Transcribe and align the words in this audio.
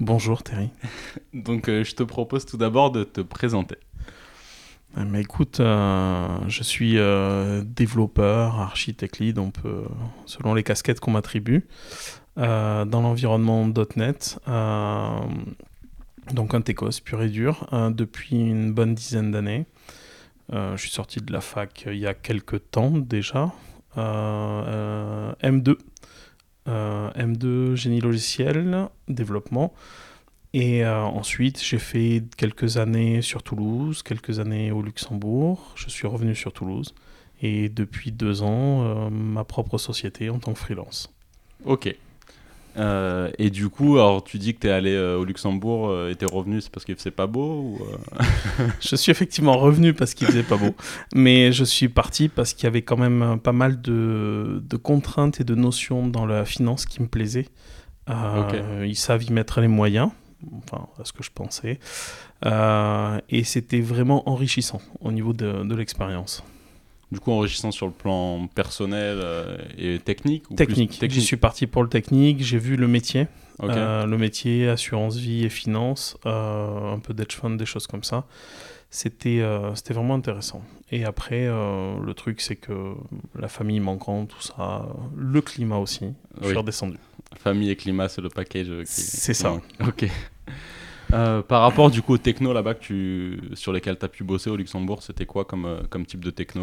Bonjour 0.00 0.42
Thierry. 0.42 0.70
Donc 1.34 1.68
euh, 1.68 1.84
je 1.84 1.94
te 1.94 2.02
propose 2.02 2.46
tout 2.46 2.56
d'abord 2.56 2.90
de 2.90 3.04
te 3.04 3.20
présenter. 3.20 3.76
Eh, 4.96 5.04
mais 5.04 5.20
écoute, 5.20 5.60
euh, 5.60 6.38
je 6.48 6.62
suis 6.62 6.98
euh, 6.98 7.62
développeur, 7.64 8.58
architecte 8.60 9.18
lead, 9.18 9.38
on 9.38 9.50
peut, 9.50 9.84
selon 10.26 10.54
les 10.54 10.62
casquettes 10.62 11.00
qu'on 11.00 11.12
m'attribue, 11.12 11.66
dans 12.36 12.86
l'environnement 12.90 13.66
.NET, 13.96 14.38
donc 16.32 16.54
un 16.54 16.60
techos 16.62 17.00
pur 17.04 17.22
et 17.22 17.28
dur, 17.28 17.68
depuis 17.94 18.40
une 18.40 18.72
bonne 18.72 18.94
dizaine 18.94 19.30
d'années. 19.30 19.66
je 20.50 20.76
suis 20.76 20.90
sorti 20.90 21.20
de 21.20 21.30
la 21.32 21.42
fac 21.42 21.84
il 21.86 21.98
y 21.98 22.06
a 22.06 22.14
quelques 22.14 22.70
temps 22.70 22.90
déjà, 22.90 23.52
M2 23.96 25.68
euh, 25.68 25.74
M2 26.66 27.74
génie 27.74 28.00
logiciel, 28.00 28.88
développement. 29.08 29.72
Et 30.54 30.84
euh, 30.84 31.00
ensuite, 31.00 31.62
j'ai 31.62 31.78
fait 31.78 32.22
quelques 32.36 32.76
années 32.76 33.22
sur 33.22 33.42
Toulouse, 33.42 34.02
quelques 34.02 34.38
années 34.38 34.70
au 34.70 34.82
Luxembourg. 34.82 35.72
Je 35.76 35.88
suis 35.88 36.06
revenu 36.06 36.34
sur 36.34 36.52
Toulouse. 36.52 36.94
Et 37.40 37.68
depuis 37.68 38.12
deux 38.12 38.42
ans, 38.42 38.84
euh, 38.84 39.10
ma 39.10 39.44
propre 39.44 39.78
société 39.78 40.30
en 40.30 40.38
tant 40.38 40.52
que 40.52 40.58
freelance. 40.58 41.12
Ok. 41.64 41.94
Euh, 42.76 43.30
et 43.38 43.50
du 43.50 43.68
coup, 43.68 43.96
alors 43.96 44.24
tu 44.24 44.38
dis 44.38 44.54
que 44.54 44.60
tu 44.60 44.66
es 44.68 44.70
allé 44.70 44.94
euh, 44.94 45.18
au 45.18 45.24
Luxembourg 45.24 45.88
euh, 45.88 46.10
et 46.10 46.16
tu 46.16 46.24
es 46.24 46.28
revenu, 46.28 46.60
c'est 46.60 46.70
parce 46.70 46.84
qu'il 46.84 46.96
faisait 46.96 47.10
pas 47.10 47.26
beau 47.26 47.60
ou, 47.60 47.78
Je 48.80 48.96
suis 48.96 49.10
effectivement 49.10 49.58
revenu 49.58 49.92
parce 49.92 50.14
qu'il 50.14 50.26
faisait 50.26 50.42
pas 50.42 50.56
beau, 50.56 50.74
mais 51.14 51.52
je 51.52 51.64
suis 51.64 51.88
parti 51.88 52.28
parce 52.28 52.54
qu'il 52.54 52.64
y 52.64 52.66
avait 52.66 52.82
quand 52.82 52.96
même 52.96 53.38
pas 53.40 53.52
mal 53.52 53.80
de, 53.80 54.62
de, 54.66 54.76
contraintes 54.76 55.40
et 55.40 55.44
de 55.44 55.54
notions 55.54 56.06
dans 56.06 56.26
la 56.26 56.44
finance 56.44 56.86
qui 56.86 57.02
me 57.02 57.08
plaisaient. 57.08 57.48
Ils 58.08 58.96
savent 58.96 59.22
y 59.22 59.32
mettre 59.32 59.60
les 59.60 59.68
moyens, 59.68 60.10
enfin, 60.58 60.86
à 61.00 61.04
ce 61.04 61.12
que 61.12 61.22
je 61.22 61.30
pensais, 61.30 61.78
et 63.28 63.44
c'était 63.44 63.80
vraiment 63.80 64.28
enrichissant 64.28 64.80
au 65.00 65.12
niveau 65.12 65.32
de, 65.32 65.62
de 65.62 65.74
l'expérience 65.74 66.42
du 67.12 67.20
coup 67.20 67.30
enrichissant 67.30 67.70
sur 67.70 67.86
le 67.86 67.92
plan 67.92 68.48
personnel 68.48 69.18
euh, 69.22 69.58
et 69.76 69.98
technique 69.98 70.50
ou 70.50 70.54
Technique. 70.54 70.98
J'y 71.10 71.20
suis 71.20 71.36
parti 71.36 71.66
pour 71.66 71.82
le 71.82 71.88
technique, 71.88 72.42
j'ai 72.42 72.58
vu 72.58 72.76
le 72.76 72.88
métier. 72.88 73.28
Euh, 73.62 74.06
le 74.06 74.18
métier, 74.18 74.68
assurance 74.68 75.16
vie 75.16 75.44
et 75.44 75.48
finance, 75.50 76.16
euh, 76.26 76.94
un 76.94 76.98
peu 76.98 77.14
d'edge 77.14 77.36
fund, 77.36 77.56
des 77.56 77.66
choses 77.66 77.86
comme 77.86 78.02
ça. 78.02 78.24
C'était 78.90 79.42
c'était 79.74 79.94
vraiment 79.94 80.14
intéressant. 80.14 80.62
Et 80.90 81.04
après, 81.04 81.46
le 81.46 82.12
truc, 82.12 82.40
c'est 82.40 82.56
que 82.56 82.94
la 83.38 83.48
famille 83.48 83.80
manquant, 83.80 84.26
tout 84.26 84.42
ça, 84.42 84.86
le 85.16 85.40
climat 85.40 85.78
aussi, 85.78 86.08
je 86.40 86.48
suis 86.48 86.56
redescendu. 86.56 86.98
Famille 87.38 87.70
et 87.70 87.76
climat, 87.76 88.08
c'est 88.08 88.20
le 88.20 88.28
package. 88.28 88.68
C'est 88.84 89.34
ça. 89.34 89.60
Ok. 89.86 90.06
Par 91.48 91.62
rapport 91.62 91.90
du 91.90 92.02
coup 92.02 92.14
aux 92.14 92.18
techno 92.18 92.52
là-bas 92.52 92.74
tu... 92.74 93.40
sur 93.54 93.72
lesquels 93.72 93.98
tu 93.98 94.04
as 94.04 94.08
pu 94.08 94.24
bosser 94.24 94.50
au 94.50 94.56
Luxembourg, 94.56 95.02
c'était 95.02 95.26
quoi 95.26 95.44
comme, 95.44 95.82
comme 95.90 96.06
type 96.06 96.24
de 96.24 96.30
techno 96.30 96.62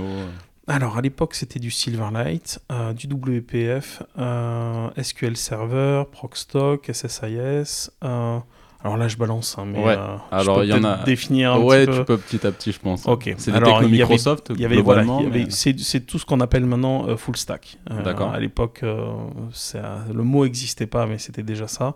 alors 0.69 0.97
à 0.97 1.01
l'époque 1.01 1.33
c'était 1.33 1.59
du 1.59 1.71
Silverlight, 1.71 2.59
euh, 2.71 2.93
du 2.93 3.07
WPF, 3.07 4.03
euh, 4.19 4.89
SQL 5.01 5.35
Server, 5.35 6.03
Procstock, 6.11 6.91
SSIS. 6.93 7.89
Euh, 8.03 8.37
alors 8.81 8.95
là 8.95 9.07
je 9.07 9.17
balance, 9.17 9.57
hein, 9.57 9.65
mais 9.65 9.83
ouais. 9.83 9.97
alors 10.31 10.63
il 10.63 10.69
y 10.69 10.73
en 10.73 10.83
a 10.83 11.03
définir 11.03 11.53
un 11.53 11.59
ouais, 11.59 11.87
petit 11.87 11.97
tu 11.97 12.05
peux 12.05 12.17
petit 12.17 12.47
à 12.47 12.51
petit 12.51 12.71
je 12.71 12.79
pense. 12.79 13.07
Ok. 13.07 13.33
C'est 13.37 13.51
des 13.51 13.59
techno 13.59 13.89
Microsoft. 13.89 14.51
Y 14.55 14.65
avait, 14.65 14.81
voilà, 14.81 15.03
c'est 15.49 16.05
tout 16.05 16.19
ce 16.19 16.25
qu'on 16.25 16.39
appelle 16.39 16.65
maintenant 16.65 17.17
full 17.17 17.35
stack. 17.35 17.79
D'accord. 18.03 18.31
À 18.31 18.39
l'époque 18.39 18.81
le 18.83 20.23
mot 20.23 20.43
n'existait 20.43 20.87
pas, 20.87 21.07
mais 21.07 21.17
c'était 21.17 21.43
déjà 21.43 21.67
ça. 21.67 21.95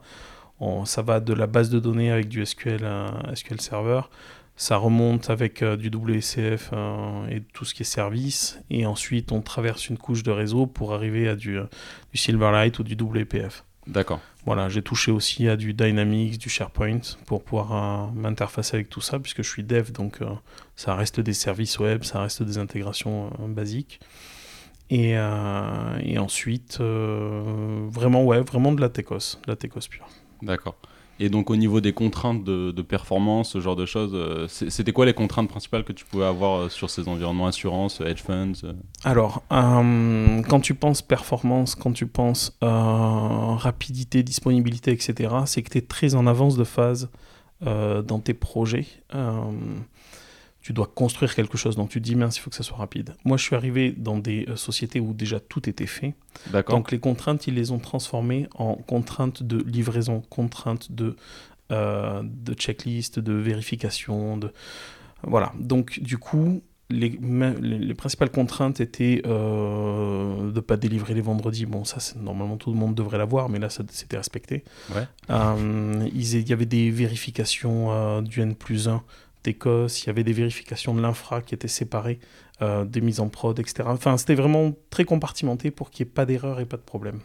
Ça 0.85 1.01
va 1.01 1.19
de 1.19 1.33
la 1.33 1.47
base 1.47 1.69
de 1.69 1.79
données 1.79 2.11
avec 2.11 2.29
du 2.29 2.45
SQL, 2.45 2.85
SQL 3.35 3.59
Server 3.61 4.01
ça 4.55 4.77
remonte 4.77 5.29
avec 5.29 5.61
euh, 5.61 5.75
du 5.75 5.89
WCF 5.89 6.69
euh, 6.73 7.27
et 7.27 7.41
tout 7.53 7.65
ce 7.65 7.73
qui 7.73 7.81
est 7.81 7.85
service, 7.85 8.59
et 8.69 8.85
ensuite 8.85 9.31
on 9.31 9.41
traverse 9.41 9.89
une 9.89 9.97
couche 9.97 10.23
de 10.23 10.31
réseau 10.31 10.67
pour 10.67 10.93
arriver 10.93 11.27
à 11.27 11.35
du, 11.35 11.57
euh, 11.57 11.65
du 12.11 12.17
Silverlight 12.17 12.77
ou 12.79 12.83
du 12.83 12.95
WPF. 12.95 13.65
D'accord. 13.87 14.21
Voilà, 14.45 14.69
j'ai 14.69 14.81
touché 14.81 15.11
aussi 15.11 15.49
à 15.49 15.57
du 15.57 15.73
Dynamics, 15.73 16.37
du 16.37 16.49
SharePoint 16.49 17.01
pour 17.25 17.43
pouvoir 17.43 18.13
m'interfacer 18.13 18.75
avec 18.77 18.89
tout 18.89 19.01
ça, 19.01 19.19
puisque 19.19 19.41
je 19.41 19.49
suis 19.49 19.63
dev, 19.63 19.91
donc 19.91 20.19
ça 20.77 20.95
reste 20.95 21.19
des 21.19 21.33
services 21.33 21.79
web, 21.79 22.03
ça 22.03 22.21
reste 22.21 22.43
des 22.43 22.57
intégrations 22.57 23.29
basiques. 23.47 23.99
Et, 24.89 25.11
et 25.11 26.17
ensuite, 26.17 26.79
vraiment, 26.79 28.23
ouais, 28.23 28.39
vraiment 28.39 28.71
de 28.71 28.79
la 28.79 28.87
Tecos, 28.87 29.37
de 29.45 29.51
la 29.51 29.57
Tecos 29.57 29.87
pure. 29.89 30.07
D'accord. 30.43 30.75
Et 31.19 31.29
donc 31.29 31.49
au 31.49 31.55
niveau 31.55 31.79
des 31.79 31.93
contraintes 31.93 32.43
de, 32.43 32.81
performance, 32.81 33.51
ce 33.51 33.61
genre 33.61 33.75
de 33.75 33.85
choses, 33.85 34.11
euh, 34.13 34.47
c'était 34.47 34.91
quoi 34.91 35.05
les 35.05 35.13
contraintes 35.13 35.47
principales 35.47 35.83
que 35.83 35.93
tu 35.93 36.05
pouvais 36.05 36.25
avoir 36.25 36.59
euh, 36.59 36.69
sur 36.69 36.89
ces 36.89 37.07
environnements? 37.07 37.47
Assurance, 37.47 38.01
hedge 38.01 38.21
funds 38.21 38.63
euh? 38.63 38.73
Alors, 39.03 39.43
quand 39.49 40.59
tu 40.61 40.73
penses 40.73 41.01
performance, 41.01 41.75
quand 41.75 41.93
tu 41.93 42.07
penses 42.07 42.57
rapidité, 42.61 44.23
disponibilité, 44.23 44.91
etc., 44.91 45.33
c'est 45.45 45.61
que 45.61 45.69
tu 45.69 45.77
es 45.77 45.81
très 45.81 46.15
en 46.15 46.25
avance 46.27 46.57
de 46.57 46.63
phase 46.63 47.09
dans 47.61 48.19
tes 48.19 48.33
projets 48.33 48.85
tu 50.63 50.71
dois 50.71 50.87
construire 50.87 51.35
quelque 51.35 51.57
chose. 51.57 51.75
Donc 51.75 51.89
tu 51.89 51.99
te 52.01 52.05
dis, 52.05 52.15
mince, 52.15 52.37
il 52.37 52.39
faut 52.39 52.49
que 52.49 52.55
ça 52.55 52.63
soit 52.63 52.77
rapide. 52.77 53.15
Moi, 53.25 53.35
je 53.35 53.43
suis 53.43 53.55
arrivé 53.55 53.91
dans 53.95 54.17
des 54.17 54.45
euh, 54.47 54.55
sociétés 54.55 55.01
où 55.01 55.13
déjà 55.13 55.39
tout 55.41 55.69
était 55.69 55.85
fait. 55.85 56.15
Donc 56.69 56.91
les 56.91 56.99
contraintes, 56.99 57.45
ils 57.47 57.53
les 57.53 57.71
ont 57.71 57.79
transformées 57.79 58.47
en 58.55 58.75
contraintes 58.75 59.43
de 59.43 59.57
livraison, 59.57 60.23
contraintes 60.29 60.91
de, 60.91 61.17
euh, 61.71 62.23
de 62.23 62.53
checklist, 62.53 63.19
de 63.19 63.33
vérification. 63.33 64.37
De... 64.37 64.53
Voilà. 65.23 65.51
Donc 65.59 65.99
du 65.99 66.17
coup, 66.17 66.63
les, 66.89 67.19
les, 67.61 67.93
principales 67.93 68.29
contraintes 68.29 68.79
étaient 68.79 69.21
euh, 69.25 70.49
de 70.49 70.55
ne 70.55 70.59
pas 70.61 70.77
délivrer 70.77 71.13
les 71.13 71.21
vendredis. 71.21 71.65
Bon, 71.65 71.83
ça, 71.83 71.97
normalement, 72.17 72.55
tout 72.55 72.71
le 72.71 72.77
monde 72.77 72.95
devrait 72.95 73.17
l'avoir, 73.17 73.49
mais 73.49 73.59
là, 73.59 73.69
c'était 73.69 74.15
respecté. 74.15 74.63
Ouais. 74.95 75.07
il 75.29 76.49
y 76.49 76.53
avait 76.53 76.65
des 76.65 76.89
vérifications 76.89 78.21
du 78.21 78.39
N 78.39 78.55
plus 78.55 78.87
1 78.87 79.03
d'Écosse, 79.43 80.03
il 80.03 80.07
y 80.07 80.09
avait 80.09 80.23
des 80.23 80.33
vérifications 80.33 80.93
de 80.93 81.01
l'infra 81.01 81.41
qui 81.41 81.53
étaient 81.53 81.67
séparées, 81.67 82.19
euh, 82.61 82.85
des 82.85 83.01
mises 83.01 83.19
en 83.19 83.29
prod, 83.29 83.57
etc. 83.59 83.83
Enfin, 83.87 84.17
c'était 84.17 84.35
vraiment 84.35 84.73
très 84.89 85.05
compartimenté 85.05 85.71
pour 85.71 85.91
qu'il 85.91 86.05
n'y 86.05 86.09
ait 86.09 86.13
pas 86.13 86.25
d'erreur 86.25 86.59
et 86.59 86.65
pas 86.65 86.77
de 86.77 86.81
problème. 86.81 87.19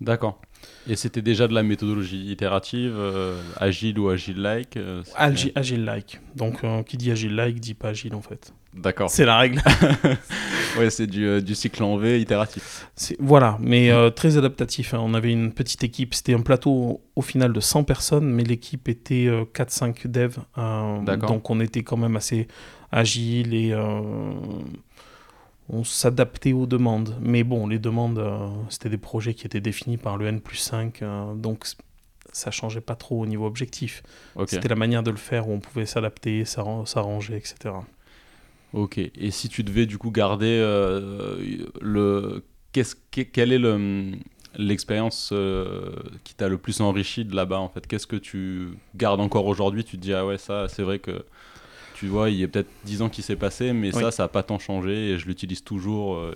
D'accord. 0.00 0.40
Et 0.88 0.96
c'était 0.96 1.22
déjà 1.22 1.46
de 1.48 1.54
la 1.54 1.62
méthodologie 1.62 2.30
itérative, 2.30 2.94
euh, 2.96 3.40
agile 3.56 3.98
ou 3.98 4.08
agile-like 4.08 4.76
euh, 4.76 5.02
Agile-like. 5.16 6.20
Donc, 6.34 6.62
qui 6.86 6.96
dit 6.96 7.10
agile-like 7.10 7.60
dit 7.60 7.74
pas 7.74 7.90
agile 7.90 8.14
en 8.14 8.22
fait. 8.22 8.52
D'accord. 8.74 9.10
C'est 9.10 9.24
la 9.24 9.36
règle. 9.36 9.62
ouais, 10.78 10.90
c'est 10.90 11.06
du, 11.06 11.42
du, 11.42 11.54
cycle 11.54 11.82
en 11.82 11.96
V 11.96 12.20
itératif. 12.20 12.88
Voilà, 13.18 13.58
mais 13.60 13.90
très 14.12 14.38
adaptatif. 14.38 14.94
Hein. 14.94 15.00
On 15.02 15.14
avait 15.14 15.32
une 15.32 15.52
petite 15.52 15.84
équipe, 15.84 16.14
c'était 16.14 16.34
un 16.34 16.40
plateau 16.40 17.02
au 17.14 17.22
final 17.22 17.52
de 17.52 17.60
100 17.60 17.84
personnes, 17.84 18.30
mais 18.32 18.44
l'équipe 18.44 18.88
était 18.88 19.26
4-5 19.54 20.06
devs. 20.06 20.38
donc 21.26 21.50
on 21.50 21.60
était 21.60 21.82
quand 21.82 21.98
même 21.98 22.16
assez 22.16 22.48
agile 22.90 23.54
et 23.54 23.74
on 25.72 25.84
s'adaptait 25.84 26.52
aux 26.52 26.66
demandes. 26.66 27.16
Mais 27.20 27.44
bon, 27.44 27.66
les 27.66 27.78
demandes, 27.78 28.18
euh, 28.18 28.48
c'était 28.68 28.90
des 28.90 28.98
projets 28.98 29.34
qui 29.34 29.46
étaient 29.46 29.60
définis 29.60 29.96
par 29.96 30.16
le 30.16 30.26
N 30.26 30.40
plus 30.40 30.56
5, 30.56 31.02
euh, 31.02 31.34
donc 31.34 31.66
ça 32.32 32.50
changeait 32.50 32.80
pas 32.80 32.94
trop 32.94 33.20
au 33.20 33.26
niveau 33.26 33.46
objectif. 33.46 34.02
C'était 34.46 34.68
la 34.68 34.76
manière 34.76 35.02
de 35.02 35.10
le 35.10 35.16
faire 35.16 35.48
où 35.48 35.52
on 35.52 35.60
pouvait 35.60 35.86
s'adapter, 35.86 36.44
s'arranger, 36.44 37.36
etc. 37.36 37.74
Ok, 38.72 38.98
et 38.98 39.30
si 39.30 39.48
tu 39.48 39.62
devais 39.64 39.86
du 39.86 39.98
coup 39.98 40.10
garder 40.10 40.58
euh, 40.60 41.66
le... 41.80 42.44
Qu'est-ce, 42.72 42.96
quelle 43.10 43.52
est 43.52 43.58
le, 43.58 44.12
l'expérience 44.56 45.34
qui 46.24 46.34
t'a 46.34 46.48
le 46.48 46.56
plus 46.56 46.80
enrichi 46.80 47.26
de 47.26 47.36
là-bas 47.36 47.58
en 47.58 47.68
fait? 47.68 47.86
Qu'est-ce 47.86 48.06
que 48.06 48.16
tu 48.16 48.68
gardes 48.94 49.20
encore 49.20 49.46
aujourd'hui? 49.46 49.84
Tu 49.84 49.98
te 49.98 50.02
dis, 50.02 50.14
ah 50.14 50.24
ouais, 50.24 50.38
ça, 50.38 50.68
c'est 50.68 50.82
vrai 50.82 50.98
que 50.98 51.22
tu 52.02 52.08
vois, 52.08 52.30
il 52.30 52.36
y 52.36 52.42
a 52.42 52.48
peut-être 52.48 52.68
10 52.84 53.02
ans 53.02 53.08
qui 53.08 53.22
s'est 53.22 53.36
passé, 53.36 53.72
mais 53.72 53.92
ça, 53.92 54.10
ça 54.10 54.24
n'a 54.24 54.28
pas 54.28 54.42
tant 54.42 54.58
changé 54.58 55.10
et 55.10 55.18
je 55.18 55.26
l'utilise 55.28 55.62
toujours. 55.62 56.16
Euh. 56.16 56.34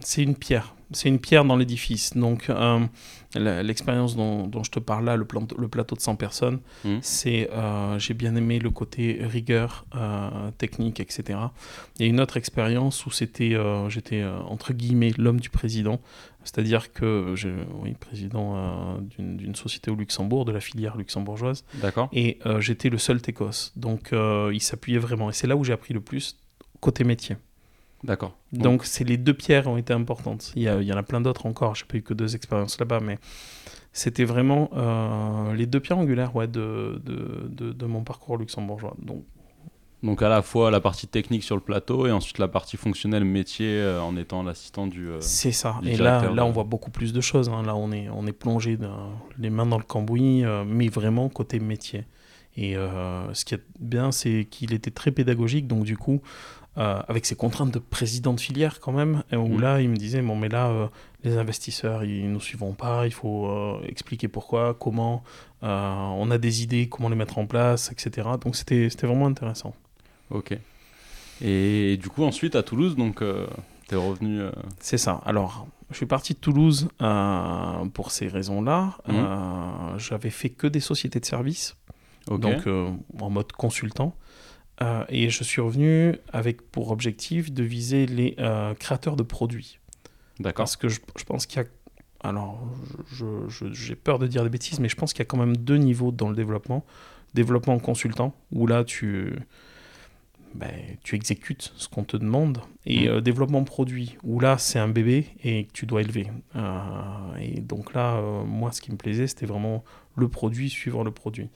C'est 0.00 0.22
une 0.22 0.36
pierre. 0.36 0.74
c'est 0.90 1.08
une 1.08 1.18
pierre 1.18 1.46
dans 1.46 1.56
l'édifice. 1.56 2.14
Donc, 2.18 2.50
euh, 2.50 2.80
l'expérience 3.34 4.16
dont, 4.16 4.62
je 4.62 4.70
te 4.70 4.78
parle 4.78 5.04
là, 5.04 5.16
le, 5.16 5.26
le 5.58 5.68
plateau 5.68 5.96
de 5.96 6.00
100 6.00 6.16
personnes, 6.16 6.60
mmh. 6.84 6.96
c'est, 7.02 7.50
euh, 7.52 7.98
j'ai 7.98 8.14
bien 8.14 8.34
aimé 8.36 8.58
le 8.58 8.70
côté 8.70 9.20
rigueur 9.22 9.86
euh, 9.94 10.50
technique, 10.58 11.00
etc. 11.00 11.38
Il 11.98 12.02
y 12.02 12.04
a 12.06 12.08
une 12.08 12.20
autre 12.20 12.36
expérience 12.36 13.06
où 13.06 13.10
c'était, 13.10 13.56
j'étais 13.88 14.24
entre 14.24 14.72
guillemets 14.72 15.12
l'homme 15.18 15.40
du 15.40 15.50
président, 15.50 16.00
c'est-à-dire 16.44 16.92
que 16.92 17.34
j'ai, 17.36 17.54
oui, 17.82 17.94
président 17.94 18.98
d'une, 19.16 19.54
société 19.54 19.90
au 19.90 19.94
Luxembourg, 19.94 20.44
de 20.44 20.52
la 20.52 20.60
filière 20.60 20.96
luxembourgeoise. 20.96 21.64
D'accord. 21.74 22.08
Et 22.12 22.38
j'étais 22.60 22.90
le 22.90 22.98
seul 22.98 23.22
Técos. 23.22 23.72
Donc, 23.76 24.10
il 24.12 24.60
s'appuyait 24.60 24.98
vraiment. 24.98 25.30
Et 25.30 25.32
c'est 25.32 25.46
là 25.46 25.56
où 25.56 25.64
j'ai 25.64 25.72
appris 25.72 25.94
le 25.94 26.00
plus 26.00 26.38
côté 26.80 27.04
métier. 27.04 27.36
D'accord. 28.04 28.36
Donc, 28.52 28.84
c'est 28.84 29.04
les 29.04 29.16
deux 29.16 29.34
pierres 29.34 29.66
ont 29.66 29.78
été 29.78 29.92
importantes. 29.92 30.52
Il 30.54 30.62
y, 30.62 30.66
il 30.66 30.84
y 30.84 30.92
en 30.92 30.96
a 30.96 31.02
plein 31.02 31.20
d'autres 31.20 31.46
encore. 31.46 31.74
Je 31.74 31.84
n'ai 31.84 31.88
pas 31.88 31.96
eu 31.96 32.02
que 32.02 32.14
deux 32.14 32.34
expériences 32.34 32.78
là-bas, 32.78 33.00
mais 33.00 33.18
c'était 33.94 34.24
vraiment 34.24 34.70
euh, 34.76 35.54
les 35.54 35.66
deux 35.66 35.78
pierres 35.78 35.98
angulaires 35.98 36.34
ouais, 36.34 36.48
de, 36.48 37.00
de, 37.04 37.72
de, 37.72 37.86
mon 37.86 38.02
parcours 38.02 38.36
luxembourgeois. 38.36 38.96
Donc, 39.00 39.24
donc 40.02 40.20
à 40.20 40.28
la 40.28 40.42
fois 40.42 40.72
la 40.72 40.80
partie 40.80 41.06
technique 41.06 41.44
sur 41.44 41.54
le 41.54 41.62
plateau 41.62 42.06
et 42.06 42.10
ensuite 42.10 42.38
la 42.38 42.48
partie 42.48 42.76
fonctionnelle 42.76 43.24
métier 43.24 43.68
euh, 43.68 44.02
en 44.02 44.16
étant 44.16 44.42
l'assistant 44.42 44.88
du. 44.88 45.08
Euh, 45.08 45.20
c'est 45.20 45.52
ça. 45.52 45.80
et 45.84 45.96
là, 45.96 46.28
là, 46.32 46.44
on 46.44 46.50
voit 46.50 46.64
beaucoup 46.64 46.90
plus 46.90 47.12
de 47.12 47.20
choses. 47.20 47.48
Hein. 47.48 47.62
Là, 47.62 47.76
on 47.76 47.92
est, 47.92 48.08
on 48.10 48.26
est 48.26 48.32
plongé 48.32 48.76
les 49.38 49.48
mains 49.48 49.64
dans 49.64 49.78
le 49.78 49.84
cambouis, 49.84 50.42
mais 50.66 50.88
vraiment 50.88 51.28
côté 51.28 51.60
métier. 51.60 52.04
Et 52.56 52.74
ce 52.74 53.44
qui 53.44 53.54
est 53.54 53.62
bien, 53.78 54.10
c'est 54.10 54.46
qu'il 54.50 54.74
était 54.74 54.90
très 54.90 55.12
pédagogique. 55.12 55.68
Donc 55.68 55.84
du 55.84 55.96
coup, 55.96 56.20
euh, 56.76 57.00
avec 57.06 57.24
ses 57.24 57.36
contraintes 57.36 57.70
de 57.70 57.78
président 57.78 58.32
de 58.32 58.40
filière 58.40 58.80
quand 58.80 58.90
même, 58.90 59.22
où 59.32 59.46
mm. 59.46 59.60
là, 59.60 59.80
il 59.80 59.88
me 59.88 59.96
disait, 59.96 60.20
bon, 60.22 60.34
mais 60.34 60.48
là, 60.48 60.70
euh, 60.70 60.88
les 61.22 61.36
investisseurs, 61.36 62.02
ils 62.02 62.26
ne 62.26 62.32
nous 62.32 62.40
suivront 62.40 62.72
pas, 62.72 63.06
il 63.06 63.12
faut 63.12 63.46
euh, 63.46 63.78
expliquer 63.86 64.26
pourquoi, 64.26 64.74
comment, 64.74 65.22
on 65.62 66.30
a 66.32 66.36
des 66.36 66.64
idées, 66.64 66.88
comment 66.88 67.08
les 67.08 67.14
mettre 67.14 67.38
en 67.38 67.46
place, 67.46 67.92
etc. 67.92 68.28
Donc 68.42 68.56
c'était 68.56 68.88
vraiment 69.02 69.26
intéressant. 69.26 69.72
Ok. 70.30 70.58
Et, 71.40 71.96
du 71.96 72.08
coup, 72.08 72.24
ensuite, 72.24 72.56
à 72.56 72.64
Toulouse, 72.64 72.96
donc, 72.96 73.22
tu 73.88 73.94
es 73.94 73.96
revenu... 73.96 74.42
C'est 74.80 74.98
ça. 74.98 75.20
Alors, 75.24 75.66
je 75.90 75.96
suis 75.96 76.06
parti 76.06 76.34
de 76.34 76.38
Toulouse 76.38 76.88
pour 77.94 78.10
ces 78.10 78.26
raisons-là. 78.26 78.98
Mm. 79.06 79.98
J'avais 79.98 80.30
fait 80.30 80.50
que 80.50 80.66
des 80.66 80.80
sociétés 80.80 81.20
de 81.20 81.24
services, 81.24 81.76
donc 82.28 82.66
en 82.66 83.30
mode 83.30 83.52
consultant. 83.52 84.16
Euh, 84.82 85.04
et 85.08 85.30
je 85.30 85.44
suis 85.44 85.60
revenu 85.60 86.16
avec 86.32 86.62
pour 86.70 86.90
objectif 86.90 87.52
de 87.52 87.62
viser 87.62 88.06
les 88.06 88.34
euh, 88.38 88.74
créateurs 88.74 89.16
de 89.16 89.22
produits. 89.22 89.78
D'accord. 90.40 90.64
Parce 90.64 90.76
que 90.76 90.88
je, 90.88 91.00
je 91.16 91.24
pense 91.24 91.46
qu'il 91.46 91.62
y 91.62 91.64
a. 91.64 91.68
Alors, 92.26 92.58
j'ai 93.72 93.94
peur 93.94 94.18
de 94.18 94.26
dire 94.26 94.44
des 94.44 94.48
bêtises, 94.48 94.80
mais 94.80 94.88
je 94.88 94.96
pense 94.96 95.12
qu'il 95.12 95.20
y 95.20 95.22
a 95.22 95.26
quand 95.26 95.36
même 95.36 95.58
deux 95.58 95.76
niveaux 95.76 96.10
dans 96.10 96.30
le 96.30 96.34
développement. 96.34 96.82
Développement 97.34 97.78
consultant, 97.78 98.34
où 98.50 98.66
là, 98.66 98.82
tu, 98.82 99.34
ben, 100.54 100.72
tu 101.02 101.16
exécutes 101.16 101.74
ce 101.76 101.86
qu'on 101.86 102.04
te 102.04 102.16
demande. 102.16 102.60
Et 102.86 103.08
mmh. 103.08 103.12
euh, 103.12 103.20
développement 103.20 103.62
produit, 103.64 104.16
où 104.22 104.40
là, 104.40 104.56
c'est 104.56 104.78
un 104.78 104.88
bébé 104.88 105.26
et 105.44 105.66
que 105.66 105.72
tu 105.72 105.84
dois 105.84 106.00
élever. 106.00 106.28
et 107.38 107.60
donc 107.60 107.92
là, 107.92 108.22
moi, 108.46 108.72
ce 108.72 108.80
qui 108.80 108.90
me 108.90 108.96
plaisait, 108.96 109.26
c'était 109.26 109.46
vraiment 109.46 109.84
le 110.16 110.28
produit, 110.28 110.70
suivre 110.70 111.04
le 111.04 111.10
produit. 111.10 111.50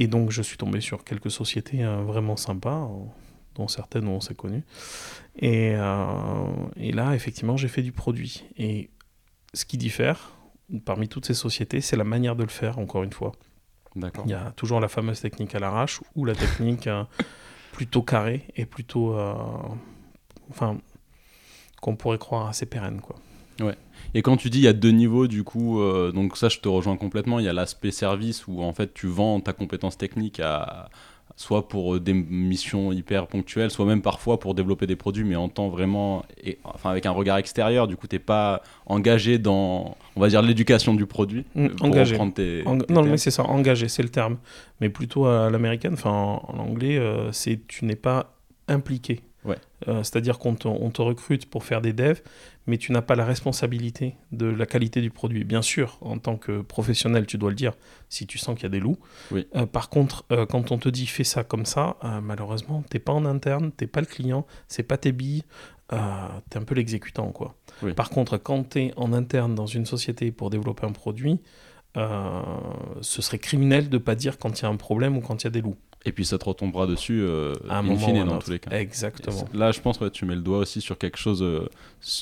Et 0.00 0.06
donc, 0.06 0.30
je 0.30 0.40
suis 0.40 0.56
tombé 0.56 0.80
sur 0.80 1.04
quelques 1.04 1.30
sociétés 1.30 1.84
euh, 1.84 1.98
vraiment 1.98 2.34
sympas, 2.34 2.84
euh, 2.84 3.04
dont 3.54 3.68
certaines 3.68 4.08
on 4.08 4.22
s'est 4.22 4.34
connues. 4.34 4.64
Et, 5.36 5.74
euh, 5.74 6.46
et 6.76 6.90
là, 6.90 7.14
effectivement, 7.14 7.58
j'ai 7.58 7.68
fait 7.68 7.82
du 7.82 7.92
produit. 7.92 8.46
Et 8.56 8.88
ce 9.52 9.66
qui 9.66 9.76
diffère, 9.76 10.32
parmi 10.86 11.06
toutes 11.06 11.26
ces 11.26 11.34
sociétés, 11.34 11.82
c'est 11.82 11.96
la 11.96 12.04
manière 12.04 12.34
de 12.34 12.42
le 12.42 12.48
faire, 12.48 12.78
encore 12.78 13.02
une 13.02 13.12
fois. 13.12 13.32
D'accord. 13.94 14.24
Il 14.26 14.30
y 14.30 14.34
a 14.34 14.52
toujours 14.52 14.80
la 14.80 14.88
fameuse 14.88 15.20
technique 15.20 15.54
à 15.54 15.58
l'arrache 15.58 16.00
ou 16.14 16.24
la 16.24 16.34
technique 16.34 16.88
plutôt 17.72 18.02
carrée 18.02 18.46
et 18.56 18.64
plutôt. 18.64 19.18
enfin, 20.48 20.78
qu'on 21.82 21.96
pourrait 21.96 22.18
croire 22.18 22.46
assez 22.46 22.64
pérenne, 22.64 23.02
quoi. 23.02 23.16
Ouais. 23.60 23.76
Et 24.14 24.22
quand 24.22 24.36
tu 24.36 24.50
dis 24.50 24.58
il 24.58 24.64
y 24.64 24.68
a 24.68 24.72
deux 24.72 24.90
niveaux, 24.90 25.26
du 25.26 25.44
coup, 25.44 25.80
euh, 25.80 26.12
donc 26.12 26.36
ça 26.36 26.48
je 26.48 26.58
te 26.58 26.68
rejoins 26.68 26.96
complètement. 26.96 27.38
Il 27.38 27.44
y 27.44 27.48
a 27.48 27.52
l'aspect 27.52 27.90
service 27.90 28.46
où 28.46 28.62
en 28.62 28.72
fait 28.72 28.92
tu 28.94 29.06
vends 29.06 29.40
ta 29.40 29.52
compétence 29.52 29.96
technique 29.96 30.40
à 30.40 30.90
soit 31.40 31.68
pour 31.68 31.94
euh, 31.94 32.00
des 32.00 32.12
missions 32.12 32.92
hyper 32.92 33.26
ponctuelles, 33.26 33.70
soit 33.70 33.86
même 33.86 34.02
parfois 34.02 34.38
pour 34.38 34.54
développer 34.54 34.86
des 34.86 34.94
produits, 34.94 35.24
mais 35.24 35.36
en 35.36 35.48
temps 35.48 35.70
vraiment, 35.70 36.22
et, 36.44 36.58
enfin 36.64 36.90
avec 36.90 37.06
un 37.06 37.12
regard 37.12 37.38
extérieur. 37.38 37.88
Du 37.88 37.96
coup, 37.96 38.06
t'es 38.06 38.18
pas 38.18 38.62
engagé 38.84 39.38
dans, 39.38 39.96
on 40.16 40.20
va 40.20 40.28
dire, 40.28 40.42
l'éducation 40.42 40.92
du 40.92 41.06
produit. 41.06 41.46
Mm, 41.54 41.68
engagé. 41.80 42.18
non, 42.18 43.02
mais 43.04 43.16
c'est 43.16 43.30
ça, 43.30 43.44
engagé, 43.44 43.88
c'est 43.88 44.02
le 44.02 44.10
terme. 44.10 44.36
Mais 44.82 44.90
plutôt 44.90 45.24
à 45.24 45.48
l'américaine, 45.48 45.94
enfin 45.94 46.10
en, 46.10 46.58
anglais, 46.58 46.98
euh, 46.98 47.32
c'est 47.32 47.66
tu 47.66 47.86
n'es 47.86 47.96
pas 47.96 48.34
impliqué. 48.68 49.20
Ouais. 49.46 49.56
C'est-à-dire 49.86 50.38
qu'on 50.38 50.54
te, 50.54 50.68
te, 50.90 51.00
recrute 51.00 51.46
pour 51.46 51.64
faire 51.64 51.80
des 51.80 51.94
devs, 51.94 52.20
mais 52.70 52.78
tu 52.78 52.92
n'as 52.92 53.02
pas 53.02 53.16
la 53.16 53.24
responsabilité 53.24 54.14
de 54.30 54.46
la 54.46 54.64
qualité 54.64 55.00
du 55.00 55.10
produit. 55.10 55.42
Bien 55.42 55.60
sûr, 55.60 55.98
en 56.02 56.18
tant 56.18 56.36
que 56.36 56.62
professionnel, 56.62 57.26
tu 57.26 57.36
dois 57.36 57.50
le 57.50 57.56
dire 57.56 57.72
si 58.08 58.28
tu 58.28 58.38
sens 58.38 58.54
qu'il 58.54 58.62
y 58.62 58.66
a 58.66 58.70
des 58.70 58.78
loups. 58.78 58.98
Euh, 59.34 59.66
par 59.66 59.90
contre, 59.90 60.24
euh, 60.30 60.46
quand 60.46 60.70
on 60.70 60.78
te 60.78 60.88
dit 60.88 61.06
fais 61.06 61.24
ça 61.24 61.42
comme 61.42 61.66
ça, 61.66 61.96
euh, 62.04 62.20
malheureusement, 62.20 62.84
tu 62.88 62.96
n'es 62.96 63.00
pas 63.00 63.12
en 63.12 63.24
interne, 63.24 63.72
tu 63.76 63.82
n'es 63.82 63.88
pas 63.88 63.98
le 64.00 64.06
client, 64.06 64.46
c'est 64.68 64.84
pas 64.84 64.96
tes 64.96 65.10
billes, 65.10 65.42
tu 65.90 65.96
es 65.96 66.56
un 66.58 66.62
peu 66.64 66.76
l'exécutant. 66.76 67.32
quoi. 67.32 67.56
Par 67.96 68.10
contre, 68.10 68.36
quand 68.36 68.70
tu 68.70 68.78
es 68.78 68.92
en 68.96 69.12
interne 69.12 69.56
dans 69.56 69.66
une 69.66 69.84
société 69.84 70.30
pour 70.30 70.48
développer 70.50 70.86
un 70.86 70.92
produit, 70.92 71.40
ce 71.96 73.22
serait 73.22 73.40
criminel 73.40 73.88
de 73.88 73.96
ne 73.96 74.02
pas 74.02 74.14
dire 74.14 74.38
quand 74.38 74.60
il 74.60 74.62
y 74.62 74.66
a 74.66 74.68
un 74.68 74.76
problème 74.76 75.16
ou 75.16 75.20
quand 75.20 75.42
il 75.42 75.46
y 75.46 75.48
a 75.48 75.50
des 75.50 75.60
loups. 75.60 75.76
Et 76.06 76.12
puis 76.12 76.24
ça 76.24 76.38
te 76.38 76.44
retombera 76.46 76.86
dessus 76.86 77.20
euh, 77.20 77.54
in 77.68 77.96
fine 77.96 78.24
dans 78.24 78.38
tous 78.38 78.50
les 78.50 78.58
cas. 78.58 78.70
Exactement. 78.70 79.44
Là, 79.52 79.70
je 79.70 79.80
pense 79.80 79.98
que 79.98 80.08
tu 80.08 80.24
mets 80.24 80.34
le 80.34 80.40
doigt 80.40 80.58
aussi 80.58 80.80
sur 80.80 80.96
quelque 80.96 81.18
chose. 81.18 81.42
Euh, 81.42 81.68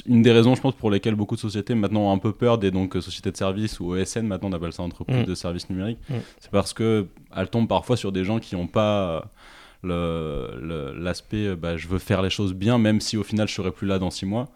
une 0.07 0.23
des 0.23 0.33
raisons, 0.33 0.57
je 0.57 0.61
pense, 0.61 0.75
pour 0.75 0.91
lesquelles 0.91 1.15
beaucoup 1.15 1.37
de 1.37 1.41
sociétés 1.41 1.77
maintenant 1.77 2.11
ont 2.11 2.13
un 2.13 2.19
peu 2.19 2.33
peur 2.33 2.59
des 2.59 2.73
donc, 2.73 2.95
sociétés 2.95 3.31
de 3.31 3.37
services 3.37 3.79
ou 3.79 3.95
ESN, 3.95 4.27
maintenant 4.27 4.49
on 4.49 4.53
appelle 4.53 4.73
ça 4.73 4.83
entreprise 4.83 5.23
mm. 5.23 5.25
de 5.25 5.35
services 5.37 5.71
numériques. 5.71 6.01
Mm. 6.09 6.15
C'est 6.41 6.51
parce 6.51 6.75
qu'elles 6.75 7.49
tombent 7.53 7.69
parfois 7.69 7.97
sur 7.97 8.11
des 8.11 8.25
gens 8.25 8.41
qui 8.41 8.57
n'ont 8.57 8.67
pas 8.67 9.31
l'aspect 9.85 11.55
bah, 11.55 11.77
je 11.77 11.87
veux 11.87 12.01
faire 12.01 12.21
les 12.21 12.31
choses 12.31 12.55
bien, 12.55 12.79
même 12.79 13.01
si 13.01 13.17
au 13.17 13.23
final 13.23 13.47
je 13.47 13.55
serai 13.55 13.71
plus 13.71 13.87
là 13.87 14.01
dans 14.01 14.11
six 14.11 14.27
mois. 14.27 14.49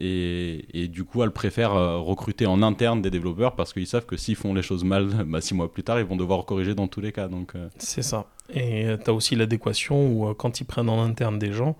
Et, 0.00 0.88
du 0.88 1.04
coup, 1.04 1.22
elles 1.22 1.32
préfèrent 1.32 1.74
euh, 1.74 1.98
recruter 1.98 2.46
en 2.46 2.62
interne 2.62 3.02
des 3.02 3.10
développeurs 3.10 3.56
parce 3.56 3.72
qu'ils 3.72 3.86
savent 3.86 4.06
que 4.06 4.16
s'ils 4.16 4.36
font 4.36 4.54
les 4.54 4.62
choses 4.62 4.84
mal, 4.84 5.06
bah, 5.26 5.40
six 5.40 5.54
mois 5.54 5.72
plus 5.72 5.82
tard, 5.82 5.98
ils 5.98 6.06
vont 6.06 6.16
devoir 6.16 6.44
corriger 6.44 6.74
dans 6.74 6.86
tous 6.86 7.00
les 7.00 7.12
cas. 7.12 7.28
Donc, 7.28 7.54
euh. 7.54 7.68
C'est 7.78 8.02
ça. 8.02 8.26
Et 8.52 8.86
euh, 8.86 8.96
tu 8.96 9.10
as 9.10 9.12
aussi 9.12 9.34
l'adéquation 9.34 10.10
où 10.10 10.34
quand 10.34 10.60
ils 10.60 10.64
prennent 10.64 10.88
en 10.88 11.02
interne 11.02 11.38
des 11.38 11.52
gens, 11.52 11.76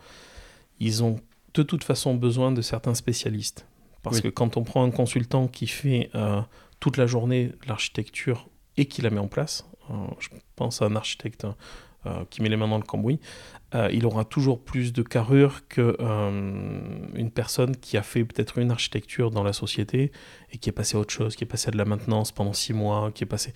ils 0.80 1.02
ont 1.02 1.20
de 1.54 1.62
toute 1.62 1.84
façon 1.84 2.14
besoin 2.14 2.52
de 2.52 2.60
certains 2.60 2.94
spécialistes. 2.94 3.66
Parce 4.02 4.20
que 4.20 4.28
quand 4.28 4.56
on 4.56 4.62
prend 4.62 4.84
un 4.84 4.90
consultant 4.90 5.48
qui 5.48 5.66
fait 5.66 6.10
toute 6.80 6.96
la 6.96 7.06
journée 7.06 7.52
l'architecture 7.66 8.48
et 8.78 8.86
qui 8.86 9.02
la 9.02 9.10
met 9.10 9.18
en 9.18 9.26
place, 9.26 9.68
je 10.18 10.28
pense 10.56 10.80
à 10.80 10.86
un 10.86 10.96
architecte 10.96 11.46
qui 12.30 12.40
met 12.40 12.48
les 12.48 12.56
mains 12.56 12.68
dans 12.68 12.78
le 12.78 12.84
cambouis, 12.84 13.20
euh, 13.74 13.88
il 13.92 14.06
aura 14.06 14.24
toujours 14.24 14.60
plus 14.60 14.92
de 14.92 15.02
carrure 15.02 15.68
qu'une 15.68 15.94
euh, 16.00 17.30
personne 17.34 17.76
qui 17.76 17.96
a 17.98 18.02
fait 18.02 18.24
peut-être 18.24 18.58
une 18.58 18.70
architecture 18.70 19.30
dans 19.30 19.42
la 19.42 19.52
société 19.52 20.10
et 20.52 20.58
qui 20.58 20.70
est 20.70 20.72
passé 20.72 20.96
à 20.96 21.00
autre 21.00 21.12
chose, 21.12 21.36
qui 21.36 21.44
est 21.44 21.46
passé 21.46 21.68
à 21.68 21.70
de 21.70 21.76
la 21.76 21.84
maintenance 21.84 22.32
pendant 22.32 22.54
six 22.54 22.72
mois, 22.72 23.10
qui 23.12 23.24
est 23.24 23.26
passé... 23.26 23.52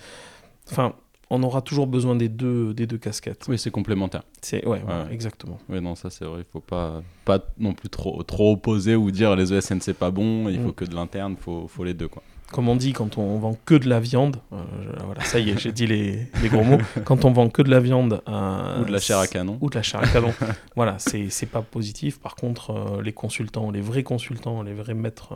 Enfin, 0.71 0.95
on 1.31 1.43
aura 1.43 1.63
toujours 1.63 1.87
besoin 1.87 2.15
des 2.15 2.29
deux, 2.29 2.75
des 2.75 2.87
deux 2.87 2.99
casquettes. 2.99 3.47
Oui, 3.49 3.59
c'est 3.59 3.71
complémentaire. 3.71 4.23
C'est 4.43 4.67
ouais, 4.67 4.83
exactement. 5.11 5.59
Oui, 5.71 5.81
non, 5.81 5.95
ça 5.95 6.11
c'est 6.11 6.27
vrai. 6.27 6.41
Il 6.41 6.45
faut 6.45 6.61
pas, 6.61 7.03
pas 7.25 7.41
non 7.57 7.73
plus 7.73 7.89
trop, 7.89 8.23
trop 8.23 8.53
opposer 8.53 8.97
ou 8.97 9.11
dire 9.11 9.35
les 9.35 9.55
ESN 9.55 9.81
c'est 9.81 9.95
pas 9.95 10.11
bon. 10.11 10.51
Il 10.51 10.61
faut 10.61 10.69
mm. 10.69 10.75
que 10.75 10.85
de 10.85 10.95
l'interne. 10.95 11.37
Il 11.39 11.43
faut, 11.43 11.67
faut 11.69 11.85
les 11.85 11.95
deux 11.95 12.09
quoi 12.09 12.23
comme 12.53 12.69
on 12.69 12.77
dit 12.77 12.93
quand 12.93 13.19
on 13.19 13.39
vend 13.39 13.57
que 13.65 13.75
de 13.75 13.89
la 13.89 13.99
viande, 13.99 14.37
euh, 14.53 14.63
voilà, 15.05 15.25
ça 15.25 15.41
y 15.41 15.51
est, 15.51 15.59
j'ai 15.59 15.73
dit 15.73 15.87
les, 15.87 16.29
gros 16.45 16.63
mots, 16.63 16.79
quand 17.05 17.25
on 17.25 17.33
vend 17.33 17.49
que 17.49 17.63
de 17.63 17.71
la 17.71 17.81
viande... 17.81 18.23
Euh, 18.29 18.83
ou 18.83 18.85
de 18.85 18.93
la 18.93 19.01
chair 19.01 19.19
à 19.19 19.27
canon. 19.27 19.59
Ou 19.61 19.71
de 19.71 19.75
la 19.75 19.83
chair 19.83 20.01
à 20.01 20.07
canon. 20.07 20.33
voilà, 20.77 20.97
c'est 20.99 21.47
pas 21.51 21.63
positif. 21.63 22.21
Par 22.21 22.37
contre, 22.37 22.71
euh, 22.71 23.03
les 23.03 23.13
consultants, 23.13 23.71
les 23.71 23.81
vrais 23.81 24.05
consultants, 24.05 24.63
les 24.63 24.75
vrais 24.75 24.95
maîtres 24.95 25.35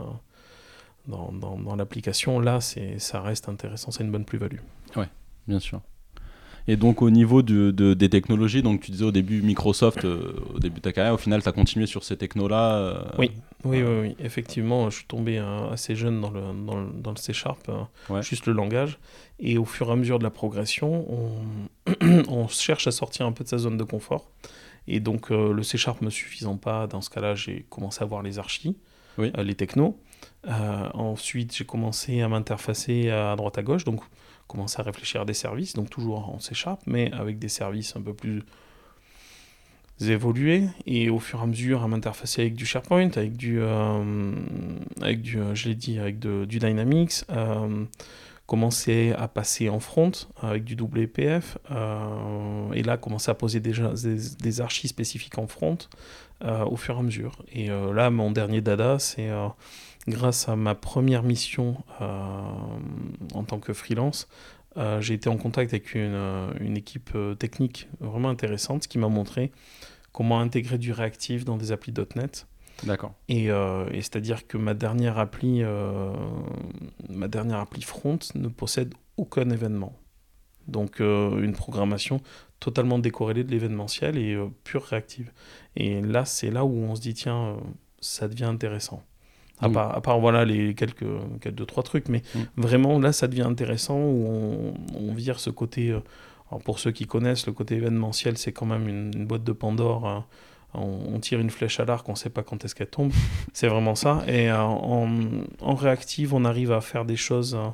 dans, 1.07 1.31
dans, 1.31 1.57
dans 1.57 1.75
l'application, 1.75 2.39
là, 2.39 2.59
ça 2.61 3.21
reste 3.21 3.49
intéressant, 3.49 3.91
c'est 3.91 4.03
une 4.03 4.11
bonne 4.11 4.25
plus-value. 4.25 4.59
Ouais, 4.95 5.09
bien 5.47 5.59
sûr. 5.59 5.81
Et 6.69 6.75
donc 6.75 7.01
au 7.01 7.09
niveau 7.09 7.41
de, 7.43 7.71
des 7.71 8.09
technologies, 8.09 8.61
donc 8.61 8.81
tu 8.81 8.91
disais 8.91 9.05
au 9.05 9.11
début 9.11 9.41
Microsoft, 9.41 10.03
euh, 10.03 10.33
au 10.53 10.59
début 10.59 10.77
de 10.77 10.81
ta 10.81 10.91
carrière, 10.91 11.13
au 11.13 11.17
final 11.17 11.41
tu 11.41 11.47
as 11.47 11.53
continué 11.53 11.85
sur 11.85 12.03
ces 12.03 12.17
technos-là 12.17 12.75
euh, 12.75 13.03
oui. 13.17 13.31
Oui, 13.63 13.81
oui, 13.81 14.15
effectivement, 14.19 14.89
je 14.89 14.97
suis 14.97 15.05
tombé 15.05 15.39
euh, 15.39 15.69
assez 15.71 15.95
jeune 15.95 16.21
dans 16.21 16.29
le, 16.29 16.41
dans 16.65 16.75
le, 16.75 16.87
dans 16.93 17.11
le 17.11 17.17
C 17.17 17.33
Sharp, 17.33 17.71
juste 18.21 18.45
le 18.45 18.53
langage. 18.53 18.99
Et 19.39 19.57
au 19.57 19.65
fur 19.65 19.89
et 19.89 19.91
à 19.91 19.95
mesure 19.95 20.19
de 20.19 20.23
la 20.23 20.29
progression, 20.29 21.05
on, 21.11 21.31
on 22.29 22.47
cherche 22.47 22.85
à 22.87 22.91
sortir 22.91 23.25
un 23.25 23.31
peu 23.31 23.43
de 23.43 23.49
sa 23.49 23.57
zone 23.57 23.77
de 23.77 23.83
confort. 23.83 24.29
Et 24.87 24.99
donc 24.99 25.29
le 25.31 25.63
C 25.63 25.77
Sharp 25.77 26.01
me 26.01 26.09
suffisant 26.09 26.57
pas, 26.57 26.87
dans 26.87 27.01
ce 27.01 27.09
cas-là, 27.09 27.35
j'ai 27.35 27.65
commencé 27.69 28.03
à 28.03 28.05
voir 28.05 28.21
les 28.21 28.39
archis. 28.39 28.77
les 29.17 29.55
technos. 29.55 29.97
ensuite, 30.93 31.55
j'ai 31.55 31.65
commencé 31.65 32.21
à 32.21 32.27
m'interfacer 32.27 33.09
à 33.09 33.35
droite 33.35 33.57
à 33.57 33.63
gauche, 33.63 33.85
donc 33.85 34.01
commencer 34.47 34.79
à 34.79 34.83
réfléchir 34.83 35.21
à 35.21 35.25
des 35.25 35.33
services, 35.33 35.73
donc 35.73 35.89
toujours 35.89 36.29
en 36.29 36.39
C 36.39 36.53
mais 36.85 37.11
avec 37.11 37.39
des 37.39 37.49
services 37.49 37.95
un 37.95 38.01
peu 38.01 38.13
plus 38.13 38.43
évolués 40.01 40.65
et 40.85 41.09
au 41.09 41.19
fur 41.19 41.39
et 41.39 41.43
à 41.43 41.45
mesure 41.45 41.83
à 41.83 41.87
m'interfacer 41.87 42.41
avec 42.41 42.55
du 42.55 42.65
SharePoint, 42.65 43.09
avec 43.15 43.35
du, 43.35 43.59
euh, 43.59 44.33
avec 45.01 45.21
du 45.21 45.39
euh, 45.39 45.55
je 45.55 45.69
l'ai 45.69 45.75
dit, 45.75 45.99
avec 45.99 46.19
du 46.19 46.59
Dynamics, 46.59 47.23
euh, 47.31 47.85
commencer 48.45 49.13
à 49.17 49.27
passer 49.27 49.69
en 49.69 49.79
front 49.79 50.11
avec 50.41 50.63
du 50.63 50.75
WPF 50.75 51.57
et 52.73 52.83
là 52.83 52.97
commencer 52.97 53.29
à 53.29 53.33
poser 53.33 53.59
déjà 53.59 53.91
des, 54.39 54.61
archives 54.61 54.89
spécifiques 54.89 55.37
en 55.37 55.47
front 55.47 55.77
au 56.41 56.77
fur 56.77 56.95
et 56.95 56.99
à 56.99 57.01
mesure. 57.01 57.43
Et 57.51 57.67
là, 57.67 58.09
mon 58.09 58.31
dernier 58.31 58.61
dada, 58.61 58.99
c'est 58.99 59.29
grâce 60.07 60.47
à 60.49 60.55
ma 60.55 60.75
première 60.75 61.23
mission 61.23 61.77
en 61.99 63.43
tant 63.43 63.59
que 63.59 63.73
freelance, 63.73 64.27
euh, 64.77 65.01
j'ai 65.01 65.15
été 65.15 65.29
en 65.29 65.37
contact 65.37 65.73
avec 65.73 65.95
une, 65.95 66.13
euh, 66.13 66.51
une 66.59 66.77
équipe 66.77 67.09
euh, 67.15 67.33
technique 67.33 67.89
vraiment 67.99 68.29
intéressante 68.29 68.87
qui 68.87 68.99
m'a 68.99 69.07
montré 69.07 69.51
comment 70.11 70.39
intégrer 70.39 70.77
du 70.77 70.91
réactif 70.91 71.45
dans 71.45 71.57
des 71.57 71.71
applis 71.71 71.93
.NET. 72.15 72.47
D'accord. 72.83 73.15
Et, 73.27 73.45
et 73.45 74.01
c'est-à-dire 74.01 74.45
que 74.47 74.57
ma 74.57 74.75
dernière 74.75 75.17
appli, 75.17 75.63
ma 77.09 77.27
dernière 77.27 77.57
appli 77.57 77.81
front 77.81 78.19
ne 78.35 78.47
possède 78.47 78.93
aucun 79.17 79.49
événement. 79.49 79.93
Donc 80.67 80.99
une 80.99 81.53
programmation 81.53 82.21
totalement 82.59 82.99
décorrélée 82.99 83.43
de 83.43 83.51
l'événementiel 83.51 84.17
et 84.17 84.37
pure 84.63 84.83
réactive. 84.83 85.31
Et 85.75 86.01
là, 86.01 86.25
c'est 86.25 86.51
là 86.51 86.65
où 86.65 86.75
on 86.75 86.95
se 86.95 87.01
dit 87.01 87.15
tiens, 87.15 87.57
ça 87.99 88.27
devient 88.27 88.45
intéressant. 88.45 89.03
À, 89.59 89.69
part, 89.69 90.19
voilà 90.19 90.45
les 90.45 90.75
quelques, 90.75 91.05
quelques 91.41 91.55
deux 91.55 91.65
trois 91.65 91.81
trucs 91.81 92.09
mais 92.09 92.21
mm. 92.35 92.39
vraiment 92.57 92.99
là 92.99 93.11
ça 93.11 93.27
devient 93.27 93.41
intéressant 93.41 93.97
où 93.97 94.75
on, 94.95 95.13
vire 95.15 95.39
ce 95.39 95.49
côté 95.49 95.89
euh, 95.89 95.99
alors 96.51 96.61
pour 96.61 96.77
ceux 96.77 96.91
qui 96.91 97.07
connaissent 97.07 97.47
le 97.47 97.53
côté 97.53 97.75
événementiel 97.75 98.37
c'est 98.37 98.51
quand 98.51 98.67
même 98.67 98.87
une, 98.87 99.25
boîte 99.25 99.43
de 99.43 99.51
Pandore 99.53 100.07
hein. 100.07 100.25
on, 100.75 101.19
tire 101.19 101.39
une 101.39 101.49
flèche 101.49 101.79
à 101.79 101.85
l'arc 101.85 102.07
on 102.07 102.13
sait 102.13 102.29
pas 102.29 102.43
quand 102.43 102.63
est-ce 102.65 102.75
qu'elle 102.75 102.89
tombe 102.89 103.11
c'est 103.53 103.67
vraiment 103.67 103.95
ça 103.95 104.23
et 104.27 104.51
euh, 104.51 104.61
en, 104.61 105.09
en, 105.59 105.73
réactive 105.73 106.35
on 106.35 106.45
arrive 106.45 106.71
à 106.71 106.79
faire 106.79 107.03
des 107.03 107.15
choses 107.15 107.55
euh, 107.55 107.69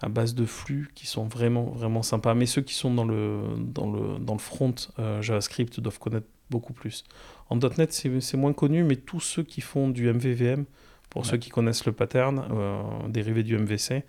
à 0.00 0.08
base 0.08 0.34
de 0.34 0.46
flux 0.46 0.90
qui 0.94 1.06
sont 1.06 1.24
vraiment 1.26 1.64
vraiment 1.64 2.02
sympas 2.02 2.32
mais 2.32 2.46
ceux 2.46 2.62
qui 2.62 2.74
sont 2.74 2.94
dans 2.94 3.04
le 3.04 3.42
dans 3.58 3.92
le 3.92 4.18
dans 4.18 4.34
le 4.34 4.40
front 4.40 4.74
JavaScript 5.20 5.80
doivent 5.80 5.98
connaître 5.98 6.26
beaucoup 6.48 6.72
plus 6.72 7.04
en 7.50 7.56
.NET 7.56 7.92
c'est 7.92 8.36
moins 8.38 8.54
connu 8.54 8.84
mais 8.84 8.96
tous 8.96 9.20
ceux 9.20 9.42
qui 9.42 9.60
font 9.60 9.90
du 9.90 10.10
MVVM 10.10 10.64
pour 11.14 11.24
ceux 11.24 11.36
qui 11.36 11.48
connaissent 11.48 11.86
le 11.86 11.92
pattern 11.92 12.44
euh, 12.50 12.82
dérivé 13.08 13.44
du 13.44 13.56
MVC. 13.56 14.02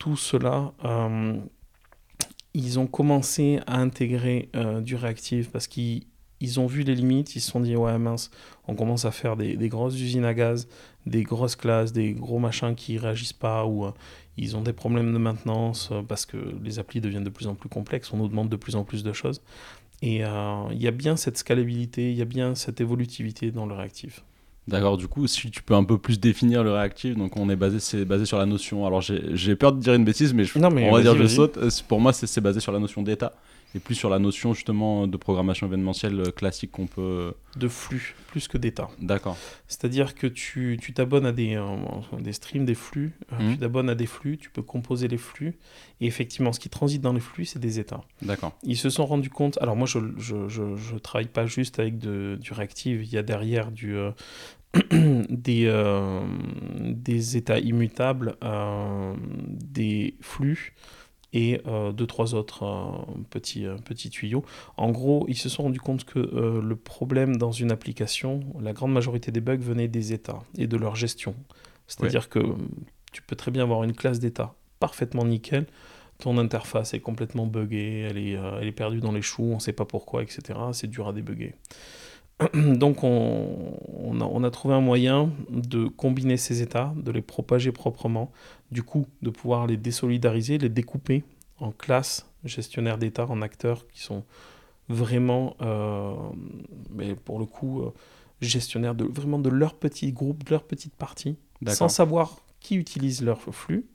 Tout 0.00 0.16
cela, 0.16 0.72
euh, 0.84 1.38
ils 2.54 2.80
ont 2.80 2.88
commencé 2.88 3.60
à 3.68 3.78
intégrer 3.78 4.48
euh, 4.56 4.80
du 4.80 4.96
réactif 4.96 5.52
parce 5.52 5.68
qu'ils 5.68 6.02
ont 6.58 6.66
vu 6.66 6.82
les 6.82 6.96
limites, 6.96 7.36
ils 7.36 7.40
se 7.40 7.52
sont 7.52 7.60
dit 7.60 7.76
ouais 7.76 7.96
mince, 7.98 8.32
on 8.66 8.74
commence 8.74 9.04
à 9.04 9.12
faire 9.12 9.36
des, 9.36 9.56
grosses 9.68 9.94
usines 9.94 10.24
à 10.24 10.34
gaz, 10.34 10.66
des 11.06 11.22
grosses 11.22 11.54
classes, 11.54 11.92
des 11.92 12.14
gros 12.14 12.40
machins 12.40 12.74
qui 12.74 12.98
réagissent 12.98 13.32
pas 13.32 13.64
ou 13.64 13.86
ils 14.36 14.56
ont 14.56 14.62
des 14.62 14.72
problèmes 14.72 15.12
de 15.12 15.18
maintenance 15.18 15.92
parce 16.08 16.26
que 16.26 16.36
les 16.64 16.80
applis 16.80 17.00
deviennent 17.00 17.22
de 17.22 17.30
plus 17.30 17.46
en 17.46 17.54
plus 17.54 17.68
complexes, 17.68 18.12
on 18.12 18.16
nous 18.16 18.28
demande 18.28 18.48
de 18.48 18.56
plus 18.56 18.74
en 18.74 18.82
plus 18.82 19.04
de 19.04 19.12
choses. 19.12 19.40
Et 20.02 20.16
il 20.16 20.82
y 20.82 20.88
a 20.88 20.90
bien 20.90 21.14
cette 21.14 21.38
scalabilité, 21.38 22.10
il 22.10 22.18
y 22.18 22.22
a 22.22 22.26
bien 22.26 22.56
cette 22.56 22.80
évolutivité 22.80 23.52
dans 23.52 23.66
le 23.66 23.74
réactif. 23.74 24.24
D'accord, 24.66 24.96
du 24.96 25.08
coup, 25.08 25.26
si 25.26 25.50
tu 25.50 25.62
peux 25.62 25.74
un 25.74 25.84
peu 25.84 25.98
plus 25.98 26.18
définir 26.18 26.64
le 26.64 26.72
réactif, 26.72 27.16
donc 27.16 27.36
on 27.36 27.50
est 27.50 27.56
basé, 27.56 27.80
c'est 27.80 28.04
basé 28.04 28.24
sur 28.24 28.38
la 28.38 28.46
notion. 28.46 28.86
Alors 28.86 29.02
j'ai 29.02 29.56
peur 29.56 29.72
de 29.72 29.80
dire 29.80 29.94
une 29.94 30.04
bêtise, 30.04 30.32
mais, 30.32 30.44
on 30.56 30.92
va 30.92 31.02
dire 31.02 31.16
je 31.16 31.26
saute. 31.26 31.58
Euh, 31.58 31.70
pour 31.86 32.00
moi, 32.00 32.12
c'est 32.12 32.40
basé 32.40 32.60
sur 32.60 32.72
la 32.72 32.78
notion 32.78 33.02
d'état 33.02 33.34
et 33.76 33.80
plus 33.80 33.96
sur 33.96 34.08
la 34.08 34.20
notion 34.20 34.54
justement 34.54 35.08
de 35.08 35.16
programmation 35.16 35.66
événementielle 35.66 36.20
euh, 36.20 36.30
classique 36.30 36.70
qu'on 36.70 36.86
peut. 36.86 37.00
Euh, 37.00 37.32
de 37.56 37.66
flux, 37.66 38.14
plus 38.28 38.46
que 38.46 38.56
d'état. 38.56 38.88
D'accord. 39.00 39.36
C'est-à-dire 39.66 40.14
que 40.14 40.28
tu 40.28 40.78
t'abonnes 40.94 41.26
à 41.26 41.32
des, 41.32 41.60
des 42.20 42.32
streams, 42.32 42.64
des 42.64 42.74
flux, 42.74 43.12
mmh. 43.32 43.52
tu 43.52 43.58
t'abonnes 43.58 43.90
à 43.90 43.94
des 43.94 44.06
flux, 44.06 44.38
tu 44.38 44.50
peux 44.50 44.62
composer 44.62 45.08
les 45.08 45.18
flux, 45.18 45.56
et 46.00 46.06
effectivement, 46.06 46.52
ce 46.52 46.60
qui 46.60 46.68
transite 46.68 47.02
dans 47.02 47.12
les 47.12 47.20
flux, 47.20 47.44
c'est 47.44 47.58
des 47.58 47.78
états. 47.78 48.02
D'accord. 48.22 48.56
Ils 48.62 48.76
se 48.76 48.90
sont 48.90 49.06
rendus 49.06 49.30
compte. 49.30 49.58
Alors 49.60 49.76
moi, 49.76 49.86
je 49.86 49.98
je, 50.18 50.48
je, 50.48 50.76
je 50.76 50.96
travaille 50.96 51.28
pas 51.28 51.46
juste 51.46 51.78
avec 51.78 51.98
de, 51.98 52.38
du 52.40 52.52
réactif, 52.52 53.00
il 53.02 53.12
y 53.12 53.18
a 53.18 53.22
derrière 53.22 53.70
du, 53.70 53.96
des, 55.30 55.66
euh, 55.66 56.20
des 56.90 57.36
états 57.36 57.58
immutables, 57.58 58.36
euh, 58.42 59.14
des 59.38 60.14
flux 60.20 60.74
et 61.32 61.60
euh, 61.66 61.92
deux, 61.92 62.06
trois 62.06 62.34
autres 62.34 63.06
petits, 63.30 63.66
petits 63.84 64.10
tuyaux. 64.10 64.44
En 64.76 64.90
gros, 64.90 65.26
ils 65.28 65.36
se 65.36 65.48
sont 65.48 65.64
rendus 65.64 65.80
compte 65.80 66.04
que 66.04 66.18
le 66.18 66.76
problème 66.76 67.36
dans 67.36 67.52
une 67.52 67.72
application, 67.72 68.40
la 68.60 68.72
grande 68.72 68.92
majorité 68.92 69.32
des 69.32 69.40
bugs 69.40 69.56
venaient 69.56 69.88
des 69.88 70.12
états 70.12 70.42
et 70.56 70.66
de 70.66 70.76
leur 70.76 70.96
gestion. 70.96 71.34
C'est-à-dire 71.86 72.28
que 72.28 72.40
tu 73.12 73.22
peux 73.22 73.36
très 73.36 73.50
bien 73.50 73.62
avoir 73.62 73.84
une 73.84 73.94
classe 73.94 74.18
d'état 74.18 74.54
parfaitement 74.80 75.24
nickel, 75.24 75.66
ton 76.18 76.38
interface 76.38 76.94
est 76.94 77.00
complètement 77.00 77.46
buggée, 77.46 78.06
elle 78.08 78.18
est, 78.18 78.32
elle 78.60 78.68
est 78.68 78.72
perdue 78.72 79.00
dans 79.00 79.12
les 79.12 79.22
choux, 79.22 79.50
on 79.50 79.56
ne 79.56 79.60
sait 79.60 79.72
pas 79.72 79.84
pourquoi, 79.84 80.22
etc. 80.22 80.58
C'est 80.72 80.86
dur 80.86 81.08
à 81.08 81.12
débugger. 81.12 81.54
Donc 82.54 83.04
on, 83.04 84.42
a, 84.44 84.50
trouvé 84.50 84.74
un 84.74 84.80
moyen 84.80 85.30
de 85.50 85.86
combiner 85.86 86.36
ces 86.36 86.62
états, 86.62 86.92
de 86.96 87.10
les 87.12 87.22
propager 87.22 87.72
proprement, 87.72 88.32
du 88.70 88.82
coup 88.82 89.06
de 89.22 89.30
pouvoir 89.30 89.66
les 89.66 89.76
désolidariser, 89.76 90.58
les 90.58 90.68
découper 90.68 91.24
en 91.58 91.70
classes 91.70 92.28
gestionnaires 92.44 92.98
d'état, 92.98 93.26
en 93.28 93.40
acteurs 93.40 93.86
qui 93.88 94.00
sont 94.00 94.24
vraiment, 94.88 95.56
euh, 95.62 96.14
mais 96.90 97.14
pour 97.14 97.38
le 97.38 97.46
coup, 97.46 97.82
euh, 97.82 97.92
gestionnaires 98.40 98.94
de, 98.94 99.04
vraiment 99.04 99.38
de 99.38 99.48
leur 99.48 99.74
petit 99.74 100.12
groupe, 100.12 100.44
de 100.44 100.50
leur 100.50 100.64
petite 100.64 100.94
partie, 100.94 101.36
sans 101.66 101.88
savoir 101.88 102.40
qui 102.60 102.76
utilise 102.76 103.22
leur 103.22 103.40
flux. 103.40 103.86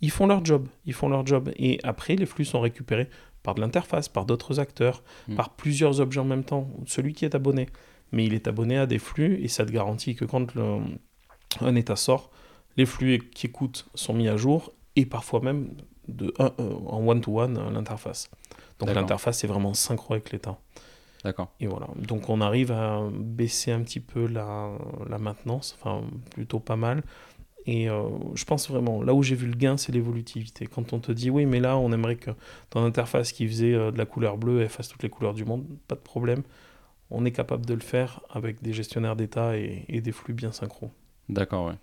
Ils 0.00 0.10
font 0.10 0.26
leur 0.26 0.44
job, 0.44 0.68
ils 0.86 0.92
font 0.92 1.08
leur 1.08 1.26
job. 1.26 1.50
Et 1.56 1.78
après, 1.82 2.16
les 2.16 2.26
flux 2.26 2.44
sont 2.44 2.60
récupérés 2.60 3.08
par 3.44 3.54
de 3.54 3.60
l'interface, 3.60 4.08
par 4.08 4.24
d'autres 4.24 4.58
acteurs, 4.58 5.04
hmm. 5.28 5.36
par 5.36 5.50
plusieurs 5.50 6.00
objets 6.00 6.18
en 6.18 6.24
même 6.24 6.42
temps. 6.42 6.66
Celui 6.86 7.12
qui 7.12 7.24
est 7.24 7.36
abonné, 7.36 7.68
mais 8.10 8.24
il 8.24 8.34
est 8.34 8.48
abonné 8.48 8.76
à 8.76 8.86
des 8.86 8.98
flux 8.98 9.38
et 9.40 9.46
ça 9.46 9.64
te 9.64 9.70
garantit 9.70 10.16
que 10.16 10.24
quand 10.24 10.48
un 11.60 11.74
état 11.76 11.94
sort, 11.94 12.30
les 12.76 12.86
flux 12.86 13.20
qui 13.32 13.46
écoutent 13.46 13.86
sont 13.94 14.14
mis 14.14 14.28
à 14.28 14.36
jour 14.36 14.72
et 14.96 15.06
parfois 15.06 15.40
même 15.40 15.68
de 16.08 16.34
euh, 16.40 16.50
en 16.86 17.06
one-to-one 17.06 17.72
l'interface. 17.72 18.30
Donc 18.80 18.92
l'interface 18.92 19.44
est 19.44 19.46
vraiment 19.46 19.74
synchro 19.74 20.14
avec 20.14 20.32
l'état. 20.32 20.58
D'accord. 21.22 21.52
Et 21.60 21.66
voilà. 21.66 21.88
Donc 21.96 22.28
on 22.28 22.40
arrive 22.40 22.72
à 22.72 23.00
baisser 23.12 23.72
un 23.72 23.80
petit 23.82 24.00
peu 24.00 24.26
la, 24.26 24.70
la 25.08 25.18
maintenance, 25.18 25.76
enfin 25.78 26.02
plutôt 26.30 26.60
pas 26.60 26.76
mal. 26.76 27.02
Et 27.66 27.88
euh, 27.88 28.02
je 28.34 28.44
pense 28.44 28.68
vraiment, 28.68 29.02
là 29.02 29.14
où 29.14 29.22
j'ai 29.22 29.34
vu 29.34 29.46
le 29.46 29.56
gain, 29.56 29.76
c'est 29.76 29.92
l'évolutivité. 29.92 30.66
Quand 30.66 30.92
on 30.92 30.98
te 30.98 31.12
dit, 31.12 31.30
oui, 31.30 31.46
mais 31.46 31.60
là, 31.60 31.78
on 31.78 31.92
aimerait 31.92 32.16
que 32.16 32.30
ton 32.70 32.84
interface 32.84 33.32
qui 33.32 33.46
faisait 33.48 33.74
euh, 33.74 33.90
de 33.90 33.98
la 33.98 34.04
couleur 34.04 34.36
bleue, 34.36 34.60
elle 34.60 34.68
fasse 34.68 34.88
toutes 34.88 35.02
les 35.02 35.08
couleurs 35.08 35.34
du 35.34 35.44
monde, 35.44 35.64
pas 35.88 35.94
de 35.94 36.00
problème. 36.00 36.42
On 37.10 37.24
est 37.24 37.32
capable 37.32 37.64
de 37.64 37.74
le 37.74 37.80
faire 37.80 38.20
avec 38.30 38.62
des 38.62 38.72
gestionnaires 38.72 39.16
d'état 39.16 39.56
et, 39.56 40.00
des 40.00 40.12
flux 40.12 40.34
bien 40.34 40.52
synchro. 40.52 40.90
D'accord, 41.30 41.68
ouais. 41.68 41.74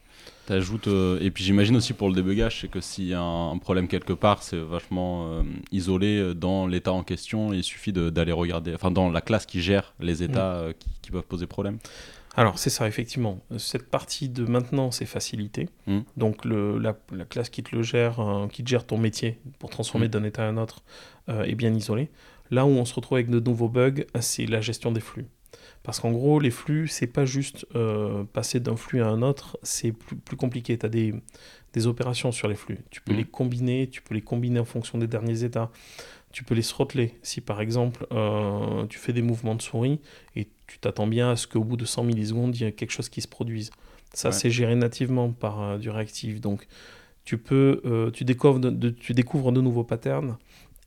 T'ajoutes, 0.45 0.87
euh, 0.87 1.19
et 1.19 1.31
puis 1.31 1.43
j'imagine 1.43 1.75
aussi 1.75 1.93
pour 1.93 2.09
le 2.09 2.15
débugage, 2.15 2.61
c'est 2.61 2.67
que 2.67 2.79
s'il 2.79 3.05
y 3.05 3.13
a 3.15 3.21
un, 3.21 3.57
problème 3.57 3.87
quelque 3.87 4.13
part, 4.13 4.43
c'est 4.43 4.59
vachement 4.59 5.43
isolé 5.71 6.35
dans 6.35 6.67
l'état 6.67 6.93
en 6.93 7.01
question. 7.01 7.53
il 7.53 7.63
suffit 7.63 7.91
d'aller 7.91 8.31
regarder, 8.31 8.75
enfin, 8.75 8.91
dans 8.91 9.09
la 9.09 9.21
classe 9.21 9.47
qui 9.47 9.61
gère 9.61 9.95
les 9.99 10.21
états 10.21 10.67
qui, 10.77 10.89
qui, 11.01 11.11
peuvent 11.11 11.23
poser 11.23 11.47
problème. 11.47 11.79
Alors 12.35 12.59
c'est 12.59 12.69
ça, 12.69 12.87
effectivement. 12.87 13.39
Cette 13.57 13.89
partie 13.89 14.29
de 14.29 14.45
maintenance 14.45 15.01
est 15.01 15.05
facilitée. 15.05 15.69
Hmm. 15.87 16.01
Donc 16.15 16.45
le, 16.45 16.79
la, 16.79 16.93
classe 17.25 17.49
qui 17.49 17.63
te 17.63 17.75
le 17.75 17.83
gère, 17.83 18.19
euh, 18.19 18.47
qui 18.47 18.63
te 18.63 18.69
gère 18.69 18.85
ton 18.85 18.97
métier 18.97 19.39
pour 19.59 19.69
transformer 19.69 20.07
hmm. 20.07 20.11
d'un 20.11 20.23
état 20.23 20.45
à 20.45 20.47
un 20.47 20.57
autre 20.57 20.83
euh, 21.29 21.43
est 21.43 21.55
bien 21.55 21.73
isolée. 21.73 22.09
Là 22.49 22.65
où 22.65 22.69
on 22.69 22.85
se 22.85 22.93
retrouve 22.93 23.17
avec 23.17 23.29
de 23.29 23.39
nouveaux 23.39 23.69
bugs, 23.69 24.05
c'est 24.19 24.45
la 24.45 24.61
gestion 24.61 24.91
des 24.91 25.01
flux. 25.01 25.25
Parce 25.83 25.99
qu'en 25.99 26.11
gros, 26.11 26.39
les 26.39 26.51
flux, 26.51 26.87
c'est 26.87 27.07
pas 27.07 27.25
juste 27.25 27.65
euh, 27.75 28.23
passer 28.23 28.59
d'un 28.59 28.75
flux 28.75 29.01
à 29.01 29.07
un 29.07 29.21
autre, 29.21 29.57
c'est 29.63 29.91
plus, 29.91 30.15
plus, 30.15 30.37
compliqué. 30.37 30.77
Tu 30.77 30.85
as 30.85 30.89
des, 30.89 31.13
des, 31.73 31.87
opérations 31.87 32.31
sur 32.31 32.47
les 32.47 32.55
flux. 32.55 32.79
Tu 32.91 33.01
peux 33.01 33.13
hmm. 33.13 33.17
les 33.17 33.25
combiner, 33.25 33.89
tu 33.89 34.01
peux 34.01 34.13
les 34.13 34.21
combiner 34.21 34.59
en 34.59 34.65
fonction 34.65 34.97
des 34.97 35.07
derniers 35.07 35.43
états 35.43 35.71
tu 36.31 36.43
peux 36.43 36.55
les 36.55 36.63
throttler. 36.63 37.13
Si 37.21 37.41
par 37.41 37.61
exemple 37.61 38.07
euh, 38.11 38.85
tu 38.87 38.99
fais 38.99 39.13
des 39.13 39.21
mouvements 39.21 39.55
de 39.55 39.61
souris 39.61 39.99
et 40.35 40.47
tu 40.71 40.79
t'attends 40.79 41.07
bien 41.07 41.31
à 41.31 41.35
ce 41.35 41.47
qu'au 41.47 41.63
bout 41.63 41.75
de 41.75 41.85
100 41.85 42.03
millisecondes, 42.03 42.55
il 42.55 42.63
y 42.63 42.65
ait 42.65 42.71
quelque 42.71 42.91
chose 42.91 43.09
qui 43.09 43.21
se 43.21 43.27
produise. 43.27 43.71
Ça, 44.13 44.31
c'est 44.31 44.49
géré 44.49 44.75
nativement 44.75 45.31
par 45.31 45.61
euh, 45.61 45.77
du 45.77 45.89
réactif. 45.89 46.41
Donc 46.41 46.67
tu, 47.25 47.37
peux, 47.37 47.81
euh, 47.85 48.11
tu, 48.11 48.23
découvres 48.25 48.59
de, 48.59 48.89
tu 48.89 49.13
découvres 49.13 49.51
de 49.51 49.61
nouveaux 49.61 49.83
patterns. 49.83 50.37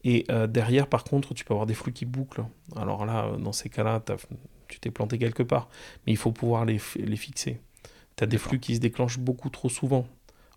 Et 0.07 0.27
derrière, 0.51 0.87
par 0.87 1.03
contre, 1.03 1.33
tu 1.33 1.47
peux 1.47 1.55
avoir 1.55 1.65
des 1.65 1.73
flux 1.73 1.95
qui 1.95 2.05
bouclent. 2.05 2.45
Alors 2.77 3.07
là, 3.07 3.39
dans 3.39 3.53
ces 3.53 3.71
cas-là, 3.71 4.03
tu 4.69 4.79
t'es 4.79 4.91
planté 4.91 5.19
quelque 5.19 5.43
part. 5.43 5.71
Mais 6.07 6.13
il 6.13 6.19
faut 6.19 6.31
pouvoir 6.31 6.67
les, 6.67 6.79
les 6.97 7.17
fixer. 7.17 7.59
Tu 8.17 8.25
as 8.25 8.27
des 8.27 8.37
flux 8.37 8.61
qui 8.61 8.75
se 8.75 8.81
déclenchent 8.81 9.19
beaucoup 9.19 9.49
trop 9.49 9.71
souvent. 9.71 10.07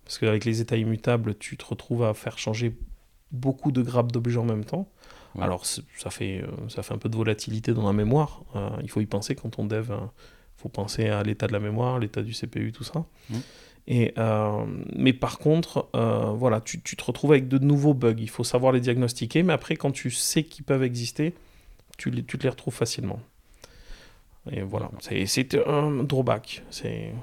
Parce 0.04 0.20
qu'avec 0.20 0.44
les 0.44 0.60
états 0.60 0.76
immutables, 0.76 1.36
tu 1.38 1.56
te 1.56 1.66
retrouves 1.66 2.04
à 2.04 2.14
faire 2.14 2.38
changer 2.38 2.78
beaucoup 3.32 3.72
de 3.72 3.82
grappes 3.82 4.12
d'objets 4.12 4.40
en 4.40 4.46
même 4.46 4.66
temps. 4.66 4.90
Alors, 5.40 5.66
ça 5.66 6.10
fait, 6.10 6.42
euh, 6.42 6.70
ça 6.70 6.84
fait 6.84 6.94
un 6.94 6.98
peu 6.98 7.10
de 7.10 7.16
volatilité 7.16 7.74
dans 7.74 7.86
la 7.86 7.94
mémoire. 7.94 8.42
Euh, 8.56 8.70
il 8.82 8.90
faut 8.90 9.02
y 9.02 9.06
penser 9.06 9.36
quand 9.36 9.60
on 9.60 9.66
dev. 9.66 9.88
Il 9.90 9.94
euh, 9.94 9.98
faut 10.58 10.70
penser 10.70 11.10
à 11.10 11.24
l'état 11.24 11.48
de 11.48 11.54
la 11.54 11.60
mémoire, 11.60 12.00
l'état 12.00 12.22
du 12.22 12.34
CPU, 12.34 12.72
tout 12.72 12.84
ça. 12.84 13.06
Mmh. 13.30 13.38
Et, 13.90 14.14
mais 14.98 15.14
par 15.14 15.40
contre, 15.40 15.88
voilà, 15.94 16.60
tu, 16.60 16.82
tu, 16.82 16.98
te 16.98 17.04
retrouves 17.06 17.32
avec 17.32 17.48
de 17.48 17.58
nouveaux 17.58 17.94
bugs. 17.94 18.16
Il 18.18 18.30
faut 18.30 18.44
savoir 18.44 18.74
les 18.74 18.82
diagnostiquer, 18.82 19.44
mais 19.44 19.54
après, 19.54 19.78
quand 19.78 19.92
tu 19.92 20.12
sais 20.12 20.44
qu'ils 20.44 20.66
peuvent 20.66 20.84
exister, 20.84 21.34
tu, 21.98 22.10
les, 22.10 22.22
tu 22.22 22.38
te 22.38 22.44
les 22.44 22.50
retrouves 22.50 22.74
facilement. 22.74 23.22
Et 24.52 24.62
voilà, 24.62 24.92
c'est 25.00 25.56
un 25.66 26.04
drawback. 26.04 26.64
C'est 26.70 27.14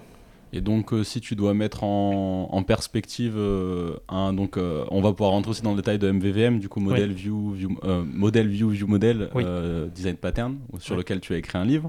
et 0.54 0.60
donc, 0.60 0.92
euh, 0.92 1.02
si 1.02 1.20
tu 1.20 1.34
dois 1.34 1.52
mettre 1.52 1.82
en, 1.82 2.62
perspective 2.64 3.34
euh, 3.36 3.96
donc, 4.32 4.56
euh, 4.56 4.84
on 4.92 5.02
va 5.02 5.10
pouvoir 5.10 5.32
rentrer 5.32 5.50
aussi 5.50 5.62
dans 5.62 5.72
le 5.72 5.76
détail 5.76 5.98
de 5.98 6.08
MVVM, 6.08 6.60
du 6.60 6.68
coup, 6.68 6.78
modèle 6.78 7.12
view, 7.12 7.50
view 7.50 7.76
modèle 7.82 8.46
view, 8.46 8.70
view 8.70 8.86
model, 8.86 9.30
design 9.92 10.14
pattern, 10.14 10.58
sur 10.78 10.96
lequel 10.96 11.18
tu 11.18 11.34
as 11.34 11.38
écrit 11.38 11.58
un 11.58 11.64
livre. 11.64 11.88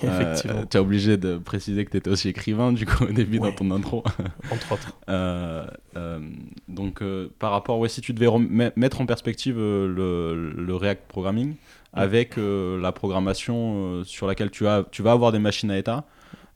tu 0.00 0.76
as 0.76 0.80
obligé 0.80 1.16
de 1.16 1.38
préciser 1.38 1.84
que 1.84 1.90
tu 1.90 1.96
étais 1.96 2.08
aussi 2.08 2.28
écrivain, 2.28 2.72
du 2.72 2.86
coup, 2.86 3.04
au 3.04 3.12
début 3.12 3.40
dans 3.40 3.50
ton 3.50 3.72
intro. 3.72 4.04
Entre 4.52 4.72
autres. 4.72 4.96
donc, 6.68 7.02
par 7.40 7.50
rapport, 7.50 7.80
ouais, 7.80 7.88
si 7.88 8.00
tu 8.00 8.12
devais 8.12 8.28
mettre 8.76 9.00
en 9.00 9.06
perspective 9.06 9.56
le, 9.56 10.52
le, 10.56 10.76
React 10.76 11.02
Programming 11.08 11.54
avec 11.92 12.36
la 12.36 12.92
programmation 12.92 14.04
sur 14.04 14.28
laquelle 14.28 14.52
tu, 14.52 14.68
as, 14.68 14.84
tu 14.92 15.02
vas 15.02 15.10
avoir 15.10 15.32
des 15.32 15.40
machines 15.40 15.72
à 15.72 15.78
état. 15.78 16.04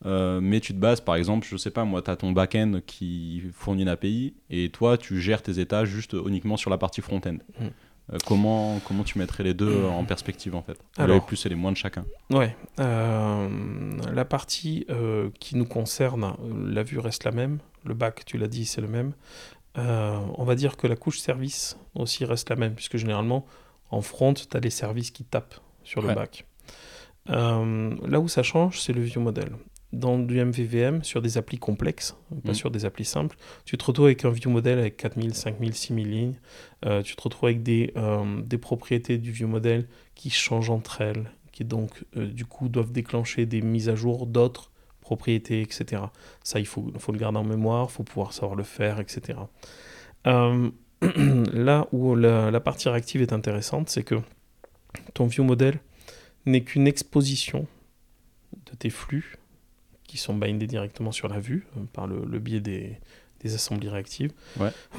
Euh, 0.06 0.40
mais 0.40 0.60
tu 0.60 0.72
te 0.72 0.78
bases, 0.78 1.00
par 1.00 1.16
exemple, 1.16 1.46
je 1.48 1.56
sais 1.56 1.70
pas, 1.70 1.84
moi, 1.84 2.02
tu 2.02 2.10
as 2.10 2.16
ton 2.16 2.32
back-end 2.32 2.80
qui 2.86 3.42
fournit 3.52 3.82
une 3.82 3.88
API 3.88 4.34
et 4.50 4.70
toi, 4.70 4.96
tu 4.96 5.20
gères 5.20 5.42
tes 5.42 5.58
états 5.58 5.84
juste 5.84 6.14
uniquement 6.26 6.56
sur 6.56 6.70
la 6.70 6.78
partie 6.78 7.00
front-end. 7.00 7.38
Mm. 7.60 7.66
Euh, 8.10 8.16
comment, 8.26 8.80
comment 8.86 9.04
tu 9.04 9.18
mettrais 9.18 9.44
les 9.44 9.54
deux 9.54 9.84
en 9.84 10.04
perspective 10.04 10.54
en 10.54 10.62
fait? 10.62 10.78
Alors, 10.96 11.16
Les 11.16 11.20
plus 11.20 11.44
et 11.44 11.48
les 11.48 11.54
moins 11.54 11.72
de 11.72 11.76
chacun 11.76 12.06
Ouais. 12.30 12.56
Euh, 12.80 13.48
la 14.12 14.24
partie 14.24 14.86
qui 15.40 15.56
nous 15.56 15.66
concerne, 15.66 16.34
la 16.64 16.82
vue 16.82 16.98
reste 16.98 17.24
la 17.24 17.32
même. 17.32 17.58
Le 17.84 17.94
back, 17.94 18.24
tu 18.24 18.38
l'as 18.38 18.48
dit, 18.48 18.66
c'est 18.66 18.80
le 18.80 18.88
même. 18.88 19.12
on 19.76 20.44
va 20.44 20.54
dire 20.54 20.76
que 20.76 20.86
la 20.86 20.96
couche 20.96 21.18
service 21.18 21.76
aussi 21.94 22.24
reste 22.24 22.50
la 22.50 22.56
même, 22.56 22.74
puisque 22.74 22.96
généralement, 22.96 23.44
en 23.90 24.00
front, 24.00 24.34
tu 24.34 24.44
as 24.56 24.60
les 24.60 24.70
services 24.70 25.10
qui 25.10 25.24
tapent 25.24 25.60
sur 25.82 26.00
le 26.02 26.14
back. 26.14 26.46
là 27.26 28.20
où 28.20 28.28
ça 28.28 28.42
change, 28.42 28.80
c'est 28.80 28.92
le 28.92 29.02
view 29.02 29.20
model 29.20 29.50
dans 29.92 30.18
du 30.18 30.42
MVVM 30.44 31.02
sur 31.02 31.22
des 31.22 31.38
applis 31.38 31.58
complexes, 31.58 32.16
pas 32.44 32.52
mm. 32.52 32.54
sur 32.54 32.70
des 32.70 32.84
applis 32.84 33.06
simples, 33.06 33.36
tu 33.64 33.78
te 33.78 33.84
retrouves 33.84 34.06
avec 34.06 34.24
un 34.24 34.30
view 34.30 34.50
model 34.50 34.78
avec 34.78 34.96
4000, 34.98 35.34
5000, 35.34 35.74
6000 35.74 36.10
lignes. 36.10 36.34
Euh, 36.84 37.02
tu 37.02 37.16
te 37.16 37.22
retrouves 37.22 37.48
avec 37.48 37.62
des, 37.62 37.92
euh, 37.96 38.42
des 38.42 38.58
propriétés 38.58 39.18
du 39.18 39.32
view 39.32 39.48
model 39.48 39.88
qui 40.14 40.30
changent 40.30 40.70
entre 40.70 41.00
elles, 41.00 41.30
qui 41.52 41.64
donc 41.64 42.04
euh, 42.16 42.26
du 42.26 42.44
coup 42.44 42.68
doivent 42.68 42.92
déclencher 42.92 43.46
des 43.46 43.62
mises 43.62 43.88
à 43.88 43.94
jour 43.94 44.26
d'autres 44.26 44.70
propriétés, 45.00 45.62
etc. 45.62 46.02
Ça, 46.44 46.60
il 46.60 46.66
faut, 46.66 46.92
faut 46.98 47.12
le 47.12 47.18
garder 47.18 47.38
en 47.38 47.44
mémoire, 47.44 47.88
il 47.90 47.94
faut 47.94 48.02
pouvoir 48.02 48.34
savoir 48.34 48.56
le 48.56 48.64
faire, 48.64 49.00
etc. 49.00 49.38
là 50.24 51.86
où 51.92 52.14
la, 52.14 52.50
la, 52.50 52.60
partie 52.60 52.88
réactive 52.88 53.22
est 53.22 53.32
intéressante, 53.32 53.88
c'est 53.88 54.02
que 54.02 54.16
ton 55.14 55.26
view 55.26 55.44
model 55.44 55.78
n'est 56.44 56.62
qu'une 56.62 56.86
exposition 56.86 57.66
de 58.66 58.76
tes 58.76 58.90
flux 58.90 59.37
qui 60.08 60.16
sont 60.16 60.34
bindés 60.34 60.66
directement 60.66 61.12
sur 61.12 61.28
la 61.28 61.38
vue 61.38 61.68
euh, 61.76 61.82
par 61.92 62.08
le, 62.08 62.38
biais 62.40 62.58
des, 62.58 62.98
des, 63.40 63.54
assemblées 63.54 63.88
réactives. 63.88 64.32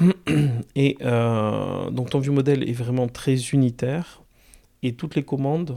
Et 0.74 0.96
euh, 1.02 1.90
donc 1.90 2.08
ton 2.08 2.20
view 2.20 2.32
model 2.32 2.66
est 2.66 2.72
vraiment 2.72 3.08
très 3.08 3.36
unitaire 3.50 4.22
et 4.82 4.94
toutes 4.94 5.14
les 5.16 5.24
commandes, 5.24 5.76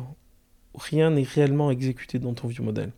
rien 0.75 1.09
n'est 1.09 1.23
réellement 1.23 1.71
exécuté 1.71 2.19
dans 2.19 2.33
ton 2.33 2.47
view 2.47 2.63
model. 2.63 2.91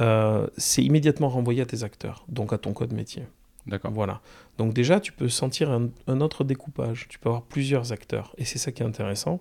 Euh, 0.00 0.46
c'est 0.56 0.82
immédiatement 0.82 1.28
renvoyé 1.28 1.62
à 1.62 1.66
tes 1.66 1.82
acteurs, 1.82 2.24
donc 2.28 2.52
à 2.52 2.58
ton 2.58 2.72
code 2.72 2.92
métier. 2.92 3.24
D'accord. 3.66 3.92
Voilà. 3.92 4.20
Donc 4.58 4.74
déjà, 4.74 5.00
tu 5.00 5.12
peux 5.12 5.28
sentir 5.28 5.70
un, 5.70 6.20
autre 6.20 6.44
découpage. 6.44 7.06
Tu 7.08 7.18
peux 7.18 7.30
avoir 7.30 7.42
plusieurs 7.42 7.92
acteurs. 7.92 8.34
Et 8.36 8.44
c'est 8.44 8.58
ça 8.58 8.72
qui 8.72 8.82
est 8.82 8.86
intéressant. 8.86 9.40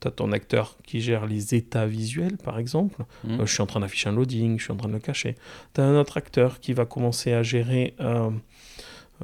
Tu 0.00 0.08
as 0.08 0.10
ton 0.10 0.30
acteur 0.32 0.76
qui 0.86 1.00
gère 1.00 1.26
les 1.26 1.54
états 1.54 1.86
visuels, 1.86 2.36
par 2.36 2.58
exemple. 2.58 3.04
Mmh. 3.24 3.40
Euh, 3.40 3.46
je 3.46 3.52
suis 3.52 3.62
en 3.62 3.66
train 3.66 3.80
d'afficher 3.80 4.10
un 4.10 4.12
loading, 4.12 4.58
je 4.58 4.64
suis 4.64 4.72
en 4.72 4.76
train 4.76 4.88
de 4.88 4.94
le 4.94 5.00
cacher. 5.00 5.36
Tu 5.74 5.80
as 5.80 5.84
un 5.84 5.98
autre 5.98 6.16
acteur 6.18 6.60
qui 6.60 6.74
va 6.74 6.84
commencer 6.84 7.32
à 7.32 7.42
gérer, 7.42 7.94
euh, 8.00 8.30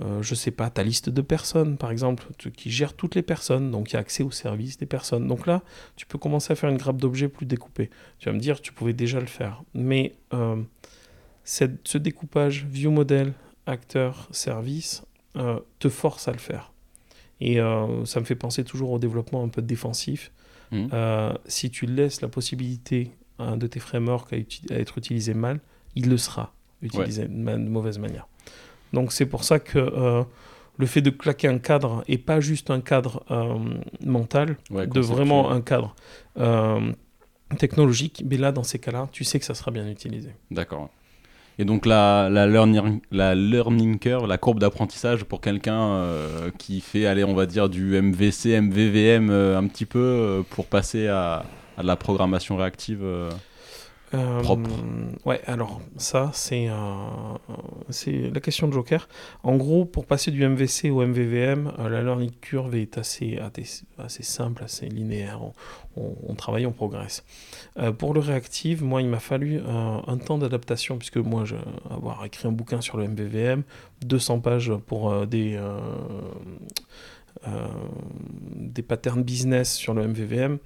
euh, 0.00 0.22
je 0.22 0.34
sais 0.34 0.50
pas, 0.50 0.70
ta 0.70 0.82
liste 0.82 1.10
de 1.10 1.20
personnes, 1.20 1.76
par 1.76 1.90
exemple, 1.90 2.24
qui 2.56 2.70
gère 2.70 2.94
toutes 2.94 3.14
les 3.14 3.22
personnes. 3.22 3.70
Donc 3.70 3.90
il 3.90 3.94
y 3.94 3.96
a 3.96 4.00
accès 4.00 4.22
aux 4.22 4.30
services 4.30 4.78
des 4.78 4.86
personnes. 4.86 5.28
Donc 5.28 5.46
là, 5.46 5.62
tu 5.96 6.06
peux 6.06 6.18
commencer 6.18 6.54
à 6.54 6.56
faire 6.56 6.70
une 6.70 6.78
grappe 6.78 6.96
d'objets 6.96 7.28
plus 7.28 7.46
découpée. 7.46 7.90
Tu 8.18 8.30
vas 8.30 8.34
me 8.34 8.40
dire, 8.40 8.62
tu 8.62 8.72
pouvais 8.72 8.94
déjà 8.94 9.20
le 9.20 9.26
faire. 9.26 9.62
Mais 9.74 10.14
cette, 11.44 11.86
ce 11.86 11.98
découpage 11.98 12.64
view 12.64 12.90
model 12.90 13.34
acteur, 13.68 14.28
service, 14.32 15.04
euh, 15.36 15.60
te 15.78 15.88
force 15.88 16.26
à 16.26 16.32
le 16.32 16.38
faire. 16.38 16.72
Et 17.40 17.60
euh, 17.60 18.04
ça 18.04 18.18
me 18.18 18.24
fait 18.24 18.34
penser 18.34 18.64
toujours 18.64 18.90
au 18.90 18.98
développement 18.98 19.44
un 19.44 19.48
peu 19.48 19.62
défensif. 19.62 20.32
Mmh. 20.72 20.86
Euh, 20.92 21.32
si 21.46 21.70
tu 21.70 21.86
laisses 21.86 22.20
la 22.20 22.28
possibilité 22.28 23.12
à 23.38 23.56
de 23.56 23.66
tes 23.66 23.78
frameworks 23.78 24.32
à, 24.32 24.36
être 24.74 24.98
utilisé 24.98 25.34
mal, 25.34 25.60
il 25.94 26.08
le 26.08 26.16
sera 26.16 26.52
utilisé 26.82 27.26
de, 27.28 27.56
mauvaise 27.68 27.98
manière. 27.98 28.26
Donc 28.92 29.12
c'est 29.12 29.26
pour 29.26 29.44
ça 29.44 29.60
que 29.60 30.24
le 30.78 30.86
fait 30.86 31.02
de 31.02 31.10
claquer 31.10 31.48
un 31.48 31.58
cadre, 31.58 32.04
et 32.08 32.18
pas 32.18 32.40
juste 32.40 32.70
un 32.70 32.80
cadre 32.80 33.24
mental, 34.04 34.56
de 34.70 35.00
vraiment 35.00 35.50
un 35.50 35.60
cadre 35.60 35.94
technologique, 37.56 38.24
mais 38.28 38.36
là, 38.36 38.52
dans 38.52 38.62
ces 38.62 38.78
cas-là, 38.78 39.08
tu 39.12 39.24
sais 39.24 39.38
que 39.38 39.44
ça 39.44 39.54
sera 39.54 39.70
bien 39.70 39.88
utilisé. 39.88 40.30
D'accord. 40.50 40.90
Et 41.60 41.64
donc 41.64 41.86
la, 41.86 42.28
learning 42.30 43.98
curve, 43.98 44.28
la 44.28 44.38
courbe 44.38 44.60
d'apprentissage 44.60 45.24
pour 45.24 45.40
quelqu'un 45.40 45.80
euh, 45.80 46.50
qui 46.56 46.80
fait, 46.80 47.04
aller, 47.06 47.24
on 47.24 47.34
va 47.34 47.46
dire, 47.46 47.68
du 47.68 48.00
MVC, 48.00 48.60
MVVM 48.60 49.30
euh, 49.30 49.58
un 49.58 49.66
petit 49.66 49.84
peu 49.84 49.98
euh, 49.98 50.42
pour 50.48 50.66
passer 50.66 51.08
à, 51.08 51.44
à, 51.76 51.82
de 51.82 51.86
la 51.86 51.96
programmation 51.96 52.56
réactive 52.56 53.02
euh, 54.14 54.42
ouais, 55.26 55.40
alors 55.46 55.80
ça, 55.96 56.30
c'est 56.32 56.68
c'est 57.90 58.30
la 58.32 58.40
question 58.40 58.68
de 58.68 58.72
Joker. 58.72 59.08
En 59.42 59.56
gros, 59.56 59.84
pour 59.84 60.06
passer 60.06 60.30
du 60.30 60.46
MVC 60.46 60.90
au 60.90 61.04
MVVM, 61.04 61.72
euh, 61.78 61.88
la 61.88 62.02
learning 62.02 62.30
curve 62.40 62.74
est 62.74 62.96
assez, 62.96 63.38
assez, 63.98 64.22
simple, 64.22 64.64
assez 64.64 64.86
linéaire. 64.86 65.40
On, 65.96 66.34
travaille, 66.34 66.64
on 66.64 66.72
progresse. 66.72 67.24
Euh, 67.78 67.90
pour 67.92 68.14
le 68.14 68.20
réactive, 68.20 68.84
moi, 68.84 69.02
il 69.02 69.08
m'a 69.08 69.18
fallu 69.18 69.60
un 69.66 70.16
temps 70.16 70.38
d'adaptation, 70.38 70.96
puisque 70.96 71.16
moi, 71.16 71.44
je, 71.44 71.56
avoir 71.90 72.24
écrit 72.24 72.46
un 72.46 72.52
bouquin 72.52 72.80
sur 72.80 72.96
le 72.96 73.08
MVVM, 73.08 73.62
200 74.06 74.40
pages 74.40 74.72
pour 74.86 75.26
des, 75.26 75.60
des 78.54 78.82
patterns 78.82 79.22
business 79.22 79.74
sur 79.74 79.92
le 79.92 80.06
MVVM 80.06 80.58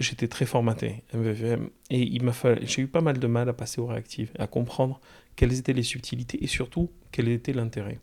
j'étais 0.00 0.28
très 0.28 0.46
formaté 0.46 1.02
MVVM 1.14 1.68
et 1.90 2.00
il 2.00 2.22
m'a 2.22 2.32
fallu, 2.32 2.66
j'ai 2.66 2.82
eu 2.82 2.86
pas 2.86 3.00
mal 3.00 3.18
de 3.18 3.26
mal 3.26 3.48
à 3.48 3.52
passer 3.52 3.80
au 3.80 3.86
réactif, 3.86 4.30
à 4.38 4.46
comprendre 4.46 5.00
quelles 5.36 5.58
étaient 5.58 5.72
les 5.72 5.82
subtilités 5.82 6.42
et 6.42 6.46
surtout 6.46 6.90
quel 7.12 7.28
était 7.28 7.52
l'intérêt. 7.52 7.98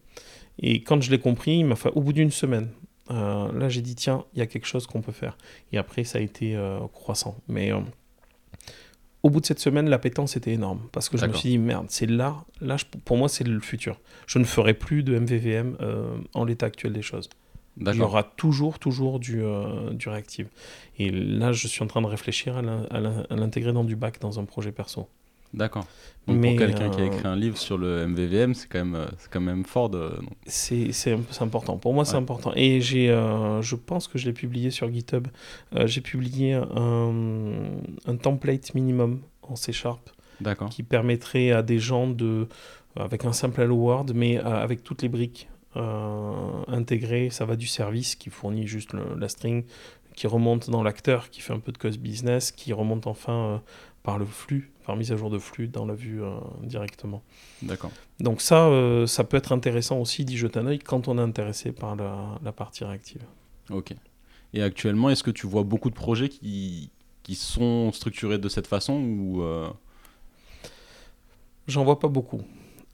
Et 0.60 0.82
quand 0.82 1.02
je 1.02 1.12
l'ai 1.12 1.20
compris, 1.20 1.58
il 1.58 1.66
m'a 1.66 1.76
fallu, 1.76 1.96
au 1.96 2.02
bout 2.02 2.14
d'une 2.14 2.32
semaine, 2.32 2.70
euh, 3.10 3.52
là 3.52 3.70
j'ai 3.70 3.82
dit 3.82 3.96
tiens, 3.96 4.26
il 4.34 4.40
y 4.40 4.42
a 4.42 4.48
quelque 4.48 4.68
chose 4.68 4.88
qu'on 4.88 5.02
peut 5.02 5.12
faire. 5.12 5.38
Et 5.72 5.78
après 5.78 6.04
ça 6.04 6.20
a 6.20 6.22
été 6.22 6.56
euh, 6.56 6.80
croissant. 6.94 7.38
Mais 7.48 7.72
euh, 7.72 7.80
au 9.24 9.30
bout 9.30 9.42
de 9.42 9.46
cette 9.46 9.60
semaine, 9.60 9.90
l'appétence 9.90 10.36
était 10.36 10.54
énorme 10.54 10.88
parce 10.92 11.10
que 11.10 11.18
je 11.18 11.26
me 11.26 11.34
suis 11.34 11.50
dit 11.50 11.58
merde, 11.58 11.88
c'est 11.90 12.10
là, 12.10 12.46
là 12.62 12.78
pour 13.06 13.18
moi 13.18 13.30
c'est 13.30 13.44
le 13.44 13.60
futur. 13.60 14.00
Je 14.28 14.40
ne 14.40 14.46
ferai 14.46 14.74
plus 14.74 15.04
de 15.04 15.18
MVVM 15.18 15.78
en 16.34 16.46
l'état 16.46 16.68
actuel 16.68 16.94
des 16.94 17.02
choses. 17.02 17.30
Il 17.80 17.96
y 17.96 18.02
aura 18.02 18.24
toujours, 18.24 18.80
toujours 18.80 19.20
du, 19.20 19.42
euh, 19.42 19.92
du 19.92 20.10
réactive. 20.10 20.48
Et 20.98 21.10
là, 21.12 21.52
je 21.52 21.68
suis 21.68 21.84
en 21.84 21.88
train 21.88 22.02
de 22.02 22.08
réfléchir 22.08 22.58
à 22.58 23.36
l'intégrer 23.36 23.74
dans 23.74 23.84
du 23.84 23.96
bac 23.96 24.20
dans 24.20 24.40
un 24.40 24.46
projet 24.46 24.72
perso. 24.72 25.08
D'accord. 25.54 25.88
Donc 26.28 26.42
pour 26.42 26.58
quelqu'un 26.58 26.90
qui 26.90 27.00
a 27.00 27.04
euh, 27.04 27.08
écrit 27.08 27.26
un 27.26 27.36
livre 27.36 27.58
sur 27.58 27.78
le 27.78 28.06
MVVM, 28.06 28.54
c'est 28.54 28.68
quand 28.68 28.80
même, 28.80 28.96
euh, 28.96 29.06
c'est 29.18 29.32
quand 29.32 29.40
même 29.40 29.64
fort 29.64 29.90
de. 29.90 30.12
C'est, 30.46 30.92
important. 31.40 31.78
Pour 31.78 31.94
moi, 31.94 32.04
c'est 32.04 32.18
important. 32.18 32.52
Et 32.56 32.82
j'ai, 32.82 33.08
je 33.08 33.76
pense 33.76 34.08
que 34.08 34.18
je 34.18 34.26
l'ai 34.26 34.34
publié 34.34 34.72
sur 34.72 34.92
GitHub. 34.92 35.28
j'ai 35.86 36.02
publié 36.02 36.54
un, 36.54 37.14
un, 38.06 38.16
template 38.18 38.74
minimum 38.74 39.22
en 39.44 39.56
C 39.56 39.72
Sharp. 39.72 40.10
Qui 40.70 40.84
permettrait 40.84 41.52
à 41.52 41.64
des 41.64 41.80
gens 41.80 42.08
de, 42.08 42.48
avec 42.96 43.26
un 43.26 43.34
simple 43.34 43.62
Hello 43.62 43.76
World, 43.76 44.12
mais 44.14 44.38
avec 44.38 44.84
toutes 44.84 45.02
les 45.02 45.10
briques 45.10 45.48
euh, 45.78 46.64
intégré, 46.68 47.30
ça 47.30 47.46
va 47.46 47.56
du 47.56 47.68
service 47.68 48.16
qui 48.16 48.30
fournit 48.30 48.68
juste 48.68 48.92
la 48.94 49.30
string, 49.30 49.64
qui 50.16 50.28
remonte 50.28 50.70
dans 50.70 50.84
l'acteur, 50.84 51.30
qui 51.30 51.42
fait 51.42 51.54
un 51.54 51.60
peu 51.60 51.72
de 51.72 51.78
cause 51.78 51.98
business, 51.98 52.52
qui 52.52 52.74
remonte 52.74 53.08
enfin 53.08 53.34
euh, 53.34 53.58
par 54.04 54.18
le 54.18 54.26
flux, 54.26 54.72
par 54.86 54.96
mise 54.96 55.12
à 55.12 55.18
jour 55.18 55.30
de 55.30 55.38
flux 55.38 55.68
dans 55.68 55.86
la 55.86 55.94
vue 55.94 56.22
directement. 56.64 57.22
D'accord. 57.62 57.92
Donc 58.20 58.42
ça, 58.42 58.70
ça 59.06 59.26
peut 59.26 59.36
être 59.36 59.52
intéressant 59.52 60.00
aussi 60.00 60.24
d'y 60.24 60.38
jeter 60.38 60.60
un 60.60 60.68
œil 60.68 60.80
quand 60.80 61.10
on 61.10 61.18
est 61.18 61.22
intéressé 61.22 61.74
par 61.74 61.98
la, 61.98 62.40
la 62.42 62.52
partie 62.54 62.86
réactive. 62.86 63.22
Ok. 63.70 63.94
Et 64.54 64.64
actuellement, 64.64 65.10
est-ce 65.10 65.24
que 65.24 65.32
tu 65.32 65.46
vois 65.46 65.64
beaucoup 65.64 65.90
de 65.90 65.96
projets 65.96 66.30
qui, 66.30 66.90
qui 67.24 67.36
sont 67.36 67.92
structurés 67.92 68.38
de 68.38 68.48
cette 68.48 68.68
façon 68.68 68.94
ou 68.94 69.44
J'en 71.68 71.84
vois 71.84 72.00
pas 72.00 72.08
beaucoup. 72.08 72.42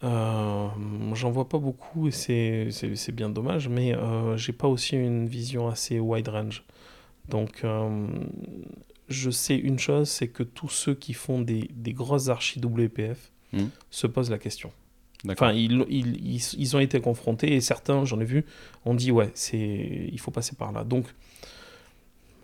Euh, 0.03 0.67
j'en 1.13 1.31
vois 1.31 1.47
pas 1.47 1.59
beaucoup 1.59 2.07
et 2.07 2.11
c'est 2.11 3.11
bien 3.11 3.29
dommage, 3.29 3.69
mais 3.69 3.95
euh, 3.95 4.35
j'ai 4.35 4.51
pas 4.51 4.67
aussi 4.67 4.95
une 4.95 5.27
vision 5.27 5.67
assez 5.67 5.99
wide 5.99 6.27
range. 6.27 6.63
Donc, 7.29 7.61
euh, 7.63 8.07
je 9.07 9.29
sais 9.29 9.55
une 9.55 9.79
chose, 9.79 10.09
c'est 10.09 10.27
que 10.27 10.43
tous 10.43 10.69
ceux 10.69 10.93
qui 10.93 11.13
font 11.13 11.39
des, 11.39 11.69
des 11.73 11.93
grosses 11.93 12.27
archis 12.27 12.59
WPF 12.59 13.31
hmm. 13.53 13.65
se 13.89 14.07
posent 14.07 14.29
la 14.29 14.39
question. 14.39 14.71
Enfin, 15.29 15.53
ils, 15.53 15.85
ils, 15.89 16.41
ils, 16.57 16.75
ont 16.75 16.79
été 16.79 16.99
confrontés 16.99 17.53
et 17.53 17.61
certains, 17.61 18.03
j'en 18.03 18.19
ai 18.19 18.25
vu, 18.25 18.43
ont 18.83 18.93
dit 18.93 19.09
ouais, 19.09 19.31
il 19.53 20.19
faut 20.19 20.31
passer 20.31 20.53
par 20.57 20.73
là. 20.73 20.83
Donc, 20.83 21.05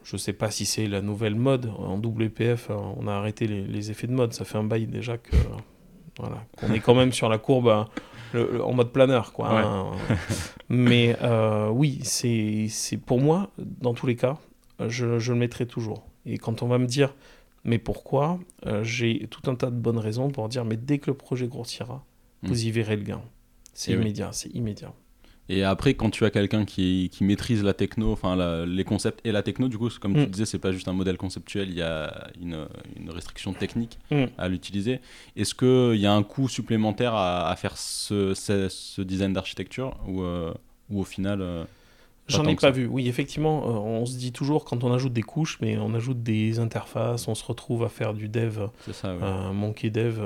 je 0.05 0.15
sais 0.15 0.31
pas 0.31 0.49
si 0.49 0.65
c'est 0.65 0.87
la 0.87 1.01
nouvelle 1.01 1.35
mode 1.35 1.69
en 1.77 1.97
WPF. 1.97 2.69
On 2.69 3.05
a 3.07 3.11
arrêté 3.11 3.47
les, 3.47 3.63
les 3.63 3.91
effets 3.91 4.07
de 4.07 4.13
mode. 4.13 4.31
Ça 4.31 4.45
fait 4.45 4.57
un 4.57 4.63
bail 4.63 4.87
déjà 4.87 5.17
que 5.17 5.35
voilà, 6.19 6.43
qu'on 6.57 6.73
est 6.73 6.79
quand 6.79 6.95
même 6.95 7.13
sur 7.13 7.29
la 7.29 7.37
courbe 7.37 7.87
euh, 8.35 8.61
en 8.61 8.73
mode 8.73 8.91
planeur. 8.91 9.33
Quoi, 9.33 9.49
hein. 9.59 9.91
Mais 10.69 11.15
euh, 11.21 11.69
oui, 11.69 11.99
c'est, 12.03 12.69
pour 13.05 13.19
moi, 13.19 13.49
dans 13.57 13.93
tous 13.93 14.05
les 14.05 14.15
cas, 14.15 14.37
je, 14.87 15.17
je, 15.17 15.33
le 15.33 15.39
mettrai 15.39 15.65
toujours. 15.65 16.05
Et 16.25 16.37
quand 16.37 16.61
on 16.61 16.67
va 16.67 16.77
me 16.77 16.85
dire, 16.85 17.13
mais 17.63 17.79
pourquoi 17.79 18.39
euh, 18.65 18.83
J'ai 18.83 19.27
tout 19.29 19.49
un 19.49 19.55
tas 19.55 19.69
de 19.69 19.75
bonnes 19.75 19.97
raisons 19.97 20.29
pour 20.29 20.47
dire, 20.49 20.65
mais 20.65 20.77
dès 20.77 20.99
que 20.99 21.09
le 21.09 21.17
projet 21.17 21.47
grossira, 21.47 22.05
vous 22.43 22.53
hmm. 22.53 22.67
y 22.67 22.71
verrez 22.71 22.95
le 22.95 23.03
gain. 23.03 23.21
C'est 23.73 23.93
immédiat, 23.93 24.29
c'est 24.31 24.49
immédiat. 24.49 24.93
Et 25.51 25.63
après, 25.63 25.95
quand 25.95 26.11
tu 26.11 26.23
as 26.25 26.29
quelqu'un 26.29 26.63
qui, 26.63 27.09
qui, 27.11 27.23
maîtrise 27.23 27.63
la 27.63 27.73
techno, 27.73 28.11
enfin 28.11 28.65
les 28.67 28.83
concepts 28.83 29.19
et 29.25 29.31
la 29.31 29.41
techno, 29.41 29.67
du 29.67 29.79
coup, 29.79 29.89
comme 29.99 30.13
tu 30.13 30.19
mm. 30.19 30.25
disais, 30.27 30.45
c'est 30.45 30.59
pas 30.59 30.71
juste 30.71 30.87
un 30.87 30.93
modèle 30.93 31.17
conceptuel, 31.17 31.69
il 31.69 31.75
y 31.75 31.81
a 31.81 32.29
une, 32.39 32.67
une 32.95 33.09
restriction 33.09 33.53
technique 33.53 33.97
mm. 34.11 34.25
à 34.37 34.47
l'utiliser. 34.47 34.99
Est-ce 35.35 35.55
qu'il 35.55 35.99
y 35.99 36.05
a 36.05 36.13
un 36.13 36.21
coût 36.21 36.47
supplémentaire 36.47 37.15
à, 37.15 37.49
à 37.49 37.55
faire 37.55 37.77
ce, 37.77 38.35
ce, 38.35 39.01
design 39.01 39.33
d'architecture 39.33 39.97
ou, 40.07 40.21
euh, 40.21 40.53
ou, 40.91 41.01
au 41.01 41.03
final 41.03 41.41
euh, 41.41 41.65
J'en 42.27 42.45
ai 42.45 42.55
pas 42.55 42.69
vu. 42.69 42.85
Oui, 42.85 43.07
effectivement, 43.07 43.63
euh, 43.63 43.71
on 43.71 44.05
se 44.05 44.17
dit 44.17 44.31
toujours 44.31 44.65
quand 44.65 44.83
on 44.83 44.93
ajoute 44.93 45.13
des 45.13 45.23
couches, 45.23 45.57
mais 45.61 45.79
on 45.79 45.95
ajoute 45.95 46.21
des 46.21 46.59
interfaces, 46.59 47.27
on 47.27 47.33
se 47.33 47.43
retrouve 47.43 47.83
à 47.83 47.89
faire 47.89 48.13
du 48.13 48.29
dev, 48.29 48.67
ça, 48.91 49.15
monkey 49.51 49.89
dev 49.89 50.19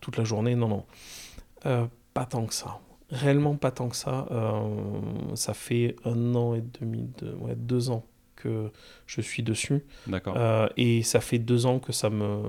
toute 0.00 0.16
la 0.16 0.24
journée. 0.24 0.54
Non, 0.54 0.68
non. 0.68 1.88
pas 2.14 2.24
tant 2.24 2.46
que 2.46 2.54
ça 2.54 2.80
réellement 3.10 3.56
pas 3.56 3.70
tant 3.70 3.88
que 3.88 3.96
ça. 3.96 4.26
Euh, 4.30 5.34
ça 5.34 5.54
fait 5.54 5.96
un 6.04 6.34
an 6.34 6.54
et 6.54 6.62
demi, 6.80 7.08
deux, 7.18 7.34
ouais, 7.34 7.54
deux 7.56 7.90
ans 7.90 8.04
que 8.36 8.70
je 9.06 9.20
suis 9.20 9.42
dessus. 9.42 9.84
D'accord. 10.06 10.34
Euh, 10.36 10.68
et 10.76 11.02
ça 11.02 11.20
fait 11.20 11.38
deux 11.38 11.66
ans 11.66 11.78
que 11.78 11.92
ça 11.92 12.10
me, 12.10 12.40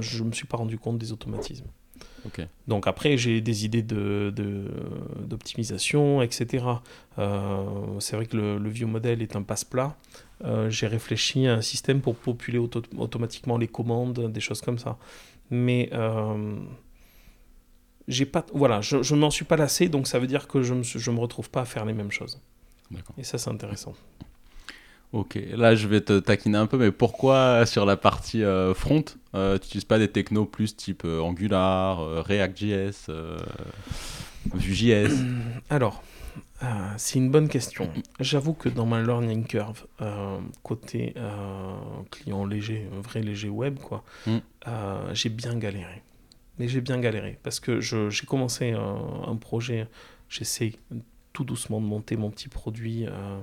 je 0.00 0.22
me 0.22 0.32
suis 0.32 0.46
pas 0.46 0.56
rendu 0.56 0.78
compte 0.78 0.98
des 0.98 1.12
automatismes. 1.12 1.66
Ok. 2.26 2.46
Donc 2.68 2.86
après, 2.86 3.16
j'ai 3.16 3.40
des 3.40 3.64
idées 3.64 3.82
de, 3.82 4.32
d'optimisation, 5.20 6.22
etc. 6.22 6.64
Euh, 7.18 7.64
c'est 7.98 8.16
vrai 8.16 8.26
que 8.26 8.36
le, 8.36 8.58
le, 8.58 8.70
vieux 8.70 8.86
modèle 8.86 9.20
est 9.20 9.36
un 9.36 9.42
passe-plat. 9.42 9.96
j'ai 10.68 10.86
réfléchi 10.86 11.46
à 11.46 11.54
un 11.54 11.62
système 11.62 12.00
pour 12.00 12.16
populer 12.16 12.58
automatiquement 12.58 13.58
les 13.58 13.68
commandes, 13.68 14.30
des 14.32 14.40
choses 14.40 14.60
comme 14.62 14.78
ça. 14.78 14.96
Mais 15.50 15.90
j'ai 18.08 18.26
pas, 18.26 18.44
voilà, 18.52 18.80
je, 18.80 19.02
je 19.02 19.14
m'en 19.14 19.30
suis 19.30 19.44
pas 19.44 19.56
lassé, 19.56 19.88
donc 19.88 20.06
ça 20.06 20.18
veut 20.18 20.26
dire 20.26 20.46
que 20.48 20.62
je 20.62 20.74
me, 20.74 20.82
je 20.82 21.10
me 21.10 21.18
retrouve 21.18 21.50
pas 21.50 21.62
à 21.62 21.64
faire 21.64 21.84
les 21.84 21.94
mêmes 21.94 22.12
choses. 22.12 22.40
Et 23.18 23.24
ça, 23.24 23.38
c'est 23.38 23.50
intéressant. 23.50 23.94
Ok, 25.14 25.38
là 25.52 25.76
je 25.76 25.86
vais 25.86 26.00
te 26.00 26.18
taquiner 26.18 26.58
un 26.58 26.66
peu, 26.66 26.76
mais 26.76 26.90
pourquoi 26.90 27.66
sur 27.66 27.86
la 27.86 27.96
partie 27.96 28.42
euh, 28.42 28.74
front, 28.74 29.04
euh, 29.36 29.58
tu 29.58 29.66
n'utilises 29.66 29.84
pas 29.84 30.00
des 30.00 30.08
technos 30.08 30.44
plus 30.44 30.74
type 30.74 31.02
euh, 31.04 31.20
Angular, 31.20 32.24
React.js, 32.24 33.12
Vue.js 34.54 35.12
Alors, 35.70 36.02
c'est 36.96 37.20
une 37.20 37.30
bonne 37.30 37.48
question. 37.48 37.88
J'avoue 38.18 38.54
que 38.54 38.68
dans 38.68 38.86
ma 38.86 39.02
learning 39.02 39.44
curve, 39.44 39.86
côté 40.64 41.14
client 42.10 42.44
léger, 42.44 42.88
vrai 43.00 43.20
léger 43.20 43.50
web, 43.50 43.78
quoi, 43.78 44.02
hmm. 44.26 44.38
j'ai 45.12 45.28
bien 45.28 45.54
galéré. 45.54 46.02
Mais 46.58 46.68
j'ai 46.68 46.80
bien 46.80 46.98
galéré 46.98 47.38
parce 47.42 47.60
que 47.60 47.80
j'ai 47.80 48.26
commencé 48.26 48.72
un, 48.72 49.36
projet, 49.36 49.88
j'essaie 50.28 50.74
tout 51.32 51.44
doucement 51.44 51.80
de 51.80 51.86
monter 51.86 52.16
mon 52.16 52.30
petit 52.30 52.48
produit 52.48 53.06
euh, 53.06 53.40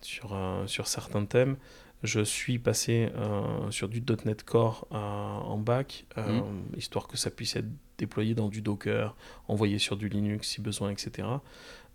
sur, 0.00 0.32
euh, 0.32 0.66
sur 0.66 0.88
certains 0.88 1.24
thèmes. 1.26 1.56
Je 2.02 2.20
suis 2.22 2.58
passé 2.58 3.10
euh, 3.14 3.70
sur 3.70 3.90
du 3.90 4.02
.NET 4.24 4.42
Core 4.42 4.86
en 4.90 5.58
bac, 5.58 6.06
mmh. 6.16 6.78
histoire 6.78 7.06
que 7.08 7.18
ça 7.18 7.30
puisse 7.30 7.56
être 7.56 7.68
déployé 7.98 8.34
dans 8.34 8.48
du 8.48 8.62
Docker, 8.62 9.14
envoyé 9.48 9.78
sur 9.78 9.98
du 9.98 10.08
Linux 10.08 10.48
si 10.48 10.62
besoin, 10.62 10.90
etc. 10.90 11.28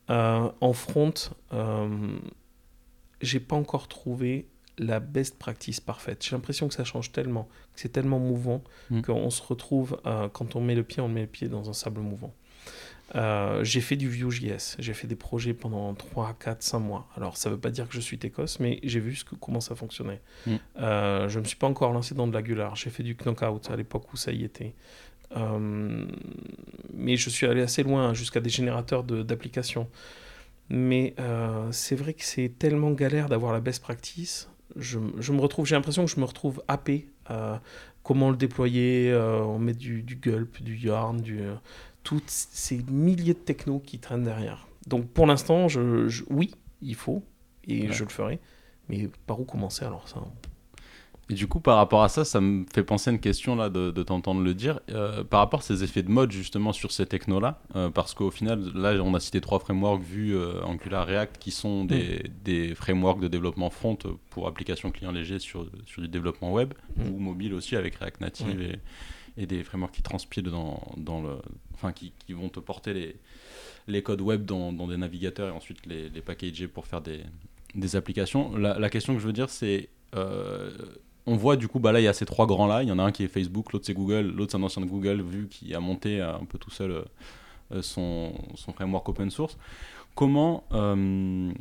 en 0.08 0.74
front, 0.74 1.14
j'ai 3.20 3.40
pas 3.40 3.56
encore 3.56 3.88
trouvé 3.88 4.48
la 4.78 5.00
best 5.00 5.38
practice 5.38 5.80
parfaite. 5.80 6.24
J'ai 6.24 6.36
l'impression 6.36 6.68
que 6.68 6.74
ça 6.74 6.84
change 6.84 7.12
tellement, 7.12 7.44
que 7.74 7.82
c'est 7.82 7.90
tellement 7.90 8.20
mouvant, 8.20 8.64
mm. 8.90 9.02
qu'on 9.02 9.30
se 9.30 9.42
retrouve, 9.42 10.00
euh, 10.06 10.28
quand 10.30 10.56
on 10.56 10.62
met 10.62 10.76
le 10.76 10.84
pied, 10.84 11.02
on 11.02 11.08
met 11.08 11.22
le 11.22 11.28
pied 11.28 11.48
dans 11.48 11.70
un 11.70 11.74
sable 11.74 12.02
mouvant. 12.02 12.34
Euh, 13.14 13.64
j'ai 13.64 13.82
fait 13.82 13.96
du 13.96 14.10
Vue.js, 14.10 14.76
j'ai 14.80 14.94
fait 14.94 15.08
des 15.08 15.16
projets 15.16 15.54
pendant 15.54 15.94
3, 15.94 16.36
4, 16.40 16.64
5 16.64 16.80
mois. 16.80 17.08
Alors, 17.16 17.38
ça 17.38 17.50
ne 17.50 17.56
veut 17.56 17.62
pas 17.62 17.70
dire 17.70 17.88
que 17.88 17.94
je 17.94 18.00
suis 18.00 18.18
Técos, 18.18 18.60
mais 18.60 18.80
j'ai 18.84 19.00
vu 19.00 19.16
ce 19.16 19.24
que, 19.24 19.36
comment 19.36 19.62
ça 19.62 19.76
fonctionnait. 19.76 20.22
Mm. 20.48 20.56
Euh, 20.80 21.30
je 21.30 21.38
ne 21.38 21.44
me 21.44 21.48
suis 21.48 21.58
pas 21.58 21.68
encore 21.68 21.94
lancé 21.94 22.16
dans 22.16 22.28
de 22.28 22.34
l'Angular. 22.34 22.76
J'ai 22.76 22.90
fait 22.90 23.04
du 23.04 23.16
Knockout 23.16 23.70
à 23.70 23.76
l'époque 23.76 24.12
où 24.12 24.18
ça 24.18 24.32
y 24.32 24.44
était. 24.44 24.74
mais 26.94 27.18
je 27.18 27.30
suis 27.30 27.46
allé 27.46 27.62
assez 27.62 27.84
loin, 27.84 28.14
jusqu'à 28.14 28.40
des 28.40 28.50
générateurs 28.50 29.04
d'applications. 29.04 29.88
Mais 30.70 31.14
c'est 31.72 31.96
vrai 31.96 32.16
que 32.16 32.24
c'est 32.24 32.54
tellement 32.58 32.92
galère 32.92 33.30
d'avoir 33.30 33.54
la 33.54 33.60
best 33.60 33.84
practice 33.84 34.50
je, 34.76 35.00
me 35.00 35.40
retrouve, 35.40 35.66
j'ai 35.66 35.76
l'impression 35.76 36.06
que 36.06 36.12
je 36.12 36.20
me 36.20 36.26
retrouve 36.26 36.64
happé. 36.68 37.08
Euh, 37.32 37.58
comment 38.04 38.30
le 38.30 38.38
déployer 38.38 39.12
euh, 39.12 39.42
On 39.42 39.60
met 39.60 39.74
du, 39.74 40.04
gulp, 40.04 40.62
du 40.62 40.76
yarn, 40.78 41.20
du, 41.22 41.42
euh, 41.42 41.56
toutes 42.04 42.30
ces 42.30 42.84
milliers 42.90 43.34
de 43.34 43.40
technos 43.40 43.80
qui 43.80 44.00
traînent 44.00 44.24
derrière. 44.24 44.68
Donc 44.88 45.08
pour 45.08 45.26
l'instant, 45.26 45.68
je, 45.68 46.24
oui, 46.30 46.52
il 46.82 46.96
faut, 46.96 47.24
et 47.68 47.92
je 47.92 48.04
le 48.04 48.10
ferai. 48.10 48.40
Mais 48.90 49.10
par 49.26 49.40
où 49.40 49.46
commencer 49.46 49.84
alors 49.84 50.08
ça 50.08 50.22
et 51.30 51.34
du 51.34 51.48
coup, 51.48 51.60
par 51.60 51.78
rapport 51.78 52.04
à 52.04 52.10
ça, 52.10 52.24
ça 52.24 52.40
me 52.40 52.66
fait 52.72 52.84
penser 52.84 53.10
à 53.10 53.14
une 53.14 53.20
question 53.20 53.56
là 53.56 53.70
de, 53.70 54.04
t'entendre 54.04 54.42
le 54.42 54.54
dire. 54.54 54.80
Euh, 54.92 55.24
par 55.24 55.40
rapport 55.40 55.62
à 55.62 55.64
ces 55.64 55.84
effets 55.84 56.04
de 56.04 56.12
mode 56.12 56.32
justement 56.32 56.72
sur 56.72 56.92
ces 56.92 57.08
technos-là, 57.08 57.62
euh, 57.76 57.90
parce 57.90 58.14
qu'au 58.14 58.30
final, 58.30 58.72
là, 58.76 58.94
on 59.04 59.16
a 59.16 59.20
cité 59.20 59.42
trois 59.42 59.60
frameworks 59.60 60.04
vus 60.04 60.36
euh, 60.36 60.62
Angular 60.64 61.06
React 61.06 61.40
qui 61.40 61.50
sont 61.50 61.84
des, 61.86 62.20
mm. 62.26 62.44
des, 62.44 62.76
frameworks 62.76 63.22
de 63.22 63.28
développement 63.28 63.72
front 63.72 63.98
pour 64.30 64.48
applications 64.48 64.92
clients 64.92 65.12
légers 65.12 65.40
sur, 65.40 65.68
sur 65.88 66.04
du 66.04 66.08
développement 66.08 66.54
web 66.54 66.74
mm. 66.96 67.10
ou 67.10 67.18
mobile 67.18 67.56
aussi 67.56 67.76
avec 67.76 67.96
React 67.96 68.22
Native 68.22 68.62
et, 68.62 69.42
et, 69.42 69.48
des 69.48 69.64
frameworks 69.64 69.96
qui 69.96 70.04
transpilent 70.04 70.44
dans, 70.44 70.80
dans 70.96 71.24
le, 71.24 71.38
enfin 71.74 71.92
qui, 71.92 72.14
qui, 72.28 72.34
vont 72.34 72.50
te 72.50 72.60
porter 72.60 72.94
les, 72.94 73.16
les 73.88 74.04
codes 74.04 74.22
web 74.22 74.46
dans, 74.46 74.72
dans, 74.72 74.86
des 74.86 74.98
navigateurs 74.98 75.48
et 75.48 75.52
ensuite 75.52 75.88
les, 75.88 76.08
les 76.10 76.22
packager 76.22 76.68
pour 76.68 76.86
faire 76.86 77.02
des, 77.02 77.22
des 77.74 77.96
applications. 77.96 78.56
La, 78.56 78.78
la, 78.78 78.90
question 78.92 79.16
que 79.16 79.20
je 79.20 79.26
veux 79.26 79.34
dire, 79.34 79.50
c'est 79.50 79.90
on 81.28 81.36
voit 81.36 81.56
du 81.56 81.68
coup, 81.68 81.80
bah 81.80 81.92
là, 81.92 82.00
il 82.00 82.04
y 82.04 82.08
a 82.08 82.14
ces 82.14 82.26
trois 82.26 82.46
grands-là. 82.46 82.84
Il 82.84 82.90
y 82.90 82.92
en 82.92 83.00
a 83.00 83.04
un 83.04 83.12
qui 83.12 83.24
est 83.24 83.28
Facebook, 83.28 83.74
l'autre 83.74 83.86
c'est 83.86 83.94
Google, 83.94 84.34
l'autre 84.36 84.52
c'est 84.52 84.58
un 84.58 84.64
ancien 84.64 84.82
de 84.82 84.88
Google, 84.88 85.22
vu 85.22 85.48
qui 85.48 85.74
a 85.74 85.80
monté 85.80 86.22
euh, 86.22 86.36
un 86.36 86.46
peu 86.46 86.58
tout 86.58 86.72
seul 86.72 87.04
euh, 87.72 87.82
son, 87.82 88.34
son, 88.56 88.74
framework 88.74 89.08
open 89.10 89.32
source. 89.32 89.58
Comment. 90.14 90.64
Euh, 90.72 91.52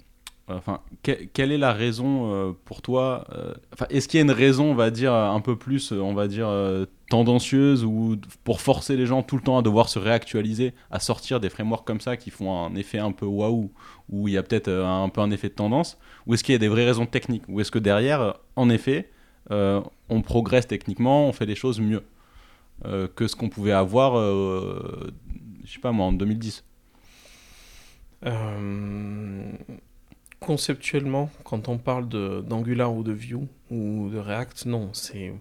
enfin, 0.48 0.80
quelle 1.02 1.50
est 1.50 1.58
la 1.58 1.72
raison 1.72 2.54
pour 2.66 2.82
toi 2.82 3.26
enfin, 3.72 3.86
Est-ce 3.88 4.06
qu'il 4.06 4.18
y 4.18 4.20
a 4.20 4.24
une 4.24 4.30
raison, 4.30 4.70
on 4.70 4.74
va 4.74 4.90
dire, 4.90 5.12
un 5.12 5.40
peu 5.40 5.56
plus, 5.56 5.90
on 5.92 6.12
va 6.12 6.28
dire, 6.28 6.48
tendancieuse 7.08 7.84
ou 7.84 8.16
pour 8.44 8.60
forcer 8.60 8.96
les 8.96 9.06
gens 9.06 9.22
tout 9.22 9.36
le 9.36 9.42
temps 9.42 9.58
à 9.58 9.62
devoir 9.62 9.88
se 9.88 9.98
réactualiser, 9.98 10.74
à 10.90 11.00
sortir 11.00 11.40
des 11.40 11.48
frameworks 11.48 11.86
comme 11.86 12.00
ça 12.00 12.16
qui 12.16 12.30
font 12.30 12.64
un 12.64 12.74
effet 12.76 12.98
un 12.98 13.12
peu 13.12 13.26
waouh, 13.26 13.72
où 14.10 14.28
il 14.28 14.34
y 14.34 14.38
a 14.38 14.42
peut-être 14.42 14.70
un 14.70 15.08
peu 15.08 15.22
un 15.22 15.30
effet 15.30 15.48
de 15.48 15.54
tendance? 15.54 15.98
Ou 16.26 16.34
est-ce 16.34 16.44
qu'il 16.44 16.52
y 16.52 16.56
a 16.56 16.58
des 16.58 16.68
vraies 16.68 16.84
raisons 16.84 17.06
techniques? 17.06 17.44
Ou 17.48 17.60
est-ce 17.60 17.70
que 17.70 17.78
derrière, 17.80 18.34
en 18.54 18.68
effet, 18.68 19.10
euh, 19.10 19.13
on 19.50 20.22
progresse 20.22 20.66
techniquement, 20.66 21.28
on 21.28 21.32
fait 21.32 21.46
des 21.46 21.54
choses 21.54 21.80
mieux 21.80 22.02
euh, 22.84 23.08
que 23.14 23.26
ce 23.28 23.36
qu'on 23.36 23.48
pouvait 23.48 23.72
avoir, 23.72 24.18
euh, 24.18 25.12
je 25.64 25.72
sais 25.72 25.78
pas 25.78 25.92
moi, 25.92 26.06
en 26.06 26.12
2010. 26.12 26.64
conceptuellement, 30.40 31.30
quand 31.44 31.68
on 31.68 31.78
parle 31.78 32.08
d'Angular 32.08 32.92
ou 32.94 33.02
de 33.02 33.12
Vue 33.12 33.36
ou 33.70 34.10
de 34.10 34.18
React, 34.18 34.66
non, 34.66 34.90
c'est 34.92 35.32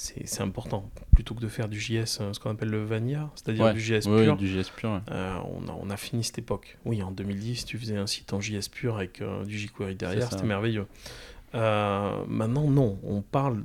c'est 0.00 0.40
important. 0.40 0.90
Plutôt 1.12 1.34
que 1.34 1.40
de 1.40 1.48
faire 1.48 1.68
du 1.68 1.78
JS, 1.78 2.20
euh, 2.20 2.32
ce 2.32 2.40
qu'on 2.40 2.50
appelle 2.50 2.70
le 2.70 2.82
vanilla, 2.82 3.30
c'est-à-dire 3.34 3.74
du 3.74 3.80
JS 3.80 4.04
pur. 4.04 4.36
du 4.36 4.48
JS 4.48 4.70
pur 4.74 5.00
euh, 5.10 5.38
on, 5.44 5.68
a, 5.68 5.72
on, 5.72 5.90
a, 5.90 5.96
fini 5.96 6.24
cette 6.24 6.38
époque. 6.38 6.78
Oui, 6.86 7.02
en 7.02 7.10
2010, 7.10 7.66
tu 7.66 7.78
faisais 7.78 7.96
un 7.96 8.06
site 8.06 8.32
en 8.32 8.40
JS 8.40 8.68
pur 8.70 8.96
avec 8.96 9.20
euh, 9.20 9.44
du 9.44 9.58
jQuery 9.58 9.96
derrière, 9.96 10.30
c'était 10.30 10.46
merveilleux. 10.46 10.86
Maintenant, 11.52 12.68
non, 12.68 12.98
on 13.02 13.22
parle 13.22 13.64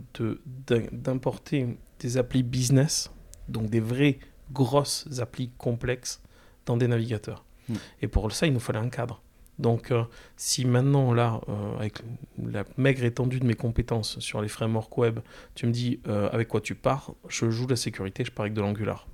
d'importer 0.91 1.77
des 1.99 2.17
applis 2.17 2.43
business, 2.43 3.11
donc 3.47 3.69
des 3.69 3.79
vraies 3.79 4.19
grosses 4.51 5.07
applis 5.19 5.51
complexes 5.57 6.21
dans 6.65 6.77
des 6.77 6.87
navigateurs. 6.87 7.45
Hmm. 7.69 7.75
Et 8.01 8.07
pour 8.07 8.31
ça, 8.31 8.47
il 8.47 8.53
nous 8.53 8.59
fallait 8.59 8.79
un 8.79 8.89
cadre. 8.89 9.21
Donc, 9.57 9.91
euh, 9.91 10.03
si 10.35 10.65
maintenant, 10.65 11.13
là, 11.13 11.39
euh, 11.47 11.77
avec 11.77 11.99
la 12.43 12.65
maigre 12.77 13.03
étendue 13.03 13.39
de 13.39 13.45
mes 13.45 13.53
compétences 13.53 14.19
sur 14.19 14.41
les 14.41 14.49
frameworks 14.49 14.97
web, 14.97 15.19
tu 15.55 15.65
me 15.65 15.71
dis 15.71 15.99
euh, 16.07 16.29
avec 16.31 16.49
quoi 16.49 16.61
tu 16.61 16.75
pars, 16.75 17.13
je 17.29 17.49
joue 17.49 17.67
la 17.67 17.77
sécurité, 17.77 18.25
je 18.25 18.31
pars 18.31 18.43
avec 18.43 18.53
de 18.53 18.61
l'Angular. 18.61 19.07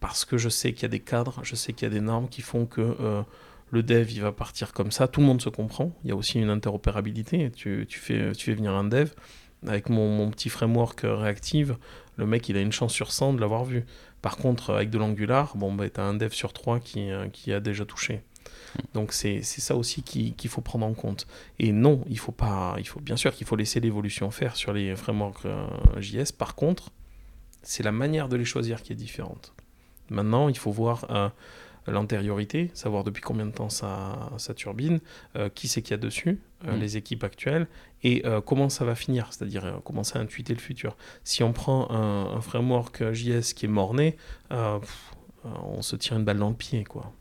Parce 0.00 0.24
que 0.24 0.38
je 0.38 0.48
sais 0.48 0.72
qu'il 0.72 0.82
y 0.82 0.86
a 0.86 0.88
des 0.88 1.00
cadres, 1.00 1.40
je 1.42 1.54
sais 1.54 1.72
qu'il 1.72 1.86
y 1.86 1.90
a 1.90 1.94
des 1.94 2.00
normes 2.00 2.28
qui 2.28 2.42
font 2.42 2.66
que 2.66 3.24
le 3.70 3.82
dev, 3.82 4.10
il 4.12 4.22
va 4.22 4.32
partir 4.32 4.72
comme 4.72 4.90
ça. 4.90 5.08
Tout 5.08 5.20
le 5.20 5.26
monde 5.26 5.42
se 5.42 5.48
comprend. 5.48 5.92
Il 6.04 6.08
y 6.08 6.12
a 6.12 6.16
aussi 6.16 6.38
une 6.38 6.50
interopérabilité. 6.50 7.50
Tu, 7.50 7.86
fais, 7.88 8.32
tu 8.32 8.44
fais 8.44 8.54
venir 8.54 8.72
un 8.72 8.84
dev. 8.84 9.10
Avec 9.66 9.88
mon, 9.88 10.30
petit 10.30 10.48
framework 10.48 11.00
Reactive, 11.02 11.76
le 12.16 12.26
mec, 12.26 12.48
il 12.48 12.56
a 12.56 12.60
une 12.60 12.72
chance 12.72 12.92
sur 12.92 13.10
100 13.10 13.34
de 13.34 13.40
l'avoir 13.40 13.64
vu. 13.64 13.84
Par 14.22 14.36
contre, 14.36 14.74
avec 14.74 14.90
de 14.90 14.98
l'Angular, 14.98 15.56
bon, 15.56 15.72
bah, 15.74 15.88
tu 15.88 16.00
as 16.00 16.04
un 16.04 16.14
dev 16.14 16.30
sur 16.30 16.52
3 16.52 16.78
qui, 16.80 17.08
qui 17.32 17.52
a 17.52 17.60
déjà 17.60 17.84
touché. 17.84 18.22
Donc 18.94 19.12
c'est 19.12 19.42
ça 19.42 19.76
aussi 19.76 20.02
qu'il 20.02 20.48
faut 20.48 20.60
prendre 20.60 20.86
en 20.86 20.94
compte. 20.94 21.26
Et 21.58 21.72
non, 21.72 22.02
il 22.08 22.18
faut 22.18 22.32
pas, 22.32 22.76
il 22.78 22.86
faut 22.86 23.00
bien 23.00 23.16
sûr 23.16 23.34
qu'il 23.34 23.46
faut 23.46 23.56
laisser 23.56 23.80
l'évolution 23.80 24.30
faire 24.30 24.56
sur 24.56 24.72
les 24.72 24.96
frameworks 24.96 25.46
euh, 25.46 25.66
JS. 25.98 26.32
Par 26.32 26.54
contre, 26.54 26.90
c'est 27.62 27.82
la 27.82 27.92
manière 27.92 28.28
de 28.28 28.36
les 28.36 28.44
choisir 28.44 28.82
qui 28.82 28.92
est 28.92 28.96
différente. 28.96 29.54
Maintenant, 30.10 30.48
il 30.48 30.56
faut 30.56 30.70
voir 30.70 31.06
euh, 31.10 31.28
l'antériorité, 31.86 32.70
savoir 32.74 33.04
depuis 33.04 33.22
combien 33.22 33.46
de 33.46 33.52
temps 33.52 33.68
ça, 33.68 34.30
ça 34.38 34.54
turbine, 34.54 35.00
euh, 35.36 35.48
qui 35.48 35.68
c'est 35.68 35.82
qu'il 35.82 35.92
y 35.92 35.94
a 35.94 35.98
dessus, 35.98 36.40
mm. 36.64 36.76
les 36.78 36.96
équipes 36.96 37.24
actuelles, 37.24 37.66
et 38.02 38.22
comment 38.44 38.68
ça 38.68 38.84
va 38.84 38.94
finir, 38.94 39.32
c'est-à-dire 39.32 39.80
commencer 39.84 40.16
à 40.16 40.20
intuiter 40.20 40.54
le 40.54 40.60
futur. 40.60 40.96
Si 41.24 41.42
on 41.42 41.52
prend 41.52 41.90
un, 41.90 42.36
un 42.36 42.40
framework 42.40 43.12
JS 43.12 43.52
qui 43.54 43.64
est 43.66 43.70
morné, 43.70 44.16
on 44.50 45.82
se 45.82 45.96
tire 45.96 46.16
une 46.16 46.22
balle 46.22 46.38
dans 46.38 46.50
le 46.50 46.54
pied, 46.54 46.84
quoi. 46.84 47.12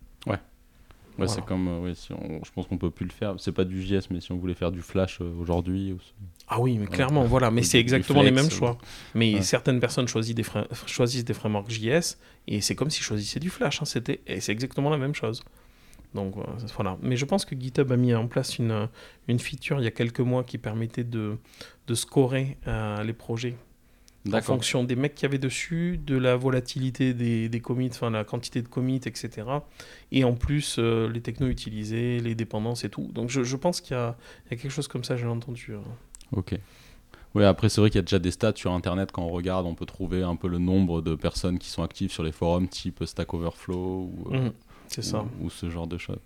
Ouais, 1.17 1.27
c'est 1.27 1.45
comme, 1.45 1.67
euh, 1.67 1.93
si 1.93 2.13
je 2.43 2.51
pense 2.51 2.67
qu'on 2.67 2.77
peut 2.77 2.91
plus 2.91 3.05
le 3.05 3.11
faire. 3.11 3.35
C'est 3.37 3.51
pas 3.51 3.63
du 3.63 3.81
JS, 3.81 4.09
mais 4.11 4.19
si 4.19 4.31
on 4.31 4.37
voulait 4.37 4.53
faire 4.53 4.71
du 4.71 4.81
Flash 4.81 5.19
euh, 5.21 5.33
aujourd'hui. 5.39 5.95
Ah 6.47 6.59
oui, 6.59 6.77
mais 6.77 6.85
clairement, 6.85 7.23
voilà. 7.23 7.49
Mais 7.49 7.63
c'est 7.63 7.79
exactement 7.79 8.21
les 8.21 8.31
mêmes 8.31 8.51
choix. 8.51 8.77
Mais 9.13 9.41
certaines 9.41 9.79
personnes 9.79 10.07
choisissent 10.07 10.35
des, 10.35 10.45
choisissent 10.85 11.25
des 11.25 11.33
frameworks 11.33 11.71
JS 11.71 12.17
et 12.47 12.61
c'est 12.61 12.75
comme 12.75 12.89
s'ils 12.89 13.03
choisissaient 13.03 13.39
du 13.39 13.49
Flash. 13.49 13.81
Hein. 13.81 13.85
C'était 13.85 14.21
et 14.27 14.39
c'est 14.41 14.51
exactement 14.51 14.89
la 14.89 14.97
même 14.97 15.15
chose. 15.15 15.43
Donc 16.13 16.35
voilà. 16.75 16.97
Mais 17.01 17.17
je 17.17 17.25
pense 17.25 17.45
que 17.45 17.55
GitHub 17.59 17.91
a 17.91 17.97
mis 17.97 18.13
en 18.13 18.27
place 18.27 18.57
une, 18.57 18.87
une 19.27 19.39
feature 19.39 19.79
il 19.79 19.83
y 19.83 19.87
a 19.87 19.91
quelques 19.91 20.21
mois 20.21 20.43
qui 20.43 20.57
permettait 20.57 21.03
de, 21.03 21.37
de 21.87 21.95
scorer 21.95 22.57
euh, 22.67 23.03
les 23.03 23.13
projets 23.13 23.55
en 24.33 24.41
fonction 24.41 24.83
des 24.83 24.95
mecs 24.95 25.15
qu'il 25.15 25.23
y 25.23 25.29
avait 25.29 25.37
dessus, 25.37 25.99
de 26.03 26.17
la 26.17 26.35
volatilité 26.35 27.13
des, 27.13 27.49
des 27.49 27.59
commits, 27.59 27.89
enfin 27.91 28.09
la 28.09 28.23
quantité 28.23 28.61
de 28.61 28.67
commits, 28.67 29.01
etc. 29.05 29.29
Et 30.11 30.23
en 30.23 30.33
plus, 30.33 30.77
euh, 30.79 31.09
les 31.09 31.21
technos 31.21 31.47
utilisés, 31.47 32.19
les 32.19 32.35
dépendances 32.35 32.83
et 32.83 32.89
tout. 32.89 33.11
Donc 33.13 33.29
je, 33.29 33.43
je 33.43 33.55
pense 33.55 33.81
qu'il 33.81 33.95
y, 33.95 33.99
y, 33.99 34.01
a 34.01 34.15
quelque 34.49 34.69
chose 34.69 34.87
comme 34.87 35.03
ça, 35.03 35.15
j'ai 35.15 35.27
entendu. 35.27 35.73
Hein. 35.75 35.83
Ok. 36.35 36.57
Oui, 37.33 37.43
après, 37.43 37.67
c'est 37.67 37.81
vrai 37.81 37.89
qu'il 37.89 37.97
y 37.97 37.99
a 37.99 38.03
déjà 38.03 38.19
des 38.19 38.31
stats 38.31 38.53
sur 38.55 38.71
Internet. 38.71 39.11
Quand 39.11 39.23
on 39.23 39.29
regarde, 39.29 39.65
on 39.65 39.75
peut 39.75 39.85
trouver 39.85 40.23
un 40.23 40.35
peu 40.35 40.47
le 40.47 40.57
nombre 40.57 41.01
de 41.01 41.15
personnes 41.15 41.59
qui 41.59 41.69
sont 41.69 41.83
actives 41.83 42.11
sur 42.11 42.23
les 42.23 42.31
forums 42.31 42.67
type 42.67 43.03
Stack 43.05 43.33
Overflow 43.33 43.75
ou, 43.75 44.33
euh, 44.33 44.49
ça. 44.87 45.25
ou, 45.41 45.49
ce 45.49 45.69
genre 45.69 45.87
de 45.87 45.97
choses. 45.97 46.21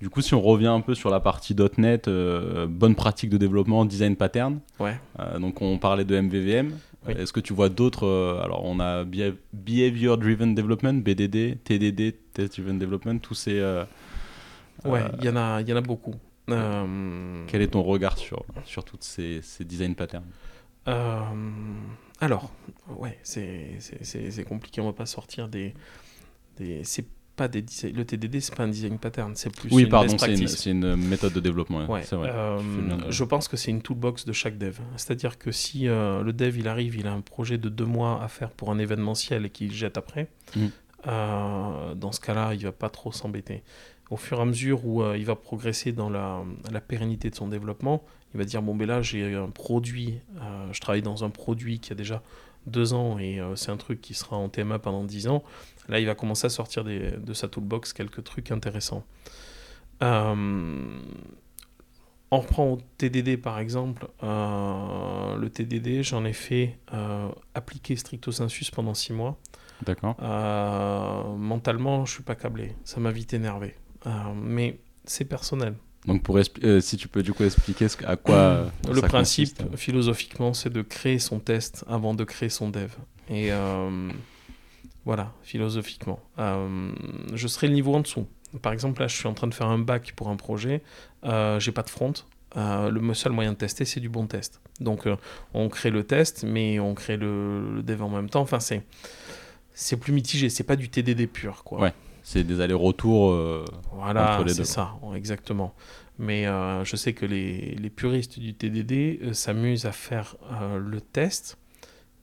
Du 0.00 0.10
coup, 0.10 0.20
si 0.20 0.34
on 0.34 0.42
revient 0.42 0.66
un 0.66 0.82
peu 0.82 0.94
sur 0.94 1.08
la 1.08 1.20
partie 1.20 1.56
.NET, 1.78 2.08
euh, 2.08 2.66
bonne 2.66 2.94
pratique 2.94 3.30
de 3.30 3.38
développement, 3.38 3.86
design 3.86 4.16
pattern. 4.16 4.60
Ouais. 4.78 4.98
donc, 5.38 5.62
on 5.62 5.78
parlait 5.78 6.04
de 6.04 6.20
MVVM. 6.20 6.72
Est-ce 7.08 7.32
que 7.32 7.40
tu 7.40 7.52
vois 7.52 7.68
d'autres 7.68 8.06
euh, 8.06 8.42
Alors, 8.42 8.64
on 8.64 8.78
a 8.80 9.04
Behavior 9.04 10.18
Driven 10.18 10.54
Development, 10.54 11.02
BDD, 11.02 11.58
TDD, 11.64 12.14
Test 12.32 12.56
Driven 12.56 12.78
Development, 12.78 13.18
tous 13.18 13.34
ces. 13.34 13.58
Euh, 13.58 13.84
ouais, 14.84 15.00
euh, 15.00 15.08
il 15.18 15.24
y, 15.24 15.28
en 15.28 15.36
a, 15.36 15.60
y 15.62 15.72
en 15.72 15.76
a 15.76 15.80
beaucoup. 15.80 16.14
Quel 16.46 17.62
est 17.62 17.72
ton 17.72 17.82
regard 17.82 18.18
sur, 18.18 18.44
sur 18.64 18.84
toutes 18.84 19.04
ces, 19.04 19.40
ces 19.42 19.64
design 19.64 19.94
patterns? 19.94 20.24
Alors, 22.20 22.52
ouais, 22.88 23.18
c'est 23.22 24.44
compliqué, 24.48 24.80
on 24.80 24.86
va 24.86 24.92
pas 24.92 25.06
sortir 25.06 25.48
des. 25.48 25.74
des 26.58 26.84
pas 27.36 27.48
des 27.48 27.64
le 27.94 28.04
TDD 28.04 28.40
c'est 28.40 28.54
pas 28.54 28.64
un 28.64 28.68
design 28.68 28.98
pattern 28.98 29.34
c'est 29.34 29.50
plus 29.50 29.70
oui 29.72 29.86
pardon 29.86 30.16
c'est 30.18 30.70
une, 30.70 30.96
méthode 30.96 31.32
de 31.32 31.40
développement 31.40 31.86
ouais, 31.86 32.02
vrai, 32.02 32.30
euh, 32.30 32.58
je 33.10 33.24
pense 33.24 33.48
que 33.48 33.56
c'est 33.56 33.70
une 33.70 33.82
toolbox 33.82 34.24
de 34.26 34.32
chaque 34.32 34.58
dev. 34.58 34.78
C'est 34.96 35.12
à 35.12 35.14
dire 35.14 35.38
que 35.38 35.50
si 35.50 35.88
euh, 35.88 36.22
le 36.22 36.32
dev 36.32 36.58
il 36.58 36.68
arrive 36.68 36.96
il 36.96 37.06
a 37.06 37.12
un 37.12 37.20
projet 37.20 37.58
de 37.58 37.68
deux 37.68 37.86
mois 37.86 38.22
à 38.22 38.28
faire 38.28 38.50
pour 38.50 38.70
un 38.70 38.78
événementiel 38.78 39.46
et 39.46 39.50
qu'il 39.50 39.72
jette 39.72 39.96
après 39.96 40.28
euh, 41.06 41.94
dans 41.94 42.12
ce 42.12 42.20
cas 42.20 42.34
là 42.34 42.54
il 42.54 42.62
va 42.64 42.72
pas 42.72 42.90
trop 42.90 43.12
s'embêter 43.12 43.62
au 44.12 44.16
fur 44.16 44.38
et 44.38 44.42
à 44.42 44.44
mesure 44.44 44.84
où 44.86 45.04
il 45.14 45.24
va 45.24 45.36
progresser 45.36 45.92
dans 45.92 46.10
la, 46.10 46.42
la, 46.70 46.80
pérennité 46.80 47.30
de 47.30 47.34
son 47.34 47.48
développement 47.48 48.02
il 48.34 48.38
va 48.38 48.44
dire 48.44 48.62
bon 48.62 48.74
ben 48.74 48.86
là 48.86 49.02
j'ai 49.02 49.34
un 49.34 49.48
produit 49.48 50.20
je 50.70 50.80
travaille 50.80 51.02
dans 51.02 51.24
un 51.24 51.30
produit 51.30 51.80
qui 51.80 51.92
a 51.92 51.94
déjà 51.94 52.22
deux 52.66 52.92
ans 52.94 53.18
et 53.18 53.40
c'est 53.56 53.70
un 53.70 53.76
truc 53.76 54.00
qui 54.00 54.14
sera 54.14 54.36
en 54.36 54.48
TMA 54.48 54.78
pendant 54.78 55.04
dix 55.04 55.28
ans 55.28 55.42
Là, 55.88 55.98
il 55.98 56.06
va 56.06 56.14
commencer 56.14 56.46
à 56.46 56.50
sortir 56.50 56.84
de 56.84 57.32
sa 57.32 57.48
toolbox 57.48 57.92
quelques 57.92 58.22
trucs 58.24 58.50
intéressants. 58.50 59.04
Euh, 60.02 60.98
on 62.30 62.38
reprend 62.38 62.72
au 62.72 62.78
TDD 62.98 63.36
par 63.36 63.58
exemple. 63.58 64.06
Euh, 64.22 65.36
le 65.36 65.50
TDD, 65.50 66.02
j'en 66.02 66.24
ai 66.24 66.32
fait 66.32 66.78
euh, 66.94 67.28
appliquer 67.54 67.96
stricto 67.96 68.32
sensus 68.32 68.70
pendant 68.70 68.94
six 68.94 69.12
mois. 69.12 69.38
D'accord. 69.82 70.16
mentalement, 71.36 72.04
je 72.04 72.14
suis 72.14 72.22
pas 72.22 72.36
câblé. 72.36 72.76
Ça 72.84 73.00
m'a 73.00 73.10
vite 73.10 73.34
énervé. 73.34 73.74
Mais 74.34 74.78
c'est 75.04 75.24
personnel. 75.24 75.74
Donc, 76.06 76.22
pour 76.22 76.38
si 76.80 76.96
tu 76.96 77.08
peux 77.08 77.22
du 77.22 77.32
coup 77.32 77.44
expliquer 77.44 77.88
ce, 77.88 77.96
à 78.04 78.16
quoi. 78.16 78.66
le 78.92 79.00
principe, 79.02 79.76
philosophiquement, 79.76 80.52
c'est 80.52 80.70
de 80.70 80.82
créer 80.82 81.18
son 81.18 81.38
test 81.38 81.84
avant 81.88 82.14
de 82.14 82.24
créer 82.24 82.48
son 82.48 82.70
dev. 82.70 82.90
Et 83.28 83.50
voilà, 85.04 85.32
philosophiquement. 85.42 86.20
Euh, 86.38 86.92
je 87.34 87.48
serai 87.48 87.66
le 87.66 87.74
niveau 87.74 87.94
en 87.94 88.00
dessous. 88.00 88.26
Par 88.60 88.72
exemple, 88.72 89.00
là, 89.00 89.08
je 89.08 89.16
suis 89.16 89.26
en 89.26 89.34
train 89.34 89.46
de 89.46 89.54
faire 89.54 89.66
un 89.66 89.78
bac 89.78 90.12
pour 90.14 90.28
un 90.28 90.36
projet. 90.36 90.82
Euh, 91.24 91.58
j'ai 91.58 91.72
pas 91.72 91.82
de 91.82 91.90
front. 91.90 92.12
Euh, 92.56 92.90
le 92.90 93.14
seul 93.14 93.32
moyen 93.32 93.52
de 93.52 93.56
tester, 93.56 93.84
c'est 93.84 94.00
du 94.00 94.08
bon 94.08 94.26
test. 94.26 94.60
Donc, 94.80 95.06
euh, 95.06 95.16
on 95.54 95.68
crée 95.68 95.90
le 95.90 96.04
test, 96.04 96.44
mais 96.44 96.78
on 96.78 96.94
crée 96.94 97.16
le, 97.16 97.82
dev 97.82 98.02
en 98.02 98.10
même 98.10 98.28
temps. 98.28 98.42
Enfin, 98.42 98.60
c'est 98.60 98.82
c'est 99.74 99.96
plus 99.96 100.12
mitigé. 100.12 100.50
C'est 100.50 100.64
pas 100.64 100.76
du 100.76 100.90
TDD 100.90 101.26
pur, 101.26 101.64
quoi. 101.64 101.80
Ouais. 101.80 101.92
C'est 102.22 102.44
des 102.44 102.60
allers-retours 102.60 103.34
voilà, 103.92 104.34
entre 104.34 104.44
les 104.44 104.54
deux. 104.54 104.64
c'est 104.64 104.64
ça, 104.64 104.94
exactement. 105.14 105.74
Mais 106.18 106.44
je 106.44 106.96
sais 106.96 107.12
que 107.14 107.26
les, 107.26 107.74
les 107.74 107.90
puristes 107.90 108.38
du 108.38 108.54
TDD 108.54 109.32
s'amusent 109.34 109.86
à 109.86 109.92
faire 109.92 110.36
le 110.78 111.00
test, 111.00 111.58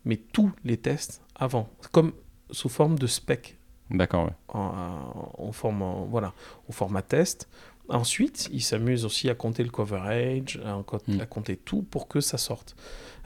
mais 0.06 0.18
tous 0.18 0.52
les 0.64 0.78
tests 0.78 1.22
avant. 1.36 1.70
Comme 1.92 2.14
sous 2.52 2.70
forme 2.70 2.98
de 2.98 3.08
spec. 3.08 3.58
D'accord, 3.90 4.26
ouais. 4.26 4.34
En, 4.50 5.52
forme, 5.52 6.08
voilà, 6.10 6.34
au 6.68 6.72
format 6.72 7.02
test. 7.02 7.50
Ensuite, 7.90 8.50
il 8.54 8.62
s'amuse 8.62 9.04
aussi 9.04 9.30
à 9.32 9.36
compter 9.36 9.64
le 9.64 9.72
coverage, 9.72 10.60
à, 10.64 10.78
hmm. 10.78 11.26
compter 11.28 11.58
tout 11.58 11.82
pour 11.82 12.08
que 12.08 12.22
ça 12.22 12.38
sorte. 12.38 12.76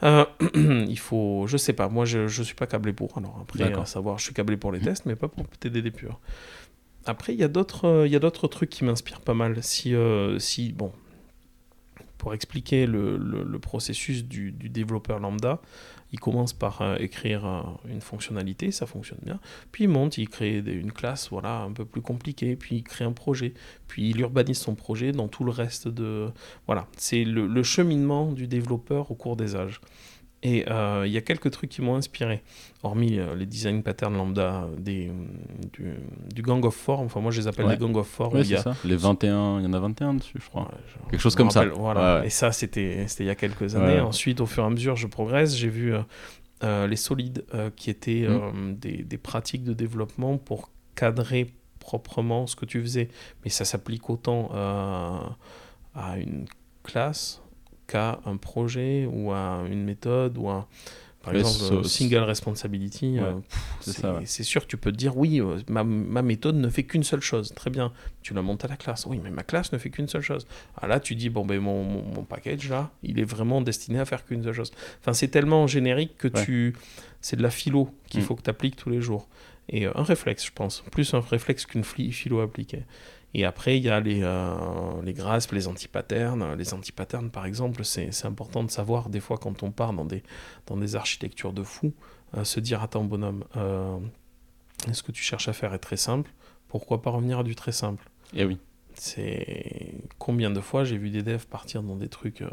Euh, 0.02 0.24
il 0.88 0.98
faut, 0.98 1.46
je 1.46 1.58
sais 1.58 1.74
pas, 1.74 1.90
moi 1.90 2.06
je, 2.06 2.28
je 2.28 2.42
suis 2.42 2.54
pas 2.54 2.66
câblé 2.66 2.94
pour. 2.94 3.18
Alors 3.18 3.38
après, 3.42 3.70
à 3.74 3.84
savoir, 3.84 4.18
je 4.18 4.24
suis 4.24 4.34
câblé 4.34 4.56
pour 4.56 4.72
les 4.72 4.80
hmm. 4.80 4.84
tests, 4.84 5.06
mais 5.06 5.16
pas 5.16 5.28
pour 5.28 5.46
TDD 5.48 5.90
pur. 5.90 6.18
Après, 7.06 7.34
il 7.34 7.40
y 7.40 7.44
a 7.44 7.48
d'autres, 7.48 8.04
il 8.06 8.12
y 8.12 8.16
a 8.16 8.18
d'autres 8.18 8.48
trucs 8.48 8.70
qui 8.70 8.84
m'inspirent 8.84 9.20
pas 9.20 9.34
mal. 9.34 9.62
Si, 9.62 9.94
euh, 9.94 10.38
si, 10.38 10.72
bon, 10.72 10.92
pour 12.18 12.32
expliquer 12.32 12.86
le, 12.86 13.18
le, 13.18 13.58
processus 13.58 14.24
du, 14.24 14.52
développeur 14.52 15.18
lambda, 15.18 15.60
il 16.12 16.20
commence 16.20 16.54
par 16.54 16.80
euh, 16.80 16.96
écrire 16.96 17.44
euh, 17.44 17.62
une 17.90 18.00
fonctionnalité, 18.00 18.70
ça 18.70 18.86
fonctionne 18.86 19.18
bien. 19.22 19.38
Puis 19.72 19.84
il 19.84 19.88
monte, 19.88 20.16
il 20.16 20.28
crée 20.28 20.58
une 20.58 20.92
classe 20.92 21.28
voilà, 21.30 21.60
un 21.60 21.72
peu 21.72 21.84
plus 21.84 22.00
compliquée, 22.00 22.56
puis 22.56 22.76
il 22.76 22.82
crée 22.82 23.04
un 23.04 23.12
projet. 23.12 23.52
Puis 23.88 24.08
il 24.10 24.20
urbanise 24.20 24.58
son 24.58 24.74
projet 24.74 25.12
dans 25.12 25.28
tout 25.28 25.44
le 25.44 25.50
reste 25.50 25.88
de... 25.88 26.30
Voilà, 26.66 26.86
c'est 26.96 27.24
le 27.24 27.62
cheminement 27.62 28.32
du 28.32 28.46
développeur 28.46 29.10
au 29.10 29.14
cours 29.14 29.36
des 29.36 29.56
âges. 29.56 29.80
Et 30.46 30.70
euh, 30.70 31.04
il 31.06 31.12
y 31.12 31.16
a 31.16 31.22
quelques 31.22 31.50
trucs 31.50 31.70
qui 31.70 31.80
m'ont 31.80 31.96
inspiré, 31.96 32.42
hormis 32.82 33.18
euh, 33.18 33.34
les 33.34 33.46
design 33.46 33.82
patterns 33.82 34.14
lambda 34.14 34.68
des, 34.76 35.10
du, 35.72 36.42
Gang 36.42 36.62
of 36.66 36.74
Four. 36.74 37.00
Enfin, 37.00 37.20
moi, 37.20 37.30
je 37.30 37.40
les 37.40 37.48
appelle 37.48 37.66
les 37.66 37.78
Gang 37.78 37.96
of 37.96 38.06
Four. 38.06 38.30
c'est 38.44 38.58
ça. 38.58 38.76
Les 38.84 38.96
21, 38.96 39.60
il 39.60 39.64
y 39.64 39.66
en 39.66 39.72
a 39.72 39.80
21 39.80 40.14
dessus, 40.14 40.38
je 40.38 40.46
crois. 40.46 40.70
Quelque 41.10 41.20
chose 41.20 41.34
comme 41.34 41.50
ça. 41.50 41.64
Voilà. 41.64 42.22
Et 42.26 42.30
ça, 42.30 42.52
c'était 42.52 43.06
il 43.18 43.26
y 43.26 43.30
a 43.30 43.34
quelques 43.34 43.74
années. 43.74 44.00
Ensuite, 44.00 44.42
au 44.42 44.46
fur 44.46 44.62
et 44.62 44.66
à 44.66 44.70
mesure, 44.70 44.96
je 44.96 45.06
progresse. 45.06 45.56
J'ai 45.56 45.70
vu 45.70 45.94
les 46.62 46.96
solides, 46.96 47.44
qui 47.76 47.88
étaient 47.88 48.28
mm. 48.28 48.74
des, 48.74 49.02
des, 49.02 49.18
pratiques 49.18 49.64
de 49.64 49.72
développement 49.72 50.36
pour 50.36 50.68
cadrer 50.94 51.52
proprement 51.80 52.46
ce 52.46 52.54
que 52.54 52.66
tu 52.66 52.82
faisais. 52.82 53.08
Mais 53.44 53.50
ça 53.50 53.64
s'applique 53.64 54.10
autant 54.10 54.50
à 54.52 56.18
une 56.18 56.44
classe 56.82 57.40
qu'à 57.86 58.20
un 58.24 58.36
projet 58.36 59.08
ou 59.10 59.32
à 59.32 59.64
une 59.70 59.84
méthode 59.84 60.38
ou 60.38 60.48
à 60.48 60.66
par 61.24 61.34
exemple, 61.34 61.88
single 61.88 62.18
responsibility, 62.18 63.18
euh, 63.18 63.32
c'est 64.26 64.42
sûr 64.42 64.62
que 64.62 64.66
tu 64.66 64.76
peux 64.76 64.92
te 64.92 64.96
dire 64.96 65.16
oui, 65.16 65.40
euh, 65.40 65.58
ma, 65.68 65.82
ma, 65.82 66.20
méthode 66.20 66.56
ne 66.56 66.68
fait 66.68 66.82
qu'une 66.82 67.02
seule 67.02 67.22
chose. 67.22 67.52
Très 67.54 67.70
bien, 67.70 67.92
tu 68.20 68.34
la 68.34 68.42
montes 68.42 68.64
à 68.64 68.68
la 68.68 68.76
classe. 68.76 69.06
Oui, 69.06 69.18
mais 69.22 69.30
ma 69.30 69.42
classe 69.42 69.72
ne 69.72 69.78
fait 69.78 69.88
qu'une 69.88 70.06
seule 70.06 70.22
chose. 70.22 70.46
Ah 70.76 70.86
là, 70.86 71.00
tu 71.00 71.14
dis 71.14 71.30
bon 71.30 71.46
ben 71.46 71.60
mon, 71.60 71.82
mon, 71.82 72.24
package 72.24 72.68
là, 72.68 72.90
il 73.02 73.18
est 73.18 73.24
vraiment 73.24 73.62
destiné 73.62 74.00
à 74.00 74.04
faire 74.04 74.24
qu'une 74.26 74.42
seule 74.42 74.52
chose. 74.52 74.72
Enfin, 75.00 75.14
c'est 75.14 75.28
tellement 75.28 75.66
générique 75.66 76.18
que 76.18 76.28
tu, 76.28 76.76
c'est 77.22 77.36
de 77.36 77.42
la 77.42 77.50
philo 77.50 77.88
qu'il 78.10 78.20
mm. 78.20 78.24
faut 78.24 78.34
que 78.34 78.42
tu 78.42 78.50
appliques 78.50 78.76
tous 78.76 78.90
les 78.90 79.00
jours. 79.00 79.26
Et 79.70 79.86
euh, 79.86 79.92
un 79.94 80.02
réflexe, 80.02 80.44
je 80.44 80.52
pense, 80.52 80.84
plus 80.92 81.14
un 81.14 81.20
réflexe 81.20 81.64
qu'une 81.64 81.84
philo 81.84 82.40
appliquée. 82.40 82.82
Et 83.34 83.44
après, 83.44 83.76
il 83.76 83.82
y 83.82 83.88
a 83.88 83.98
les, 83.98 84.20
euh, 84.22 85.02
les 85.02 85.12
grasp, 85.12 85.50
les 85.52 85.66
antipatterns. 85.66 86.54
Les 86.54 86.72
antipatterns, 86.72 87.30
par 87.30 87.46
exemple, 87.46 87.84
c'est 87.84 88.24
important 88.24 88.62
de 88.62 88.70
savoir, 88.70 89.08
des 89.08 89.20
fois, 89.20 89.38
quand 89.38 89.64
on 89.64 89.72
part 89.72 89.92
dans 89.92 90.04
des, 90.04 90.22
dans 90.66 90.76
des 90.76 90.94
architectures 90.94 91.52
de 91.52 91.64
fou, 91.64 91.92
euh, 92.36 92.44
se 92.44 92.60
dire 92.60 92.82
Attends, 92.82 93.02
bonhomme, 93.02 93.44
euh, 93.56 93.98
ce 94.92 95.02
que 95.02 95.10
tu 95.10 95.22
cherches 95.22 95.48
à 95.48 95.52
faire 95.52 95.74
est 95.74 95.80
très 95.80 95.96
simple? 95.96 96.30
Pourquoi 96.68 97.02
pas 97.02 97.10
revenir 97.10 97.40
à 97.40 97.42
du 97.42 97.56
très 97.56 97.72
simple? 97.72 98.08
Eh 98.34 98.44
oui. 98.44 98.58
C'est 98.94 99.94
combien 100.18 100.50
de 100.50 100.60
fois 100.60 100.84
j'ai 100.84 100.96
vu 100.96 101.10
des 101.10 101.22
devs 101.22 101.46
partir 101.46 101.82
dans 101.82 101.96
des 101.96 102.08
trucs 102.08 102.42
euh, 102.42 102.50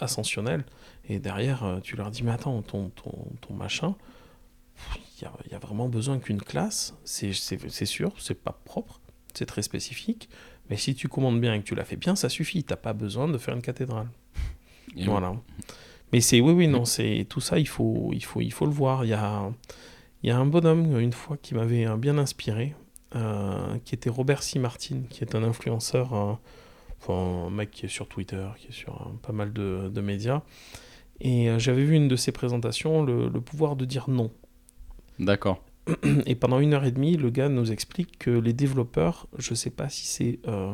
ascensionnels 0.00 0.64
et 1.08 1.20
derrière, 1.20 1.78
tu 1.84 1.96
leur 1.96 2.10
dis 2.10 2.24
Mais 2.24 2.32
attends, 2.32 2.60
ton, 2.62 2.90
ton, 2.90 3.12
ton 3.40 3.54
machin, 3.54 3.94
il 5.20 5.28
y, 5.48 5.52
y 5.52 5.54
a, 5.54 5.58
vraiment 5.60 5.88
besoin 5.88 6.18
qu'une 6.18 6.42
classe, 6.42 6.96
c'est 7.04 7.32
sûr, 7.32 8.12
c'est 8.18 8.42
pas 8.42 8.58
propre 8.64 9.00
c'est 9.38 9.46
très 9.46 9.62
spécifique. 9.62 10.28
Mais 10.68 10.76
si 10.76 10.94
tu 10.94 11.08
commandes 11.08 11.40
bien 11.40 11.54
et 11.54 11.60
que 11.60 11.64
tu 11.64 11.74
l'as 11.74 11.84
fait 11.84 11.96
bien, 11.96 12.14
ça 12.16 12.28
suffit. 12.28 12.62
Tu 12.64 12.72
n'as 12.72 12.76
pas 12.76 12.92
besoin 12.92 13.28
de 13.28 13.38
faire 13.38 13.54
une 13.54 13.62
cathédrale. 13.62 14.08
voilà. 14.96 15.34
Mais 16.12 16.20
c'est 16.20 16.40
oui, 16.40 16.52
oui, 16.52 16.68
non, 16.68 16.84
c'est 16.84 17.26
tout 17.28 17.40
ça. 17.40 17.58
Il 17.58 17.68
faut, 17.68 18.10
il 18.12 18.24
faut, 18.24 18.40
il 18.40 18.52
faut 18.52 18.66
le 18.66 18.72
voir. 18.72 19.04
Il 19.04 19.08
y 19.08 19.14
a, 19.14 19.50
il 20.22 20.28
y 20.28 20.32
a 20.32 20.38
un 20.38 20.46
bonhomme 20.46 20.98
une 20.98 21.12
fois 21.12 21.36
qui 21.40 21.54
m'avait 21.54 21.86
bien 21.96 22.18
inspiré, 22.18 22.74
euh, 23.14 23.78
qui 23.84 23.94
était 23.94 24.10
Robert 24.10 24.42
C. 24.42 24.58
Martin, 24.58 25.02
qui 25.10 25.22
est 25.22 25.34
un 25.34 25.42
influenceur, 25.42 26.14
euh, 26.14 26.32
enfin, 27.00 27.46
un 27.46 27.50
mec 27.50 27.70
qui 27.70 27.86
est 27.86 27.90
sur 27.90 28.08
Twitter, 28.08 28.46
qui 28.58 28.68
est 28.68 28.72
sur 28.72 28.94
euh, 29.02 29.10
pas 29.22 29.32
mal 29.32 29.52
de, 29.52 29.90
de 29.92 30.00
médias. 30.00 30.42
Et 31.20 31.48
j'avais 31.58 31.82
vu 31.82 31.96
une 31.96 32.06
de 32.06 32.14
ses 32.14 32.30
présentations, 32.30 33.02
le, 33.02 33.28
le 33.28 33.40
pouvoir 33.40 33.74
de 33.74 33.84
dire 33.84 34.08
non. 34.08 34.30
D'accord. 35.18 35.60
Et 36.26 36.34
pendant 36.34 36.58
une 36.60 36.74
heure 36.74 36.84
et 36.84 36.90
demie, 36.90 37.16
le 37.16 37.30
gars 37.30 37.48
nous 37.48 37.72
explique 37.72 38.18
que 38.18 38.30
les 38.30 38.52
développeurs, 38.52 39.26
je 39.38 39.50
ne 39.50 39.56
sais 39.56 39.70
pas 39.70 39.88
si 39.88 40.06
c'est 40.06 40.38
euh, 40.46 40.72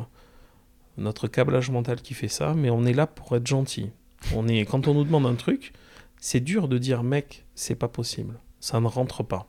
notre 0.97 1.27
câblage 1.27 1.69
mental 1.69 2.01
qui 2.01 2.13
fait 2.13 2.27
ça, 2.27 2.53
mais 2.53 2.69
on 2.69 2.85
est 2.85 2.93
là 2.93 3.07
pour 3.07 3.35
être 3.35 3.47
gentil. 3.47 3.91
On 4.35 4.47
est, 4.47 4.65
quand 4.65 4.87
on 4.87 4.93
nous 4.93 5.03
demande 5.03 5.25
un 5.25 5.35
truc, 5.35 5.73
c'est 6.19 6.39
dur 6.39 6.67
de 6.67 6.77
dire 6.77 7.03
mec, 7.03 7.45
c'est 7.53 7.75
pas 7.75 7.87
possible, 7.87 8.39
ça 8.59 8.79
ne 8.79 8.87
rentre 8.87 9.23
pas. 9.23 9.47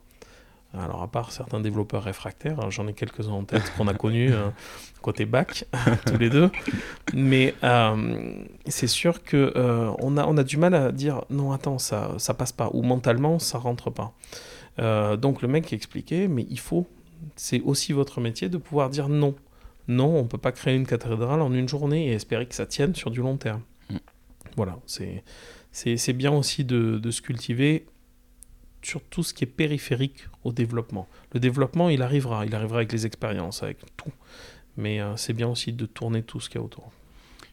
Alors 0.75 1.03
à 1.03 1.09
part 1.09 1.33
certains 1.33 1.61
développeurs 1.61 2.03
réfractaires, 2.03 2.61
hein, 2.61 2.69
j'en 2.69 2.87
ai 2.87 2.93
quelques-uns 2.93 3.33
en 3.33 3.45
tête 3.45 3.73
qu'on 3.77 3.89
a 3.89 3.95
connus 3.95 4.33
euh, 4.33 4.51
côté 5.01 5.25
bac, 5.25 5.65
tous 6.07 6.19
les 6.19 6.29
deux, 6.29 6.51
mais 7.15 7.55
euh, 7.65 8.45
c'est 8.67 8.89
sûr 8.89 9.23
que 9.23 9.53
on, 10.01 10.19
a, 10.19 10.27
on 10.27 10.37
a 10.37 10.45
du 10.45 10.59
mal 10.59 10.75
à 10.75 10.93
dire 10.93 11.25
non 11.31 11.53
attends 11.53 11.79
ça 11.79 12.11
ça 12.19 12.35
passe 12.35 12.53
pas 12.53 12.69
ou 12.75 12.83
mentalement 12.83 13.39
ça 13.39 13.57
rentre 13.57 13.91
pas. 13.91 14.13
Euh, 14.79 15.17
donc 15.17 15.43
le 15.43 15.49
mec 15.49 15.73
expliquait, 15.73 16.29
mais 16.29 16.47
il 16.51 16.59
faut, 16.59 16.87
c'est 17.37 17.61
aussi 17.61 17.93
votre 17.93 18.21
métier 18.21 18.49
de 18.49 18.59
pouvoir 18.59 18.91
dire 18.91 19.09
non. 19.09 19.35
Non, 19.89 20.09
on 20.17 20.23
ne 20.23 20.29
peut 20.29 20.39
pas 20.39 20.53
créer 20.53 20.75
une 20.75 20.87
cathédrale 20.87 21.41
en 21.41 21.53
une 21.53 21.69
journée 21.69 22.09
et 22.09 22.13
espérer 22.13 22.47
que 22.47 22.55
ça 22.55 22.67
tienne 22.67 22.95
sur 22.95 23.11
du 23.11 23.21
long 23.21 23.37
terme. 23.37 23.63
Mm. 23.89 23.97
Voilà, 24.57 24.79
c'est, 24.87 25.23
c'est, 25.71 26.13
bien 26.13 26.33
aussi 26.33 26.65
de, 26.65 26.99
de 26.99 27.11
se 27.11 27.23
cultiver 27.23 27.87
sur 28.83 29.03
tout 29.03 29.23
ce 29.23 29.35
qui 29.35 29.45
est 29.45 29.49
périphérique 29.49 30.29
au 30.45 30.53
développement. 30.53 31.09
Le 31.33 31.41
développement, 31.41 31.89
il 31.89 32.03
arrivera, 32.03 32.47
il 32.47 32.55
arrivera 32.55 32.79
avec 32.79 32.93
les 32.93 33.07
expériences, 33.07 33.63
avec 33.63 33.79
tout. 33.97 34.13
Mais 34.77 35.01
euh, 35.01 35.17
c'est 35.17 35.33
bien 35.33 35.49
aussi 35.49 35.73
de 35.73 35.87
tourner 35.87 36.23
tout 36.23 36.41
ce 36.41 36.49
qu'il 36.49 36.61
y 36.61 36.63
a 36.63 36.65
autour. 36.65 36.93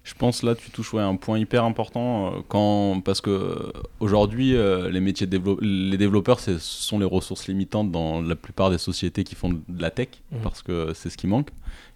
Je 0.04 0.14
pense 0.16 0.44
là 0.44 0.54
tu 0.54 0.70
touches 0.70 0.94
un 0.96 1.16
point 1.16 1.40
hyper 1.40 1.64
important 1.64 2.28
euh, 2.28 2.40
quand 2.50 3.00
parce 3.00 3.22
que 3.22 3.30
euh, 3.30 3.72
aujourd'hui 4.02 4.54
euh, 4.54 4.90
les 4.90 5.00
métiers 5.00 5.28
de 5.28 5.42
les 5.62 5.98
développeurs 5.98 6.42
ce 6.42 6.58
sont 6.58 7.00
les 7.00 7.06
ressources 7.06 7.48
limitantes 7.48 7.90
dans 7.90 8.22
la 8.22 8.36
plupart 8.36 8.70
des 8.70 8.78
sociétés 8.78 9.24
qui 9.24 9.36
font 9.36 9.50
de 9.50 9.82
la 9.82 9.92
tech 9.92 10.10
mmh. 10.32 10.38
parce 10.44 10.62
que 10.62 10.92
c'est 10.94 11.10
ce 11.10 11.16
qui 11.16 11.26
manque. 11.26 11.52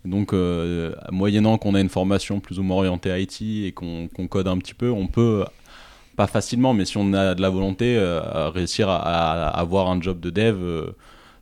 donc 0.06 0.34
moyennant 1.12 1.58
qu'on 1.58 1.76
ait 1.76 1.82
une 1.82 1.90
formation 1.90 2.40
plus 2.40 2.60
ou 2.60 2.64
moins 2.64 2.78
orientée 2.78 3.22
IT 3.22 3.42
et 3.42 3.74
qu'on 3.74 4.08
code 4.30 4.48
un 4.48 4.58
petit 4.58 4.74
peu, 4.74 4.90
on 4.90 5.08
peut 5.08 5.44
pas 6.16 6.28
facilement 6.28 6.74
mais 6.74 6.86
si 6.86 6.96
on 6.96 7.12
a 7.14 7.36
de 7.36 7.42
la 7.42 7.50
volonté 7.50 8.00
réussir 8.54 8.88
à, 8.90 9.50
avoir 9.50 9.90
un 9.90 10.02
job 10.02 10.22
de 10.22 10.30
dev 10.30 10.94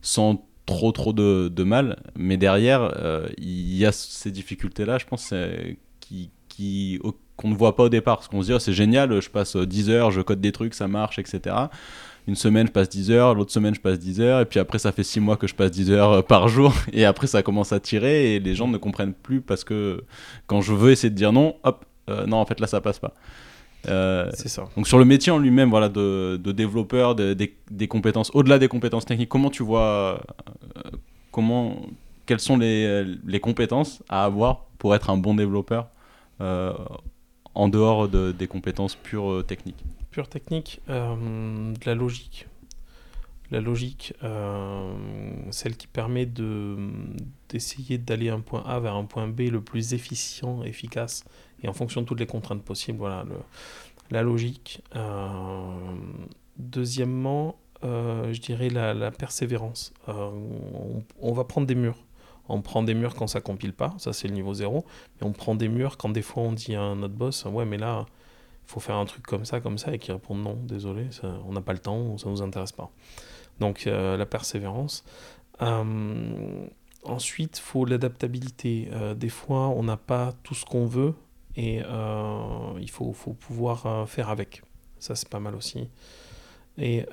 sans 0.01 0.43
trop 0.65 0.91
trop 0.91 1.13
de, 1.13 1.47
de 1.47 1.63
mal 1.63 2.01
mais 2.15 2.37
derrière 2.37 2.91
il 3.37 3.77
y 3.77 3.85
a 3.85 3.91
ces 3.91 4.31
difficultés 4.31 4.83
là 4.85 4.97
je 4.97 5.05
pense 5.05 5.31
qui 5.99 6.31
qu'on 7.37 7.49
ne 7.49 7.55
voit 7.55 7.75
pas 7.75 7.83
au 7.83 7.89
départ. 7.89 8.17
Parce 8.17 8.27
qu'on 8.27 8.41
se 8.41 8.47
dit, 8.47 8.53
oh, 8.53 8.59
c'est 8.59 8.73
génial, 8.73 9.19
je 9.21 9.29
passe 9.29 9.55
10 9.55 9.89
heures, 9.89 10.11
je 10.11 10.21
code 10.21 10.41
des 10.41 10.51
trucs, 10.51 10.73
ça 10.73 10.87
marche, 10.87 11.19
etc. 11.19 11.55
Une 12.27 12.35
semaine, 12.35 12.65
je 12.67 12.71
passe 12.71 12.89
10 12.89 13.11
heures, 13.11 13.35
l'autre 13.35 13.51
semaine, 13.51 13.75
je 13.75 13.79
passe 13.79 13.99
10 13.99 14.19
heures, 14.19 14.41
et 14.41 14.45
puis 14.45 14.59
après, 14.59 14.79
ça 14.79 14.91
fait 14.91 15.03
6 15.03 15.19
mois 15.19 15.37
que 15.37 15.45
je 15.45 15.53
passe 15.53 15.71
10 15.71 15.91
heures 15.91 16.11
euh, 16.11 16.21
par 16.21 16.47
jour, 16.55 16.73
et 16.91 17.05
après, 17.05 17.27
ça 17.27 17.43
commence 17.43 17.71
à 17.71 17.79
tirer, 17.79 18.35
et 18.35 18.39
les 18.39 18.55
gens 18.55 18.67
ne 18.67 18.77
comprennent 18.77 19.13
plus 19.13 19.41
parce 19.41 19.63
que 19.63 20.03
quand 20.47 20.61
je 20.61 20.73
veux 20.73 20.91
essayer 20.91 21.11
de 21.11 21.15
dire 21.15 21.31
non, 21.31 21.55
hop, 21.63 21.85
euh, 22.09 22.25
non, 22.25 22.37
en 22.37 22.45
fait, 22.45 22.59
là, 22.59 22.67
ça 22.67 22.81
passe 22.81 22.99
pas. 22.99 23.13
Euh, 23.87 24.27
c'est 24.33 24.47
ça. 24.47 24.65
Donc 24.75 24.87
sur 24.87 24.97
le 24.97 25.05
métier 25.05 25.31
en 25.31 25.37
lui-même, 25.37 25.69
voilà, 25.69 25.89
de, 25.89 26.37
développeur, 26.37 27.13
des 27.13 27.87
compétences, 27.87 28.31
au-delà 28.33 28.57
des 28.57 28.67
compétences 28.67 29.05
techniques, 29.05 29.29
comment 29.29 29.51
tu 29.51 29.61
vois, 29.61 30.19
comment, 31.31 31.85
quelles 32.25 32.39
sont 32.39 32.57
les, 32.57 33.05
les 33.27 33.39
compétences 33.39 34.01
à 34.09 34.25
avoir 34.25 34.65
pour 34.79 34.95
être 34.95 35.11
un 35.11 35.17
bon 35.17 35.35
développeur? 35.35 35.85
euh, 35.85 35.94
en 36.39 37.69
dehors 37.69 38.07
de, 38.09 38.31
des 38.31 38.47
compétences 38.47 38.95
pures 38.95 39.31
euh, 39.31 39.43
techniques 39.43 39.83
Pure 40.11 40.27
technique, 40.29 40.81
euh, 40.89 41.73
de 41.73 41.85
la 41.85 41.95
logique. 41.95 42.47
La 43.51 43.61
logique, 43.61 44.13
celle 45.51 45.77
qui 45.77 45.85
permet 45.85 46.25
d'essayer 46.25 47.99
d'aller 47.99 48.29
d'un 48.29 48.39
point 48.39 48.63
A 48.65 48.79
vers 48.79 48.95
un 48.95 49.05
point 49.05 49.27
B 49.27 49.41
le 49.51 49.61
plus 49.61 49.93
efficient, 49.93 50.63
efficace, 50.63 51.25
et 51.61 51.67
en 51.67 51.73
fonction 51.73 52.01
de 52.01 52.07
toutes 52.07 52.19
les 52.19 52.25
contraintes 52.25 52.63
possibles. 52.63 52.97
Voilà, 52.97 53.23
la 54.09 54.23
logique. 54.23 54.81
deuxièmement, 56.57 57.59
je 57.83 58.39
dirais 58.39 58.69
la, 58.69 59.11
persévérance. 59.11 59.93
On, 60.07 61.31
va 61.31 61.43
prendre 61.43 61.67
des 61.67 61.75
murs. 61.75 62.04
On 62.47 62.61
prend 62.61 62.83
des 62.83 62.93
murs 62.93 63.15
quand 63.15 63.27
ça 63.27 63.41
compile 63.41 63.73
pas, 63.73 63.93
ça 63.97 64.13
c'est 64.13 64.27
le 64.27 64.33
niveau 64.33 64.53
0. 64.53 64.85
Et 65.21 65.23
on 65.23 65.31
prend 65.31 65.55
des 65.55 65.67
murs 65.67 65.97
quand 65.97 66.09
des 66.09 66.21
fois 66.21 66.43
on 66.43 66.53
dit 66.53 66.75
à 66.75 66.95
notre 66.95 67.15
boss, 67.15 67.45
ouais 67.45 67.65
mais 67.65 67.77
là, 67.77 68.05
il 68.67 68.71
faut 68.71 68.79
faire 68.79 68.95
un 68.95 69.05
truc 69.05 69.25
comme 69.25 69.45
ça, 69.45 69.59
comme 69.59 69.77
ça, 69.77 69.93
et 69.93 69.99
qu'il 69.99 70.13
répond 70.13 70.35
non, 70.35 70.57
désolé, 70.63 71.07
on 71.47 71.53
n'a 71.53 71.61
pas 71.61 71.73
le 71.73 71.79
temps, 71.79 72.17
ça 72.17 72.27
ne 72.27 72.33
nous 72.33 72.41
intéresse 72.41 72.71
pas. 72.71 72.89
Donc 73.59 73.87
euh, 73.87 74.17
la 74.17 74.25
persévérance. 74.25 75.03
Euh, 75.61 76.67
ensuite, 77.03 77.59
il 77.59 77.61
faut 77.61 77.85
l'adaptabilité. 77.85 78.89
Euh, 78.91 79.13
des 79.13 79.29
fois, 79.29 79.69
on 79.69 79.83
n'a 79.83 79.97
pas 79.97 80.33
tout 80.43 80.55
ce 80.55 80.65
qu'on 80.65 80.85
veut, 80.85 81.13
et 81.55 81.77
il 81.77 82.89
faut, 82.89 83.13
faut 83.13 83.33
pouvoir 83.33 84.09
faire 84.09 84.29
avec. 84.29 84.61
Ça 84.99 85.15
c'est 85.15 85.29
pas 85.29 85.39
mal 85.39 85.55
aussi. 85.55 85.87
Et 86.77 87.05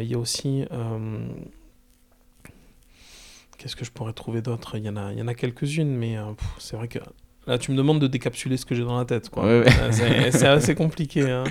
il 0.00 0.06
y 0.06 0.14
a 0.14 0.18
aussi 0.18 0.64
Qu'est-ce 3.64 3.76
que 3.76 3.86
je 3.86 3.92
pourrais 3.92 4.12
trouver 4.12 4.42
d'autre? 4.42 4.76
Il 4.76 4.84
y 4.84 4.90
en 4.90 4.96
a, 4.98 5.10
il 5.14 5.18
y 5.18 5.22
en 5.22 5.26
a 5.26 5.32
quelques-unes, 5.32 5.96
mais 5.96 6.18
euh, 6.18 6.24
c'est 6.58 6.76
vrai 6.76 6.86
que 6.86 6.98
là, 7.46 7.56
tu 7.56 7.70
me 7.70 7.76
demandes 7.78 7.98
de 7.98 8.06
décapsuler 8.06 8.58
ce 8.58 8.66
que 8.66 8.74
j'ai 8.74 8.84
dans 8.84 8.98
la 8.98 9.06
tête. 9.06 9.30
Quoi. 9.30 9.46
Euh, 9.46 9.64
c'est, 9.90 10.46
assez 10.46 10.74
compliqué, 10.74 11.22
hein, 11.30 11.44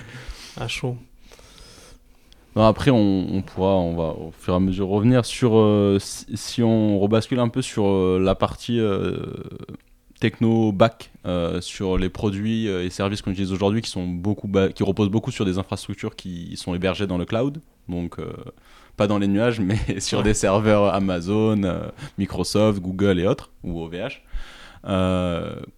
à 0.56 0.68
chaud. 0.68 0.96
Non, 2.56 2.68
après, 2.68 2.92
on, 2.92 3.42
pourra, 3.42 3.78
on 3.78 3.96
va 3.96 4.04
au 4.10 4.32
fur 4.38 4.54
et 4.54 4.58
à 4.58 4.60
mesure 4.60 4.90
revenir 4.90 5.26
sur 5.26 5.58
euh, 5.58 5.98
si, 6.00 6.62
on 6.62 7.00
rebascule 7.00 7.40
un 7.40 7.50
peu 7.50 7.64
sur 7.64 8.20
la 8.20 8.36
partie 8.36 8.80
techno 10.20 10.72
back 10.72 11.10
sur 11.62 11.98
les 11.98 12.10
produits 12.10 12.68
et 12.68 12.92
services 12.92 13.24
qu'on 13.24 13.32
utilise 13.32 13.52
aujourd'hui 13.52 13.82
qui 13.82 13.90
sont 13.90 14.06
beaucoup 14.06 14.48
qui 14.76 14.84
reposent 14.84 15.10
beaucoup 15.10 15.32
sur 15.32 15.46
des 15.46 15.58
infrastructures 15.58 16.16
qui 16.16 16.58
sont 16.58 16.76
hébergées 16.76 17.08
dans 17.08 17.18
le 17.18 17.26
cloud. 17.26 17.60
Donc 17.90 18.20
pas 18.98 19.08
dans 19.08 19.18
les 19.18 19.28
nuages, 19.28 19.60
mais 19.60 19.78
sur 20.00 20.24
des 20.24 20.34
serveurs 20.34 20.94
Amazon, 20.94 21.64
euh, 21.64 21.88
Microsoft, 22.18 22.80
Google 22.82 23.20
et 23.20 23.28
autres, 23.28 23.52
ou 23.64 23.82
OVH. 23.82 24.22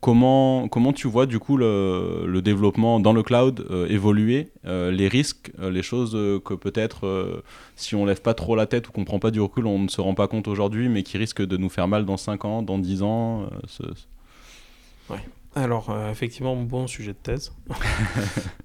comment, 0.02 0.68
comment 0.68 0.94
tu 0.94 1.08
vois 1.08 1.26
du 1.26 1.40
coup 1.40 1.58
le, 1.58 2.26
le 2.28 2.42
développement 2.42 3.00
dans 3.00 3.14
le 3.14 3.24
cloud 3.24 3.68
évoluer, 3.90 4.50
les 4.64 5.08
risques, 5.08 5.52
les 5.60 5.84
choses 5.84 6.14
que 6.44 6.54
peut-être 6.56 7.44
si 7.76 7.96
on 7.96 8.06
lève 8.06 8.22
pas 8.22 8.34
trop 8.34 8.56
la 8.56 8.66
tête 8.66 8.90
ou 8.90 8.92
qu'on 8.92 9.06
prend 9.06 9.20
pas 9.20 9.32
du 9.32 9.40
recul, 9.40 9.68
on 9.68 9.80
ne 9.80 9.90
se 9.90 10.02
rend 10.02 10.16
pas 10.16 10.28
compte 10.28 10.48
aujourd'hui, 10.48 10.90
mais 10.90 11.04
qui 11.04 11.18
risquent 11.18 11.46
de 11.46 11.58
nous 11.58 11.70
faire 11.70 11.88
mal 11.88 12.06
dans 12.06 12.18
5 12.18 12.46
ans, 12.46 12.62
dans 12.64 12.80
10 12.80 13.04
ans 13.04 13.50
ce... 13.68 13.84
Ouais. 15.10 15.20
Alors, 15.56 15.90
euh, 15.90 16.12
effectivement, 16.12 16.56
bon 16.58 16.86
sujet 16.86 17.14
de 17.14 17.18
thèse. 17.18 17.54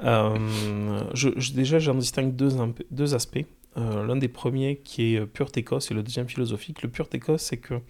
Euh, 0.03 1.03
je, 1.13 1.53
déjà, 1.53 1.79
j'en 1.79 1.95
distingue 1.95 2.35
deux, 2.35 2.53
deux 2.91 3.15
aspects. 3.15 3.45
Euh, 3.77 4.05
l'un 4.05 4.17
des 4.17 4.29
premiers 4.29 4.79
qui 4.79 5.15
est 5.15 5.27
pure 5.27 5.53
techos 5.53 5.79
et 5.91 5.95
le 5.95 6.03
deuxième 6.03 6.29
philosophique. 6.29 6.83
Le 6.83 6.89
pure 6.89 7.09
techos, 7.09 7.39
c'est 7.39 7.59
que 7.59 7.81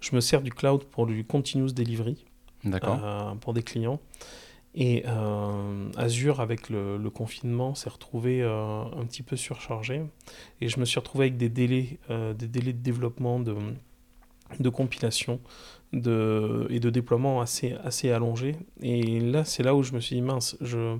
je 0.00 0.14
me 0.14 0.20
sers 0.20 0.42
du 0.42 0.50
cloud 0.50 0.84
pour 0.84 1.06
du 1.06 1.24
continuous 1.24 1.72
delivery 1.72 2.24
pour 3.40 3.54
des 3.54 3.62
clients. 3.62 4.00
Et 4.74 5.04
Azure, 5.96 6.40
avec 6.40 6.68
le, 6.68 6.96
le 6.96 7.10
confinement, 7.10 7.74
s'est 7.74 7.90
retrouvé 7.90 8.42
un 8.42 9.04
petit 9.06 9.22
peu 9.22 9.36
surchargé. 9.36 10.02
Et 10.60 10.68
je 10.68 10.78
me 10.78 10.84
suis 10.84 10.98
retrouvé 10.98 11.26
avec 11.26 11.36
des 11.36 11.48
délais, 11.48 11.98
des 12.08 12.46
délais 12.46 12.72
de 12.72 12.78
développement, 12.78 13.40
de, 13.40 13.56
de 14.58 14.68
compilation 14.68 15.40
de, 15.92 16.66
et 16.70 16.78
de 16.80 16.90
déploiement 16.90 17.40
assez, 17.40 17.72
assez 17.82 18.10
allongé. 18.10 18.56
Et 18.80 19.20
là, 19.20 19.44
c'est 19.44 19.62
là 19.62 19.74
où 19.74 19.82
je 19.82 19.92
me 19.92 20.00
suis 20.00 20.16
dit, 20.16 20.22
mince, 20.22 20.56
je, 20.60 20.96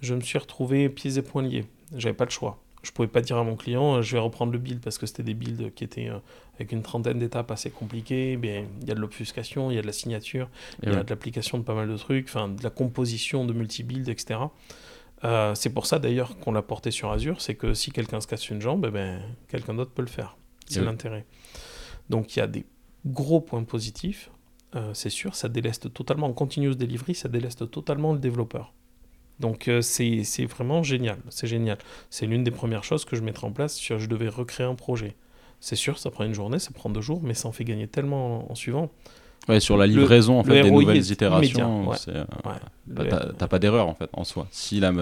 je 0.00 0.14
me 0.14 0.20
suis 0.20 0.38
retrouvé 0.38 0.88
pieds 0.88 1.18
et 1.18 1.22
poings 1.22 1.42
liés. 1.42 1.64
J'avais 1.96 2.14
pas 2.14 2.24
le 2.26 2.30
choix. 2.30 2.62
Je 2.86 2.92
pouvais 2.92 3.08
pas 3.08 3.20
dire 3.20 3.36
à 3.36 3.42
mon 3.42 3.56
client, 3.56 4.00
je 4.00 4.12
vais 4.12 4.20
reprendre 4.20 4.52
le 4.52 4.58
build 4.58 4.80
parce 4.80 4.96
que 4.96 5.06
c'était 5.06 5.24
des 5.24 5.34
builds 5.34 5.72
qui 5.74 5.82
étaient 5.82 6.08
euh, 6.08 6.18
avec 6.54 6.70
une 6.70 6.82
trentaine 6.82 7.18
d'étapes 7.18 7.50
assez 7.50 7.68
compliquées. 7.68 8.38
Il 8.40 8.88
y 8.88 8.90
a 8.92 8.94
de 8.94 9.00
l'obfuscation, 9.00 9.72
il 9.72 9.74
y 9.74 9.78
a 9.78 9.82
de 9.82 9.86
la 9.88 9.92
signature, 9.92 10.48
il 10.84 10.90
y 10.90 10.92
a 10.92 11.02
de 11.02 11.10
l'application 11.10 11.58
de 11.58 11.64
pas 11.64 11.74
mal 11.74 11.88
de 11.88 11.96
trucs, 11.96 12.26
enfin 12.28 12.48
de 12.48 12.62
la 12.62 12.70
composition 12.70 13.44
de 13.44 13.52
multi-build, 13.52 14.08
etc. 14.08 14.38
Euh, 15.24 15.56
c'est 15.56 15.70
pour 15.70 15.86
ça 15.86 15.98
d'ailleurs 15.98 16.38
qu'on 16.38 16.52
l'a 16.52 16.62
porté 16.62 16.92
sur 16.92 17.10
Azure, 17.10 17.40
c'est 17.40 17.56
que 17.56 17.74
si 17.74 17.90
quelqu'un 17.90 18.20
se 18.20 18.28
casse 18.28 18.50
une 18.50 18.60
jambe, 18.60 18.84
eh 18.86 18.92
ben, 18.92 19.20
quelqu'un 19.48 19.74
d'autre 19.74 19.90
peut 19.90 20.02
le 20.02 20.08
faire. 20.08 20.36
C'est 20.68 20.80
l'intérêt. 20.80 21.26
Donc 22.08 22.36
il 22.36 22.38
y 22.38 22.42
a 22.42 22.46
des 22.46 22.66
gros 23.04 23.40
points 23.40 23.64
positifs, 23.64 24.30
euh, 24.76 24.94
c'est 24.94 25.10
sûr, 25.10 25.34
ça 25.34 25.48
déleste 25.48 25.92
totalement, 25.92 26.28
en 26.28 26.32
continuous 26.32 26.74
delivery, 26.74 27.16
ça 27.16 27.28
déleste 27.28 27.68
totalement 27.68 28.12
le 28.12 28.20
développeur. 28.20 28.72
Donc 29.40 29.68
euh, 29.68 29.82
c'est 29.82 30.46
vraiment 30.46 30.82
génial, 30.82 31.18
c'est 31.28 31.46
génial. 31.46 31.78
C'est 32.10 32.26
l'une 32.26 32.44
des 32.44 32.50
premières 32.50 32.84
choses 32.84 33.04
que 33.04 33.16
je 33.16 33.22
mettrai 33.22 33.46
en 33.46 33.52
place 33.52 33.74
si 33.74 33.92
je 33.98 34.06
devais 34.06 34.28
recréer 34.28 34.66
un 34.66 34.74
projet. 34.74 35.14
C'est 35.60 35.76
sûr, 35.76 35.98
ça 35.98 36.10
prend 36.10 36.24
une 36.24 36.34
journée, 36.34 36.58
ça 36.58 36.70
prend 36.72 36.90
deux 36.90 37.00
jours, 37.00 37.20
mais 37.22 37.34
ça 37.34 37.48
en 37.48 37.52
fait 37.52 37.64
gagner 37.64 37.86
tellement 37.86 38.50
en, 38.50 38.54
suivant. 38.54 38.90
Ouais, 39.48 39.60
sur 39.60 39.76
la 39.76 39.86
livraison 39.86 40.38
en 40.38 40.44
fait, 40.44 40.62
des 40.62 40.70
nouvelles 40.70 41.10
itérations, 41.10 41.92
euh, 42.08 42.24
bah, 42.86 43.04
t'as 43.38 43.48
pas 43.48 43.58
d'erreur 43.58 43.88
en 43.88 43.94
fait 43.94 44.08
en 44.12 44.24
soi. 44.24 44.46
Si 44.50 44.80
la 44.80 44.92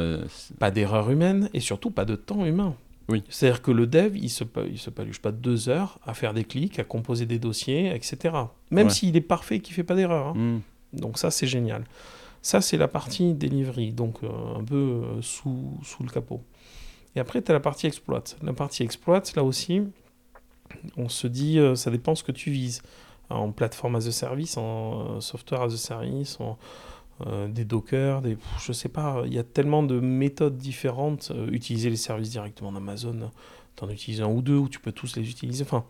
Pas 0.59 0.71
d'erreur 0.71 1.11
humaine 1.11 1.49
et 1.55 1.61
surtout 1.61 1.91
pas 1.91 2.05
de 2.05 2.17
temps 2.17 2.45
humain. 2.45 2.75
Oui. 3.09 3.23
C'est-à-dire 3.29 3.63
que 3.63 3.71
le 3.71 3.87
dev, 3.87 4.17
il 4.17 4.31
se, 4.31 4.45
il 4.71 4.79
se 4.79 4.91
paluche 4.91 5.21
pas 5.21 5.31
deux 5.31 5.69
heures 5.69 5.99
à 6.07 6.15
faire 6.15 6.33
des 6.33 6.45
clics, 6.45 6.79
à 6.79 6.85
composer 6.85 7.27
des 7.27 7.39
dossiers, 7.39 7.95
etc. 7.95 8.35
Même 8.71 8.91
s'il 8.91 9.15
est 9.17 9.21
parfait, 9.21 9.61
qu'il 9.61 9.75
fait 9.75 9.85
pas 9.85 9.95
d'erreur. 9.95 10.29
Hein. 10.29 10.35
Hmm. 10.35 10.61
Donc 10.99 11.19
ça, 11.19 11.31
c'est 11.31 11.47
génial. 11.47 11.85
Ça, 12.45 12.61
c'est 12.61 12.77
la 12.77 12.89
partie 12.89 13.33
delivery, 13.33 13.93
donc 13.93 14.23
euh, 14.23 14.29
un 14.55 14.63
peu 14.63 14.77
euh, 14.77 15.23
sous, 15.23 15.79
sous 15.83 16.03
le 16.03 16.11
capot. 16.11 16.43
Et 17.17 17.21
après, 17.21 17.41
tu 17.41 17.51
as 17.51 17.55
la 17.55 17.61
partie 17.61 17.87
exploit. 17.87 18.23
La 18.43 18.53
partie 18.53 18.83
exploit, 18.83 19.23
là 19.35 19.43
aussi, 19.43 19.81
on 20.99 21.09
se 21.09 21.27
dit, 21.27 21.59
euh, 21.59 21.75
ça 21.75 21.91
dépend 21.91 22.15
ce 22.15 22.23
que 22.23 22.33
tu 22.33 22.51
vises. 22.51 22.83
En 23.31 23.51
plateforme 23.51 23.97
as 23.97 24.07
a 24.09 24.13
service, 24.13 24.59
en 24.59 25.23
software 25.23 25.63
as 25.63 25.73
a 25.73 25.77
service, 25.79 26.39
en, 26.39 26.59
des 27.49 27.65
Docker, 27.65 28.21
des, 28.21 28.37
je 28.61 28.73
sais 28.73 28.91
pas, 28.91 29.23
il 29.25 29.33
y 29.33 29.39
a 29.39 29.43
tellement 29.43 29.83
de 29.83 29.99
méthodes 29.99 30.59
différentes. 30.59 31.33
Utiliser 31.51 31.89
les 31.89 31.97
services 31.97 32.29
directement 32.29 32.73
d'Amazon, 32.73 33.31
tu 33.75 33.85
en 33.85 33.89
utilises 33.89 34.21
un 34.21 34.29
ou 34.29 34.43
deux, 34.43 34.59
ou 34.59 34.69
tu 34.69 34.81
peux 34.81 34.93
tous 34.93 35.17
les 35.17 35.31
utiliser. 35.31 35.65
Enfin, 35.65 35.87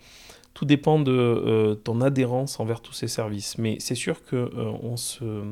tout 0.52 0.66
dépend 0.66 1.00
de 1.00 1.80
ton 1.82 2.00
adhérence 2.00 2.60
envers 2.60 2.80
tous 2.80 2.92
ces 2.92 3.08
services. 3.08 3.58
Mais 3.58 3.78
c'est 3.80 3.96
sûr 3.96 4.24
que 4.24 4.52
on 4.80 4.96
se, 4.96 5.42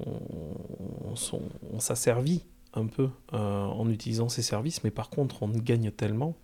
on, 0.00 1.14
on, 1.72 1.80
s'asservit 1.80 2.44
un 2.72 2.86
peu 2.86 3.08
en 3.32 3.88
utilisant 3.90 4.28
ces 4.28 4.42
services, 4.42 4.82
mais 4.84 4.90
par 4.90 5.10
contre, 5.10 5.42
on 5.42 5.48
gagne 5.48 5.90
tellement 5.90 6.34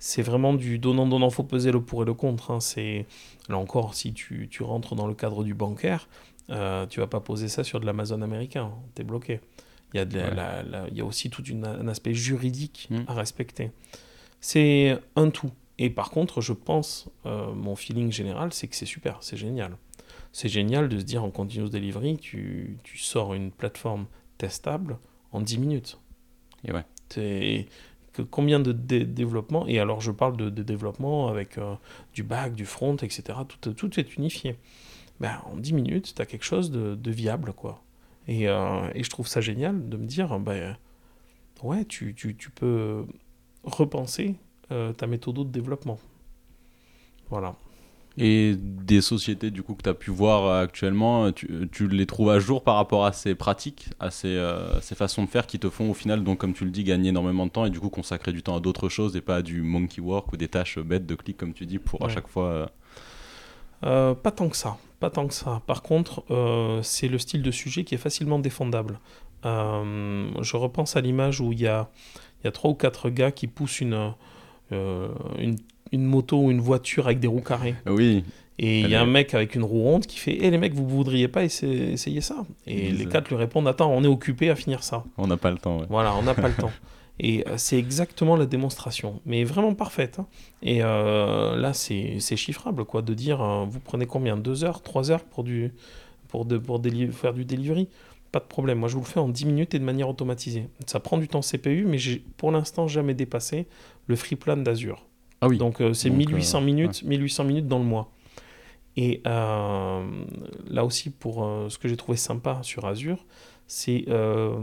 c'est 0.00 0.22
vraiment 0.22 0.54
du 0.54 0.78
donnant-donnant, 0.78 1.28
faut 1.28 1.44
peser 1.44 1.70
le 1.70 1.80
pour 1.82 2.02
et 2.02 2.06
le 2.06 2.14
contre. 2.14 2.50
Hein. 2.50 2.60
C'est 2.60 3.06
là 3.48 3.58
encore, 3.58 3.94
si 3.94 4.12
tu, 4.14 4.48
tu, 4.50 4.62
rentres 4.62 4.96
dans 4.96 5.06
le 5.06 5.14
cadre 5.14 5.44
du 5.44 5.54
bancaire, 5.54 6.08
euh, 6.48 6.86
tu 6.86 7.00
vas 7.00 7.06
pas 7.06 7.20
poser 7.20 7.48
ça 7.48 7.62
sur 7.62 7.78
de 7.80 7.86
l'Amazon 7.86 8.22
américain, 8.22 8.72
tu 8.96 9.02
es 9.02 9.04
bloqué. 9.04 9.40
Il 9.92 9.98
y, 9.98 10.00
a 10.00 10.62
il 10.88 10.96
y 10.96 11.00
a 11.00 11.04
aussi 11.04 11.30
tout 11.30 11.44
un 11.52 11.88
aspect 11.88 12.14
juridique 12.14 12.88
hmm. 12.90 13.00
à 13.08 13.14
respecter. 13.14 13.72
C'est 14.40 14.96
un 15.16 15.30
tout. 15.30 15.50
Et 15.78 15.90
par 15.90 16.10
contre, 16.10 16.40
je 16.40 16.52
pense, 16.52 17.08
euh, 17.26 17.52
mon 17.52 17.74
feeling 17.76 18.10
général, 18.12 18.52
c'est 18.52 18.68
que 18.68 18.76
c'est 18.76 18.86
super, 18.86 19.18
c'est 19.20 19.36
génial. 19.36 19.76
C'est 20.32 20.48
génial 20.48 20.88
de 20.88 20.98
se 20.98 21.04
dire 21.04 21.24
en 21.24 21.30
continuous 21.30 21.68
delivery, 21.68 22.16
tu, 22.16 22.78
tu 22.84 22.98
sors 22.98 23.34
une 23.34 23.50
plateforme 23.50 24.06
testable 24.38 24.98
en 25.32 25.40
10 25.40 25.58
minutes. 25.58 25.98
Et 26.64 26.72
ouais. 26.72 26.84
Que 28.12 28.22
combien 28.22 28.58
de 28.58 28.72
développement, 28.72 29.66
et 29.68 29.78
alors 29.78 30.00
je 30.00 30.10
parle 30.10 30.36
de, 30.36 30.48
développement 30.50 31.28
avec 31.28 31.58
euh, 31.58 31.74
du 32.12 32.22
back, 32.24 32.54
du 32.54 32.66
front, 32.66 32.96
etc. 32.96 33.38
Tout, 33.46 33.72
tout 33.72 34.00
est 34.00 34.16
unifié. 34.16 34.56
Ben, 35.20 35.40
en 35.44 35.56
10 35.56 35.72
minutes, 35.74 36.14
tu 36.16 36.22
as 36.22 36.26
quelque 36.26 36.44
chose 36.44 36.70
de, 36.70 37.10
viable, 37.10 37.52
quoi. 37.52 37.82
Et, 38.26 38.48
euh, 38.48 38.88
et, 38.94 39.04
je 39.04 39.10
trouve 39.10 39.28
ça 39.28 39.40
génial 39.40 39.88
de 39.88 39.96
me 39.96 40.06
dire, 40.06 40.38
ben, 40.40 40.76
ouais, 41.62 41.84
tu, 41.84 42.14
tu, 42.14 42.36
tu 42.36 42.50
peux 42.50 43.04
repenser 43.64 44.36
euh, 44.72 44.92
ta 44.92 45.06
méthode 45.06 45.36
de 45.36 45.44
développement. 45.44 45.98
Voilà. 47.28 47.54
Et 48.18 48.56
des 48.58 49.00
sociétés 49.00 49.50
du 49.50 49.62
coup 49.62 49.74
que 49.74 49.82
tu 49.82 49.88
as 49.88 49.94
pu 49.94 50.10
voir 50.10 50.60
actuellement, 50.60 51.32
tu, 51.32 51.68
tu, 51.72 51.88
les 51.88 52.06
trouves 52.06 52.30
à 52.30 52.38
jour 52.38 52.62
par 52.62 52.74
rapport 52.74 53.06
à 53.06 53.12
ces 53.12 53.34
pratiques, 53.34 53.88
à 54.00 54.10
ces, 54.10 54.28
euh, 54.28 54.80
ces, 54.80 54.94
façons 54.94 55.24
de 55.24 55.28
faire 55.28 55.46
qui 55.46 55.58
te 55.58 55.70
font 55.70 55.90
au 55.90 55.94
final, 55.94 56.24
donc 56.24 56.38
comme 56.38 56.52
tu 56.52 56.64
le 56.64 56.70
dis, 56.70 56.84
gagner 56.84 57.10
énormément 57.10 57.46
de 57.46 57.50
temps 57.52 57.64
et 57.64 57.70
du 57.70 57.80
coup 57.80 57.88
consacrer 57.88 58.32
du 58.32 58.42
temps 58.42 58.56
à 58.56 58.60
d'autres 58.60 58.88
choses 58.88 59.16
et 59.16 59.20
pas 59.20 59.36
à 59.36 59.42
du 59.42 59.62
monkey 59.62 60.00
work 60.00 60.32
ou 60.32 60.36
des 60.36 60.48
tâches 60.48 60.78
bêtes 60.78 61.06
de 61.06 61.14
clic 61.14 61.36
comme 61.36 61.54
tu 61.54 61.66
dis 61.66 61.78
pour 61.78 62.04
à 62.04 62.08
chaque 62.08 62.28
fois. 62.28 62.70
pas 63.80 64.30
tant 64.34 64.48
que 64.48 64.56
ça. 64.56 64.76
Pas 65.00 65.08
tant 65.08 65.26
que 65.26 65.32
ça. 65.32 65.62
Par 65.66 65.82
contre, 65.82 66.24
euh, 66.30 66.82
c'est 66.82 67.08
le 67.08 67.18
style 67.18 67.42
de 67.42 67.50
sujet 67.50 67.84
qui 67.84 67.94
est 67.94 67.98
facilement 67.98 68.38
défendable. 68.38 69.00
Euh, 69.46 70.30
je 70.42 70.56
repense 70.58 70.94
à 70.94 71.00
l'image 71.00 71.40
où 71.40 71.52
il 71.52 71.60
y 71.60 71.66
a, 71.66 71.88
y 72.44 72.48
a 72.48 72.52
trois 72.52 72.70
ou 72.70 72.74
quatre 72.74 73.08
gars 73.08 73.32
qui 73.32 73.46
poussent 73.46 73.80
une, 73.80 74.12
euh, 74.72 75.08
une, 75.38 75.56
une, 75.92 76.04
moto 76.04 76.38
ou 76.38 76.50
une 76.50 76.60
voiture 76.60 77.06
avec 77.06 77.20
des 77.20 77.28
roues 77.28 77.40
carrées. 77.40 77.74
Oui. 77.86 78.24
Et 78.58 78.80
il 78.80 78.90
y 78.90 78.94
a 78.94 79.00
un 79.00 79.06
mec 79.06 79.32
avec 79.32 79.54
une 79.54 79.64
roue 79.64 79.82
ronde 79.82 80.04
qui 80.04 80.18
fait 80.18 80.36
Eh 80.38 80.50
les 80.50 80.58
mecs, 80.58 80.74
vous 80.74 80.86
voudriez 80.86 81.28
pas 81.28 81.44
essayer, 81.44 82.20
ça? 82.20 82.44
Et 82.66 82.90
les 82.90 83.06
quatre 83.06 83.28
lui 83.30 83.36
répondent 83.36 83.66
Attends, 83.66 83.90
on 83.90 84.04
est 84.04 84.08
occupé 84.08 84.50
à 84.50 84.54
finir 84.54 84.82
ça. 84.82 85.02
On 85.16 85.26
n'a 85.26 85.38
pas 85.38 85.50
le 85.50 85.56
temps. 85.56 85.80
Voilà, 85.88 86.14
on 86.14 86.22
n'a 86.22 86.34
pas 86.34 86.48
le 86.48 86.54
temps. 86.58 86.72
Et 87.22 87.46
euh, 87.46 87.54
c'est 87.58 87.78
exactement 87.78 88.34
la 88.34 88.46
démonstration, 88.46 89.20
mais 89.26 89.44
vraiment 89.44 89.74
parfaite. 89.74 90.18
Hein. 90.18 90.26
Et 90.62 90.82
euh, 90.82 91.54
là, 91.56 91.74
c'est 91.74 92.18
chiffrable, 92.36 92.84
quoi, 92.86 93.02
de 93.02 93.12
dire, 93.12 93.42
euh, 93.42 93.66
vous 93.68 93.78
prenez 93.78 94.06
combien? 94.06 94.38
Deux 94.38 94.64
heures, 94.64 94.82
trois 94.82 95.10
heures 95.10 95.24
pour, 95.24 95.44
du, 95.44 95.72
pour, 96.28 96.46
de, 96.46 96.56
pour 96.56 96.80
faire 97.12 97.34
du 97.34 97.44
delivery? 97.44 97.88
Pas 98.32 98.38
de 98.38 98.44
problème, 98.44 98.78
moi 98.78 98.88
je 98.88 98.94
vous 98.94 99.00
le 99.00 99.06
fais 99.06 99.18
en 99.18 99.28
10 99.28 99.44
minutes 99.44 99.74
et 99.74 99.78
de 99.78 99.84
manière 99.84 100.08
automatisée. 100.08 100.68
Ça 100.86 101.00
prend 101.00 101.18
du 101.18 101.26
temps 101.26 101.40
CPU, 101.40 101.84
mais 101.84 101.98
j'ai 101.98 102.22
pour 102.36 102.52
l'instant 102.52 102.86
jamais 102.86 103.12
dépassé 103.12 103.66
le 104.06 104.14
free 104.14 104.36
plan 104.36 104.56
d'Azure. 104.56 105.04
Ah 105.40 105.48
oui. 105.48 105.58
Donc 105.58 105.82
c'est 105.94 106.10
1800 106.10 106.60
minutes, 106.60 107.02
1800 107.02 107.44
minutes 107.44 107.68
dans 107.68 107.78
le 107.78 107.84
mois. 107.84 108.12
Et 108.96 109.22
là 109.24 110.84
aussi, 110.84 111.10
pour 111.10 111.36
ce 111.68 111.78
que 111.78 111.88
j'ai 111.88 111.96
trouvé 111.96 112.16
sympa 112.16 112.58
sur 112.62 112.84
Azure, 112.86 113.24
c'est, 113.70 114.06
euh, 114.08 114.58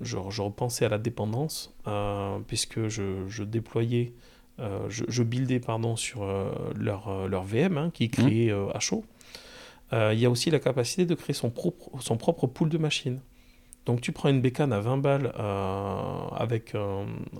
je, 0.00 0.16
repensais 0.16 0.86
à 0.86 0.88
la 0.88 0.96
dépendance, 0.96 1.74
euh, 1.86 2.38
puisque 2.46 2.88
je, 2.88 3.42
déployais, 3.42 4.14
euh, 4.60 4.86
je, 4.88 5.22
buildais 5.22 5.60
pardon, 5.60 5.94
sur 5.94 6.26
leur, 6.74 7.28
leur 7.28 7.44
VM, 7.44 7.76
hein, 7.76 7.90
qui 7.92 8.04
est 8.04 8.18
mmh. 8.18 8.22
créé 8.22 8.50
à 8.52 8.80
chaud. 8.80 9.04
Il 9.92 10.18
y 10.18 10.24
a 10.24 10.30
aussi 10.30 10.50
la 10.50 10.58
capacité 10.58 11.04
de 11.04 11.14
créer 11.14 11.34
son 11.34 11.50
propre, 11.50 11.90
son 12.00 12.16
propre 12.16 12.46
pool 12.46 12.70
de 12.70 12.78
machines. 12.78 13.20
Donc 13.86 14.00
tu 14.00 14.12
prends 14.12 14.28
une 14.28 14.40
bécane 14.40 14.72
à 14.72 14.80
20 14.80 14.98
balles 14.98 15.32
avec, 16.36 16.74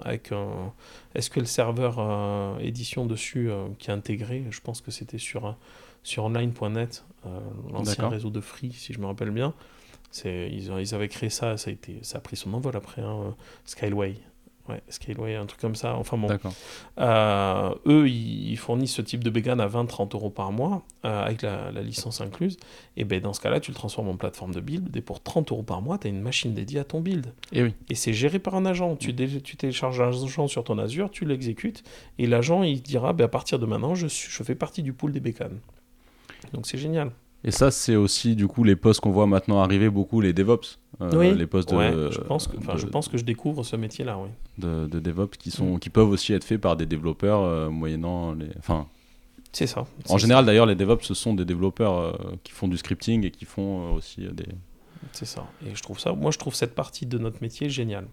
avec 0.03 0.33
un 0.33 0.73
SQL 1.21 1.47
Server 1.47 1.91
édition 2.61 3.05
dessus 3.05 3.51
qui 3.79 3.91
est 3.91 3.93
intégré, 3.93 4.45
je 4.51 4.61
pense 4.61 4.81
que 4.81 4.93
c'était 4.93 5.19
sur, 5.19 5.57
sur 6.05 6.25
online.net, 6.25 7.05
l'ancien 7.73 8.09
réseau 8.09 8.31
de 8.31 8.41
Free 8.41 8.73
si 8.73 8.93
je 8.93 9.01
me 9.01 9.07
rappelle 9.07 9.31
bien. 9.31 9.55
Ils, 10.25 10.71
ils, 10.81 10.95
avaient 10.95 11.09
créé 11.09 11.31
ça, 11.31 11.57
ça 11.57 11.69
a, 11.69 11.73
été, 11.73 11.99
ça 12.03 12.19
a 12.19 12.21
pris 12.21 12.37
son 12.37 12.55
envol 12.55 12.77
après, 12.77 13.03
hein, 13.03 13.35
Skyway. 13.65 14.15
Ouais, 14.69 14.83
Scaleway, 14.89 15.37
un 15.37 15.47
truc 15.47 15.61
comme 15.61 15.77
ça. 15.77 15.95
Enfin 15.95 16.17
bon. 16.17 16.27
Euh, 16.99 17.73
eux, 17.87 18.09
ils 18.09 18.57
fournissent 18.57 18.95
ce 18.95 19.03
type 19.03 19.23
de 19.23 19.31
bécane 19.31 19.61
à 19.61 19.69
20-30 19.69 20.15
euros 20.15 20.31
par 20.31 20.51
mois, 20.51 20.83
euh, 21.05 21.23
avec 21.25 21.43
la, 21.43 21.71
la 21.71 21.83
licence 21.83 22.21
incluse. 22.21 22.57
Et 22.97 23.05
ben 23.05 23.21
dans 23.21 23.33
ce 23.33 23.41
cas-là, 23.41 23.61
tu 23.61 23.71
le 23.71 23.77
transformes 23.77 24.09
en 24.09 24.17
plateforme 24.17 24.53
de 24.53 24.61
build. 24.61 24.97
Et 24.97 25.01
pour 25.03 25.23
30 25.23 25.53
euros 25.53 25.63
par 25.63 25.83
mois, 25.83 25.99
tu 25.99 26.09
as 26.09 26.11
une 26.11 26.21
machine 26.21 26.53
dédiée 26.53 26.81
à 26.81 26.85
ton 26.85 27.01
build. 27.01 27.27
Et 27.53 27.63
oui. 27.63 27.75
Et 27.91 27.95
c'est 27.95 28.13
géré 28.13 28.39
par 28.41 28.57
un 28.57 28.67
agent. 28.67 28.97
Tu, 28.97 29.13
dé- 29.13 29.41
tu 29.41 29.57
télécharges 29.57 30.01
un 30.01 30.09
agent 30.09 30.49
sur 30.49 30.65
ton 30.65 30.79
Azure, 30.79 31.11
tu 31.13 31.25
l'exécutes. 31.25 31.85
Et 32.19 32.27
l'agent, 32.27 32.63
il 32.65 32.83
dira 32.83 33.13
ben, 33.13 33.25
à 33.25 33.29
partir 33.29 33.59
de 33.61 33.67
maintenant, 33.67 33.95
je, 33.95 34.09
suis- 34.09 34.31
je 34.33 34.43
fais 34.43 34.55
partie 34.57 34.83
du 34.83 34.93
pool 34.93 35.13
des 35.13 35.21
bécanes. 35.21 35.61
Donc 36.53 36.67
c'est 36.67 36.79
génial. 36.79 37.11
Et 37.47 37.51
ça, 37.53 37.71
c'est 37.71 37.97
aussi 37.97 38.35
du 38.37 38.49
coup 38.49 38.65
les 38.65 38.77
postes 38.77 39.01
qu'on 39.01 39.13
voit 39.13 39.27
maintenant 39.27 39.61
arriver 39.63 39.89
beaucoup, 39.89 40.21
les 40.21 40.33
DevOps. 40.33 40.79
Euh, 41.01 41.11
Oui. 41.15 41.35
Les 41.37 41.47
postes 41.47 41.71
de, 41.71 41.77
Ouais, 41.77 41.93
je, 42.11 42.21
pense 42.21 42.49
que, 42.49 42.57
de, 42.57 42.77
je 42.79 42.87
pense 42.87 43.09
que 43.09 43.17
je 43.17 43.25
découvre 43.25 43.63
ce 43.63 43.77
métier-là. 43.77 44.19
Oui. 44.19 44.29
de- 44.59 44.87
de 44.87 44.99
DevOps 45.01 45.37
qui, 45.39 45.51
sont, 45.51 45.75
Mm. 45.77 45.79
qui 45.79 45.91
peuvent 45.91 46.09
aussi 46.11 46.33
être 46.33 46.45
faits 46.45 46.61
par 46.61 46.77
des 46.77 46.87
développeurs 46.87 47.43
euh, 47.43 47.69
moyennant 47.71 48.33
les. 48.33 48.49
Enfin, 48.59 48.87
C'est 49.53 49.67
ça. 49.67 49.87
en 50.09 50.19
général 50.19 50.45
d'ailleurs, 50.45 50.67
les 50.67 50.75
DevOps, 50.75 51.03
ce 51.05 51.15
sont 51.15 51.35
des 51.35 51.45
développeurs 51.45 51.97
euh, 51.99 52.13
qui 52.43 52.53
font 52.53 52.67
du 52.69 52.77
scripting 52.79 53.25
et 53.25 53.31
qui 53.31 53.45
font 53.45 53.89
euh, 53.93 53.97
aussi 53.97 54.27
euh, 54.27 54.33
des. 54.33 54.47
C'est 55.13 55.27
ça. 55.27 55.47
Et 55.65 55.75
je 55.75 55.83
trouve 55.83 56.01
ça, 56.01 56.13
moi, 56.15 56.31
je 56.33 56.39
trouve 56.39 56.55
cette 56.55 56.75
partie 56.75 57.07
de 57.07 57.17
notre 57.19 57.41
métier 57.43 57.69
géniale. 57.71 58.09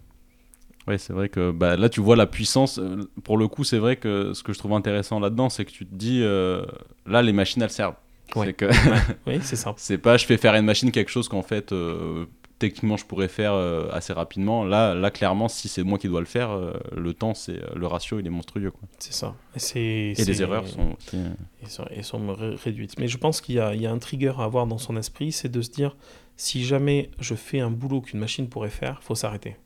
Ouais, 0.86 0.98
c'est 0.98 1.14
vrai 1.14 1.30
que 1.30 1.50
bah, 1.52 1.76
là, 1.78 1.88
tu 1.90 2.02
vois 2.02 2.18
la 2.18 2.28
puissance. 2.28 2.80
Pour 3.24 3.38
le 3.38 3.48
coup, 3.48 3.64
c'est 3.64 3.80
vrai 3.80 3.96
que 3.96 4.34
ce 4.34 4.44
que 4.44 4.52
je 4.54 4.60
trouve 4.60 4.74
intéressant 4.74 5.20
là-dedans, 5.20 5.50
c'est 5.50 5.64
que 5.66 5.72
tu 5.72 5.86
te 5.88 5.96
dis, 5.96 6.20
euh, 6.22 6.66
là, 7.08 7.22
les 7.22 7.32
machines, 7.34 7.62
elles 7.64 7.70
servent. 7.72 7.96
Ouais. 8.36 8.48
C'est 8.48 8.54
que 8.54 8.66
Oui, 9.28 9.40
c'est 9.42 9.56
ça. 9.56 9.74
c'est 9.78 9.98
pas, 9.98 10.18
je 10.18 10.26
fais 10.26 10.38
faire 10.38 10.54
à 10.54 10.60
une 10.60 10.66
machine 10.66 10.92
quelque 10.92 11.10
chose 11.12 11.28
qu'en 11.30 11.42
fait, 11.44 11.72
euh, 11.72 12.26
techniquement, 12.60 12.98
je 12.98 13.06
pourrais 13.06 13.28
faire 13.28 13.54
euh, 13.54 13.90
assez 13.92 14.14
rapidement. 14.14 14.64
Là, 14.64 14.94
là, 14.96 15.12
clairement, 15.12 15.48
si 15.50 15.68
c'est 15.68 15.84
moi 15.84 15.98
qui 16.00 16.08
dois 16.08 16.20
le 16.22 16.26
faire, 16.26 16.52
euh, 16.52 16.74
le 16.96 17.14
temps, 17.14 17.34
c'est 17.34 17.60
le 17.76 17.88
ratio, 17.88 18.20
il 18.20 18.26
est 18.28 18.30
monstrueux. 18.30 18.72
Quoi. 18.72 18.88
C'est 19.00 19.14
ça. 19.14 19.36
Et, 19.56 19.60
c'est, 19.60 19.80
Et 20.18 20.26
les 20.26 20.42
erreurs 20.42 20.68
sont 20.68 20.96
aussi. 20.98 21.18
et 21.62 21.70
sont, 21.70 21.86
et 21.92 22.04
sont 22.04 22.34
ré- 22.34 22.56
réduites. 22.56 22.98
Mais 23.00 23.08
je 23.08 23.18
pense 23.18 23.42
qu'il 23.42 23.56
y 23.56 23.60
a, 23.60 23.74
il 23.76 23.82
y 23.82 23.86
a 23.88 23.92
un 23.92 23.98
trigger 24.00 24.34
à 24.40 24.44
avoir 24.44 24.66
dans 24.68 24.78
son 24.78 24.96
esprit, 24.98 25.32
c'est 25.32 25.50
de 25.50 25.62
se 25.62 25.70
dire, 25.72 25.96
si 26.38 26.64
jamais 26.64 27.12
je 27.20 27.36
fais 27.36 27.60
un 27.60 27.70
boulot 27.72 28.02
qu'une 28.02 28.20
machine 28.20 28.48
pourrait 28.50 28.70
faire, 28.70 29.04
faut 29.04 29.16
s'arrêter. 29.16 29.58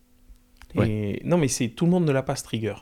Et 0.83 1.21
non, 1.23 1.37
mais 1.37 1.47
c'est 1.47 1.69
tout 1.69 1.85
le 1.85 1.91
monde 1.91 2.05
ne 2.05 2.11
l'a 2.11 2.21
pas 2.23 2.35
ce 2.35 2.43
trigger. 2.43 2.75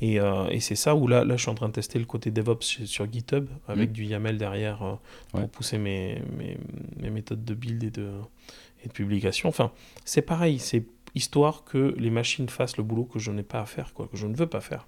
Et, 0.00 0.20
euh, 0.20 0.46
et 0.50 0.60
c'est 0.60 0.76
ça 0.76 0.94
où 0.94 1.08
là, 1.08 1.24
là, 1.24 1.36
je 1.36 1.42
suis 1.42 1.50
en 1.50 1.54
train 1.56 1.68
de 1.68 1.72
tester 1.72 1.98
le 1.98 2.04
côté 2.04 2.30
DevOps 2.30 2.62
sur, 2.86 3.10
GitHub 3.12 3.46
avec 3.66 3.90
Mm. 3.90 3.92
du 3.92 4.04
YAML 4.04 4.38
derrière 4.38 4.82
euh, 4.84 4.94
pour 5.30 5.40
Ouais. 5.40 5.46
pousser 5.48 5.76
mes, 5.78 6.22
mes, 6.36 6.56
mes 7.00 7.10
méthodes 7.10 7.44
de 7.44 7.54
build 7.54 7.82
et 7.82 7.90
de, 7.90 8.08
et 8.84 8.88
de 8.88 8.92
publication. 8.92 9.48
Enfin, 9.48 9.72
c'est 10.04 10.22
pareil, 10.22 10.58
c'est 10.60 10.86
histoire 11.16 11.64
que 11.64 11.94
les 11.98 12.10
machines 12.10 12.48
fassent 12.48 12.76
le 12.76 12.84
boulot 12.84 13.04
que 13.04 13.18
je 13.18 13.32
n'ai 13.32 13.42
pas 13.42 13.60
à 13.60 13.66
faire, 13.66 13.92
quoi, 13.92 14.06
que 14.06 14.16
je 14.16 14.26
ne 14.28 14.36
veux 14.36 14.46
pas 14.46 14.60
faire. 14.60 14.86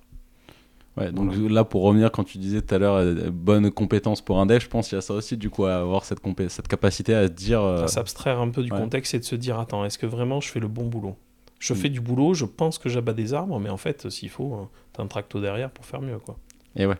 Ouais, 0.97 1.11
donc 1.13 1.33
là, 1.37 1.65
pour 1.65 1.83
revenir, 1.83 2.11
quand 2.13 2.25
tu 2.25 2.39
disais 2.39 2.61
tout 2.63 2.75
à 2.75 2.79
l'heure, 2.79 2.97
euh, 2.97 3.31
bonne 3.33 3.71
compétence 3.71 4.21
pour 4.21 4.39
un 4.41 4.47
dev, 4.47 4.59
je 4.61 4.69
pense 4.69 4.89
qu'il 4.89 4.97
y 4.97 4.99
a 4.99 5.03
ça 5.03 5.15
aussi, 5.15 5.37
du 5.37 5.49
coup, 5.49 5.65
à 5.65 5.77
avoir 5.77 6.05
cette, 6.05 6.19
cette 6.49 6.69
capacité 6.69 7.15
à 7.15 7.27
se 7.27 7.33
dire. 7.33 7.63
euh, 7.63 7.85
à 7.85 7.89
s'abstraire 7.89 8.41
un 8.41 8.51
peu 8.51 8.63
du 8.63 8.71
ouais. 8.73 8.79
contexte 8.79 9.15
et 9.15 9.19
de 9.19 9.25
se 9.25 9.35
dire 9.37 9.59
attends, 9.59 9.85
est-ce 9.85 9.99
que 9.99 10.07
vraiment 10.07 10.41
je 10.41 10.49
fais 10.49 10.61
le 10.61 10.69
bon 10.69 10.87
boulot? 10.87 11.17
Je 11.61 11.73
Mm. 11.73 11.77
fais 11.77 11.89
du 11.91 12.01
boulot, 12.01 12.35
je 12.35 12.45
pense 12.47 12.79
que 12.79 12.89
j'abats 12.89 13.13
des 13.13 13.33
arbres, 13.35 13.61
mais 13.61 13.71
en 13.71 13.77
fait, 13.77 14.11
s'il 14.11 14.31
faut, 14.31 14.55
euh, 14.55 14.65
t'as 14.93 15.03
un 15.05 15.07
tracto 15.07 15.41
derrière 15.41 15.71
pour 15.71 15.85
faire 15.87 16.01
mieux, 16.01 16.19
quoi. 16.19 16.37
Et 16.77 16.87
ouais. 16.87 16.97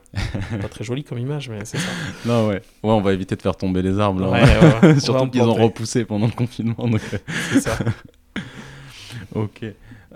Pas 0.61 0.69
très 0.69 0.85
joli 0.85 1.03
comme 1.05 1.19
image, 1.19 1.49
mais 1.49 1.65
c'est 1.65 1.79
ça. 1.79 1.89
Non, 2.27 2.49
ouais. 2.49 2.57
Ouais, 2.83 2.91
on 2.91 3.01
va 3.01 3.13
éviter 3.13 3.35
de 3.37 3.43
faire 3.43 3.57
tomber 3.57 3.83
les 3.83 3.99
arbres, 3.99 4.21
là. 4.21 4.29
Ouais, 4.31 4.43
ouais, 4.43 4.49
ouais. 4.49 4.75
On 4.83 4.93
va 4.95 5.01
Surtout 5.01 5.31
qu'ils 5.31 5.43
ont 5.43 5.55
repoussé 5.55 6.05
pendant 6.05 6.27
le 6.27 6.33
confinement. 6.33 6.87
Donc... 6.89 7.01
euh, 7.13 7.19
C'est 7.53 7.61
ça. 7.61 7.79
Ok. 9.35 9.65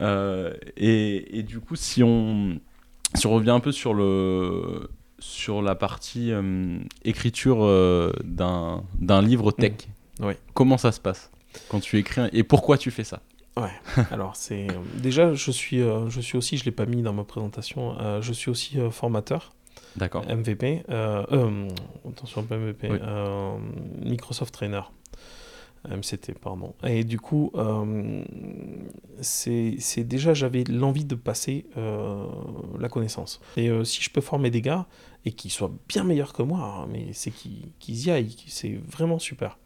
Euh, 0.01 0.53
et, 0.77 1.39
et 1.39 1.43
du 1.43 1.61
coup, 1.61 1.77
si 1.77 2.03
on, 2.03 2.59
si 3.15 3.27
on 3.27 3.33
revient 3.35 3.51
un 3.51 3.61
peu 3.61 3.73
sur, 3.73 3.95
le, 3.95 4.89
sur 5.19 5.63
la 5.63 5.75
partie 5.75 6.33
euh, 6.33 6.79
écriture 7.05 7.59
euh, 7.65 8.13
d'un 8.25 8.83
d'un 8.99 9.23
livre 9.23 9.53
tech, 9.53 9.73
Mm. 10.21 10.31
Comment 10.53 10.79
ça 10.79 10.93
se 10.93 11.01
passe 11.01 11.29
quand 11.69 11.81
tu 11.81 11.99
écris 11.99 12.21
un- 12.21 12.31
et 12.33 12.45
pourquoi 12.45 12.79
tu 12.79 12.93
fais 12.93 13.03
ça? 13.03 13.21
Alors, 14.11 14.37
c'est. 14.37 14.69
euh, 14.71 14.75
Déjà, 14.97 15.33
je 15.35 15.51
suis, 15.51 15.81
euh, 15.81 16.09
je 16.11 16.21
suis 16.21 16.37
aussi, 16.37 16.57
je 16.57 16.65
l'ai 16.65 16.73
pas 16.73 16.87
mis 16.87 17.03
dans 17.03 17.13
ma 17.13 17.25
présentation, 17.25 17.97
euh, 18.01 18.21
je 18.21 18.33
suis 18.33 18.51
aussi 18.51 18.79
euh, 18.81 18.91
formateur 18.91 19.55
D'accord. 19.97 20.25
MVP. 20.27 20.83
attention, 20.89 22.43
pas 22.43 22.57
MVP. 22.57 22.91
Oui. 22.91 22.99
Microsoft 24.03 24.53
Trainer. 24.53 24.83
MCT, 25.89 26.33
pardon. 26.41 26.75
Et 26.83 27.05
du 27.05 27.21
coup, 27.21 27.53
c'est 29.21 29.77
c'est 29.79 30.03
déjà, 30.05 30.33
j'avais 30.35 30.65
l'envie 30.65 31.05
de 31.05 31.15
passer 31.15 31.67
la 31.77 32.89
connaissance. 32.89 33.41
Et 33.57 33.71
si 33.85 34.03
je 34.03 34.11
peux 34.11 34.21
former 34.23 34.51
des 34.51 34.63
gars 34.63 34.87
et 35.27 35.33
qu'ils 35.33 35.51
soient 35.51 35.73
bien 35.89 36.03
meilleurs 36.05 36.33
que 36.33 36.43
moi, 36.43 36.61
hein, 36.83 36.89
mais 36.91 37.09
c'est 37.13 37.31
qu'ils 37.31 37.69
qu'ils 37.79 38.07
y 38.07 38.11
aillent, 38.11 38.35
c'est 38.49 38.81
vraiment 38.91 39.19
super. 39.19 39.59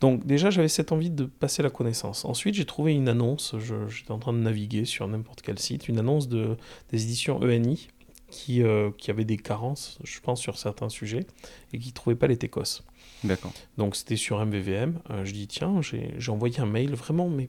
Donc 0.00 0.26
déjà, 0.26 0.50
j'avais 0.50 0.68
cette 0.68 0.92
envie 0.92 1.10
de 1.10 1.24
passer 1.24 1.62
la 1.62 1.70
connaissance. 1.70 2.24
Ensuite, 2.24 2.54
j'ai 2.54 2.64
trouvé 2.64 2.94
une 2.94 3.08
annonce, 3.08 3.54
j'étais 3.88 4.12
en 4.12 4.18
train 4.18 4.32
de 4.32 4.38
naviguer 4.38 4.84
sur 4.84 5.06
n'importe 5.08 5.42
quel 5.42 5.58
site, 5.58 5.88
une 5.88 5.98
annonce 5.98 6.28
de, 6.28 6.56
des 6.90 7.02
éditions 7.02 7.40
ENI 7.40 7.88
qui, 8.30 8.62
euh, 8.62 8.90
qui 8.96 9.10
avait 9.10 9.24
des 9.24 9.38
carences, 9.38 9.98
je 10.04 10.20
pense, 10.20 10.40
sur 10.40 10.58
certains 10.58 10.88
sujets 10.88 11.26
et 11.72 11.78
qui 11.78 11.88
ne 11.88 11.94
trouvaient 11.94 12.16
pas 12.16 12.26
les 12.26 12.36
TECOS. 12.36 12.82
D'accord. 13.24 13.52
Donc 13.76 13.96
c'était 13.96 14.16
sur 14.16 14.44
MVVM. 14.44 15.00
Euh, 15.10 15.24
je 15.24 15.32
dis 15.32 15.48
tiens, 15.48 15.80
j'ai 15.82 16.30
envoyé 16.30 16.60
un 16.60 16.66
mail 16.66 16.94
vraiment, 16.94 17.28
mais 17.28 17.48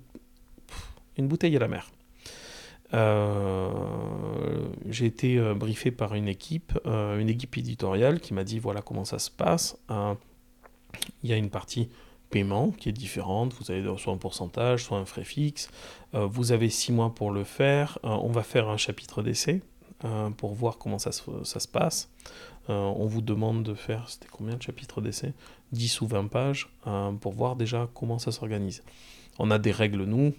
pff, 0.68 0.93
une 1.18 1.28
bouteille 1.28 1.56
à 1.56 1.60
la 1.60 1.68
mer. 1.68 1.91
Euh, 2.93 3.70
j'ai 4.88 5.06
été 5.06 5.38
euh, 5.38 5.54
briefé 5.54 5.91
par 5.91 6.16
une 6.16 6.28
équipe, 6.28 6.78
euh, 6.86 7.20
une 7.20 7.30
équipe 7.30 7.56
éditoriale 7.58 8.20
qui 8.20 8.34
m'a 8.34 8.43
dit 8.43 8.58
voilà 8.58 8.82
comment 8.82 9.06
ça 9.06 9.20
se 9.20 9.30
passe. 9.30 9.78
Il 11.24 11.30
y 11.30 11.34
a 11.34 11.38
une 11.38 11.50
partie 11.50 11.89
paiement 12.30 12.72
qui 12.72 12.90
est 12.90 12.94
différente. 12.94 13.54
Vous 13.60 13.72
avez 13.72 13.86
soit 13.98 14.14
un 14.14 14.18
pourcentage, 14.18 14.84
soit 14.84 14.98
un 14.98 15.06
frais 15.06 15.24
fixe. 15.24 15.70
Euh, 16.14 16.26
vous 16.26 16.52
avez 16.52 16.70
six 16.70 16.92
mois 16.92 17.14
pour 17.14 17.32
le 17.32 17.44
faire. 17.44 18.00
Euh, 18.04 18.10
on 18.10 18.30
va 18.30 18.44
faire 18.44 18.70
un 18.70 18.78
chapitre 18.78 19.22
d'essai 19.22 19.62
euh, 20.06 20.30
pour 20.30 20.54
voir 20.54 20.78
comment 20.78 21.00
ça 21.00 21.12
se, 21.12 21.24
ça 21.44 21.60
se 21.60 21.68
passe. 21.68 22.10
On 22.72 23.08
vous 23.08 23.24
demande 23.24 23.64
de 23.64 23.74
faire, 23.74 24.08
c'était 24.08 24.28
combien 24.32 24.56
de 24.56 24.62
chapitres 24.62 25.02
d'essai? 25.02 25.34
10 25.72 26.02
ou 26.02 26.08
20 26.08 26.28
pages 26.28 26.70
pour 27.20 27.34
voir 27.34 27.56
déjà 27.56 27.90
comment 27.96 28.20
ça 28.20 28.32
s'organise. 28.32 28.84
On 29.40 29.50
a 29.50 29.58
des 29.58 29.72
règles, 29.72 30.04
nous, 30.04 30.36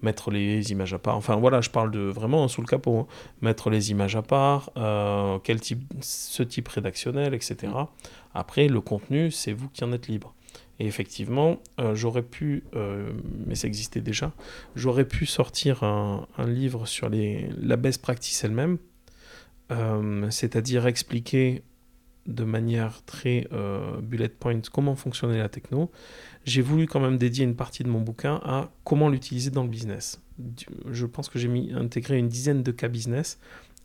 mettre 0.00 0.30
les 0.30 0.70
images 0.70 0.94
à 0.94 1.00
part. 1.00 1.16
Enfin 1.16 1.34
voilà, 1.34 1.60
je 1.60 1.70
parle 1.70 1.90
de 1.90 1.98
vraiment 1.98 2.46
sous 2.46 2.60
le 2.60 2.68
capot. 2.68 2.98
hein. 2.98 3.06
Mettre 3.40 3.68
les 3.68 3.90
images 3.90 4.14
à 4.14 4.22
part, 4.22 4.70
quel 5.42 5.60
type, 5.60 5.82
ce 6.02 6.44
type 6.44 6.68
rédactionnel, 6.68 7.34
etc. 7.34 7.72
Après, 8.32 8.68
le 8.68 8.80
contenu, 8.80 9.32
c'est 9.32 9.52
vous 9.52 9.68
qui 9.70 9.82
en 9.82 9.90
êtes 9.90 10.06
libre. 10.06 10.32
Et 10.80 10.86
effectivement, 10.86 11.60
euh, 11.78 11.94
j'aurais 11.94 12.22
pu, 12.22 12.64
euh, 12.74 13.12
mais 13.46 13.54
ça 13.54 13.66
existait 13.66 14.00
déjà, 14.00 14.32
j'aurais 14.74 15.04
pu 15.04 15.26
sortir 15.26 15.84
un, 15.84 16.26
livre 16.46 16.86
sur 16.86 17.10
les, 17.10 17.50
la 17.60 17.76
best 17.76 18.00
practice 18.00 18.42
elle-même, 18.44 18.78
euh, 19.70 20.30
c'est-à-dire 20.30 20.86
expliquer 20.86 21.62
de 22.26 22.44
manière 22.44 23.02
très 23.04 23.46
bullet 24.02 24.28
point 24.28 24.60
comment 24.72 24.94
fonctionnait 24.94 25.38
la 25.38 25.48
techno. 25.48 25.90
J'ai 26.44 26.62
voulu 26.62 26.86
quand 26.86 27.00
même 27.00 27.18
dédier 27.18 27.44
une 27.44 27.56
partie 27.56 27.82
de 27.82 27.88
mon 27.88 28.00
bouquin 28.00 28.40
à 28.44 28.70
comment 28.84 29.08
l'utiliser 29.08 29.50
dans 29.50 29.64
le 29.64 29.68
business. 29.68 30.22
Je 30.90 31.06
pense 31.06 31.28
que 31.28 31.38
j'ai 31.38 31.48
mis 31.48 31.72
intégré 31.72 32.18
une 32.18 32.28
dizaine 32.28 32.62
de 32.62 32.72
cas 32.72 32.88
business 32.88 33.38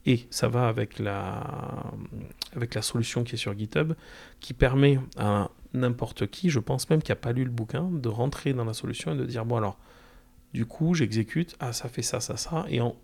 et 0.05 0.27
ça 0.29 0.47
va 0.47 0.67
avec 0.67 0.99
la, 0.99 1.91
avec 2.55 2.75
la 2.75 2.81
solution 2.81 3.23
qui 3.23 3.35
est 3.35 3.37
sur 3.37 3.57
GitHub 3.57 3.93
qui 4.39 4.53
permet 4.53 4.99
à 5.17 5.49
n'importe 5.74 6.28
qui, 6.28 6.49
je 6.49 6.59
pense 6.59 6.89
même 6.89 7.01
qui 7.01 7.11
n'a 7.11 7.16
pas 7.16 7.32
lu 7.34 7.43
le 7.43 7.49
bouquin, 7.51 7.89
de 7.91 8.09
rentrer 8.09 8.53
dans 8.53 8.66
la 8.66 8.74
solution 8.74 9.13
et 9.13 9.18
de 9.18 9.26
dire 9.26 9.45
bon 9.45 9.57
alors, 9.57 9.78
du 10.53 10.66
coup 10.66 10.93
j'exécute, 10.93 11.55
ah 11.59 11.74
ça 11.74 11.89
fait 11.89 12.01
ça, 12.01 12.20
ça, 12.20 12.38
ça, 12.38 12.66
et 12.70 12.80
en, 12.82 12.95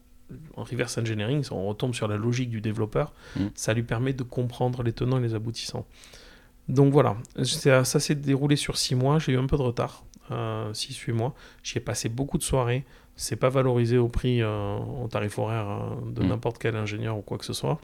en 0.56 0.64
reverse 0.64 0.98
engineering, 0.98 1.46
on 1.52 1.68
retombe 1.68 1.94
sur 1.94 2.08
la 2.08 2.16
logique 2.18 2.50
du 2.50 2.62
développeur, 2.62 3.14
Mm. 3.36 3.48
ça 3.56 3.74
lui 3.74 3.84
permet 3.84 4.14
de 4.14 4.24
comprendre 4.24 4.84
les 4.84 4.94
tenants 4.94 5.18
et 5.20 5.22
les 5.22 5.34
aboutissants. 5.36 5.86
Donc 6.70 6.94
voilà, 6.94 7.18
ça, 7.44 7.84
ça 7.84 8.00
s'est 8.00 8.16
déroulé 8.16 8.56
sur 8.56 8.78
six 8.78 8.96
mois, 8.96 9.20
j'ai 9.20 9.34
eu 9.34 9.38
un 9.38 9.48
peu 9.48 9.58
de 9.58 9.62
retard, 9.64 10.04
6-8 10.30 11.12
mois, 11.12 11.36
j'y 11.64 11.78
ai 11.80 11.82
passé 11.82 12.08
beaucoup 12.08 12.38
de 12.38 12.44
soirées, 12.44 12.86
c'est 13.18 13.36
pas 13.36 13.50
valorisé 13.50 13.98
au 13.98 14.08
prix, 14.08 14.42
euh, 14.42 14.78
au 14.78 15.08
tarif 15.10 15.38
horaire 15.38 15.68
euh, 15.70 16.12
de 16.12 16.24
Mm. 16.24 16.28
n'importe 16.28 16.58
quel 16.58 16.76
ingénieur 16.78 17.18
ou 17.18 17.22
quoi 17.22 17.38
que 17.38 17.44
ce 17.46 17.52
soit. 17.54 17.82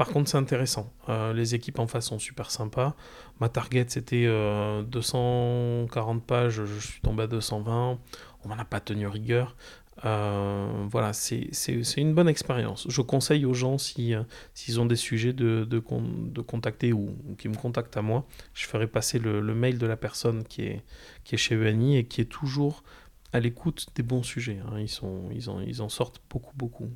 Par 0.00 0.08
contre, 0.08 0.30
c'est 0.30 0.38
intéressant. 0.38 0.90
Euh, 1.10 1.34
les 1.34 1.54
équipes 1.54 1.78
en 1.78 1.86
face 1.86 2.06
sont 2.06 2.18
super 2.18 2.50
sympas. 2.50 2.96
Ma 3.38 3.50
target, 3.50 3.84
c'était 3.88 4.24
euh, 4.26 4.82
240 4.82 6.24
pages. 6.24 6.64
Je 6.64 6.78
suis 6.80 7.02
tombé 7.02 7.24
à 7.24 7.26
220. 7.26 7.98
On 8.42 8.48
m'en 8.48 8.58
a 8.58 8.64
pas 8.64 8.80
tenu 8.80 9.06
rigueur. 9.06 9.56
Euh, 10.06 10.86
voilà, 10.90 11.12
c'est 11.12 11.50
une 11.98 12.14
bonne 12.14 12.30
expérience. 12.30 12.86
Je 12.88 13.02
conseille 13.02 13.44
aux 13.44 13.52
gens, 13.52 13.76
si, 13.76 14.14
euh, 14.14 14.22
s'ils 14.54 14.80
ont 14.80 14.86
des 14.86 14.96
sujets, 14.96 15.34
de, 15.34 15.66
de, 15.68 15.78
con- 15.78 16.08
de 16.32 16.40
contacter 16.40 16.94
ou, 16.94 17.14
qui 17.36 17.50
me 17.50 17.56
contactent 17.56 17.98
à 17.98 18.02
moi. 18.02 18.26
Je 18.54 18.64
ferai 18.66 18.86
passer 18.86 19.18
le, 19.18 19.42
mail 19.54 19.76
de 19.76 19.86
la 19.86 19.98
personne 19.98 20.44
qui 20.44 20.62
est, 20.62 20.82
qui 21.24 21.34
est 21.34 21.38
chez 21.38 21.56
ENI 21.56 21.98
et 21.98 22.04
qui 22.06 22.22
est 22.22 22.30
toujours 22.30 22.84
à 23.34 23.40
l'écoute 23.40 23.88
des 23.96 24.02
bons 24.02 24.22
sujets. 24.22 24.60
hein. 24.66 24.82
Ils 25.66 25.82
en 25.82 25.88
sortent 25.90 26.22
beaucoup, 26.30 26.56
beaucoup. 26.56 26.88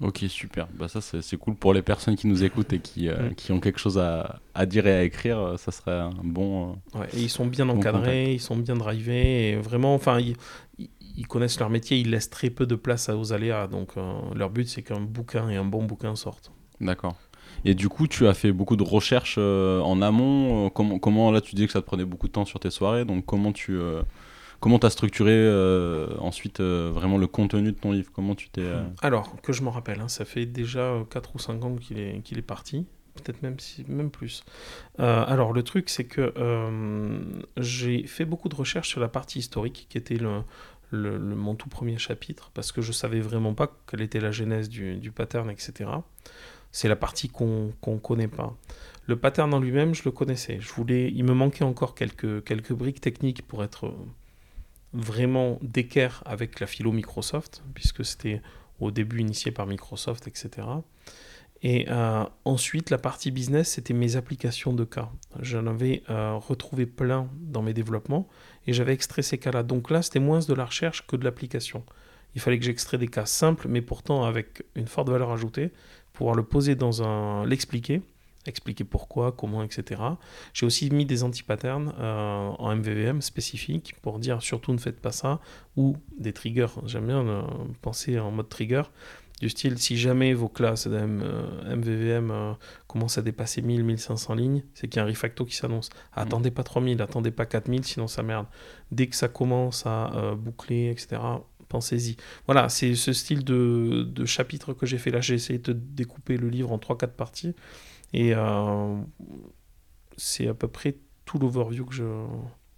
Ok, 0.00 0.24
super. 0.28 0.66
Bah 0.72 0.88
ça, 0.88 1.00
c'est 1.02 1.36
cool 1.36 1.54
pour 1.56 1.74
les 1.74 1.82
personnes 1.82 2.16
qui 2.16 2.26
nous 2.26 2.42
écoutent 2.42 2.72
et 2.72 2.78
qui, 2.80 3.08
euh, 3.08 3.28
Mm. 3.30 3.34
qui 3.34 3.52
ont 3.52 3.60
quelque 3.60 3.78
chose 3.78 3.98
à, 3.98 4.40
à 4.54 4.64
dire 4.64 4.86
et 4.86 4.94
à 4.94 5.02
écrire. 5.04 5.38
euh, 5.38 5.56
Ça 5.58 5.72
serait 5.72 5.98
un 5.98 6.10
bon. 6.24 6.76
euh, 6.94 7.00
Ouais, 7.00 7.08
et 7.14 7.20
ils 7.20 7.28
sont 7.28 7.46
bien 7.46 7.66
Bon 7.66 7.76
encadrés, 7.76 8.32
ils 8.32 8.40
sont 8.40 8.56
bien 8.56 8.76
drivés, 8.76 9.50
et 9.50 9.56
vraiment, 9.56 9.94
enfin, 9.94 10.18
ils, 10.18 10.36
ils- 10.78 11.26
connaissent 11.28 11.60
leur 11.60 11.68
métier, 11.68 11.98
ils 11.98 12.08
laissent 12.10 12.30
très 12.30 12.48
peu 12.48 12.64
de 12.66 12.74
place 12.76 13.10
aux 13.10 13.32
aléas. 13.34 13.66
Donc, 13.66 13.90
euh, 13.98 14.02
leur 14.34 14.48
but, 14.48 14.66
c'est 14.66 14.82
qu'un 14.82 15.00
bouquin 15.00 15.50
et 15.50 15.56
un 15.56 15.64
bon 15.66 15.84
bouquin 15.84 16.16
sortent. 16.16 16.50
D'accord. 16.80 17.14
Et 17.66 17.74
du 17.74 17.90
coup, 17.90 18.06
tu 18.06 18.26
as 18.26 18.32
fait 18.32 18.52
beaucoup 18.52 18.76
de 18.76 18.82
recherches 18.82 19.36
en 19.36 20.00
amont. 20.00 20.70
comment, 20.70 20.98
comment, 20.98 21.30
là, 21.30 21.42
tu 21.42 21.54
dis 21.54 21.66
que 21.66 21.72
ça 21.72 21.82
te 21.82 21.86
prenait 21.86 22.06
beaucoup 22.06 22.26
de 22.26 22.32
temps 22.32 22.46
sur 22.46 22.58
tes 22.58 22.70
soirées. 22.70 23.04
Donc, 23.04 23.26
comment 23.26 23.52
tu 23.52 23.78
comment 24.60 24.78
as 24.78 24.90
structuré 24.90 25.32
euh, 25.32 26.16
ensuite 26.18 26.60
euh, 26.60 26.90
vraiment 26.92 27.18
le 27.18 27.26
contenu 27.26 27.72
de 27.72 27.76
ton 27.78 27.92
livre? 27.92 28.10
Comment 28.12 28.34
tu 28.34 28.48
t'es. 28.50 28.60
euh, 28.62 28.84
Alors, 29.02 29.40
que 29.42 29.52
je 29.52 29.62
me 29.62 29.68
rappelle, 29.68 30.00
hein, 30.00 30.08
ça 30.08 30.24
fait 30.24 30.46
déjà 30.46 30.94
4 31.10 31.34
ou 31.34 31.38
5 31.38 31.64
ans 31.64 31.76
qu'il 31.76 31.98
est, 31.98 32.20
qu'il 32.22 32.38
est 32.38 32.42
parti. 32.42 32.86
Peut-être 33.16 33.42
même, 33.42 33.58
si, 33.58 33.84
même 33.88 34.10
plus. 34.10 34.44
Alors, 34.98 35.52
le 35.52 35.62
truc, 35.62 35.90
c'est 35.90 36.04
que 36.04 36.32
j'ai 37.56 38.06
fait 38.06 38.24
beaucoup 38.24 38.48
de 38.48 38.54
recherches 38.54 38.88
sur 38.88 39.00
la 39.00 39.08
partie 39.08 39.40
historique, 39.40 39.86
qui 39.90 39.98
était 39.98 40.16
le, 40.16 41.18
mon 41.18 41.54
tout 41.54 41.68
premier 41.68 41.98
chapitre, 41.98 42.50
parce 42.54 42.70
que 42.72 42.80
je 42.80 42.92
savais 42.92 43.20
vraiment 43.20 43.52
pas 43.52 43.70
quelle 43.90 44.00
était 44.00 44.20
la 44.20 44.30
genèse 44.30 44.68
du, 44.68 44.96
du 44.96 45.10
pattern, 45.10 45.50
etc. 45.50 45.90
C'est 46.72 46.88
la 46.88 46.96
partie 46.96 47.28
qu'on 47.28 47.72
qu'on 47.80 47.98
connaît 47.98 48.28
pas. 48.28 48.56
Le 49.06 49.16
pattern 49.16 49.52
en 49.52 49.58
lui-même, 49.58 49.92
je 49.94 50.02
le 50.04 50.12
connaissais. 50.12 50.58
Je 50.60 50.72
voulais, 50.72 51.10
il 51.12 51.24
me 51.24 51.34
manquait 51.34 51.64
encore 51.64 51.96
quelques, 51.96 52.44
quelques 52.44 52.72
briques 52.72 53.00
techniques 53.00 53.42
pour 53.46 53.64
être 53.64 53.92
vraiment 54.92 55.58
d'équerre 55.62 56.22
avec 56.26 56.60
la 56.60 56.66
philo 56.66 56.92
Microsoft, 56.92 57.62
puisque 57.74 58.04
c'était 58.04 58.42
au 58.80 58.90
début 58.90 59.20
initié 59.20 59.52
par 59.52 59.66
Microsoft, 59.66 60.26
etc. 60.26 60.66
Et 61.62 61.86
euh, 61.90 62.24
ensuite, 62.44 62.90
la 62.90 62.98
partie 62.98 63.30
business, 63.30 63.72
c'était 63.72 63.92
mes 63.92 64.16
applications 64.16 64.72
de 64.72 64.84
cas. 64.84 65.10
J'en 65.40 65.66
avais 65.66 66.02
euh, 66.08 66.36
retrouvé 66.36 66.86
plein 66.86 67.28
dans 67.38 67.60
mes 67.60 67.74
développements 67.74 68.26
et 68.66 68.72
j'avais 68.72 68.94
extrait 68.94 69.22
ces 69.22 69.36
cas-là. 69.36 69.62
Donc 69.62 69.90
là, 69.90 70.00
c'était 70.00 70.20
moins 70.20 70.38
de 70.38 70.54
la 70.54 70.64
recherche 70.64 71.06
que 71.06 71.16
de 71.16 71.24
l'application. 71.24 71.84
Il 72.34 72.40
fallait 72.40 72.58
que 72.58 72.64
j'extrais 72.64 72.96
des 72.96 73.08
cas 73.08 73.26
simples, 73.26 73.68
mais 73.68 73.82
pourtant 73.82 74.24
avec 74.24 74.64
une 74.74 74.86
forte 74.86 75.10
valeur 75.10 75.30
ajoutée, 75.32 75.70
pouvoir 76.12 76.34
le 76.34 76.44
poser 76.44 76.76
dans 76.76 77.02
un. 77.02 77.44
l'expliquer, 77.44 78.02
expliquer 78.46 78.84
pourquoi, 78.84 79.32
comment, 79.32 79.62
etc. 79.62 80.00
J'ai 80.54 80.66
aussi 80.66 80.90
mis 80.90 81.04
des 81.04 81.22
anti-patterns 81.22 81.92
euh, 81.98 82.48
en 82.58 82.74
MVVM 82.76 83.20
spécifiques 83.20 83.94
pour 84.02 84.18
dire 84.18 84.42
surtout 84.42 84.72
ne 84.72 84.78
faites 84.78 85.00
pas 85.00 85.12
ça, 85.12 85.40
ou 85.76 85.96
des 86.18 86.32
triggers. 86.32 86.66
J'aime 86.86 87.06
bien 87.06 87.26
euh, 87.26 87.42
penser 87.82 88.18
en 88.18 88.30
mode 88.30 88.48
trigger, 88.48 88.82
du 89.40 89.48
style 89.48 89.78
si 89.78 89.96
jamais 89.96 90.34
vos 90.34 90.48
classes 90.48 90.86
de 90.86 90.98
MVVM 90.98 92.30
euh, 92.30 92.52
commencent 92.86 93.18
à 93.18 93.22
dépasser 93.22 93.62
1000, 93.62 93.84
1500 93.84 94.34
lignes, 94.34 94.62
c'est 94.74 94.88
qu'il 94.88 94.98
y 94.98 95.00
a 95.00 95.04
un 95.04 95.08
refacto 95.08 95.44
qui 95.44 95.56
s'annonce. 95.56 95.90
Attendez 96.12 96.50
pas 96.50 96.62
3000, 96.62 97.00
attendez 97.02 97.30
pas 97.30 97.46
4000, 97.46 97.84
sinon 97.84 98.06
ça 98.06 98.22
merde. 98.22 98.46
Dès 98.90 99.06
que 99.06 99.16
ça 99.16 99.28
commence 99.28 99.86
à 99.86 100.34
boucler, 100.36 100.90
etc., 100.90 101.20
pensez-y. 101.68 102.16
Voilà, 102.46 102.68
c'est 102.68 102.94
ce 102.94 103.12
style 103.14 103.44
de, 103.44 104.02
de 104.02 104.24
chapitre 104.26 104.74
que 104.74 104.84
j'ai 104.84 104.98
fait 104.98 105.10
là. 105.10 105.20
J'ai 105.22 105.34
essayé 105.34 105.58
de 105.58 105.72
découper 105.72 106.36
le 106.36 106.48
livre 106.48 106.72
en 106.72 106.78
3-4 106.78 107.06
parties. 107.08 107.54
Et 108.12 108.34
euh, 108.34 108.96
c'est 110.16 110.48
à 110.48 110.54
peu 110.54 110.68
près 110.68 110.96
tout 111.24 111.38
l'overview 111.38 111.84
que 111.86 112.02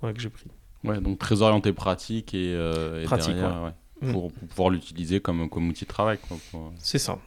ouais, 0.03 0.13
j'ai 0.17 0.29
pris. 0.31 0.47
Ouais, 0.85 1.01
donc 1.01 1.19
très 1.19 1.43
orienté 1.43 1.73
pratique 1.73 2.35
et, 2.35 2.53
euh, 2.55 3.03
et 3.03 3.05
Pratique, 3.05 3.35
derrière, 3.35 3.63
ouais, 3.63 3.71
Mm. 4.03 4.11
pour, 4.13 4.33
pour 4.33 4.49
pouvoir 4.49 4.71
l'utiliser 4.71 5.21
comme, 5.21 5.49
comme 5.49 5.69
outil 5.69 5.85
de 5.85 5.89
travail. 5.89 6.19
Pour- 6.51 6.73
C'est 6.79 6.99
ça. 6.99 7.19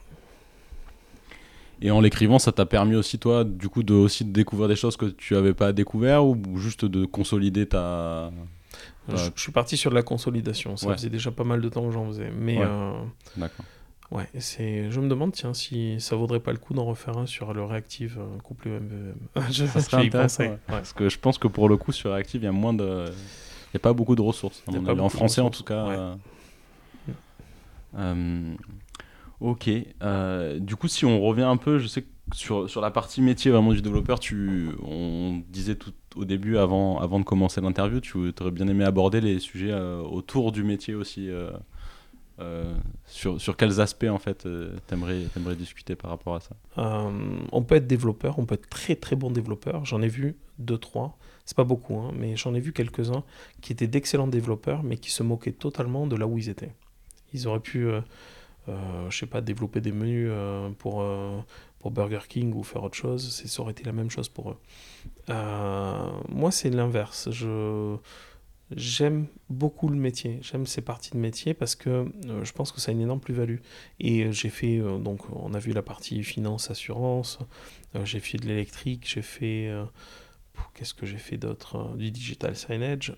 Et 1.80 1.90
en 1.90 2.00
l'écrivant, 2.00 2.38
ça 2.38 2.52
t'a 2.52 2.66
permis 2.66 2.94
aussi, 2.94 3.18
toi, 3.18 3.44
du 3.44 3.68
coup, 3.70 3.82
de, 3.82 3.94
aussi 3.94 4.24
de 4.26 4.30
découvrir 4.30 4.68
des 4.68 4.76
choses 4.76 4.96
que 4.96 5.06
tu 5.06 5.34
n'avais 5.34 5.54
pas 5.54 5.72
découvert 5.72 6.24
ou 6.26 6.36
juste 6.58 6.84
de 6.84 7.04
consolider 7.06 7.66
ta. 7.66 8.30
Je, 9.08 9.16
je 9.34 9.40
suis 9.40 9.52
parti 9.52 9.76
sur 9.76 9.90
de 9.90 9.94
la 9.94 10.02
consolidation. 10.02 10.76
Ça 10.76 10.92
faisait 10.94 11.08
déjà 11.10 11.30
pas 11.30 11.44
mal 11.44 11.60
de 11.62 11.68
temps 11.70 11.86
que 11.86 11.92
j'en 11.92 12.06
faisais. 12.08 12.30
Mais 12.30 12.58
euh, 12.60 12.92
D'accord. 13.36 13.64
Ouais, 14.10 14.28
c'est. 14.38 14.90
Je 14.90 15.00
me 15.00 15.08
demande 15.08 15.32
tiens 15.32 15.54
si 15.54 16.00
ça 16.00 16.16
vaudrait 16.16 16.40
pas 16.40 16.52
le 16.52 16.58
coup 16.58 16.74
d'en 16.74 16.84
refaire 16.84 17.16
un 17.18 17.26
sur 17.26 17.52
le 17.54 17.62
réactive 17.64 18.18
euh, 18.18 18.38
couplé 18.42 18.70
au 18.70 18.80
MVVM. 18.80 19.14
je, 19.50 19.66
Ça 19.66 19.80
serait 19.80 20.06
intéressant, 20.06 20.44
pensais. 20.44 20.44
ouais. 20.44 20.50
Ouais. 20.50 20.58
Parce 20.68 20.92
que 20.92 21.08
je 21.08 21.18
pense 21.18 21.38
que 21.38 21.48
pour 21.48 21.68
le 21.68 21.76
coup, 21.76 21.92
sur 21.92 22.12
Reactive, 22.12 22.42
il 22.42 22.44
y 22.44 22.48
a 22.48 22.52
moins 22.52 22.74
de. 22.74 23.04
Il 23.08 23.74
n'y 23.74 23.78
a 23.78 23.80
pas 23.80 23.92
beaucoup 23.92 24.14
de 24.14 24.22
ressources, 24.22 24.62
pas. 24.84 24.94
En 25.00 25.08
français, 25.08 25.40
en 25.40 25.50
tout 25.50 25.64
cas. 25.64 25.86
ouais. 25.86 25.96
euh. 25.96 26.14
Euh, 27.98 28.54
ok. 29.40 29.70
Euh, 30.02 30.58
du 30.58 30.76
coup, 30.76 30.88
si 30.88 31.04
on 31.04 31.20
revient 31.20 31.42
un 31.42 31.56
peu, 31.56 31.78
je 31.78 31.86
sais 31.86 32.02
que 32.02 32.08
sur, 32.34 32.68
sur 32.68 32.80
la 32.80 32.90
partie 32.90 33.22
métier 33.22 33.50
vraiment 33.50 33.72
du 33.72 33.82
développeur, 33.82 34.18
tu, 34.18 34.70
on 34.82 35.42
disait 35.48 35.76
tout 35.76 35.92
au 36.16 36.24
début, 36.24 36.56
avant, 36.58 36.98
avant 36.98 37.18
de 37.20 37.24
commencer 37.24 37.60
l'interview, 37.60 38.00
tu 38.00 38.32
aurais 38.40 38.50
bien 38.50 38.66
aimé 38.68 38.84
aborder 38.84 39.20
les 39.20 39.38
sujets 39.38 39.70
euh, 39.72 40.00
autour 40.00 40.52
du 40.52 40.62
métier 40.64 40.94
aussi. 40.94 41.28
Euh, 42.38 42.74
sur, 43.06 43.40
sur 43.40 43.56
quels 43.56 43.80
aspects, 43.80 44.08
en 44.10 44.18
fait, 44.18 44.44
euh, 44.46 44.76
t'aimerais, 44.86 45.22
t'aimerais 45.32 45.56
discuter 45.56 45.94
par 45.94 46.10
rapport 46.10 46.34
à 46.34 46.40
ça? 46.40 46.56
Euh, 46.78 47.10
on 47.52 47.62
peut 47.62 47.76
être 47.76 47.86
développeur, 47.86 48.38
on 48.38 48.44
peut 48.44 48.54
être 48.54 48.68
très 48.68 48.94
très 48.94 49.16
bon 49.16 49.30
développeur. 49.30 49.84
J'en 49.84 50.02
ai 50.02 50.08
vu 50.08 50.36
deux, 50.58 50.78
trois. 50.78 51.16
C'est 51.44 51.56
pas 51.56 51.64
beaucoup, 51.64 51.98
hein, 51.98 52.12
mais 52.14 52.36
j'en 52.36 52.54
ai 52.54 52.60
vu 52.60 52.72
quelques-uns 52.72 53.24
qui 53.60 53.72
étaient 53.72 53.86
d'excellents 53.86 54.26
développeurs, 54.26 54.82
mais 54.82 54.96
qui 54.98 55.10
se 55.10 55.22
moquaient 55.22 55.52
totalement 55.52 56.06
de 56.06 56.16
là 56.16 56.26
où 56.26 56.36
ils 56.38 56.48
étaient. 56.48 56.74
Ils 57.32 57.46
auraient 57.46 57.60
pu, 57.60 57.88
je 58.66 59.16
sais 59.16 59.26
pas, 59.26 59.40
développer 59.40 59.80
des 59.80 59.92
menus 59.92 60.30
pour, 60.78 61.04
pour 61.78 61.90
Burger 61.92 62.20
King 62.28 62.52
ou 62.54 62.64
faire 62.64 62.82
autre 62.82 62.96
chose. 62.96 63.30
Ça 63.30 63.62
aurait 63.62 63.72
été 63.72 63.84
la 63.84 63.92
même 63.92 64.10
chose 64.10 64.28
pour 64.28 64.50
eux. 64.50 64.56
Moi, 66.28 66.50
c'est 66.50 66.70
l'inverse. 66.70 67.30
Je 67.30 67.96
J'aime 68.74 69.28
beaucoup 69.48 69.88
le 69.88 69.94
métier, 69.94 70.40
j'aime 70.42 70.66
ces 70.66 70.80
parties 70.80 71.12
de 71.12 71.18
métier 71.18 71.54
parce 71.54 71.76
que 71.76 72.10
euh, 72.26 72.44
je 72.44 72.52
pense 72.52 72.72
que 72.72 72.80
ça 72.80 72.90
a 72.90 72.94
une 72.94 73.00
énorme 73.00 73.20
plus-value. 73.20 73.58
Et 74.00 74.24
euh, 74.24 74.32
j'ai 74.32 74.48
fait, 74.48 74.78
euh, 74.78 74.98
donc 74.98 75.30
on 75.30 75.54
a 75.54 75.60
vu 75.60 75.72
la 75.72 75.82
partie 75.82 76.24
finance, 76.24 76.68
assurance, 76.70 77.38
j'ai 78.02 78.18
fait 78.18 78.38
de 78.38 78.46
l'électrique, 78.46 79.04
j'ai 79.06 79.22
fait, 79.22 79.72
qu'est-ce 80.74 80.92
que 80.94 81.06
j'ai 81.06 81.16
fait 81.16 81.38
d'autre 81.38 81.96
Du 81.96 82.10
digital 82.10 82.54
signage, 82.56 83.14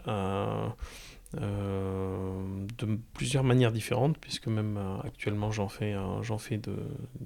de 1.34 2.98
plusieurs 3.12 3.42
manières 3.42 3.72
différentes, 3.72 4.18
puisque 4.18 4.46
même 4.46 4.78
actuellement 5.02 5.50
j'en 5.50 5.68
fais, 5.68 5.96
j'en 6.22 6.38
fais 6.38 6.58
de, 6.58 6.76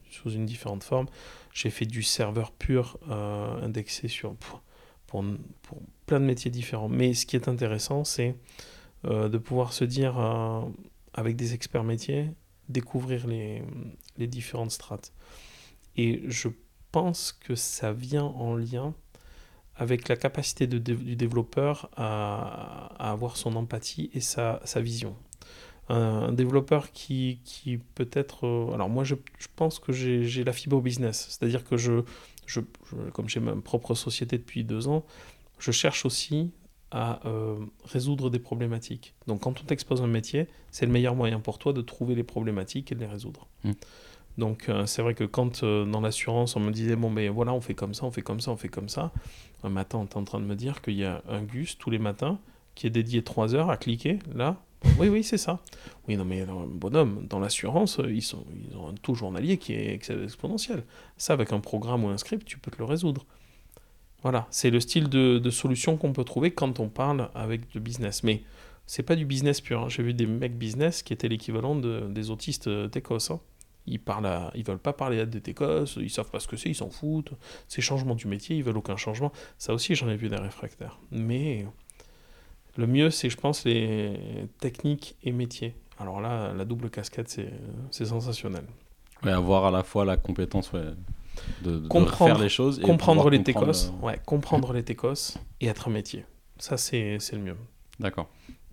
sous 0.09 0.31
une 0.31 0.47
différente 0.47 0.83
forme. 0.83 1.09
J'ai 1.53 1.69
fait 1.69 1.85
du 1.85 2.03
serveur 2.03 2.53
pur 2.53 2.97
indexé 3.11 4.09
sur, 4.09 4.35
pour 4.37 5.83
plein 6.07 6.21
de 6.21 6.25
métiers 6.25 6.51
différents. 6.51 6.89
Mais 6.89 7.15
ce 7.15 7.27
qui 7.27 7.37
est 7.37 7.49
intéressant, 7.49 8.05
c'est 8.05 8.37
euh, 9.05 9.29
de 9.29 9.39
pouvoir 9.39 9.73
se 9.73 9.85
dire, 9.85 10.19
euh, 10.19 10.63
avec 11.15 11.37
des 11.37 11.55
experts 11.55 11.85
métiers, 11.85 12.31
découvrir 12.69 13.27
les, 13.27 13.63
les 14.19 14.27
différentes 14.27 14.71
strates. 14.71 15.13
Et 15.97 16.23
je 16.29 16.49
pense 16.91 17.33
que 17.33 17.55
ça 17.55 17.93
vient 17.93 18.25
en 18.25 18.55
lien 18.57 18.95
avec 19.75 20.09
la 20.09 20.17
capacité 20.17 20.67
de, 20.67 20.79
du 20.79 21.17
développeur 21.17 21.91
à, 21.97 22.95
à 22.99 23.11
avoir 23.11 23.37
son 23.37 23.57
empathie 23.57 24.11
et 24.15 24.21
sa, 24.21 24.61
sa 24.65 24.81
vision. 24.81 25.17
Un, 25.89 26.33
développeur 26.33 26.93
qui, 26.93 27.41
qui 27.45 27.79
peut-être... 27.79 28.47
euh, 28.47 28.73
alors 28.75 28.89
moi, 28.89 29.05
je, 29.05 29.17
je 29.39 29.49
pense 29.57 29.79
que 29.79 29.93
j'ai 29.93 30.45
la 30.45 30.53
fibre 30.53 30.77
au 30.77 30.81
business. 30.81 31.27
C'est-à-dire 31.31 31.65
que 31.65 31.77
je, 31.77 32.03
je- 32.47 32.61
comme 33.13 33.29
j'ai 33.29 33.41
ma 33.41 33.57
propre 33.57 33.95
société 33.95 34.39
depuis 34.39 34.63
deux 34.65 34.89
ans, 34.89 35.05
je 35.63 35.71
cherche 35.71 36.05
aussi 36.05 36.51
à 36.91 37.21
euh, 37.27 37.57
résoudre 37.85 38.29
des 38.29 38.39
problématiques. 38.39 39.15
Donc 39.27 39.41
quand 39.41 39.61
on 39.61 39.65
t'expose 39.65 40.03
un 40.03 40.07
métier, 40.07 40.49
c'est 40.71 40.85
le 40.85 40.93
meilleur 40.93 41.15
moyen 41.15 41.41
pour 41.41 41.59
toi 41.59 41.73
de 41.73 41.81
trouver 41.81 42.15
les 42.15 42.25
problématiques 42.25 42.93
et 42.93 42.95
de 42.95 43.01
les 43.01 43.07
résoudre. 43.07 43.49
Mm. 43.65 43.73
Donc 44.39 44.69
euh, 44.69 44.87
c'est 44.87 45.03
vrai 45.03 45.15
que 45.15 45.25
quand 45.25 45.63
euh, 45.63 45.85
dans 45.85 46.01
l'assurance 46.01 46.57
on 46.57 46.61
me 46.61 46.71
disait 46.71 46.97
bon 46.97 47.11
ben 47.11 47.31
voilà 47.31 47.53
on 47.53 47.61
fait 47.61 47.75
comme 47.75 47.95
ça, 47.95 48.05
on 48.05 48.11
fait 48.11 48.23
comme 48.23 48.41
ça, 48.41 48.51
on 48.51 48.57
fait 48.57 48.69
comme 48.69 48.89
ça, 48.89 49.13
un 49.63 49.69
matin 49.69 50.07
tu 50.09 50.15
es 50.15 50.19
en 50.19 50.25
train 50.25 50.41
de 50.41 50.47
me 50.47 50.57
dire 50.57 50.83
qu'il 50.83 50.95
y 50.95 51.05
a 51.05 51.23
un 51.29 51.43
Gus 51.43 51.79
tous 51.79 51.91
les 51.91 51.99
matins 51.99 52.39
qui 52.75 52.87
est 52.87 52.91
dédié 52.91 53.23
3 53.23 53.55
heures 53.55 53.71
à 53.71 53.77
cliquer 53.77 54.19
là. 54.35 54.57
Oui 54.99 55.09
oui 55.09 55.23
c'est 55.23 55.39
ça. 55.39 55.61
Oui 56.09 56.17
non 56.17 56.25
mais 56.25 56.45
bonhomme, 56.67 57.27
dans 57.29 57.39
l'assurance 57.39 58.01
ils, 58.07 58.23
sont, 58.23 58.45
ils 58.69 58.77
ont 58.77 58.89
un 58.89 58.95
taux 58.95 59.15
journalier 59.15 59.57
qui 59.57 59.75
est 59.75 59.95
ex- 59.95 60.11
exponentiel. 60.11 60.83
Ça 61.17 61.35
avec 61.35 61.53
un 61.53 61.61
programme 61.61 62.05
ou 62.05 62.09
un 62.09 62.19
script 62.19 62.47
tu 62.47 62.59
peux 62.59 62.71
te 62.71 62.79
le 62.79 62.85
résoudre. 62.85 63.25
Voilà, 64.23 64.47
c'est 64.51 64.71
le 64.71 64.79
style 64.81 65.09
de, 65.09 65.39
de 65.39 65.51
solution 65.51 65.97
qu'on 65.97 66.13
peut 66.13 66.25
trouver 66.25 66.53
quand 66.53 66.79
on 66.81 66.89
parle 66.89 67.31
avec 67.35 67.63
le 67.75 67.81
business. 67.81 68.23
Mais 68.23 68.43
c'est 68.87 69.03
pas 69.03 69.17
du 69.17 69.25
business 69.25 69.61
pur. 69.61 69.83
hein. 69.83 69.89
J'ai 69.89 70.03
vu 70.03 70.15
des 70.15 70.27
mecs 70.27 70.57
business 70.57 71.03
qui 71.03 71.13
étaient 71.13 71.29
l'équivalent 71.29 71.75
de- 71.75 72.07
des 72.09 72.31
autistes 72.31 72.69
euh, 72.69 72.89
techos. 72.89 73.31
hein. 73.33 73.41
Ils 73.87 73.99
parlent 73.99 74.27
à- 74.27 74.53
ils 74.55 74.65
veulent 74.65 74.79
pas 74.79 74.93
parler 74.93 75.19
à 75.19 75.27
des 75.27 75.41
techos, 75.41 75.87
ils 75.97 76.09
savent 76.11 76.31
pas 76.31 76.39
ce 76.39 76.47
que 76.47 76.57
c'est, 76.57 76.69
ils 76.71 76.75
s'en 76.77 76.89
foutent. 76.91 77.33
C'est 77.67 77.81
changement 77.83 78.15
du 78.15 78.29
métier, 78.29 78.57
ils 78.57 78.63
veulent 78.63 78.77
aucun 78.79 78.97
changement. 78.97 79.33
Ça 79.59 79.75
aussi, 79.75 79.97
j'en 79.97 80.09
ai 80.09 80.15
vu 80.17 80.29
des 80.29 80.37
réfractaires. 80.37 80.99
Mais 81.11 81.67
Le 82.77 82.87
mieux, 82.87 83.11
c'est, 83.11 83.29
je 83.29 83.37
pense, 83.37 83.65
les 83.67 84.15
techniques 84.61 85.17
et 85.25 85.33
métiers. 85.33 85.75
Alors 85.99 86.21
là, 86.23 86.53
la 86.55 86.65
double 86.65 86.89
casquette, 86.91 87.29
c'est 87.91 88.05
sensationnel. 88.07 88.65
Ouais, 89.25 89.31
avoir 89.33 89.67
à 89.67 89.71
la 89.71 89.83
fois 89.83 90.05
la 90.07 90.17
compétence 90.17 90.71
de, 91.63 91.79
de 91.79 91.89
comprendre, 91.89 92.35
faire 92.35 92.43
les 92.43 92.49
choses. 92.49 92.79
Et 92.79 92.83
comprendre 92.83 93.31
les 93.31 93.43
techos, 93.43 93.65
euh, 93.65 94.07
ouais, 94.07 94.21
comprendre 94.25 94.73
les 94.73 94.83
techos 94.83 95.39
et 95.61 95.67
être 95.67 95.91
métier. 95.91 96.25
Ça, 96.59 96.77
c'est 96.77 97.19
c'est 97.21 97.37
le 97.37 97.43
mieux. 97.43 97.57
D'accord. 98.01 98.29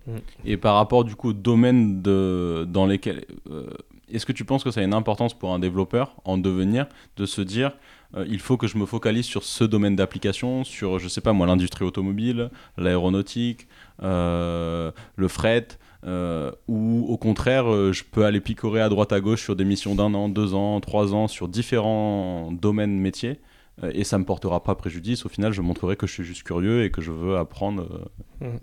Mm. 0.06 0.16
Et 0.44 0.56
par 0.56 0.74
rapport 0.76 1.04
du 1.04 1.14
coup 1.14 1.30
au 1.30 1.32
domaine 1.34 2.02
de, 2.02 2.66
dans 2.68 2.86
lesquels... 2.86 3.24
euh, 3.50 3.68
Est-ce 4.10 4.26
que 4.26 4.32
tu 4.32 4.44
penses 4.44 4.64
que 4.64 4.70
ça 4.70 4.80
a 4.80 4.84
une 4.84 4.94
importance 4.94 5.34
pour 5.34 5.52
un 5.52 5.58
développeur 5.58 6.16
en 6.24 6.38
devenir 6.38 6.86
de 7.16 7.26
se 7.26 7.42
dire 7.42 7.72
euh, 8.16 8.24
il 8.28 8.40
faut 8.40 8.56
que 8.56 8.66
je 8.66 8.76
me 8.76 8.86
focalise 8.86 9.26
sur 9.26 9.44
ce 9.44 9.62
domaine 9.62 9.94
d'application, 9.94 10.64
sur, 10.64 10.98
je 10.98 11.06
sais 11.06 11.20
pas 11.20 11.32
moi, 11.32 11.46
l'industrie 11.46 11.84
automobile, 11.84 12.50
l'aéronautique, 12.76 13.68
euh, 14.02 14.90
le 15.14 15.28
fret, 15.28 15.68
euh, 16.04 16.50
ou 16.68 17.06
au 17.08 17.16
contraire, 17.18 17.70
euh, 17.72 17.92
je 17.92 18.04
peux 18.04 18.24
aller 18.24 18.40
picorer 18.40 18.80
à 18.80 18.88
droite 18.88 19.12
à 19.12 19.20
gauche 19.20 19.42
sur 19.42 19.56
des 19.56 19.64
missions 19.64 19.94
d'un 19.94 20.14
an, 20.14 20.28
deux 20.28 20.54
ans, 20.54 20.80
trois 20.80 21.14
ans, 21.14 21.28
sur 21.28 21.48
différents 21.48 22.52
domaines 22.52 22.98
métiers, 22.98 23.40
euh, 23.82 23.90
et 23.94 24.04
ça 24.04 24.18
me 24.18 24.24
portera 24.24 24.62
pas 24.62 24.74
préjudice. 24.74 25.26
Au 25.26 25.28
final, 25.28 25.52
je 25.52 25.60
montrerai 25.60 25.96
que 25.96 26.06
je 26.06 26.12
suis 26.12 26.24
juste 26.24 26.42
curieux 26.42 26.84
et 26.84 26.90
que 26.90 27.00
je 27.02 27.12
veux 27.12 27.36
apprendre. 27.36 28.10
euh, 28.42 28.56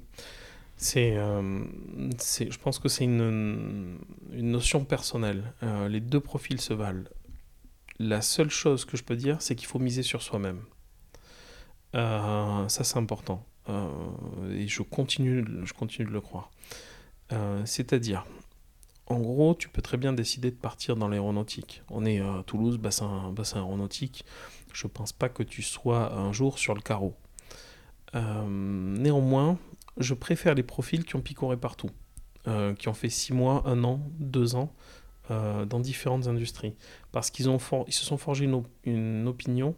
C'est, 0.77 1.15
je 1.15 2.57
pense 2.59 2.79
que 2.79 2.87
c'est 2.87 3.03
une, 3.03 3.97
une 4.31 4.51
notion 4.51 4.83
personnelle. 4.85 5.53
Les 5.89 5.99
deux 5.99 6.19
profils 6.19 6.61
se 6.61 6.73
valent. 6.73 7.05
La 7.99 8.21
seule 8.21 8.51
chose 8.51 8.85
que 8.85 8.95
je 8.95 9.03
peux 9.03 9.15
dire, 9.15 9.37
c'est 9.41 9.55
qu'il 9.55 9.67
faut 9.67 9.79
miser 9.79 10.03
sur 10.03 10.21
soi-même. 10.21 10.59
Ça, 11.93 12.67
c'est 12.67 12.97
important. 12.97 13.43
Et 14.51 14.67
je 14.67 14.83
continue, 14.83 15.43
je 15.63 15.73
continue 15.73 16.07
de 16.07 16.13
le 16.13 16.21
croire. 16.21 16.51
Euh, 17.31 17.61
c'est-à-dire, 17.65 18.25
en 19.07 19.19
gros, 19.19 19.55
tu 19.55 19.69
peux 19.69 19.81
très 19.81 19.97
bien 19.97 20.13
décider 20.13 20.51
de 20.51 20.55
partir 20.55 20.95
dans 20.95 21.07
l'aéronautique. 21.07 21.81
On 21.89 22.05
est 22.05 22.19
à 22.19 22.43
Toulouse, 22.45 22.77
bassin, 22.77 23.31
bassin 23.31 23.57
aéronautique. 23.57 24.25
Je 24.73 24.87
pense 24.87 25.13
pas 25.13 25.29
que 25.29 25.43
tu 25.43 25.61
sois 25.61 26.13
un 26.13 26.31
jour 26.33 26.59
sur 26.59 26.73
le 26.73 26.81
carreau. 26.81 27.15
Euh, 28.15 28.45
néanmoins, 28.47 29.57
je 29.97 30.13
préfère 30.13 30.55
les 30.55 30.63
profils 30.63 31.03
qui 31.03 31.15
ont 31.15 31.21
picoré 31.21 31.57
partout, 31.57 31.89
euh, 32.47 32.73
qui 32.73 32.87
ont 32.87 32.93
fait 32.93 33.09
6 33.09 33.33
mois, 33.33 33.63
1 33.65 33.83
an, 33.83 34.01
2 34.19 34.55
ans 34.55 34.73
dans 35.29 35.81
différentes 35.81 36.27
industries, 36.27 36.73
parce 37.11 37.31
qu'ils 37.31 37.43
se 37.43 38.05
sont 38.05 38.17
forgés 38.17 38.49
une 38.85 39.27
opinion 39.27 39.75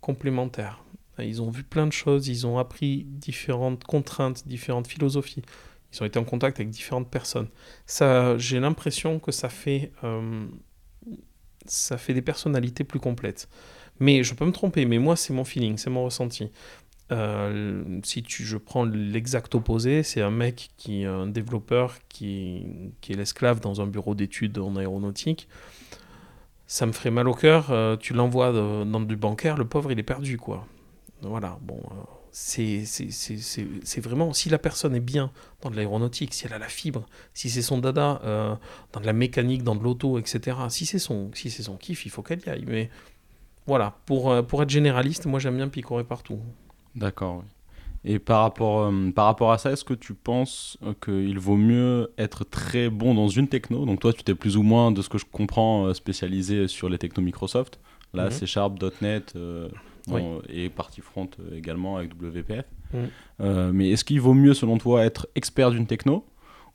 complémentaire. 0.00 0.84
Ils 1.18 1.42
ont 1.42 1.50
vu 1.50 1.64
plein 1.64 1.86
de 1.86 1.92
choses, 1.92 2.28
ils 2.28 2.46
ont 2.46 2.58
appris 2.58 3.04
différentes 3.04 3.84
contraintes, 3.84 4.46
différentes 4.46 4.86
philosophies. 4.86 5.42
Ils 5.92 6.02
ont 6.02 6.06
été 6.06 6.18
en 6.18 6.24
contact 6.24 6.60
avec 6.60 6.70
différentes 6.70 7.10
personnes. 7.10 7.48
Ça, 7.86 8.36
j'ai 8.38 8.60
l'impression 8.60 9.18
que 9.18 9.32
ça 9.32 9.48
fait, 9.48 9.90
euh, 10.04 10.46
ça 11.66 11.96
fait 11.98 12.14
des 12.14 12.22
personnalités 12.22 12.84
plus 12.84 13.00
complètes. 13.00 13.48
Mais 14.00 14.22
je 14.22 14.34
peux 14.34 14.44
me 14.44 14.52
tromper, 14.52 14.84
mais 14.84 14.98
moi 14.98 15.16
c'est 15.16 15.32
mon 15.32 15.44
feeling, 15.44 15.76
c'est 15.76 15.90
mon 15.90 16.04
ressenti. 16.04 16.50
Euh, 17.10 18.00
si 18.04 18.22
tu, 18.22 18.44
je 18.44 18.58
prends 18.58 18.84
l'exact 18.84 19.54
opposé, 19.54 20.02
c'est 20.02 20.20
un 20.20 20.30
mec 20.30 20.70
qui 20.76 21.02
est 21.02 21.06
un 21.06 21.26
développeur 21.26 21.96
qui, 22.08 22.66
qui 23.00 23.12
est 23.12 23.16
l'esclave 23.16 23.60
dans 23.60 23.80
un 23.80 23.86
bureau 23.86 24.14
d'études 24.14 24.58
en 24.58 24.76
aéronautique. 24.76 25.48
Ça 26.66 26.84
me 26.84 26.92
ferait 26.92 27.10
mal 27.10 27.26
au 27.28 27.34
cœur. 27.34 27.70
euh, 27.70 27.96
tu 27.96 28.12
l'envoies 28.12 28.52
dans 28.52 29.00
du 29.00 29.16
bancaire, 29.16 29.56
le 29.56 29.64
pauvre 29.64 29.90
il 29.90 29.98
est 29.98 30.02
perdu 30.02 30.36
quoi. 30.36 30.66
Voilà, 31.22 31.58
bon, 31.62 31.80
c'est 32.40 34.00
vraiment 34.00 34.32
si 34.32 34.48
la 34.48 34.58
personne 34.58 34.94
est 34.94 35.00
bien 35.00 35.30
dans 35.62 35.70
de 35.70 35.76
l'aéronautique, 35.76 36.32
si 36.34 36.46
elle 36.46 36.52
a 36.52 36.58
la 36.58 36.68
fibre, 36.68 37.04
si 37.34 37.50
c'est 37.50 37.62
son 37.62 37.78
dada 37.78 38.20
euh, 38.24 38.54
dans 38.92 39.00
de 39.00 39.06
la 39.06 39.12
mécanique, 39.12 39.62
dans 39.64 39.74
de 39.74 39.82
l'auto, 39.82 40.18
etc. 40.18 40.56
Si 40.68 40.86
c'est 40.86 40.98
son, 40.98 41.30
si 41.34 41.50
son 41.50 41.76
kiff, 41.76 42.06
il 42.06 42.10
faut 42.10 42.22
qu'elle 42.22 42.40
y 42.46 42.48
aille. 42.48 42.64
Mais 42.66 42.90
voilà, 43.66 43.96
pour, 44.06 44.30
euh, 44.30 44.42
pour 44.42 44.62
être 44.62 44.70
généraliste, 44.70 45.26
moi 45.26 45.40
j'aime 45.40 45.56
bien 45.56 45.68
picorer 45.68 46.04
partout. 46.04 46.38
D'accord. 46.94 47.38
oui. 47.38 47.44
Et 48.04 48.20
par 48.20 48.42
rapport, 48.42 48.82
euh, 48.82 49.10
par 49.10 49.24
rapport 49.26 49.50
à 49.50 49.58
ça, 49.58 49.72
est-ce 49.72 49.84
que 49.84 49.92
tu 49.94 50.14
penses 50.14 50.78
euh, 50.84 50.94
qu'il 51.04 51.38
vaut 51.40 51.56
mieux 51.56 52.12
être 52.16 52.44
très 52.44 52.88
bon 52.88 53.12
dans 53.14 53.28
une 53.28 53.48
techno? 53.48 53.84
Donc 53.84 53.98
toi, 54.00 54.12
tu 54.12 54.22
t'es 54.22 54.36
plus 54.36 54.56
ou 54.56 54.62
moins, 54.62 54.92
de 54.92 55.02
ce 55.02 55.08
que 55.08 55.18
je 55.18 55.24
comprends, 55.30 55.86
euh, 55.86 55.94
spécialisé 55.94 56.68
sur 56.68 56.88
les 56.88 56.98
technos 56.98 57.24
Microsoft. 57.24 57.80
Là, 58.14 58.26
Mhm. 58.26 58.30
c'est 58.30 58.46
Sharp, 58.46 58.78
.NET 59.02 59.34
Oui. 60.14 60.22
et 60.48 60.68
partie 60.68 61.00
front 61.00 61.28
euh, 61.40 61.56
également 61.56 61.96
avec 61.96 62.12
WPF. 62.14 62.64
Mhm. 62.92 63.08
Euh, 63.40 63.70
mais 63.72 63.90
est-ce 63.90 64.04
qu'il 64.04 64.20
vaut 64.20 64.34
mieux, 64.34 64.54
selon 64.54 64.78
toi, 64.78 65.04
être 65.04 65.28
expert 65.34 65.70
d'une 65.70 65.86
techno 65.86 66.24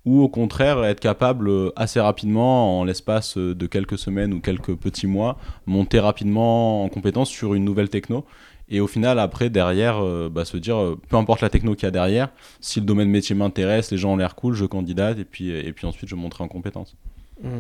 ou 0.06 0.22
au 0.22 0.28
contraire 0.28 0.84
être 0.84 1.00
capable 1.00 1.48
euh, 1.48 1.72
assez 1.78 2.00
rapidement, 2.00 2.80
en 2.80 2.84
l'espace 2.84 3.38
de 3.38 3.68
quelques 3.68 3.98
semaines 3.98 4.34
ou 4.34 4.42
quelques 4.42 4.76
petits 4.76 5.08
mois, 5.08 5.38
monter 5.66 6.00
rapidement 6.00 6.84
en 6.84 6.90
compétence 6.90 7.30
sur 7.30 7.54
une 7.54 7.64
nouvelle 7.64 7.90
techno 7.90 8.26
et 8.70 8.80
au 8.80 8.88
final, 8.88 9.20
après, 9.20 9.50
derrière, 9.50 10.04
euh, 10.04 10.30
bah, 10.30 10.46
se 10.46 10.58
dire, 10.58 10.78
euh, 10.78 11.00
peu 11.10 11.18
importe 11.18 11.42
la 11.42 11.50
techno 11.50 11.76
qu'il 11.76 11.84
y 11.84 11.88
a 11.88 11.92
derrière, 11.92 12.30
si 12.62 12.80
le 12.80 12.86
domaine 12.86 13.10
métier 13.10 13.36
m'intéresse, 13.36 13.92
les 13.92 13.98
gens 13.98 14.14
ont 14.14 14.18
l'air 14.18 14.36
cool, 14.36 14.56
je 14.56 14.66
candidate, 14.66 15.20
et 15.20 15.26
puis, 15.26 15.50
et 15.50 15.74
puis 15.74 15.86
ensuite 15.86 16.10
je 16.10 16.16
monterai 16.16 16.44
en 16.44 16.48
compétence. 16.48 16.96
Mm. 17.42 17.60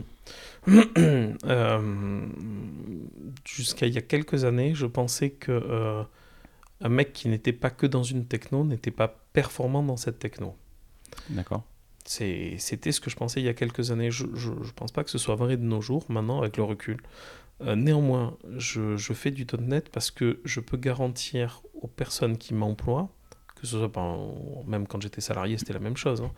Euh, 1.46 2.26
Jusqu'à 3.46 3.88
il 3.88 3.94
y 3.94 3.98
a 3.98 4.02
quelques 4.02 4.46
années, 4.46 4.74
je 4.74 4.86
pensais 4.86 5.32
que 5.32 5.52
euh, 5.52 6.04
un 6.82 6.90
mec 6.90 7.12
qui 7.12 7.28
n'était 7.28 7.54
pas 7.54 7.70
que 7.70 7.86
dans 7.86 8.04
une 8.04 8.26
techno 8.26 8.64
n'était 8.64 8.92
pas 8.92 9.10
performant 9.34 9.84
dans 9.84 9.98
cette 9.98 10.20
techno. 10.20 10.56
D'accord 11.30 11.64
C'était 12.06 12.92
ce 12.92 13.02
que 13.02 13.10
je 13.10 13.16
pensais 13.16 13.42
il 13.42 13.46
y 13.46 13.50
a 13.50 13.54
quelques 13.54 13.92
années. 13.92 14.12
Je 14.12 14.26
ne 14.26 14.72
pense 14.76 14.92
pas 14.92 15.04
que 15.04 15.10
ce 15.10 15.18
soit 15.18 15.36
vrai 15.36 15.58
de 15.58 15.64
nos 15.64 15.82
jours, 15.82 16.06
maintenant, 16.10 16.40
avec 16.40 16.58
le 16.58 16.64
recul. 16.64 17.02
Euh, 17.62 17.76
néanmoins, 17.76 18.38
je, 18.58 18.96
je 18.98 19.14
fais 19.14 19.32
du 19.32 19.46
.NET 19.60 19.90
parce 19.90 20.12
que 20.12 20.40
je 20.46 20.60
peux 20.60 20.78
garantir 20.78 21.62
aux 21.82 21.88
personnes 21.88 22.38
qui 22.38 22.54
m'emploient, 22.54 23.10
que 23.56 23.68
ce 23.68 23.78
soit 23.78 23.92
pas, 23.92 24.18
même 24.66 24.88
quand 24.88 25.02
j'étais 25.02 25.22
salarié, 25.22 25.58
c'était 25.58 25.74
la 25.74 25.80
même 25.80 25.98
chose, 25.98 26.22
hein, 26.22 26.32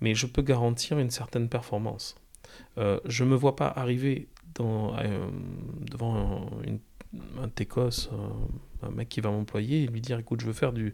mais 0.00 0.14
je 0.14 0.26
peux 0.26 0.42
garantir 0.42 0.98
une 0.98 1.10
certaine 1.10 1.48
performance. 1.48 2.14
Euh, 2.78 2.98
je 3.04 3.24
me 3.24 3.34
vois 3.34 3.56
pas 3.56 3.68
arriver 3.68 4.28
euh, 4.60 5.26
devant 5.90 6.14
un, 6.16 6.64
une- 6.66 6.80
euh, 7.76 7.90
un 8.82 8.90
mec 8.90 9.08
qui 9.08 9.20
va 9.20 9.30
m'employer, 9.30 9.84
et 9.84 9.86
lui 9.86 10.00
dire 10.00 10.18
écoute, 10.18 10.40
je 10.40 10.46
veux 10.46 10.52
faire 10.52 10.72
du, 10.72 10.92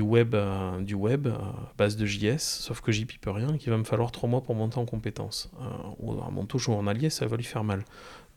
web, 0.00 0.34
euh, 0.34 0.80
du 0.80 0.94
web 0.94 1.26
à 1.28 1.72
base 1.76 1.96
de 1.96 2.06
JS, 2.06 2.38
sauf 2.38 2.80
que 2.80 2.92
j'y 2.92 3.04
pipe 3.04 3.26
rien, 3.26 3.56
qu'il 3.58 3.70
va 3.70 3.78
me 3.78 3.84
falloir 3.84 4.12
trois 4.12 4.28
mois 4.28 4.42
pour 4.42 4.54
monter 4.54 4.78
en 4.78 4.84
compétences. 4.86 5.50
Euh, 5.60 5.64
ou 5.98 6.12
à 6.22 6.30
mon 6.30 6.44
taux 6.46 6.58
journalier, 6.58 7.10
ça 7.10 7.26
va 7.26 7.36
lui 7.36 7.44
faire 7.44 7.64
mal. 7.64 7.84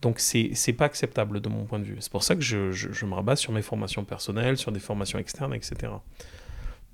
Donc 0.01 0.19
c'est 0.19 0.73
pas 0.77 0.85
acceptable 0.85 1.39
de 1.41 1.49
mon 1.49 1.63
point 1.65 1.79
de 1.79 1.85
vue. 1.85 1.97
C'est 1.99 2.11
pour 2.11 2.23
ça 2.23 2.35
que 2.35 2.41
je, 2.41 2.71
je- 2.71 3.05
me 3.05 3.13
rabats 3.13 3.35
sur 3.37 3.51
mes 3.53 3.61
formations 3.61 4.03
personnelles, 4.03 4.57
sur 4.57 4.71
des 4.71 4.79
formations 4.79 5.17
externes, 5.19 5.53
etc. 5.53 5.93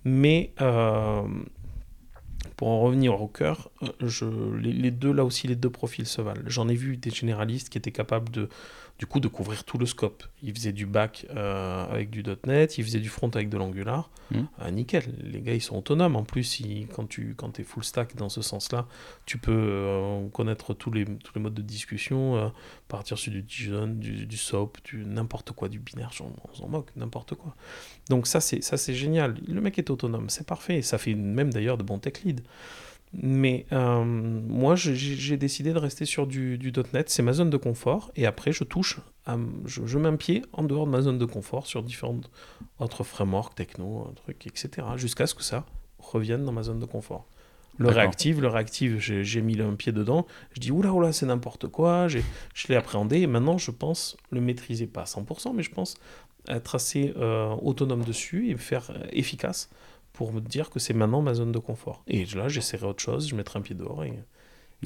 Mais 0.04 0.54
euh, 0.62 1.24
pour 2.62 2.70
en 2.70 2.80
revenir 2.80 3.20
au 3.20 3.28
cœur, 3.28 3.72
euh, 3.82 4.60
les 4.62 4.92
deux, 4.92 5.12
là 5.12 5.26
aussi, 5.26 5.48
les 5.48 5.56
deux 5.56 5.72
profils 5.72 6.06
se 6.06 6.22
valent. 6.22 6.44
J'en 6.46 6.70
ai 6.70 6.76
vu 6.76 6.96
des 6.96 7.10
généralistes 7.10 7.70
qui 7.70 7.80
étaient 7.80 7.92
capables 7.92 8.30
de, 8.30 8.50
du 9.02 9.08
coup, 9.08 9.20
de 9.20 9.28
couvrir 9.28 9.64
tout 9.64 9.80
le 9.80 9.88
scope. 9.88 10.24
Ils 10.44 10.54
faisaient 10.54 10.74
du 10.74 10.86
back 10.86 11.26
euh, 11.32 11.92
avec 11.92 12.12
du 12.12 12.24
.NET, 12.46 12.78
ils 12.78 12.84
faisaient 12.84 13.00
du 13.00 13.10
front 13.10 13.30
avec 13.30 13.50
de 13.50 13.58
l'Angular. 13.58 14.12
Mhm. 14.30 14.48
Ah, 14.60 14.70
nickel, 14.70 15.06
les 15.24 15.42
gars, 15.42 15.56
ils 15.56 15.62
sont 15.62 15.76
autonomes. 15.76 16.16
En 16.16 16.24
plus, 16.24 16.60
ils- 16.60 16.86
quand 16.88 17.08
tu 17.08 17.34
quand 17.36 17.60
es 17.60 17.64
full 17.64 17.84
stack 17.84 18.16
dans 18.16 18.30
ce 18.30 18.44
sens-là, 18.44 18.86
tu 19.26 19.40
peux 19.40 19.52
euh, 19.58 20.28
connaître 20.30 20.76
tous 20.76 20.92
les, 20.92 21.06
tous 21.06 21.32
les 21.34 21.42
modes 21.42 21.56
de 21.56 21.64
discussion, 21.64 22.36
euh, 22.36 22.50
partir 22.90 23.18
sur 23.18 23.32
du 23.32 23.44
JSON, 23.48 23.88
du, 23.88 24.28
du 24.28 24.38
SOAP, 24.38 24.78
du 24.84 25.04
n'importe 25.04 25.52
quoi, 25.54 25.68
du 25.68 25.80
binaire, 25.80 26.12
j'en- 26.14 26.32
on 26.52 26.54
s'en 26.56 26.68
moque, 26.68 26.92
n'importe 26.96 27.34
quoi. 27.34 27.56
Donc 28.10 28.28
ça, 28.28 28.40
c'est 28.40 28.62
ça 28.64 28.78
c'est 28.78 28.94
génial. 28.94 29.36
Le 29.48 29.62
mec 29.62 29.80
est 29.80 29.90
autonome, 29.90 30.30
c'est 30.30 30.46
parfait. 30.46 30.84
Ça 30.84 31.00
fait 31.00 31.16
même 31.16 31.52
d'ailleurs 31.52 31.80
de 31.80 31.84
bons 31.84 31.98
tech 31.98 32.22
leads. 32.24 32.44
Mais 33.14 33.66
euh, 33.74 34.04
moi, 34.06 34.76
j'ai- 34.76 35.36
décidé 35.38 35.74
de 35.74 35.78
rester 35.80 36.06
sur 36.06 36.28
du, 36.28 36.58
du 36.58 36.72
.NET. 36.94 37.10
C'est 37.10 37.22
ma 37.24 37.34
zone 37.34 37.50
de 37.50 37.58
confort. 37.58 38.12
Et 38.16 38.26
après, 38.26 38.52
je 38.54 38.64
touche, 38.64 39.00
à- 39.26 39.38
je, 39.66 39.86
je 39.86 39.98
mets 39.98 40.08
un 40.08 40.16
pied 40.16 40.44
en 40.54 40.64
dehors 40.64 40.86
de 40.86 40.92
ma 40.92 41.02
zone 41.02 41.18
de 41.18 41.26
confort 41.26 41.68
sur 41.68 41.84
différentes 41.84 42.30
autres 42.80 43.04
frameworks, 43.04 43.56
techno, 43.56 44.08
un 44.10 44.14
truc, 44.14 44.48
etc. 44.48 44.88
Jusqu'à 44.96 45.28
ce 45.28 45.36
que 45.36 45.44
ça 45.44 45.66
revienne 46.00 46.46
dans 46.46 46.52
ma 46.54 46.64
zone 46.64 46.80
de 46.80 46.86
confort. 46.86 47.28
Le 47.78 47.88
réactive, 47.90 48.42
le 48.42 48.48
réactive, 48.48 49.00
j'ai 49.00 49.42
mis 49.42 49.60
un 49.60 49.74
pied 49.76 49.92
dedans. 49.92 50.28
Je 50.54 50.60
dis 50.60 50.72
oula, 50.72 50.92
oula, 50.94 51.12
c'est 51.14 51.26
n'importe 51.26 51.68
quoi. 51.68 52.08
Je 52.08 52.20
l'ai 52.70 52.76
appréhendé 52.76 53.20
et 53.22 53.28
maintenant, 53.28 53.58
je 53.58 53.72
pense 53.72 54.18
le 54.30 54.40
maîtriser 54.42 54.88
pas 54.88 55.02
à 55.02 55.06
100%, 55.06 55.54
mais 55.54 55.64
je 55.64 55.72
pense 55.72 55.96
être 56.48 56.76
assez 56.76 57.14
euh, 57.18 57.50
autonome 57.62 58.04
dessus 58.04 58.50
et 58.50 58.54
me 58.54 58.60
faire 58.60 58.92
euh, 58.92 59.00
efficace 59.12 59.70
pour 60.14 60.34
me 60.34 60.42
dire 60.42 60.70
que 60.70 60.80
c'est 60.80 60.94
maintenant 60.94 61.22
ma 61.22 61.34
zone 61.34 61.52
de 61.52 61.60
confort. 61.60 62.04
Et 62.08 62.26
là, 62.26 62.48
j'essaierai 62.50 62.86
autre 62.86 63.02
chose, 63.02 63.30
je 63.30 63.36
mettrai 63.36 63.60
un 63.60 63.62
pied 63.62 63.76
dehors 63.76 64.04
et, 64.04 64.10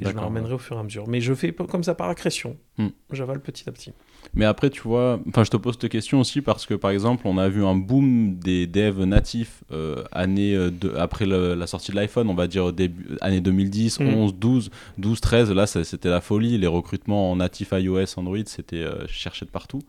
et 0.02 0.06
je 0.06 0.12
me 0.12 0.20
ramènerai 0.20 0.54
au 0.54 0.58
fur 0.58 0.78
et 0.78 0.80
à 0.80 0.84
mesure. 0.84 1.08
Mais 1.08 1.22
je 1.22 1.34
fais 1.34 1.54
comme 1.54 1.84
ça 1.84 1.96
par 1.96 2.10
accrétion. 2.10 2.58
Hmm. 2.78 2.90
J'avale 3.12 3.40
petit 3.40 3.70
à 3.70 3.72
petit. 3.72 3.94
Mais 4.34 4.44
après, 4.44 4.70
tu 4.70 4.82
vois, 4.82 5.20
enfin, 5.30 5.46
je 5.46 5.52
te 5.52 5.56
pose 5.56 5.78
cette 5.80 5.90
question 5.90 6.20
aussi 6.20 6.42
parce 6.42 6.66
que, 6.66 6.74
par 6.74 6.92
exemple, 6.92 7.26
on 7.26 7.38
a 7.38 7.48
vu 7.48 7.64
un 7.64 7.76
boom 7.76 8.36
des 8.38 8.68
devs 8.68 9.04
natifs 9.04 9.64
euh, 9.72 10.04
année 10.12 10.54
euh, 10.54 10.72
de, 10.72 10.94
après 10.98 11.26
la 11.26 11.68
sortie 11.68 11.92
de 11.92 11.96
l'iPhone, 11.96 12.30
on 12.30 12.34
va 12.34 12.48
dire 12.48 12.74
début 12.74 13.18
année 13.22 13.40
2010, 13.40 14.00
11, 14.02 14.36
12, 14.36 14.72
12, 14.98 15.22
13. 15.22 15.52
Là, 15.52 15.68
c'était 15.68 16.10
la 16.10 16.20
folie. 16.20 16.58
Les 16.58 16.68
recrutements 16.68 17.32
en 17.32 17.38
natif 17.38 17.70
iOS, 17.72 18.18
Android, 18.18 18.38
c'était 18.46 18.78
euh, 18.78 19.08
cherché 19.08 19.46
de 19.46 19.52
partout. 19.52 19.82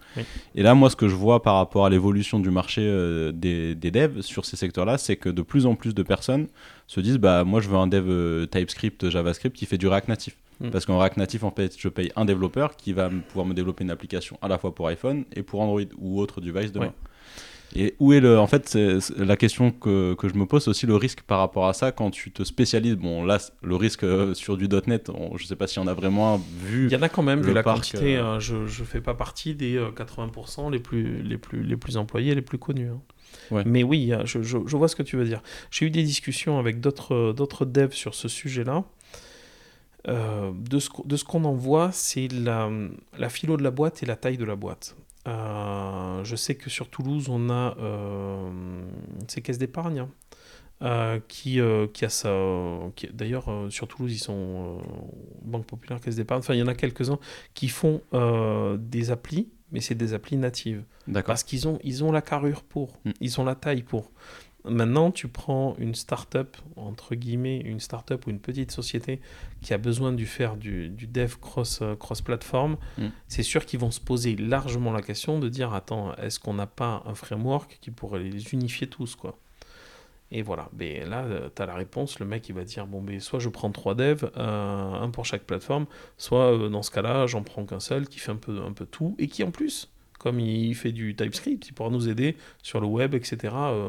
Et 0.55 0.63
là, 0.63 0.75
moi, 0.75 0.91
ce 0.91 0.97
que 0.97 1.09
je 1.09 1.17
vois 1.17 1.43
par 1.43 1.57
rapport 1.57 1.87
à 1.87 1.91
l'évolution 1.91 2.39
du 2.39 2.51
marché 2.51 2.83
des, 3.35 3.75
des, 3.75 3.91
devs 3.91 4.21
sur 4.21 4.45
ces 4.45 4.57
secteurs-là, 4.57 4.99
c'est 4.99 5.17
que 5.17 5.29
de 5.29 5.43
plus 5.43 5.67
en 5.67 5.75
plus 5.75 5.95
de 5.95 6.03
personnes 6.03 6.47
se 6.87 7.01
disent, 7.01 7.19
bah, 7.19 7.43
moi, 7.43 7.61
je 7.61 7.69
veux 7.69 7.77
un 7.77 7.89
dev 7.89 8.47
TypeScript, 8.47 9.09
JavaScript 9.09 9.57
qui 9.57 9.67
fait 9.67 9.79
du 9.79 9.89
React 9.89 10.09
natif. 10.09 10.37
Mm. 10.61 10.71
Parce 10.71 10.87
qu'en 10.87 10.99
React 10.99 11.17
Native, 11.19 11.45
en 11.45 11.51
fait, 11.51 11.75
je 11.79 11.89
paye 11.89 12.11
un 12.17 12.25
développeur 12.25 12.77
qui 12.77 12.93
va 12.93 13.11
pouvoir 13.29 13.47
me 13.47 13.55
développer 13.55 13.85
une 13.85 13.91
application 13.91 14.39
à 14.43 14.49
la 14.49 14.59
fois 14.59 14.75
pour 14.75 14.89
iPhone 14.89 15.25
et 15.35 15.43
pour 15.43 15.61
Android 15.61 15.81
ou 15.99 16.21
autre 16.21 16.41
device 16.41 16.73
demain. 16.73 16.93
Et 17.75 17.95
où 17.99 18.13
est 18.13 18.21
le. 18.21 18.39
En 18.39 18.47
fait, 18.47 18.69
c'est 18.69 18.99
la 19.19 19.37
question 19.37 19.71
que, 19.71 20.15
que, 20.15 20.29
je 20.29 20.35
me 20.35 20.47
pose, 20.47 20.69
aussi 20.69 20.87
le 20.87 20.95
risque 20.95 21.23
par 21.23 21.39
rapport 21.41 21.67
à 21.67 21.73
ça 21.73 21.93
quand 21.93 22.11
tu 22.11 22.31
te 22.31 22.45
spécialises. 22.45 22.95
Bon, 22.95 23.25
là, 23.25 23.39
le 23.63 23.77
risque 23.77 24.05
euh, 24.05 24.35
sur 24.35 24.57
du 24.57 24.69
.NET, 24.69 25.11
je 25.35 25.43
ne 25.43 25.47
sais 25.47 25.57
pas 25.57 25.67
si 25.67 25.79
on 25.79 25.87
a 25.87 25.93
vraiment 25.93 26.41
vu. 26.63 26.87
Il 26.87 26.93
y 26.93 26.97
en 26.97 27.03
a 27.03 27.09
quand 27.09 27.23
même, 27.23 27.43
vu 27.43 27.53
la 27.53 27.63
quantité. 27.63 28.17
Euh, 28.17 28.37
hein, 28.37 28.39
je 28.39 28.57
ne 28.57 28.87
fais 28.87 29.01
pas 29.01 29.15
partie 29.15 29.55
des 29.55 29.79
80% 29.79 30.69
euh, 30.69 30.71
les 30.71 30.79
plus, 30.79 31.23
les, 31.23 31.39
plus, 31.39 31.65
les 31.65 31.77
plus 31.77 31.97
employés, 31.97 32.35
les 32.35 32.43
plus 32.43 32.59
connus. 32.59 32.89
Hein. 32.89 33.63
Mais 33.67 33.83
oui, 33.83 34.13
je, 34.25 34.43
je, 34.43 34.59
je, 34.65 34.77
vois 34.77 34.89
ce 34.89 34.97
que 34.97 35.03
tu 35.03 35.17
veux 35.17 35.25
dire. 35.25 35.43
J'ai 35.71 35.87
eu 35.87 35.91
des 35.91 36.03
discussions 36.03 36.59
avec 36.59 36.81
d'autres 36.81 37.65
devs 37.65 37.93
sur 37.93 38.15
ce 38.15 38.29
sujet-là. 38.29 38.85
Euh, 40.09 40.53
de 40.55 40.79
ce, 40.79 41.25
qu'on 41.25 41.45
en 41.45 41.55
voit, 41.55 41.91
c'est 41.93 42.29
la, 42.29 42.71
la, 43.19 43.29
philo 43.29 43.57
de 43.57 43.63
la 43.63 43.71
boîte 43.71 44.03
et 44.03 44.07
la 44.07 44.17
taille 44.17 44.37
de 44.37 44.45
la 44.45 44.55
boîte. 44.55 44.97
Euh, 45.27 46.23
je 46.23 46.37
sais 46.37 46.55
que 46.55 46.71
sur 46.71 46.89
Toulouse, 46.89 47.29
on 47.29 47.51
a 47.51 47.77
euh, 47.79 48.49
ces 49.27 49.43
caisses 49.43 49.59
d'épargne 49.59 50.07
hein, 50.81 51.21
qui, 51.27 51.61
qui 51.93 52.05
a 52.05 52.09
ça. 52.09 52.33
D'ailleurs, 53.13 53.51
sur 53.71 53.89
Toulouse, 53.89 54.13
ils 54.13 54.19
sont 54.19 54.79
Banque 55.43 55.67
Populaire, 55.67 56.01
Caisse 56.01 56.17
d'épargne. 56.17 56.39
Enfin, 56.39 56.55
il 56.55 56.59
y 56.59 56.63
en 56.63 56.69
a 56.69 56.75
quelques-uns 56.75 57.19
qui 57.55 57.69
font 57.69 58.01
des 58.79 59.11
applis, 59.11 59.49
mais 59.73 59.81
c'est 59.81 59.97
des 59.97 60.15
applis 60.15 60.37
natives. 60.37 60.85
Parce 61.25 61.43
qu'ils 61.43 61.67
ont, 61.67 61.79
ils 61.83 62.05
ont 62.05 62.13
la 62.13 62.23
carrure 62.23 62.63
pour, 62.63 62.99
mm. 63.05 63.11
ils 63.21 63.41
ont 63.41 63.45
la 63.45 63.55
taille 63.55 63.83
pour. 63.83 64.11
Maintenant, 64.69 65.11
tu 65.11 65.29
prends 65.29 65.77
une 65.79 65.95
start-up, 65.95 66.57
entre 66.77 67.15
guillemets, 67.15 67.59
une 67.59 67.81
start-up 67.81 68.27
ou 68.27 68.31
une 68.31 68.41
petite 68.41 68.71
société 68.71 69.21
qui 69.63 69.75
a 69.75 69.79
besoin 69.79 70.13
de 70.13 70.25
faire 70.25 70.57
du, 70.57 70.89
dev 70.89 71.37
cross, 71.41 71.81
euh, 71.83 71.95
cross 71.95 72.21
platform, 72.21 72.77
mm. 72.99 73.07
c'est 73.29 73.43
sûr 73.43 73.65
qu'ils 73.65 73.81
vont 73.81 73.91
se 73.91 74.01
poser 74.01 74.37
largement 74.37 74.93
la 74.93 75.03
question 75.03 75.39
de 75.39 75.49
dire 75.49 75.73
attends, 75.73 76.15
est-ce 76.17 76.39
qu'on 76.41 76.55
n'a 76.55 76.67
pas 76.67 77.03
un 77.07 77.15
framework 77.15 77.79
qui 77.81 77.91
pourrait 77.91 78.21
les 78.21 78.53
unifier 78.53 78.87
tous 78.87 79.15
quoi? 79.15 79.39
Et 80.33 80.43
voilà, 80.43 80.69
mais 80.77 81.05
là, 81.05 81.23
euh, 81.23 81.49
tu 81.55 81.63
as 81.63 81.67
la 81.67 81.75
réponse. 81.75 82.19
Le 82.19 82.27
mec, 82.27 82.49
il 82.49 82.55
va 82.55 82.65
dire 82.65 82.87
bon, 82.87 83.01
ben, 83.01 83.21
soit 83.21 83.39
je 83.39 83.49
prends 83.49 83.71
trois 83.71 83.95
devs, 83.95 84.29
euh, 84.37 84.93
un 84.93 85.11
pour 85.11 85.25
chaque 85.25 85.45
plateforme, 85.45 85.87
soit 86.19 86.69
dans 86.69 86.83
ce 86.83 86.91
cas-là, 86.91 87.27
j'en 87.27 87.43
prends 87.43 87.65
qu'un 87.65 87.81
seul 87.81 88.09
qui 88.09 88.19
fait 88.19 88.33
un 88.33 88.37
peu, 88.37 88.61
un 88.63 88.73
peu 88.73 88.87
tout 88.87 89.15
et 89.19 89.29
qui 89.29 89.45
en 89.45 89.53
plus 89.53 89.89
comme 90.27 90.41
il 90.41 90.75
fait 90.75 90.91
du 90.91 91.15
TypeScript, 91.15 91.69
il 91.69 91.73
pourra 91.73 91.89
nous 91.89 92.09
aider 92.09 92.35
sur 92.61 92.81
le 92.81 92.89
web, 92.89 93.15
etc. 93.15 93.55
Euh, 93.55 93.89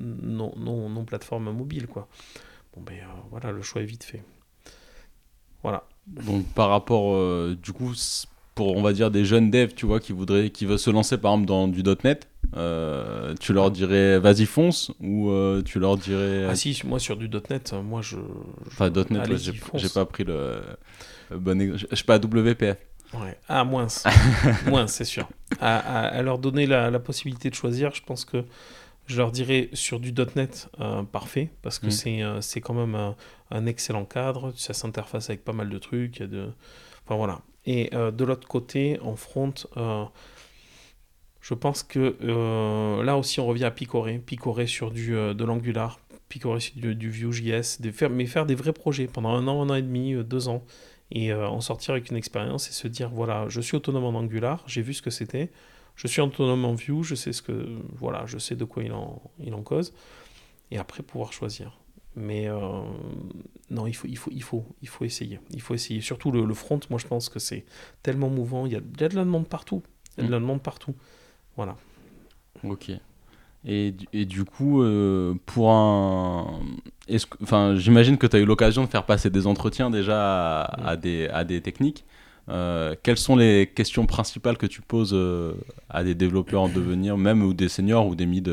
non, 0.00 0.52
non, 0.58 0.90
non, 0.90 1.04
plateforme 1.06 1.50
mobile, 1.50 1.86
quoi. 1.86 2.08
Bon, 2.76 2.82
ben 2.82 2.96
euh, 2.96 3.06
voilà, 3.30 3.52
le 3.52 3.62
choix 3.62 3.80
est 3.80 3.86
vite 3.86 4.04
fait. 4.04 4.22
Voilà. 5.62 5.84
Donc 6.06 6.44
par 6.48 6.68
rapport, 6.68 7.14
euh, 7.14 7.56
du 7.62 7.72
coup, 7.72 7.94
pour 8.54 8.76
on 8.76 8.82
va 8.82 8.92
dire 8.92 9.10
des 9.10 9.24
jeunes 9.24 9.50
devs, 9.50 9.72
tu 9.74 9.86
vois, 9.86 9.98
qui 9.98 10.12
voudraient, 10.12 10.50
qui 10.50 10.66
veulent 10.66 10.78
se 10.78 10.90
lancer 10.90 11.16
par 11.16 11.32
exemple 11.32 11.48
dans 11.48 11.68
du 11.68 11.82
.NET, 11.82 12.28
tu 13.40 13.52
leur 13.54 13.70
dirais 13.70 14.18
vas-y 14.18 14.44
fonce 14.44 14.92
ou 15.00 15.32
tu 15.64 15.80
leur 15.80 15.96
dirais 15.96 16.44
ah 16.50 16.54
si 16.54 16.78
moi 16.84 16.98
sur 16.98 17.16
du 17.16 17.30
.NET 17.30 17.74
moi 17.82 18.02
je, 18.02 18.16
enfin 18.66 18.90
.NET 18.90 19.36
j'ai 19.74 19.88
pas 19.88 20.04
pris 20.04 20.24
le, 20.24 20.60
bon 21.34 21.58
je, 21.60 21.86
je 21.90 21.96
sais 21.96 22.04
pas 22.04 22.18
WPF 22.18 22.76
Ouais. 23.14 23.36
Ah, 23.48 23.64
moins. 23.64 23.86
moins, 24.66 24.86
c'est 24.86 25.04
sûr. 25.04 25.28
À, 25.60 26.20
leur 26.22 26.38
donner 26.38 26.66
la, 26.66 26.98
possibilité 26.98 27.50
de 27.50 27.54
choisir, 27.54 27.94
je 27.94 28.02
pense 28.02 28.24
que 28.24 28.44
je 29.06 29.16
leur 29.16 29.32
dirais 29.32 29.70
sur 29.72 30.00
du 30.00 30.12
.NET 30.36 30.68
euh, 30.80 31.02
parfait, 31.02 31.50
parce 31.62 31.78
que 31.78 31.86
mm. 31.86 31.90
c'est, 31.90 32.22
euh, 32.22 32.40
c'est 32.40 32.60
quand 32.60 32.74
même 32.74 33.14
un, 33.50 33.66
excellent 33.66 34.04
cadre, 34.04 34.52
ça 34.56 34.74
s'interface 34.74 35.30
avec 35.30 35.44
pas 35.44 35.52
mal 35.52 35.70
de 35.70 35.78
trucs. 35.78 36.22
de... 36.22 36.50
Enfin 37.04 37.16
voilà. 37.16 37.40
Et 37.64 37.90
euh, 37.94 38.10
de 38.10 38.24
l'autre 38.24 38.46
côté, 38.46 38.98
en 39.02 39.16
front, 39.16 39.54
je 41.40 41.54
pense 41.54 41.82
que 41.82 42.16
là 43.02 43.16
aussi 43.16 43.40
on 43.40 43.46
revient 43.46 43.64
à 43.64 43.70
picorer. 43.70 44.18
Picorer 44.18 44.66
sur 44.66 44.90
du, 44.90 45.12
de 45.12 45.44
l'Angular, 45.44 45.98
picorer 46.28 46.60
sur 46.60 46.76
du, 46.76 46.94
du 46.94 47.08
Vue.js, 47.08 47.78
mais 48.10 48.26
faire 48.26 48.44
des 48.44 48.54
vrais 48.54 48.74
projets 48.74 49.06
pendant 49.06 49.30
un 49.30 49.48
an, 49.48 49.62
un 49.62 49.70
an 49.70 49.74
et 49.74 49.82
demi, 49.82 50.14
deux 50.24 50.48
ans 50.48 50.62
et 51.10 51.32
euh, 51.32 51.48
en 51.48 51.60
sortir 51.60 51.92
avec 51.92 52.10
une 52.10 52.16
expérience 52.16 52.68
et 52.68 52.72
se 52.72 52.88
dire 52.88 53.10
voilà, 53.10 53.48
je 53.48 53.60
suis 53.60 53.76
autonome 53.76 54.04
en 54.04 54.18
Angular, 54.18 54.62
j'ai 54.66 54.82
vu 54.82 54.94
ce 54.94 55.02
que 55.02 55.10
c'était, 55.10 55.50
je 55.96 56.06
suis 56.06 56.20
autonome 56.20 56.64
en 56.64 56.74
Vue, 56.74 57.02
je 57.02 57.14
sais 57.14 57.32
ce 57.32 57.42
que 57.42 57.78
voilà, 57.94 58.26
je 58.26 58.38
sais 58.38 58.56
de 58.56 58.64
quoi 58.64 58.82
il 58.84 58.92
en, 58.92 59.22
il 59.38 59.54
en 59.54 59.62
cause, 59.62 59.92
et 60.70 60.78
après 60.78 61.02
pouvoir 61.02 61.32
choisir. 61.32 61.78
Mais 62.14 62.48
euh, 62.48 62.58
non, 63.70 63.86
il 63.86 63.94
faut, 63.94 64.08
il, 64.08 64.16
faut, 64.16 64.30
il, 64.32 64.42
faut, 64.42 64.64
il 64.82 64.88
faut 64.88 65.04
essayer. 65.04 65.38
Il 65.50 65.60
faut 65.60 65.74
essayer. 65.74 66.00
Surtout 66.00 66.32
le, 66.32 66.52
front, 66.54 66.80
moi 66.90 66.98
je 66.98 67.06
pense 67.06 67.28
que 67.28 67.38
c'est 67.38 67.64
tellement 68.02 68.28
mouvant. 68.28 68.66
Il 68.66 68.72
y, 68.72 68.76
a, 68.76 68.80
il 68.80 69.00
y 69.00 69.04
a 69.04 69.08
de 69.08 69.14
la 69.14 69.24
demande 69.24 69.46
partout. 69.46 69.84
Il 70.16 70.22
y 70.22 70.24
a 70.24 70.26
de 70.26 70.32
la 70.32 70.38
mm. 70.38 70.42
demande 70.42 70.62
partout. 70.62 70.94
Voilà. 71.54 71.76
Ok. 72.64 72.90
Et, 73.64 73.94
et, 74.12 74.24
du 74.24 74.44
coup, 74.44 74.82
euh, 74.82 75.34
pour 75.46 75.70
un. 75.70 76.60
Enfin, 77.42 77.74
j'imagine 77.76 78.16
que 78.16 78.26
tu 78.26 78.36
as 78.36 78.38
eu 78.38 78.44
l'occasion 78.44 78.84
de 78.84 78.88
faire 78.88 79.04
passer 79.04 79.30
des 79.30 79.46
entretiens 79.46 79.90
déjà 79.90 80.62
à, 80.62 80.96
des, 80.96 81.28
à 81.28 81.44
des 81.44 81.60
techniques. 81.60 82.04
Euh, 82.48 82.94
quelles 83.02 83.18
sont 83.18 83.36
les 83.36 83.66
questions 83.66 84.06
principales 84.06 84.56
que 84.56 84.66
tu 84.66 84.80
poses 84.80 85.12
euh, 85.12 85.54
à 85.90 86.04
des 86.04 86.14
développeurs 86.14 86.62
en 86.62 86.68
devenir, 86.68 87.18
même 87.18 87.42
ou 87.42 87.52
des 87.52 87.68
seniors 87.68 88.06
ou 88.06 88.14
des 88.14 88.26
mid, 88.26 88.50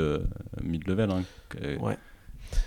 mid 0.62 0.86
level 0.88 1.12
hein, 1.12 1.24
ouais. 1.80 1.98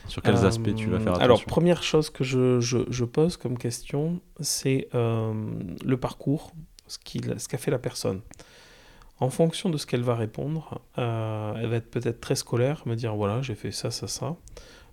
Sur 0.07 0.23
quels 0.23 0.47
aspects 0.47 0.75
tu 0.75 0.89
vas 0.89 1.01
faire 1.01 1.15
attention? 1.15 1.25
Alors, 1.25 1.45
première 1.45 1.83
chose 1.83 2.09
que 2.09 2.25
je, 2.25 2.61
je, 2.61 2.79
je 2.89 3.05
pose 3.05 3.37
comme 3.37 3.59
question, 3.59 4.21
c'est 4.41 4.89
le 4.93 5.97
parcours, 5.97 6.53
ce 6.87 6.99
qu'a 7.49 7.59
fait 7.59 7.71
la 7.71 7.79
personne 7.79 8.21
en 9.21 9.31
fonction 9.31 9.69
de 9.71 9.77
ce 9.79 9.87
qu'elle 9.87 10.03
va 10.03 10.15
répondre, 10.15 10.81
euh, 10.99 11.55
elle 11.57 11.67
va 11.67 11.77
être 11.77 11.91
peut-être 11.91 12.21
très 12.21 12.37
scolaire, 12.37 12.83
me 12.87 12.95
dire 12.95 13.15
voilà, 13.17 13.43
j'ai 13.43 13.55
fait 13.55 13.73
ça, 13.73 13.91
ça, 13.91 14.07
ça. 14.07 14.37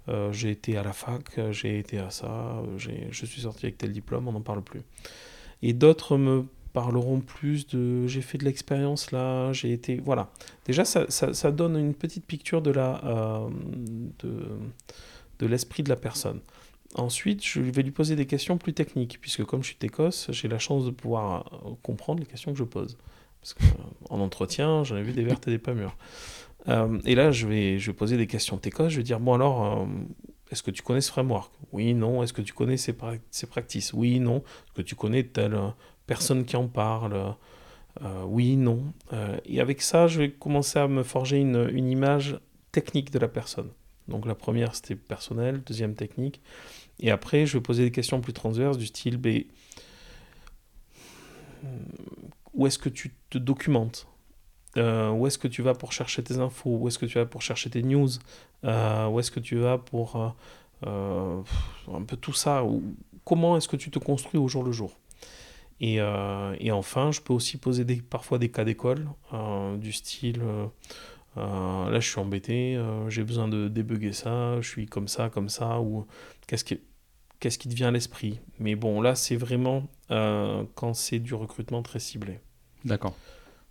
Euh, 0.07 0.31
j'ai 0.31 0.51
été 0.51 0.77
à 0.77 0.83
la 0.83 0.93
fac, 0.93 1.39
j'ai 1.51 1.79
été 1.79 1.97
à 1.97 2.09
ça, 2.09 2.61
je 2.77 3.25
suis 3.25 3.41
sorti 3.41 3.65
avec 3.65 3.77
tel 3.77 3.91
diplôme, 3.91 4.27
on 4.27 4.31
n'en 4.31 4.41
parle 4.41 4.61
plus. 4.61 4.81
Et 5.61 5.73
d'autres 5.73 6.17
me 6.17 6.45
parleront 6.73 7.21
plus 7.21 7.67
de 7.67 8.05
j'ai 8.05 8.21
fait 8.21 8.37
de 8.37 8.45
l'expérience 8.45 9.11
là, 9.11 9.53
j'ai 9.53 9.71
été. 9.71 10.01
Voilà. 10.03 10.29
Déjà, 10.65 10.85
ça, 10.85 11.09
ça, 11.09 11.51
donne 11.51 11.77
une 11.77 11.93
petite 11.93 12.25
picture 12.25 12.61
de. 12.61 12.73
Euh, 12.75 13.49
de, 14.19 14.47
de 15.39 15.45
l'esprit 15.45 15.83
de 15.83 15.89
la 15.89 15.95
personne. 15.95 16.39
Ensuite, 16.95 17.45
je 17.45 17.59
vais 17.59 17.81
lui 17.81 17.91
poser 17.91 18.15
des 18.15 18.25
questions 18.25 18.57
plus 18.57 18.73
techniques, 18.73 19.19
puisque 19.19 19.43
comme 19.43 19.63
je 19.63 19.67
suis 19.67 19.77
écosse, 19.81 20.27
j'ai 20.31 20.47
la 20.47 20.59
chance 20.59 20.85
de 20.85 20.91
pouvoir 20.91 21.61
comprendre 21.83 22.21
les 22.21 22.25
questions 22.25 22.53
que 22.53 22.57
je 22.57 22.63
pose. 22.63 22.97
Parce 23.45 23.53
qu'en 23.53 24.19
entretien, 24.19 24.83
j'en 24.83 24.97
ai 24.97 25.03
vu 25.03 25.11
des 25.11 25.23
vertes 25.23 25.47
et 25.47 25.51
des 25.51 25.59
pas 25.59 25.75
mûres. 25.75 25.95
Euh, 26.67 26.99
et 27.05 27.13
là, 27.13 27.31
je 27.31 27.47
vais, 27.47 27.77
je 27.77 27.91
vais 27.91 27.95
poser 27.95 28.17
des 28.17 28.25
questions 28.25 28.57
techos. 28.57 28.89
Je 28.89 28.97
vais 28.97 29.03
dire, 29.03 29.19
bon 29.19 29.35
alors, 29.35 29.81
euh, 29.83 29.85
est-ce 30.49 30.63
que 30.63 30.71
tu 30.71 30.81
connais 30.81 31.01
ce 31.01 31.11
framework? 31.11 31.53
Oui, 31.71 31.93
non. 31.93 32.23
Est-ce 32.23 32.33
que 32.33 32.41
tu 32.41 32.53
connais 32.53 32.77
ces, 32.77 32.95
ces 33.29 33.45
practices? 33.45 33.93
Oui, 33.93 34.19
non. 34.19 34.37
Est-ce 34.37 34.73
que 34.73 34.81
tu 34.81 34.95
connais 34.95 35.23
telle 35.23 35.53
euh, 35.53 35.69
personne 36.07 36.45
qui 36.45 36.55
en 36.55 36.67
parle? 36.67 37.35
Oui, 38.25 38.57
non. 38.57 38.91
et 39.45 39.61
avec 39.61 39.81
ça, 39.81 40.07
je 40.07 40.19
vais 40.19 40.29
commencer 40.29 40.77
à 40.77 40.89
me 40.89 41.01
forger 41.01 41.37
une, 41.37 41.89
image 41.89 42.37
technique 42.73 43.09
de 43.09 43.19
la 43.19 43.29
personne. 43.29 43.69
Donc 44.09 44.25
la 44.25 44.35
première, 44.35 44.75
c'était 44.75 44.97
personnel. 44.97 45.61
Deuxième, 45.65 45.95
technique. 45.95 46.41
Et 46.99 47.09
après, 47.09 47.45
je 47.45 47.57
vais 47.57 47.61
poser 47.61 47.85
des 47.85 47.91
questions 47.91 48.19
plus 48.19 48.33
transverses 48.33 48.77
du 48.77 48.87
style, 48.87 49.15
ben, 49.15 49.45
où 52.55 52.67
est-ce 52.67 52.79
que 52.79 52.89
tu 52.89 53.13
te 53.29 53.37
documentes 53.37 54.07
euh, 54.77 55.11
Où 55.11 55.27
est-ce 55.27 55.37
que 55.37 55.47
tu 55.47 55.61
vas 55.61 55.73
pour 55.73 55.91
chercher 55.91 56.23
tes 56.23 56.37
infos 56.37 56.77
Où 56.77 56.87
est-ce 56.87 56.97
que 56.97 57.05
tu 57.05 57.17
vas 57.17 57.25
pour 57.25 57.41
chercher 57.41 57.69
tes 57.69 57.83
news 57.83 58.09
euh, 58.63 59.07
Où 59.07 59.19
est-ce 59.19 59.31
que 59.31 59.39
tu 59.39 59.57
vas 59.57 59.77
pour 59.77 60.33
euh, 60.85 61.41
un 61.93 62.01
peu 62.03 62.17
tout 62.17 62.33
ça 62.33 62.63
Comment 63.23 63.57
est-ce 63.57 63.67
que 63.67 63.77
tu 63.77 63.91
te 63.91 63.99
construis 63.99 64.39
au 64.39 64.47
jour 64.47 64.63
le 64.63 64.71
jour 64.71 64.97
et, 65.81 65.95
et, 65.95 66.71
enfin, 66.71 67.11
je 67.11 67.19
peux 67.19 67.33
aussi 67.33 67.57
poser 67.57 67.83
des, 67.83 67.97
parfois 67.97 68.37
des 68.37 68.49
cas 68.49 68.63
d'école 68.63 69.09
du 69.77 69.91
style 69.91 70.41
là 71.35 71.99
je 71.99 72.09
suis 72.09 72.19
embêté, 72.19 72.81
j'ai 73.09 73.23
besoin 73.25 73.49
de 73.49 73.67
débugger 73.67 74.13
ça, 74.13 74.61
je 74.61 74.69
suis 74.69 74.85
comme 74.85 75.09
ça, 75.09 75.29
comme 75.29 75.49
ça, 75.49 75.81
ou 75.81 76.07
qu'est-ce 76.47 76.63
qui, 76.63 76.79
qu'est-ce 77.41 77.57
qui 77.57 77.67
te 77.67 77.73
vient 77.73 77.89
à 77.89 77.91
l'esprit 77.91 78.39
Mais 78.57 78.75
bon, 78.75 79.01
là 79.01 79.15
c'est 79.15 79.35
vraiment 79.35 79.83
quand 80.07 80.93
c'est 80.93 81.19
du 81.19 81.33
recrutement 81.33 81.81
très 81.81 81.99
ciblé. 81.99 82.39
D'accord. 82.85 83.15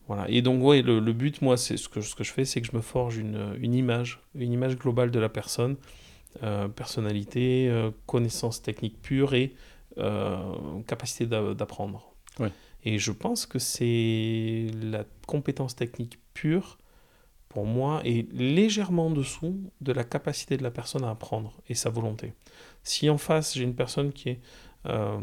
Voilà. 0.07 0.29
Et 0.29 0.43
donc, 0.43 0.63
ouais, 0.63 0.83
le, 0.83 1.01
but, 1.13 1.41
moi, 1.41 1.57
c'est 1.57 1.79
ce 1.79 1.89
que, 1.89 2.03
ce 2.03 2.15
que 2.15 2.25
je 2.25 2.33
fais, 2.33 2.45
c'est 2.45 2.61
que 2.61 2.67
je 2.67 2.77
me 2.77 2.83
forge 2.83 3.17
une, 3.17 3.57
une, 3.59 3.75
image, 3.75 4.21
une 4.35 4.53
image 4.53 4.77
globale 4.77 5.11
de 5.11 5.19
la 5.19 5.31
personne, 5.31 5.77
personnalité, 6.77 7.73
connaissance 8.05 8.61
technique 8.61 9.01
pure 9.01 9.33
et 9.33 9.55
capacité 10.87 11.25
d'apprendre. 11.27 12.13
Ouais. 12.39 12.51
Et 12.85 12.99
je 12.99 13.13
pense 13.13 13.47
que 13.47 13.59
c'est 13.59 14.67
la 14.83 15.05
compétence 15.27 15.75
technique 15.75 16.19
pure, 16.35 16.77
pour 17.49 17.65
moi, 17.65 18.03
est 18.05 18.31
légèrement 18.33 19.07
en 19.07 19.11
dessous 19.11 19.57
de 19.81 19.93
la 19.93 20.05
capacité 20.05 20.57
de 20.57 20.63
la 20.63 20.71
personne 20.71 21.05
à 21.05 21.11
apprendre 21.11 21.55
et 21.69 21.75
sa 21.75 21.89
volonté. 21.89 22.35
Si 22.83 23.09
en 23.09 23.17
face, 23.17 23.55
j'ai 23.55 23.63
une 23.63 23.77
personne 23.77 24.13
qui 24.13 24.31
est 24.31 24.41
euh, 24.87 25.21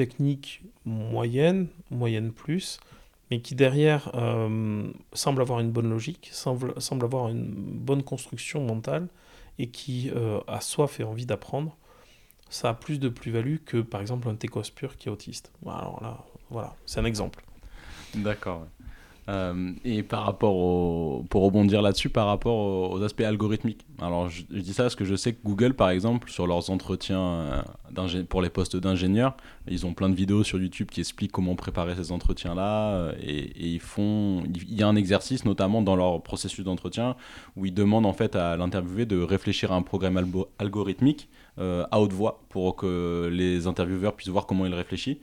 technique 0.00 0.62
moyenne, 0.86 1.66
moyenne 1.90 2.32
plus, 2.32 2.80
mais 3.30 3.42
qui 3.42 3.54
derrière 3.54 4.10
euh, 4.14 4.90
semble 5.12 5.42
avoir 5.42 5.60
une 5.60 5.70
bonne 5.70 5.90
logique, 5.90 6.30
semble, 6.32 6.72
avoir 7.02 7.28
une 7.28 7.52
bonne 7.52 8.02
construction 8.02 8.64
mentale 8.64 9.08
et 9.58 9.66
qui 9.66 10.10
euh, 10.16 10.40
a 10.46 10.62
soif 10.62 11.00
et 11.00 11.04
envie 11.04 11.26
d'apprendre, 11.26 11.76
ça 12.48 12.70
a 12.70 12.74
plus 12.74 12.98
de 12.98 13.10
plus-value 13.10 13.56
que 13.66 13.82
par 13.82 14.00
exemple 14.00 14.26
un 14.30 14.36
techos 14.36 14.70
pur 14.74 14.96
qui 14.96 15.08
est 15.10 15.12
autiste. 15.12 15.52
Alors 15.66 15.98
là, 16.00 16.24
voilà, 16.48 16.74
c'est 16.86 16.98
un 16.98 17.04
exemple. 17.04 17.44
D'accord. 18.14 18.68
Euh, 19.28 19.72
et 19.84 20.02
par 20.02 20.24
rapport 20.24 21.24
pour 21.26 21.42
rebondir 21.42 21.82
là-dessus, 21.82 22.08
par 22.08 22.26
rapport 22.26 22.90
aux, 22.92 23.02
aspects 23.02 23.20
algorithmiques. 23.20 23.86
Alors 24.00 24.28
je, 24.28 24.42
dis 24.50 24.72
ça 24.72 24.84
parce 24.84 24.96
que 24.96 25.04
je 25.04 25.14
sais 25.14 25.34
que 25.34 25.38
Google, 25.44 25.74
par 25.74 25.90
exemple, 25.90 26.30
sur 26.30 26.46
leurs 26.46 26.70
entretiens 26.70 27.62
euh, 27.96 28.24
pour 28.28 28.42
les 28.42 28.50
postes 28.50 28.76
d'ingénieurs, 28.76 29.36
ils 29.68 29.86
ont 29.86 29.94
plein 29.94 30.08
de 30.08 30.14
vidéos 30.14 30.42
sur 30.42 30.58
YouTube 30.60 30.88
qui 30.90 31.00
expliquent 31.00 31.32
comment 31.32 31.54
préparer 31.54 31.94
ces 31.94 32.12
entretiens-là. 32.12 32.92
Euh, 32.92 33.12
et, 33.22 33.50
ils 33.56 33.80
font, 33.80 34.42
il 34.44 34.74
y 34.74 34.82
a 34.82 34.88
un 34.88 34.96
exercice 34.96 35.44
notamment 35.44 35.82
dans 35.82 35.96
leur 35.96 36.22
processus 36.22 36.64
d'entretien 36.64 37.14
où 37.56 37.66
ils 37.66 37.74
demandent 37.74 38.06
en 38.06 38.12
fait 38.12 38.34
à 38.36 38.56
l'interviewé 38.56 39.06
de 39.06 39.20
réfléchir 39.20 39.72
à 39.72 39.76
un 39.76 39.82
programme 39.82 40.18
algorithmique 40.58 41.28
à 41.58 42.00
haute 42.00 42.14
voix 42.14 42.42
pour 42.48 42.74
que 42.74 43.28
les 43.30 43.66
intervieweurs 43.66 44.14
puissent 44.14 44.30
voir 44.30 44.46
comment 44.46 44.64
il 44.64 44.72
réfléchit 44.72 45.20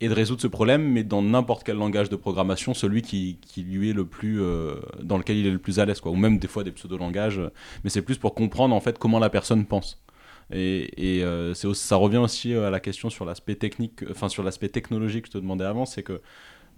et 0.00 0.08
de 0.08 0.14
résoudre 0.14 0.40
ce 0.40 0.46
problème, 0.46 0.82
mais 0.82 1.02
dans 1.02 1.22
n'importe 1.22 1.64
quel 1.64 1.76
langage 1.76 2.08
de 2.08 2.16
programmation, 2.16 2.72
celui 2.72 3.02
qui, 3.02 3.38
qui 3.40 3.62
lui 3.62 3.90
est 3.90 3.92
le 3.92 4.04
plus, 4.04 4.40
euh, 4.40 4.76
dans 5.02 5.18
lequel 5.18 5.36
il 5.36 5.46
est 5.46 5.50
le 5.50 5.58
plus 5.58 5.80
à 5.80 5.86
l'aise, 5.86 6.00
quoi. 6.00 6.12
Ou 6.12 6.16
même 6.16 6.38
des 6.38 6.48
fois 6.48 6.62
des 6.62 6.70
pseudo-langages, 6.70 7.40
mais 7.82 7.90
c'est 7.90 8.02
plus 8.02 8.16
pour 8.16 8.34
comprendre 8.34 8.74
en 8.74 8.80
fait 8.80 8.98
comment 8.98 9.18
la 9.18 9.30
personne 9.30 9.64
pense. 9.64 10.00
Et, 10.52 11.18
et 11.18 11.24
euh, 11.24 11.52
c'est 11.52 11.72
ça 11.74 11.96
revient 11.96 12.18
aussi 12.18 12.54
à 12.54 12.70
la 12.70 12.80
question 12.80 13.10
sur 13.10 13.24
l'aspect 13.24 13.56
technique, 13.56 14.04
enfin 14.10 14.28
sur 14.28 14.42
l'aspect 14.42 14.68
technologique 14.68 15.22
que 15.22 15.28
je 15.28 15.32
te 15.32 15.38
demandais 15.38 15.64
avant, 15.64 15.84
c'est 15.84 16.02
que 16.02 16.20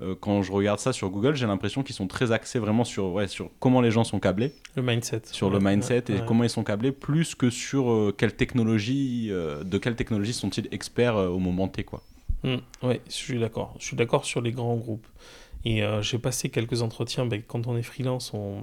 euh, 0.01 0.15
quand 0.19 0.43
je 0.43 0.51
regarde 0.51 0.81
ça 0.81 0.95
sur 0.95 1.11
Google, 1.11 1.37
j'ai 1.37 1.47
l'impression 1.47 1.83
qu'ils 1.83 1.95
sont 1.95 2.07
très 2.07 2.33
axés 2.33 2.59
vraiment 2.59 2.85
sur, 2.85 3.13
ouais, 3.13 3.29
sur 3.29 3.51
comment 3.61 3.83
les 3.83 3.91
gens 3.91 4.03
sont 4.03 4.19
câblés. 4.19 4.55
Le 4.77 4.83
mindset. 4.83 5.23
Sur 5.27 5.51
le 5.51 5.61
mindset 5.61 6.05
et 6.09 6.25
comment 6.27 6.43
ils 6.43 6.51
sont 6.51 6.65
câblés, 6.65 6.91
plus 6.91 7.35
que 7.35 7.51
sur 7.51 8.15
quelle 8.17 8.35
technologie, 8.35 9.29
de 9.29 9.79
quelle 9.79 9.95
technologie 9.95 10.33
sont-ils 10.33 10.69
experts 10.73 11.17
au 11.17 11.39
moment 11.39 11.69
T, 11.69 11.85
quoi. 11.85 12.03
Mm, 12.43 12.57
oui, 12.83 13.01
je 13.07 13.13
suis 13.13 13.39
d'accord. 13.39 13.75
Je 13.79 13.85
suis 13.85 13.97
d'accord 13.97 14.25
sur 14.25 14.41
les 14.41 14.53
grands 14.53 14.77
groupes. 14.77 15.07
Et 15.65 15.83
euh, 15.83 16.03
j'ai 16.03 16.19
passé 16.19 16.49
quelques 16.49 16.83
entretiens. 16.83 17.27
Ben, 17.27 17.43
quand 17.47 17.67
on 17.67 17.77
est 17.77 17.83
freelance, 17.83 18.33
on... 18.33 18.63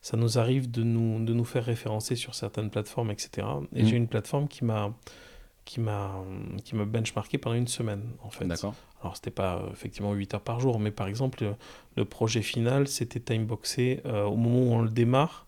ça 0.00 0.16
nous 0.16 0.38
arrive 0.38 0.70
de 0.70 0.82
nous, 0.82 1.24
de 1.24 1.34
nous 1.34 1.44
faire 1.44 1.64
référencer 1.64 2.16
sur 2.16 2.34
certaines 2.34 2.70
plateformes, 2.70 3.10
etc. 3.10 3.46
Et 3.74 3.82
mm. 3.82 3.86
j'ai 3.86 3.96
une 3.96 4.08
plateforme 4.08 4.48
qui 4.48 4.64
m'a 4.64 4.92
qui 5.64 5.80
m'a 5.80 6.22
qui 6.62 6.76
m'a 6.76 6.84
benchmarké 6.84 7.38
pendant 7.38 7.56
une 7.56 7.68
semaine 7.68 8.02
en 8.22 8.30
fait. 8.30 8.44
D'accord. 8.44 8.74
Alors 9.00 9.16
c'était 9.16 9.30
pas 9.30 9.56
euh, 9.56 9.70
effectivement 9.72 10.12
8 10.12 10.34
heures 10.34 10.40
par 10.40 10.60
jour, 10.60 10.78
mais 10.78 10.90
par 10.90 11.06
exemple 11.06 11.54
le, 11.96 12.04
projet 12.04 12.42
final 12.42 12.86
c'était 12.88 13.20
timeboxé 13.20 14.00
euh, 14.06 14.24
au 14.24 14.36
moment 14.36 14.60
où 14.60 14.74
on 14.74 14.82
le 14.82 14.90
démarre. 14.90 15.46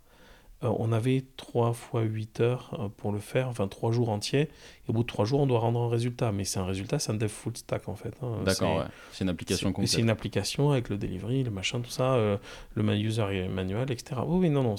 Euh, 0.64 0.72
on 0.78 0.90
avait 0.90 1.24
3 1.36 1.74
fois 1.74 2.02
8 2.02 2.40
heures 2.40 2.70
euh, 2.80 2.88
pour 2.88 3.12
le 3.12 3.18
faire, 3.18 3.48
enfin 3.48 3.68
3 3.68 3.92
jours 3.92 4.08
entiers. 4.08 4.42
Et 4.42 4.88
au 4.88 4.92
bout 4.94 5.02
de 5.02 5.08
3 5.08 5.26
jours, 5.26 5.40
on 5.40 5.46
doit 5.46 5.58
rendre 5.58 5.80
un 5.80 5.88
résultat. 5.88 6.32
Mais 6.32 6.44
c'est 6.44 6.58
un 6.58 6.64
résultat, 6.64 6.98
c'est 6.98 7.12
un 7.12 7.16
dev 7.16 7.28
full 7.28 7.56
stack 7.56 7.88
en 7.88 7.96
fait. 7.96 8.14
Hein. 8.22 8.38
D'accord, 8.44 8.84
c'est 9.12 9.24
une 9.24 9.30
application 9.30 9.72
complète. 9.72 9.90
C'est 9.90 10.00
une 10.00 10.10
application 10.10 10.70
avec 10.70 10.88
le 10.88 10.96
delivery, 10.96 11.42
le 11.42 11.50
machin, 11.50 11.80
tout 11.80 11.90
ça, 11.90 12.14
euh, 12.14 12.38
le 12.74 12.96
user 12.96 13.48
manual, 13.48 13.90
etc. 13.90 14.20
Oui, 14.26 14.38
oui, 14.40 14.50
non, 14.50 14.62
non. 14.62 14.76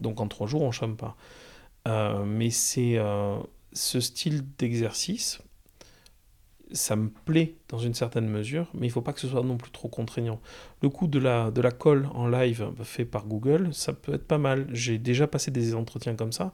Donc 0.00 0.20
en 0.20 0.28
3 0.28 0.46
jours, 0.46 0.62
on 0.62 0.68
ne 0.68 0.72
chôme 0.72 0.96
pas. 0.96 1.16
mais 2.24 2.50
c'est 2.50 2.98
ce 3.72 4.00
style 4.00 4.44
d'exercice 4.56 5.40
ça 6.72 6.96
me 6.96 7.08
plaît 7.08 7.54
dans 7.68 7.78
une 7.78 7.94
certaine 7.94 8.28
mesure, 8.28 8.68
mais 8.74 8.86
il 8.86 8.90
ne 8.90 8.92
faut 8.92 9.02
pas 9.02 9.12
que 9.12 9.20
ce 9.20 9.28
soit 9.28 9.42
non 9.42 9.56
plus 9.56 9.70
trop 9.70 9.88
contraignant. 9.88 10.40
Le 10.82 10.88
coup 10.88 11.06
de 11.06 11.18
la, 11.18 11.50
de 11.50 11.60
la 11.60 11.70
colle 11.70 12.08
en 12.14 12.28
live 12.28 12.70
fait 12.82 13.04
par 13.04 13.26
Google, 13.26 13.72
ça 13.72 13.92
peut 13.92 14.14
être 14.14 14.26
pas 14.26 14.38
mal. 14.38 14.66
J'ai 14.72 14.98
déjà 14.98 15.26
passé 15.26 15.50
des 15.50 15.74
entretiens 15.74 16.14
comme 16.14 16.32
ça. 16.32 16.52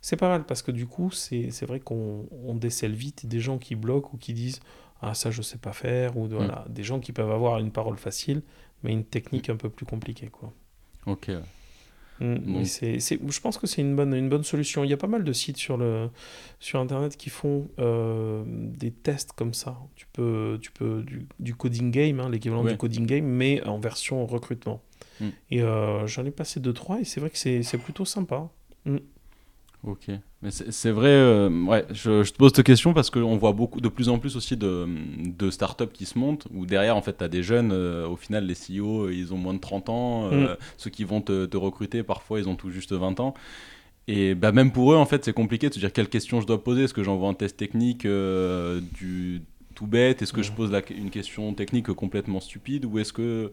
C'est 0.00 0.16
pas 0.16 0.28
mal 0.28 0.44
parce 0.44 0.62
que 0.62 0.70
du 0.70 0.86
coup, 0.86 1.10
c'est 1.10 1.64
vrai 1.66 1.80
qu'on 1.80 2.26
on 2.44 2.54
décèle 2.54 2.94
vite 2.94 3.26
des 3.26 3.40
gens 3.40 3.58
qui 3.58 3.74
bloquent 3.74 4.10
ou 4.14 4.16
qui 4.16 4.32
disent 4.32 4.60
Ah, 5.02 5.14
ça, 5.14 5.30
je 5.30 5.42
sais 5.42 5.58
pas 5.58 5.72
faire, 5.72 6.16
ou 6.16 6.26
voilà, 6.26 6.64
mm. 6.68 6.72
des 6.72 6.82
gens 6.82 7.00
qui 7.00 7.12
peuvent 7.12 7.30
avoir 7.32 7.58
une 7.58 7.70
parole 7.70 7.96
facile, 7.96 8.42
mais 8.82 8.92
une 8.92 9.04
technique 9.04 9.50
un 9.50 9.56
peu 9.56 9.68
plus 9.68 9.86
compliquée. 9.86 10.28
Quoi. 10.28 10.52
Ok. 11.06 11.30
Mm, 12.20 12.64
c'est, 12.64 12.98
je 13.00 13.40
pense 13.40 13.56
que 13.56 13.66
c'est 13.66 13.80
une 13.80 13.96
bonne, 13.96 14.14
une 14.14 14.28
bonne 14.28 14.44
solution. 14.44 14.84
Il 14.84 14.90
y 14.90 14.92
a 14.92 14.98
pas 14.98 15.06
mal 15.06 15.24
de 15.24 15.32
sites 15.32 15.56
sur, 15.56 15.76
le, 15.76 16.10
sur 16.58 16.78
Internet 16.78 17.16
qui 17.16 17.30
font 17.30 17.68
euh, 17.78 18.44
des 18.46 18.90
tests 18.90 19.32
comme 19.32 19.54
ça. 19.54 19.78
Tu 19.96 20.06
peux, 20.12 20.58
tu 20.60 20.70
peux 20.70 21.04
du, 21.38 21.54
coding 21.54 21.90
game, 21.90 22.20
hein, 22.20 22.28
l'équivalent 22.28 22.64
du 22.64 22.76
coding 22.76 23.06
game, 23.06 23.24
mais 23.24 23.62
en 23.66 23.78
version 23.78 24.24
recrutement. 24.26 24.82
Mm. 25.20 25.28
Et 25.50 25.62
euh, 25.62 26.06
j'en 26.06 26.24
ai 26.24 26.30
passé 26.30 26.60
2-3 26.60 27.00
et 27.00 27.04
c'est 27.04 27.20
vrai 27.20 27.30
que 27.30 27.38
c'est, 27.38 27.78
plutôt 27.78 28.04
sympa. 28.04 28.50
Mm. 28.84 28.98
Ok, 29.82 30.08
mais 30.42 30.50
c'est 30.50 30.90
vrai, 30.90 31.08
euh, 31.08 31.48
ouais, 31.64 31.86
je, 31.90 32.22
te 32.28 32.36
pose 32.36 32.52
cette 32.54 32.66
question 32.66 32.92
parce 32.92 33.08
qu'on 33.08 33.38
voit 33.38 33.52
beaucoup, 33.52 33.80
de 33.80 33.88
plus 33.88 34.10
en 34.10 34.18
plus 34.18 34.36
aussi 34.36 34.54
de, 34.54 34.86
de 35.24 35.50
startups 35.50 35.88
qui 35.90 36.04
se 36.04 36.18
montent 36.18 36.46
où 36.52 36.66
derrière, 36.66 36.98
en 36.98 37.02
fait, 37.02 37.16
tu 37.16 37.24
as 37.24 37.28
des 37.28 37.42
jeunes, 37.42 37.72
euh, 37.72 38.06
au 38.06 38.16
final, 38.16 38.44
les 38.44 38.54
CEO, 38.54 39.08
ils 39.08 39.32
ont 39.32 39.38
moins 39.38 39.54
de 39.54 39.58
30 39.58 39.88
ans, 39.88 40.30
euh, 40.30 40.52
mm. 40.52 40.56
ceux 40.76 40.90
qui 40.90 41.04
vont 41.04 41.22
te, 41.22 41.46
te, 41.46 41.56
recruter, 41.56 42.02
parfois, 42.02 42.40
ils 42.40 42.48
ont 42.48 42.56
tout 42.56 42.70
juste 42.70 42.92
20 42.92 43.20
ans. 43.20 43.32
Et 44.06 44.34
bah, 44.34 44.52
même 44.52 44.70
pour 44.70 44.92
eux, 44.92 44.96
en 44.96 45.06
fait, 45.06 45.24
c'est 45.24 45.32
compliqué 45.32 45.70
de 45.70 45.74
se 45.74 45.78
dire 45.78 45.92
quelle 45.94 46.08
question 46.08 46.42
je 46.42 46.46
dois 46.46 46.62
poser. 46.62 46.84
Est-ce 46.84 46.94
que 46.94 47.02
j'envoie 47.02 47.30
un 47.30 47.34
test 47.34 47.56
technique 47.56 48.02
du 48.02 49.42
tout 49.74 49.86
bête? 49.86 50.20
Est-ce 50.20 50.34
que 50.34 50.42
je 50.42 50.52
pose 50.52 50.70
la, 50.72 50.82
une 50.90 51.10
question 51.10 51.54
technique 51.54 51.86
complètement 51.92 52.40
stupide? 52.40 52.84
Ou 52.84 52.98
est-ce 52.98 53.14
que 53.14 53.50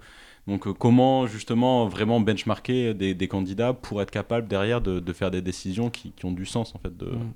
donc 0.48 0.66
euh, 0.66 0.74
comment 0.74 1.28
justement 1.28 1.88
vraiment 1.88 2.20
benchmarker 2.20 2.94
des, 2.94 3.28
candidats 3.28 3.74
pour 3.74 4.02
être 4.02 4.12
capable 4.12 4.48
derrière 4.48 4.82
de, 4.82 5.14
faire 5.14 5.30
des 5.30 5.42
décisions 5.42 5.90
qui, 5.90 6.14
ont 6.24 6.32
du 6.32 6.46
sens 6.46 6.74
en 6.74 6.80
fait 6.80 6.96
de... 6.96 7.08
Mm. 7.08 7.34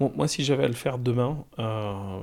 Bon, 0.00 0.12
moi 0.16 0.26
si 0.26 0.42
j'avais 0.42 0.64
à 0.64 0.68
le 0.68 0.74
faire 0.74 0.98
demain, 0.98 1.44
euh, 1.58 2.18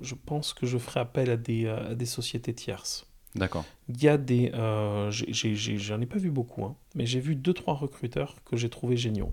je, 0.00 0.14
pense 0.14 0.54
que 0.54 0.66
je 0.66 0.78
ferais 0.78 1.00
appel 1.00 1.30
à 1.30 1.36
des, 1.36 1.66
à 1.66 1.94
des 1.94 2.06
sociétés 2.06 2.54
tierces. 2.54 3.06
D'accord. 3.34 3.64
Il 3.88 4.00
y 4.00 4.08
a 4.08 4.16
des... 4.16 4.52
Euh, 4.54 5.10
j'en 5.10 6.00
ai, 6.00 6.06
pas 6.06 6.18
vu 6.18 6.30
beaucoup, 6.30 6.64
hein, 6.64 6.76
mais 6.94 7.04
j'ai 7.04 7.20
vu 7.20 7.34
deux 7.34 7.52
trois 7.52 7.74
recruteurs 7.74 8.36
que 8.44 8.56
j'ai 8.56 8.68
trouvé 8.68 8.96
géniaux. 8.96 9.32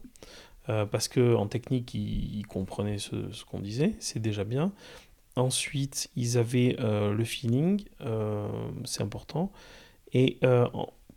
parce 0.66 1.08
qu'en 1.08 1.46
technique, 1.46 1.94
ils, 1.94 2.46
comprenaient 2.48 2.98
ce, 2.98 3.32
ce 3.32 3.46
qu'on 3.46 3.60
disait, 3.60 3.94
c'est 4.00 4.20
déjà 4.20 4.44
bien. 4.44 4.72
Ensuite, 5.36 6.10
ils 6.16 6.40
avaient 6.40 6.76
le 6.80 7.24
feeling, 7.24 7.84
c'est 8.86 9.04
important. 9.04 9.52
Et 10.14 10.38
euh, 10.44 10.68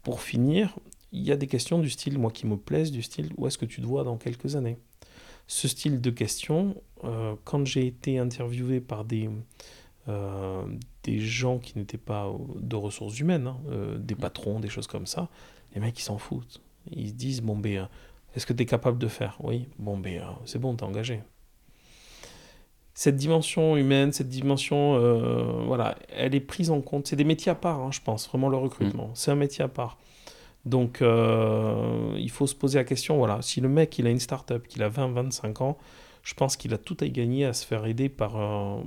pour 0.03 0.21
finir, 0.21 0.77
il 1.13 1.23
y 1.23 1.33
a 1.33 1.37
des 1.37 1.47
questions 1.47 1.79
du 1.79 1.91
style, 1.91 2.19
moi 2.19 2.31
qui 2.31 2.47
me 2.47 2.57
plaisent, 2.57 2.93
du 2.93 3.03
style 3.03 3.33
où 3.37 3.47
est-ce 3.47 3.59
que 3.59 3.67
tu 3.67 3.81
te 3.81 3.87
vois 3.87 4.05
dans 4.05 4.17
quelques 4.17 4.57
années? 4.57 4.79
Ce 5.47 5.69
style 5.69 6.01
de 6.01 6.11
questions, 6.11 6.77
euh, 7.05 7.35
quand 7.45 7.67
j'ai 7.67 7.87
été 7.87 8.19
interviewé 8.19 8.81
par 8.81 9.05
des, 9.05 9.29
euh, 10.09 10.65
des 11.03 11.21
gens 11.21 11.59
qui 11.59 11.79
n'étaient 11.79 11.99
pas 11.99 12.33
de 12.57 12.77
ressources 12.77 13.19
humaines, 13.19 13.49
hein, 13.49 13.97
des 13.99 14.15
patrons, 14.15 14.61
des 14.61 14.69
choses 14.69 14.87
comme 14.87 15.07
ça, 15.07 15.29
les 15.75 15.81
mecs 15.81 15.99
ils 15.99 16.03
s'en 16.03 16.19
foutent. 16.19 16.63
Ils 16.91 17.09
se 17.09 17.15
disent, 17.15 17.43
bon 17.43 17.57
ben, 17.57 17.89
est-ce 18.35 18.47
que 18.47 18.53
tu 18.53 18.63
es 18.63 18.67
capable 18.67 18.99
de 18.99 19.09
faire? 19.09 19.37
Oui, 19.43 19.69
bon 19.79 19.99
ben, 19.99 20.23
c'est 20.47 20.59
bon, 20.59 20.75
t'es 20.75 20.85
engagé 20.85 21.23
cette 22.95 23.17
dimension 23.17 23.77
humaine, 23.77 24.13
cette 24.13 24.29
dimension, 24.29 24.95
euh, 24.95 25.63
voilà, 25.67 25.99
elle 26.15 26.35
est 26.35 26.41
prise 26.41 26.71
en 26.71 26.81
compte. 26.81 27.09
C'est 27.09 27.17
des 27.17 27.25
métiers 27.25 27.51
à 27.51 27.57
part, 27.57 27.81
hein, 27.81 27.91
je 27.91 28.01
pense, 28.01 28.29
vraiment 28.29 28.49
le 28.49 28.57
recrutement. 28.57 29.09
Mm. 29.09 29.15
C'est 29.15 29.31
un 29.33 29.37
métier 29.37 29.65
à 29.65 29.69
part. 29.69 29.99
Donc, 30.65 31.03
euh, 31.03 32.15
il 32.17 32.31
faut 32.31 32.47
se 32.47 32.55
poser 32.55 32.79
la 32.79 32.85
question, 32.85 33.19
voilà, 33.19 33.43
si 33.43 33.61
le 33.61 33.69
mec, 33.69 33.99
il 33.99 34.07
a 34.07 34.11
une 34.11 34.21
start-up, 34.21 34.67
qu'il 34.67 34.83
a 34.83 34.89
20, 34.89 35.09
25 35.09 35.61
ans, 35.61 35.77
je 36.23 36.33
pense 36.35 36.57
qu'il 36.57 36.73
a 36.73 36.79
tout 36.79 36.97
à 37.01 37.05
y 37.05 37.11
gagner 37.11 37.45
à 37.45 37.53
se 37.53 37.67
faire 37.67 37.85
aider 37.85 38.09
par, 38.09 38.37
euh, 38.37 38.81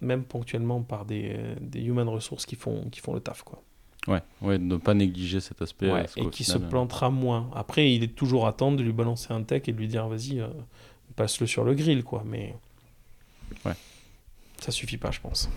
même 0.00 0.24
ponctuellement, 0.24 0.80
par 0.80 1.04
des, 1.04 1.36
des 1.60 1.82
human 1.82 2.08
resources 2.08 2.46
qui 2.46 2.56
font, 2.56 2.88
qui 2.90 3.00
font 3.00 3.12
le 3.12 3.20
taf, 3.20 3.42
quoi. 3.42 3.62
Ouais, 4.08 4.22
ouais, 4.40 4.58
ne 4.58 4.76
pas 4.76 4.94
négliger 4.94 5.40
cet 5.40 5.60
aspect. 5.62 5.92
et 6.16 6.30
qui 6.30 6.44
se 6.44 6.58
plantera 6.58 7.10
moins. 7.10 7.50
Après, 7.54 7.92
il 7.92 8.02
est 8.04 8.14
toujours 8.14 8.46
à 8.46 8.52
temps 8.52 8.72
de 8.72 8.82
lui 8.82 8.92
balancer 8.92 9.32
un 9.32 9.42
tech 9.42 9.62
et 9.66 9.72
de 9.72 9.76
lui 9.76 9.88
dire, 9.88 10.08
vas-y, 10.08 10.42
passe-le 11.16 11.46
sur 11.46 11.64
le 11.64 11.74
grill, 11.74 12.04
quoi. 12.04 12.22
Mais 12.24 12.54
Ouais. 13.64 13.72
Ça 14.60 14.70
suffit 14.72 14.96
pas, 14.96 15.10
je 15.10 15.20
pense. 15.20 15.48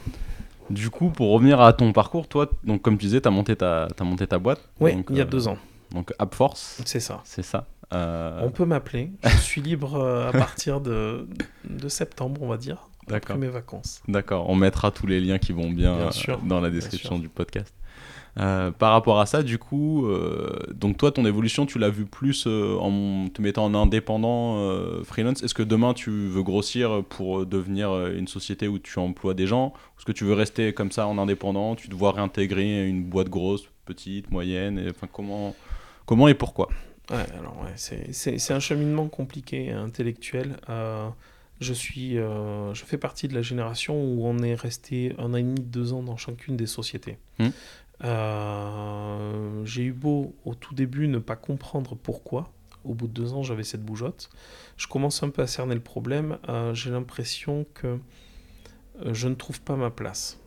Du 0.69 0.89
coup, 0.89 1.09
pour 1.09 1.31
revenir 1.31 1.59
à 1.61 1.73
ton 1.73 1.91
parcours, 1.93 2.27
toi, 2.27 2.49
donc 2.63 2.81
comme 2.81 2.97
tu 2.97 3.05
disais, 3.07 3.21
tu 3.21 3.27
as 3.27 3.31
monté 3.31 3.55
ta, 3.55 3.87
as 3.99 4.03
monté 4.03 4.27
ta 4.27 4.37
boîte. 4.37 4.61
Oui, 4.79 5.03
il 5.09 5.15
y 5.17 5.21
a 5.21 5.23
euh, 5.23 5.27
deux 5.27 5.47
ans. 5.47 5.57
Donc 5.91 6.13
AppForce, 6.19 6.81
C'est 6.85 6.99
ça. 6.99 7.21
c'est 7.23 7.41
ça. 7.43 7.65
Euh, 7.91 8.39
On 8.43 8.51
peut 8.51 8.65
m'appeler. 8.65 9.11
Je 9.23 9.29
suis 9.37 9.61
libre 9.61 9.95
euh, 9.95 10.29
à 10.29 10.31
partir 10.31 10.79
de, 10.79 11.27
de 11.67 11.89
septembre, 11.89 12.43
on 12.43 12.47
va 12.47 12.57
dire. 12.57 12.87
Après 13.07 13.13
D'accord. 13.21 13.37
mes 13.37 13.47
vacances. 13.47 14.03
D'accord, 14.07 14.47
on 14.49 14.55
mettra 14.55 14.91
tous 14.91 15.07
les 15.07 15.19
liens 15.19 15.39
qui 15.39 15.51
vont 15.51 15.71
bien, 15.71 15.97
Bien 15.97 16.11
sûr, 16.11 16.37
dans 16.43 16.61
la 16.61 16.69
bien 16.69 16.77
description 16.79 17.15
sûr. 17.15 17.19
du 17.19 17.29
podcast. 17.29 17.73
Euh, 18.37 18.71
par 18.71 18.91
rapport 18.93 19.19
à 19.19 19.25
ça, 19.25 19.43
du 19.43 19.57
coup, 19.57 20.05
euh, 20.07 20.49
donc 20.73 20.97
toi, 20.97 21.11
ton 21.11 21.25
évolution, 21.25 21.65
tu 21.65 21.79
l'as 21.79 21.89
vu 21.89 22.05
plus 22.05 22.45
euh, 22.47 22.77
en 22.79 23.27
te 23.27 23.41
mettant 23.41 23.65
en 23.65 23.73
indépendant 23.73 24.57
freelance. 25.03 25.43
Est-ce 25.43 25.53
que 25.53 25.63
demain, 25.63 25.93
tu 25.93 26.09
veux 26.09 26.43
grossir 26.43 27.03
pour 27.09 27.45
devenir 27.45 28.07
une 28.07 28.27
société 28.27 28.67
où 28.67 28.79
tu 28.79 28.99
emploies 28.99 29.33
des 29.33 29.47
gens? 29.47 29.73
Est-ce 29.97 30.05
que 30.05 30.11
tu 30.11 30.23
veux 30.25 30.33
rester 30.33 30.73
comme 30.73 30.91
ça 30.91 31.07
en 31.07 31.17
indépendant 31.17 31.75
Tu 31.75 31.89
te 31.89 31.95
vois 31.95 32.11
réintégrer 32.11 32.87
une 32.87 33.03
boîte 33.03 33.29
grosse, 33.29 33.65
petite, 33.85 34.31
moyenne 34.31 34.79
et, 34.79 34.89
enfin, 34.89 35.07
comment, 35.11 35.55
comment 36.05 36.27
et 36.27 36.33
pourquoi? 36.33 36.69
Ouais, 37.09 37.25
alors 37.39 37.57
ouais, 37.63 37.73
c'est- 37.75 38.51
un 38.51 38.59
cheminement 38.59 39.07
compliqué 39.07 39.65
et 39.65 39.71
intellectuel. 39.71 40.57
Je 41.59 41.73
suis, 41.73 42.13
je 42.13 42.83
fais 42.85 42.97
partie 42.97 43.27
de 43.27 43.33
la 43.33 43.41
génération 43.41 44.01
où 44.01 44.25
on 44.25 44.39
est 44.39 44.55
resté 44.55 45.13
un 45.17 45.33
an 45.33 45.37
et 45.37 45.43
demi, 45.43 45.59
deux 45.59 45.91
ans 45.91 46.03
dans 46.03 46.15
chacune 46.15 46.55
des 46.55 46.67
sociétés. 46.67 47.17
Hmm. 47.39 47.49
Euh, 48.03 49.63
J'ai 49.65 49.83
eu 49.83 49.93
beau 49.93 50.35
au 50.45 50.55
tout 50.55 50.73
début 50.73 51.07
ne 51.07 51.19
pas 51.19 51.35
comprendre 51.35 51.95
pourquoi. 51.95 52.51
Au 52.85 52.93
bout 52.93 53.07
de 53.07 53.13
deux 53.13 53.33
ans, 53.33 53.43
j'avais 53.43 53.63
cette 53.63 53.83
bougeotte. 53.83 54.29
Je 54.77 54.87
commence 54.87 55.21
un 55.21 55.29
peu 55.29 55.41
à 55.41 55.47
cerner 55.47 55.75
le 55.75 55.81
problème. 55.81 56.37
Euh, 56.47 56.73
J'ai 56.73 56.91
l'impression 56.91 57.65
que 57.73 57.87
euh, 59.05 59.13
je 59.13 59.27
ne 59.27 59.35
trouve 59.35 59.61
pas 59.61 59.75
ma 59.75 59.89
place 59.91 60.39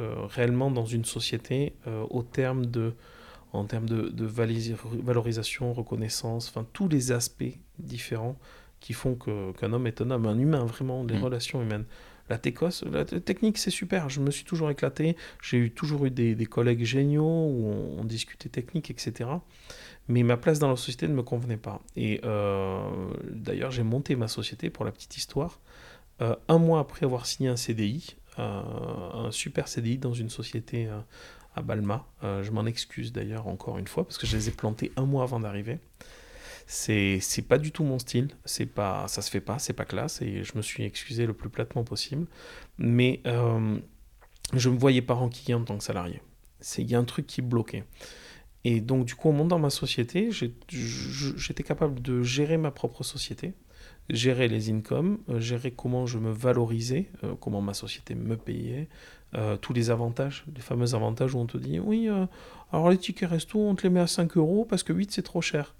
euh, 0.00 0.26
réellement 0.26 0.70
dans 0.70 0.84
une 0.86 1.04
société 1.04 1.74
au 2.10 2.22
terme 2.22 2.66
de 2.66 2.94
en 3.54 3.66
termes 3.66 3.86
de, 3.86 4.24
valorisation, 4.24 5.74
reconnaissance, 5.74 6.48
enfin 6.48 6.64
tous 6.72 6.88
les 6.88 7.12
aspects 7.12 7.58
différents 7.78 8.38
qui 8.80 8.94
font 8.94 9.14
que- 9.14 9.52
qu'un 9.52 9.74
homme 9.74 9.86
est 9.86 10.00
un 10.00 10.10
homme, 10.10 10.24
un 10.24 10.38
humain, 10.38 10.64
vraiment, 10.64 11.04
les 11.04 11.18
Mm. 11.18 11.22
relations 11.24 11.60
humaines. 11.62 11.84
La 12.28 12.38
technique, 12.38 13.58
c'est 13.58 13.70
super, 13.70 14.08
je 14.08 14.20
me 14.20 14.30
suis 14.30 14.44
toujours 14.44 14.70
éclaté, 14.70 15.16
j'ai 15.42 15.58
eu, 15.58 15.70
toujours 15.70 16.06
eu 16.06 16.10
des, 16.10 16.46
collègues 16.46 16.84
géniaux 16.84 17.24
où 17.24 17.96
on, 17.98 18.04
discutait 18.04 18.48
technique, 18.48 18.90
etc. 18.90 19.30
Mais 20.08 20.22
ma 20.22 20.36
place 20.36 20.58
dans 20.58 20.70
la 20.70 20.76
société 20.76 21.08
ne 21.08 21.14
me 21.14 21.22
convenait 21.22 21.56
pas. 21.56 21.80
Et 21.96 22.20
euh, 22.24 23.12
d'ailleurs, 23.30 23.70
j'ai 23.70 23.82
monté 23.82 24.16
ma 24.16 24.28
société, 24.28 24.70
pour 24.70 24.84
la 24.84 24.92
petite 24.92 25.16
histoire, 25.16 25.60
euh, 26.20 26.36
un 26.48 26.58
mois 26.58 26.80
après 26.80 27.04
avoir 27.04 27.26
signé 27.26 27.48
un 27.48 27.56
CDI, 27.56 28.16
euh, 28.38 28.62
un 29.14 29.30
super 29.30 29.68
CDI 29.68 29.98
dans 29.98 30.14
une 30.14 30.30
société 30.30 30.88
à 31.54 31.62
Balma. 31.62 32.06
Je 32.22 32.50
m'en 32.50 32.66
excuse 32.66 33.12
d'ailleurs 33.12 33.46
encore 33.46 33.78
une 33.78 33.88
fois 33.88 34.04
parce 34.04 34.16
que 34.16 34.26
je 34.26 34.36
les 34.36 34.48
ai 34.48 34.52
plantés 34.52 34.92
un 34.96 35.04
mois 35.04 35.24
avant 35.24 35.40
d'arriver. 35.40 35.78
C'est 36.66 37.18
c'est 37.20 37.42
pas 37.42 37.58
du 37.58 37.72
tout 37.72 37.84
mon 37.84 37.98
style, 37.98 38.28
c'est 38.44 38.66
pas 38.66 39.06
ça 39.08 39.22
se 39.22 39.30
fait 39.30 39.40
pas, 39.40 39.58
c'est 39.58 39.72
pas 39.72 39.84
classe 39.84 40.22
et 40.22 40.44
je 40.44 40.56
me 40.56 40.62
suis 40.62 40.84
excusé 40.84 41.26
le 41.26 41.34
plus 41.34 41.48
platement 41.48 41.84
possible. 41.84 42.26
Mais 42.78 43.20
euh, 43.26 43.78
je 44.54 44.68
me 44.70 44.78
voyais 44.78 45.02
pas 45.02 45.14
enquiller 45.14 45.54
en 45.54 45.64
tant 45.64 45.76
que 45.78 45.84
salarié. 45.84 46.22
C'est 46.60 46.82
il 46.82 46.90
y 46.90 46.94
a 46.94 46.98
un 46.98 47.04
truc 47.04 47.26
qui 47.26 47.42
bloquait. 47.42 47.84
Et 48.64 48.80
donc 48.80 49.06
du 49.06 49.14
coup, 49.14 49.28
en 49.28 49.32
montant 49.32 49.58
ma 49.58 49.70
société, 49.70 50.30
j'étais 50.30 51.64
capable 51.64 52.00
de 52.00 52.22
gérer 52.22 52.56
ma 52.56 52.70
propre 52.70 53.02
société, 53.02 53.54
gérer 54.08 54.46
les 54.46 54.70
incomes, 54.70 55.18
euh, 55.28 55.40
gérer 55.40 55.72
comment 55.72 56.06
je 56.06 56.18
me 56.18 56.30
valorisais, 56.30 57.10
euh, 57.24 57.34
comment 57.40 57.60
ma 57.60 57.74
société 57.74 58.14
me 58.14 58.36
payait, 58.36 58.88
tous 59.62 59.72
les 59.72 59.88
avantages, 59.88 60.44
les 60.54 60.60
fameux 60.60 60.94
avantages 60.94 61.34
où 61.34 61.38
on 61.38 61.46
te 61.46 61.56
dit 61.56 61.80
oui, 61.80 62.06
alors 62.70 62.90
les 62.90 62.98
tickets 62.98 63.30
resto, 63.30 63.58
on 63.58 63.74
te 63.74 63.82
les 63.82 63.88
met 63.88 64.00
à 64.00 64.06
5 64.06 64.36
euros 64.36 64.66
parce 64.68 64.82
que 64.82 64.92
8 64.92 65.10
c'est 65.10 65.22
trop 65.22 65.40
cher. 65.40 65.74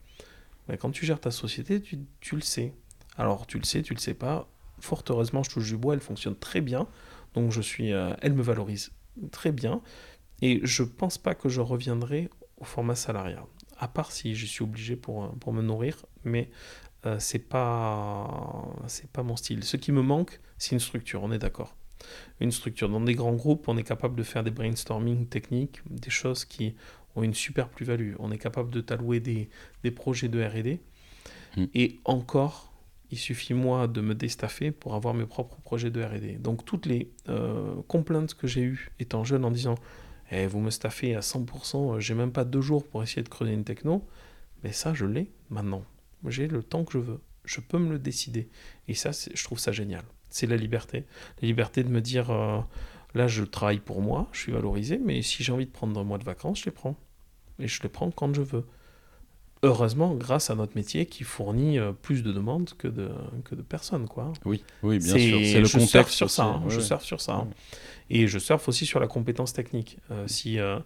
Mais 0.72 0.78
quand 0.78 0.90
tu 0.90 1.04
gères 1.04 1.20
ta 1.20 1.30
société, 1.30 1.82
tu, 1.82 2.34
le 2.34 2.40
sais. 2.40 2.72
Alors 3.18 3.46
tu 3.46 3.58
le 3.58 3.64
sais, 3.64 3.82
tu 3.82 3.92
le 3.92 3.98
sais 3.98 4.14
pas. 4.14 4.48
Fort 4.80 5.04
heureusement, 5.10 5.42
je 5.42 5.50
touche 5.50 5.68
du 5.68 5.76
bois, 5.76 5.92
elle 5.92 6.00
fonctionne 6.00 6.34
très 6.34 6.62
bien. 6.62 6.88
Donc 7.34 7.52
je 7.52 7.60
suis, 7.60 7.92
euh, 7.92 8.14
elle 8.22 8.32
me 8.32 8.42
valorise 8.42 8.90
très 9.30 9.52
bien. 9.52 9.82
Et 10.40 10.60
je 10.64 10.82
pense 10.82 11.18
pas 11.18 11.34
que 11.34 11.50
je 11.50 11.60
reviendrai 11.60 12.30
au 12.56 12.64
format 12.64 12.94
salarial. 12.94 13.44
À 13.78 13.86
part 13.86 14.12
si 14.12 14.34
je 14.34 14.46
suis 14.46 14.64
obligé 14.64 14.96
pour, 14.96 15.24
euh, 15.24 15.28
pour 15.40 15.52
me 15.52 15.60
nourrir, 15.60 16.06
mais 16.24 16.48
euh, 17.04 17.18
c'est 17.18 17.38
pas 17.38 18.66
pas 19.12 19.22
mon 19.22 19.36
style. 19.36 19.64
Ce 19.64 19.76
qui 19.76 19.92
me 19.92 20.00
manque, 20.00 20.40
c'est 20.56 20.72
une 20.72 20.80
structure, 20.80 21.22
on 21.22 21.32
est 21.32 21.38
d'accord. 21.38 21.76
Une 22.40 22.50
structure. 22.50 22.88
Dans 22.88 23.00
des 23.00 23.14
grands 23.14 23.34
groupes, 23.34 23.68
on 23.68 23.76
est 23.76 23.84
capable 23.84 24.16
de 24.16 24.22
faire 24.22 24.42
des 24.42 24.50
brainstorming 24.50 25.26
techniques, 25.26 25.82
des 25.90 26.10
choses 26.10 26.46
qui 26.46 26.74
ont 27.16 27.22
une 27.22 27.34
super 27.34 27.68
plus-value. 27.68 28.14
On 28.18 28.30
est 28.30 28.38
capable 28.38 28.70
de 28.70 28.80
t'allouer 28.80 29.20
des, 29.20 29.48
des 29.82 29.90
projets 29.90 30.28
de 30.28 30.42
R&D. 30.42 30.80
Mm. 31.56 31.64
Et 31.74 32.00
encore, 32.04 32.72
il 33.12 33.18
suffit 33.18 33.52
moi 33.52 33.86
de 33.88 34.00
me 34.00 34.14
déstaffer 34.14 34.70
pour 34.70 34.94
avoir 34.94 35.12
mes 35.12 35.26
propres 35.26 35.60
projets 35.60 35.90
de 35.90 36.02
R&D. 36.02 36.38
Donc 36.40 36.64
toutes 36.64 36.86
les 36.86 37.12
euh, 37.28 37.74
complaintes 37.86 38.34
que 38.34 38.46
j'ai 38.46 38.62
eues 38.62 38.90
étant 38.98 39.22
jeune 39.22 39.44
en 39.44 39.50
disant 39.50 39.74
Eh, 40.30 40.46
vous 40.46 40.60
me 40.60 40.70
staffez 40.70 41.14
à 41.14 41.20
100%, 41.20 41.96
euh, 41.96 42.00
j'ai 42.00 42.14
même 42.14 42.32
pas 42.32 42.44
deux 42.44 42.62
jours 42.62 42.86
pour 42.86 43.02
essayer 43.02 43.22
de 43.22 43.28
creuser 43.28 43.52
une 43.52 43.64
techno. 43.64 44.08
Mais 44.64 44.72
ça, 44.72 44.94
je 44.94 45.04
l'ai 45.04 45.30
maintenant. 45.50 45.84
J'ai 46.26 46.48
le 46.48 46.62
temps 46.62 46.84
que 46.84 46.94
je 46.94 46.98
veux. 46.98 47.20
Je 47.44 47.60
peux 47.60 47.78
me 47.78 47.90
le 47.90 47.98
décider. 47.98 48.48
Et 48.88 48.94
ça, 48.94 49.10
je 49.12 49.44
trouve 49.44 49.58
ça 49.58 49.72
génial. 49.72 50.04
C'est 50.30 50.46
la 50.46 50.56
liberté. 50.56 51.04
La 51.42 51.48
liberté 51.48 51.84
de 51.84 51.90
me 51.90 52.00
dire 52.00 52.30
euh, 52.30 52.60
là, 53.14 53.28
je 53.28 53.44
travaille 53.44 53.80
pour 53.80 54.00
moi, 54.02 54.28
je 54.32 54.40
suis 54.40 54.52
valorisé, 54.52 54.98
mais 54.98 55.22
si 55.22 55.42
j'ai 55.42 55.52
envie 55.52 55.66
de 55.66 55.70
prendre 55.70 55.98
un 56.00 56.04
mois 56.04 56.18
de 56.18 56.24
vacances, 56.24 56.60
je 56.60 56.64
les 56.66 56.70
prends. 56.72 56.96
Et 57.58 57.68
je 57.68 57.82
les 57.82 57.88
prends 57.88 58.10
quand 58.10 58.34
je 58.34 58.42
veux. 58.42 58.64
Heureusement, 59.64 60.14
grâce 60.14 60.50
à 60.50 60.56
notre 60.56 60.74
métier 60.74 61.06
qui 61.06 61.22
fournit 61.22 61.78
euh, 61.78 61.92
plus 61.92 62.24
de 62.24 62.32
demandes 62.32 62.70
que 62.78 62.88
de, 62.88 63.10
que 63.44 63.54
de 63.54 63.62
personnes. 63.62 64.08
Quoi. 64.08 64.32
Oui, 64.44 64.64
oui, 64.82 64.98
bien 64.98 65.16
sûr. 65.16 65.38
C'est 65.44 65.60
le 65.60 65.64
je 65.66 65.78
surfe 65.78 65.92
contexte 65.92 66.14
sur 66.16 66.30
ça. 66.30 66.44
hein, 66.44 66.62
Ouais, 66.64 66.70
je 66.70 66.80
surfe 66.80 67.04
sur 67.04 67.20
ça. 67.20 67.34
hein. 67.34 67.48
Et 68.10 68.26
je 68.26 68.40
surfe 68.40 68.66
aussi 68.68 68.86
sur 68.86 68.98
la 68.98 69.06
compétence 69.06 69.52
technique. 69.52 69.98
Euh, 70.10 70.26
si 70.26 70.58
euh, 70.58 70.80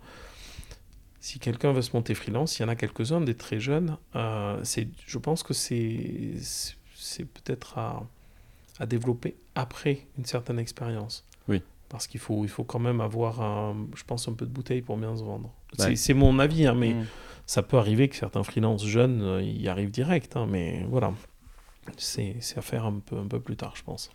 si 1.21 1.39
quelqu'un 1.39 1.73
veut 1.73 1.81
se 1.83 1.91
monter 1.95 2.15
freelance, 2.15 2.59
il 2.59 2.63
y 2.63 2.65
en 2.67 2.69
a 2.69 2.77
quelques-uns 2.77 3.23
des 3.23 3.35
très 3.35 3.59
jeunes. 3.61 3.97
euh, 4.15 4.61
c'est, 4.63 4.89
je 5.07 5.19
pense 5.19 5.43
que 5.43 5.55
c'est 5.55 7.25
peut-être 7.25 7.79
à, 7.79 8.07
à 8.79 8.85
développer 8.87 9.37
après 9.55 10.07
une 10.19 10.27
certaine 10.27 10.59
expérience. 10.59 11.25
Oui. 11.49 11.63
Parce 11.89 12.07
qu'il 12.07 12.21
faut, 12.21 12.45
il 12.45 12.49
faut 12.49 12.65
quand 12.65 12.79
même 12.81 13.01
avoir, 13.01 13.41
un- 13.41 13.87
je 13.95 14.03
pense, 14.05 14.27
un 14.29 14.33
peu 14.33 14.45
de 14.47 14.51
bouteille 14.51 14.83
pour 14.83 14.97
bien 14.97 15.17
se 15.17 15.23
vendre. 15.23 15.53
Ouais. 15.79 15.95
C'est, 15.97 16.15
mon 16.15 16.39
avis, 16.39 16.67
hein, 16.67 16.75
mais 16.75 16.95
Mm. 16.95 17.07
ça 17.47 17.63
peut 17.63 17.79
arriver 17.79 18.09
que 18.09 18.17
certains 18.17 18.43
freelances 18.43 18.85
jeunes 18.85 19.23
euh, 19.23 19.43
y 19.43 19.69
arrivent 19.69 19.91
direct. 19.93 20.37
hein, 20.37 20.47
mais 20.49 20.85
voilà, 20.89 21.13
c'est, 21.97 22.37
c'est 22.41 22.59
à 22.59 22.63
faire 22.63 22.85
un 22.87 22.99
peu, 22.99 23.17
un 23.19 23.27
peu 23.29 23.41
plus 23.41 23.57
tard, 23.57 23.75
je 23.77 23.83
pense. 23.85 24.11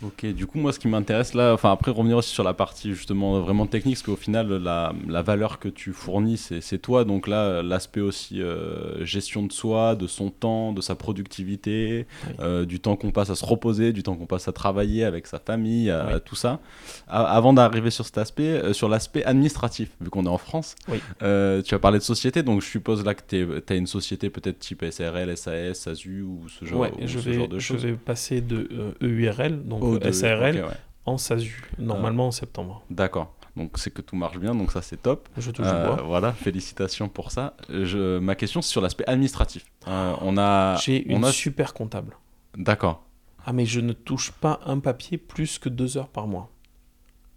Ok, 0.00 0.26
du 0.26 0.46
coup, 0.46 0.58
moi, 0.58 0.72
ce 0.72 0.78
qui 0.78 0.86
m'intéresse 0.86 1.34
là, 1.34 1.52
enfin, 1.52 1.72
après 1.72 1.90
revenir 1.90 2.16
aussi 2.18 2.30
sur 2.30 2.44
la 2.44 2.54
partie 2.54 2.94
justement 2.94 3.40
vraiment 3.40 3.66
technique, 3.66 3.96
parce 3.96 4.04
qu'au 4.04 4.14
final, 4.16 4.48
la, 4.62 4.92
la 5.08 5.22
valeur 5.22 5.58
que 5.58 5.68
tu 5.68 5.92
fournis, 5.92 6.36
c'est 6.60 6.78
toi. 6.78 7.04
Donc 7.04 7.26
là, 7.26 7.62
l'aspect 7.64 8.00
aussi 8.00 8.40
euh, 8.40 9.04
gestion 9.04 9.42
de 9.44 9.52
soi, 9.52 9.96
de 9.96 10.06
son 10.06 10.30
temps, 10.30 10.72
de 10.72 10.80
sa 10.80 10.94
productivité, 10.94 12.06
Oui. 12.28 12.34
euh, 12.38 12.64
du 12.64 12.78
temps 12.78 12.94
qu'on 12.94 13.10
passe 13.10 13.30
à 13.30 13.34
se 13.34 13.44
reposer, 13.44 13.92
du 13.92 14.04
temps 14.04 14.14
qu'on 14.14 14.26
passe 14.26 14.46
à 14.46 14.52
travailler 14.52 15.02
avec 15.02 15.26
sa 15.26 15.40
famille, 15.40 15.90
à- 15.90 16.06
Oui. 16.14 16.20
tout 16.24 16.36
ça. 16.36 16.60
A- 17.08 17.24
avant 17.36 17.52
d'arriver 17.52 17.90
sur 17.90 18.04
cet 18.04 18.18
aspect, 18.18 18.44
euh, 18.44 18.72
sur 18.72 18.88
l'aspect 18.88 19.24
administratif, 19.24 19.90
vu 20.00 20.10
qu'on 20.10 20.26
est 20.26 20.28
en 20.28 20.38
France, 20.38 20.76
Oui. 20.88 20.98
tu 21.18 21.74
as 21.74 21.78
parlé 21.80 21.98
de 21.98 22.04
société, 22.04 22.44
donc 22.44 22.62
je 22.62 22.66
suppose 22.68 23.04
là 23.04 23.14
que 23.14 23.22
tu 23.26 23.72
as 23.72 23.76
une 23.76 23.88
société 23.88 24.30
peut-être 24.30 24.60
type 24.60 24.84
SRL, 24.88 25.36
SAS, 25.36 25.80
SASU 25.80 26.22
ou 26.22 26.42
ce 26.48 26.64
genre, 26.64 26.80
ouais, 26.82 26.92
ou 27.02 27.06
je 27.08 27.18
ce 27.18 27.24
vais, 27.28 27.34
genre 27.34 27.48
de 27.48 27.58
je 27.58 27.64
choses. 27.66 27.84
vais 27.84 27.92
passer 27.94 28.40
de 28.40 28.68
EURL, 29.02 29.64
donc 29.64 29.87
Oh, 29.94 29.98
de- 29.98 30.10
SARL, 30.12 30.56
ouais. 30.56 30.62
en 31.06 31.18
SASU, 31.18 31.62
normalement 31.78 32.28
en 32.28 32.30
septembre. 32.30 32.82
D'accord. 32.90 33.34
Donc 33.56 33.72
c'est 33.76 33.90
que 33.92 34.02
tout 34.02 34.14
marche 34.14 34.38
bien, 34.38 34.54
donc 34.54 34.70
ça 34.70 34.82
c'est 34.82 35.02
top. 35.02 35.28
Je 35.36 35.50
touche 35.50 35.66
Euh, 35.68 35.86
bois. 35.94 36.02
voilà, 36.04 36.32
félicitations 36.32 37.08
pour 37.08 37.32
ça. 37.32 37.54
Je, 37.68 38.18
ma 38.18 38.34
question 38.36 38.62
c'est 38.62 38.70
sur 38.70 38.80
l'aspect 38.80 39.04
administratif. 39.08 39.64
Euh, 39.88 40.14
on 40.20 40.38
a, 40.38 40.76
J'ai 40.76 41.04
une 41.10 41.24
a, 41.24 41.32
super 41.32 41.74
comptable. 41.74 42.16
d'accord. 42.56 43.02
Ah, 43.44 43.52
mais 43.52 43.64
je 43.66 43.80
ne 43.80 43.92
touche 43.94 44.30
pas 44.30 44.60
un 44.66 44.78
papier 44.78 45.16
plus 45.18 45.58
que 45.58 45.68
deux 45.68 45.96
heures 45.96 46.08
par 46.08 46.26
mois. 46.26 46.50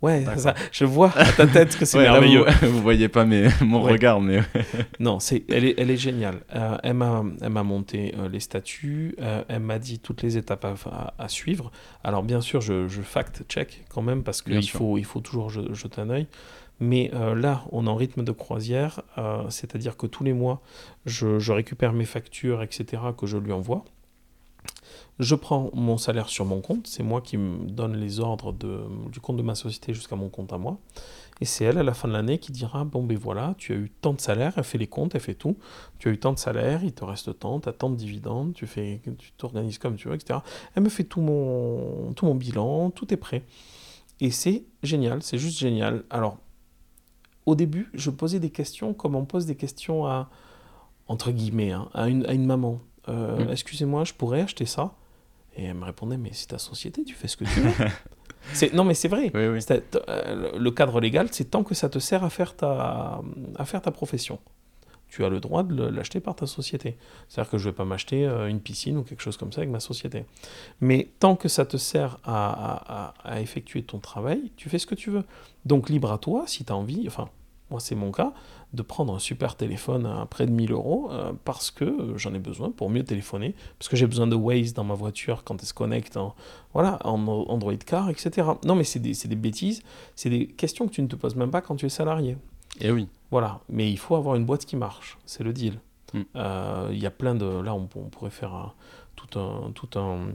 Ouais, 0.02 0.26
ça, 0.38 0.56
je 0.72 0.84
vois 0.86 1.12
à 1.16 1.32
ta 1.32 1.46
tête 1.46 1.78
que 1.78 1.86
c'est 1.86 1.98
Ouais, 2.00 2.06
là, 2.06 2.14
merveilleux. 2.14 2.44
vous, 2.62 2.68
vous 2.72 2.82
voyez 2.82 3.08
pas 3.08 3.24
mes, 3.24 3.50
mon 3.62 3.84
Ouais. 3.84 3.92
regard, 3.94 4.20
mais 4.20 4.40
Non, 5.00 5.20
c'est, 5.20 5.44
elle, 5.50 5.64
est, 5.66 5.76
elle 5.78 5.92
est 5.92 5.98
géniale. 5.98 6.42
Euh, 6.56 6.78
elle, 6.82 6.96
m'a, 6.96 7.24
elle 7.42 7.50
m'a 7.50 7.64
monté 7.64 8.16
euh, 8.18 8.28
les 8.28 8.40
statuts, 8.40 9.16
euh, 9.22 9.44
elle 9.48 9.60
m'a 9.60 9.78
dit 9.80 10.00
toutes 10.00 10.24
les 10.24 10.38
étapes 10.38 10.66
à, 10.66 10.74
à- 10.90 11.14
à 11.20 11.28
suivre. 11.28 11.72
Alors 12.04 12.24
bien 12.24 12.42
sûr, 12.42 12.62
je, 12.62 12.88
je 12.88 13.02
fact-check 13.02 13.86
quand 13.90 14.02
même 14.02 14.24
parce 14.24 14.42
qu'il 14.42 14.68
faut, 14.70 14.98
il 14.98 15.06
faut 15.06 15.20
toujours 15.20 15.50
je- 15.52 15.74
jeter 15.74 16.02
un 16.02 16.10
œil. 16.10 16.28
Mais 16.80 17.12
là, 17.36 17.62
on 17.72 17.86
est 17.86 17.90
en 17.90 17.96
rythme 17.96 18.24
de 18.24 18.32
croisière, 18.32 19.02
c'est-à-dire 19.50 19.98
que 19.98 20.08
tous 20.08 20.24
les 20.24 20.34
mois, 20.34 20.62
je, 21.06 21.38
je 21.38 21.52
récupère 21.52 21.94
mes 21.94 22.06
factures, 22.06 22.64
etc., 22.64 23.04
que 23.16 23.28
je 23.28 23.38
lui 23.38 23.52
envoie. 23.52 23.86
Je 25.22 25.36
prends 25.36 25.70
mon 25.76 26.00
salaire 26.00 26.30
sur 26.30 26.46
mon 26.46 26.62
compte, 26.62 26.88
c'est 26.88 27.04
moi 27.04 27.22
qui 27.22 27.38
me 27.38 27.70
donne 27.70 27.96
les 27.96 28.20
ordres 28.20 28.54
de, 28.54 28.82
du 29.12 29.20
compte 29.20 29.38
de 29.38 29.44
ma 29.44 29.54
société 29.54 29.94
jusqu'à 29.94 30.16
mon 30.16 30.30
compte 30.30 30.52
à 30.52 30.58
moi. 30.58 30.80
Et 31.42 31.46
c'est 31.46 31.64
elle, 31.64 31.78
à 31.78 31.84
la 31.84 31.94
fin 31.94 32.08
de 32.08 32.14
l'année, 32.14 32.40
qui 32.40 32.52
dira 32.52 32.86
Bon, 32.86 33.04
ben 33.04 33.18
voilà, 33.20 33.54
tu 33.60 33.72
as 33.72 33.76
eu 33.76 33.92
tant 34.02 34.14
de 34.14 34.20
salaire, 34.20 34.54
elle 34.58 34.64
fait 34.64 34.80
les 34.80 34.88
comptes, 34.88 35.14
elle 35.14 35.22
fait 35.22 35.36
tout. 35.36 35.58
Tu 36.00 36.10
as 36.10 36.12
eu 36.12 36.18
tant 36.18 36.34
de 36.34 36.40
salaire, 36.40 36.84
il 36.84 36.92
te 36.92 37.06
reste 37.06 37.38
tant, 37.38 37.60
tu 37.60 37.70
as 37.70 37.72
tant 37.72 37.92
de 37.92 37.96
dividendes, 37.96 38.54
tu 38.56 38.66
fais, 38.66 39.00
tu 39.20 39.32
t'organises 39.34 39.78
comme 39.78 39.96
tu 39.96 40.08
veux, 40.08 40.16
etc. 40.16 40.40
Elle 40.74 40.82
me 40.82 40.90
fait 40.90 41.04
tout 41.04 41.22
mon, 41.22 42.14
tout 42.14 42.26
mon 42.26 42.34
bilan, 42.34 42.90
tout 42.90 43.14
est 43.14 43.18
prêt. 43.18 43.44
Et 44.22 44.32
c'est 44.32 44.64
génial, 44.82 45.22
c'est 45.22 45.38
juste 45.38 45.60
génial. 45.60 46.04
Alors, 46.10 46.40
au 47.46 47.54
début, 47.54 47.92
je 47.94 48.10
posais 48.10 48.40
des 48.40 48.50
questions 48.50 48.96
comme 48.96 49.16
on 49.16 49.26
pose 49.26 49.46
des 49.46 49.56
questions 49.56 50.08
à, 50.08 50.32
entre 51.08 51.30
guillemets, 51.30 51.74
hein, 51.74 51.90
à, 51.94 52.10
une, 52.10 52.26
à 52.26 52.34
une 52.34 52.48
maman. 52.48 52.80
Euh, 53.08 53.46
mm. 53.46 53.52
Excusez-moi, 53.52 54.04
je 54.04 54.14
pourrais 54.14 54.42
acheter 54.42 54.66
ça? 54.66 54.96
Et 55.56 55.66
elle 55.66 55.76
me 55.76 55.86
répondait 55.86 56.18
Mais 56.18 56.32
c'est 56.34 56.48
ta 56.48 56.58
société, 56.58 57.04
tu 57.04 57.16
fais 57.16 57.28
ce 57.28 57.38
que 57.38 57.46
tu 57.46 57.60
veux. 57.60 58.74
non, 58.74 58.84
mais 58.84 58.94
c'est 58.94 59.08
vrai. 59.08 59.32
Euh, 59.36 59.60
le 60.58 60.72
cadre 60.72 61.00
légal, 61.00 61.28
c'est 61.32 61.46
tant 61.46 61.64
que 61.64 61.76
ça 61.76 61.90
te 61.90 62.00
sert 62.00 62.24
à 62.24 62.30
faire 62.30 62.56
ta, 62.56 63.22
à 63.58 63.66
faire 63.66 63.82
ta 63.82 63.92
profession. 63.92 64.40
Tu 65.08 65.26
as 65.26 65.30
le 65.30 65.42
droit 65.42 65.64
de 65.64 65.84
l'acheter 65.84 66.22
par 66.22 66.36
ta 66.36 66.48
société. 66.48 66.98
C'est-à-dire 67.28 67.52
que 67.52 67.58
je 67.58 67.68
ne 67.68 67.72
vais 67.72 67.76
pas 67.76 67.84
m'acheter 67.84 68.26
euh, 68.26 68.48
une 68.48 68.62
piscine 68.62 68.98
ou 68.98 69.04
quelque 69.04 69.22
chose 69.22 69.36
comme 69.36 69.52
ça 69.52 69.60
avec 69.60 69.70
ma 69.70 69.82
société. 69.82 70.26
Mais 70.80 71.10
tant 71.20 71.36
que 71.36 71.50
ça 71.50 71.66
te 71.66 71.76
sert 71.76 72.18
à, 72.24 73.10
à, 73.10 73.14
à 73.26 73.42
effectuer 73.42 73.84
ton 73.84 74.00
travail, 74.00 74.52
tu 74.56 74.70
fais 74.70 74.80
ce 74.80 74.88
que 74.88 74.96
tu 74.96 75.10
veux. 75.10 75.26
Donc 75.66 75.90
libre 75.90 76.14
à 76.14 76.18
toi, 76.18 76.46
si 76.48 76.64
tu 76.64 76.72
as 76.72 76.78
envie, 76.78 77.04
enfin, 77.08 77.30
moi 77.72 77.80
c'est 77.80 77.96
mon 77.96 78.12
cas, 78.12 78.34
de 78.74 78.82
prendre 78.82 79.14
un 79.16 79.20
super 79.20 79.56
téléphone 79.56 80.06
à 80.06 80.26
près 80.26 80.46
de 80.46 80.52
1000 80.52 80.72
euros 80.72 81.10
euh, 81.12 81.34
parce 81.44 81.72
que 81.72 82.14
j'en 82.16 82.34
ai 82.34 82.40
besoin 82.40 82.72
pour 82.72 82.90
mieux 82.90 83.04
téléphoner, 83.04 83.56
parce 83.80 83.90
que 83.90 83.96
j'ai 83.96 84.08
besoin 84.08 84.28
de 84.28 84.36
Waze 84.36 84.74
dans 84.74 84.84
ma 84.84 84.94
voiture 84.94 85.44
quand 85.44 85.60
elle 85.60 85.68
se 85.68 85.74
connecte 85.74 86.18
en, 86.18 86.36
voilà, 86.74 87.00
en 87.06 87.26
Android 87.28 87.76
Car, 87.76 88.10
etc. 88.10 88.48
Non 88.64 88.76
mais 88.76 88.84
c'est 88.84 89.00
des, 89.00 89.14
des, 89.14 89.36
bêtises, 89.36 89.82
c'est 90.16 90.30
des 90.30 90.48
questions 90.48 90.88
que 90.88 90.94
tu 90.94 91.02
ne 91.02 91.08
te 91.08 91.16
poses 91.16 91.36
même 91.36 91.52
pas 91.52 91.62
quand 91.62 91.76
tu 91.76 91.86
es 91.86 91.90
salarié. 91.90 92.38
Et 92.80 92.88
eh 92.88 92.92
oui. 92.92 93.08
Voilà, 93.32 93.62
mais 93.70 93.90
il 93.92 93.98
faut 93.98 94.16
avoir 94.16 94.36
une 94.36 94.46
boîte 94.46 94.66
qui 94.66 94.76
marche, 94.76 95.18
c'est 95.26 95.44
le 95.44 95.54
deal. 95.54 95.80
Hmm. 96.14 96.22
Euh, 96.36 96.90
il 96.92 97.00
y 97.00 97.06
a 97.06 97.12
plein 97.12 97.36
de... 97.36 97.46
Là, 97.46 97.74
on, 97.74 97.86
pourrait 97.86 98.30
faire 98.30 98.76
tout 99.16 99.40
un... 99.40 99.72
Tout 99.74 99.98
un 99.98 100.34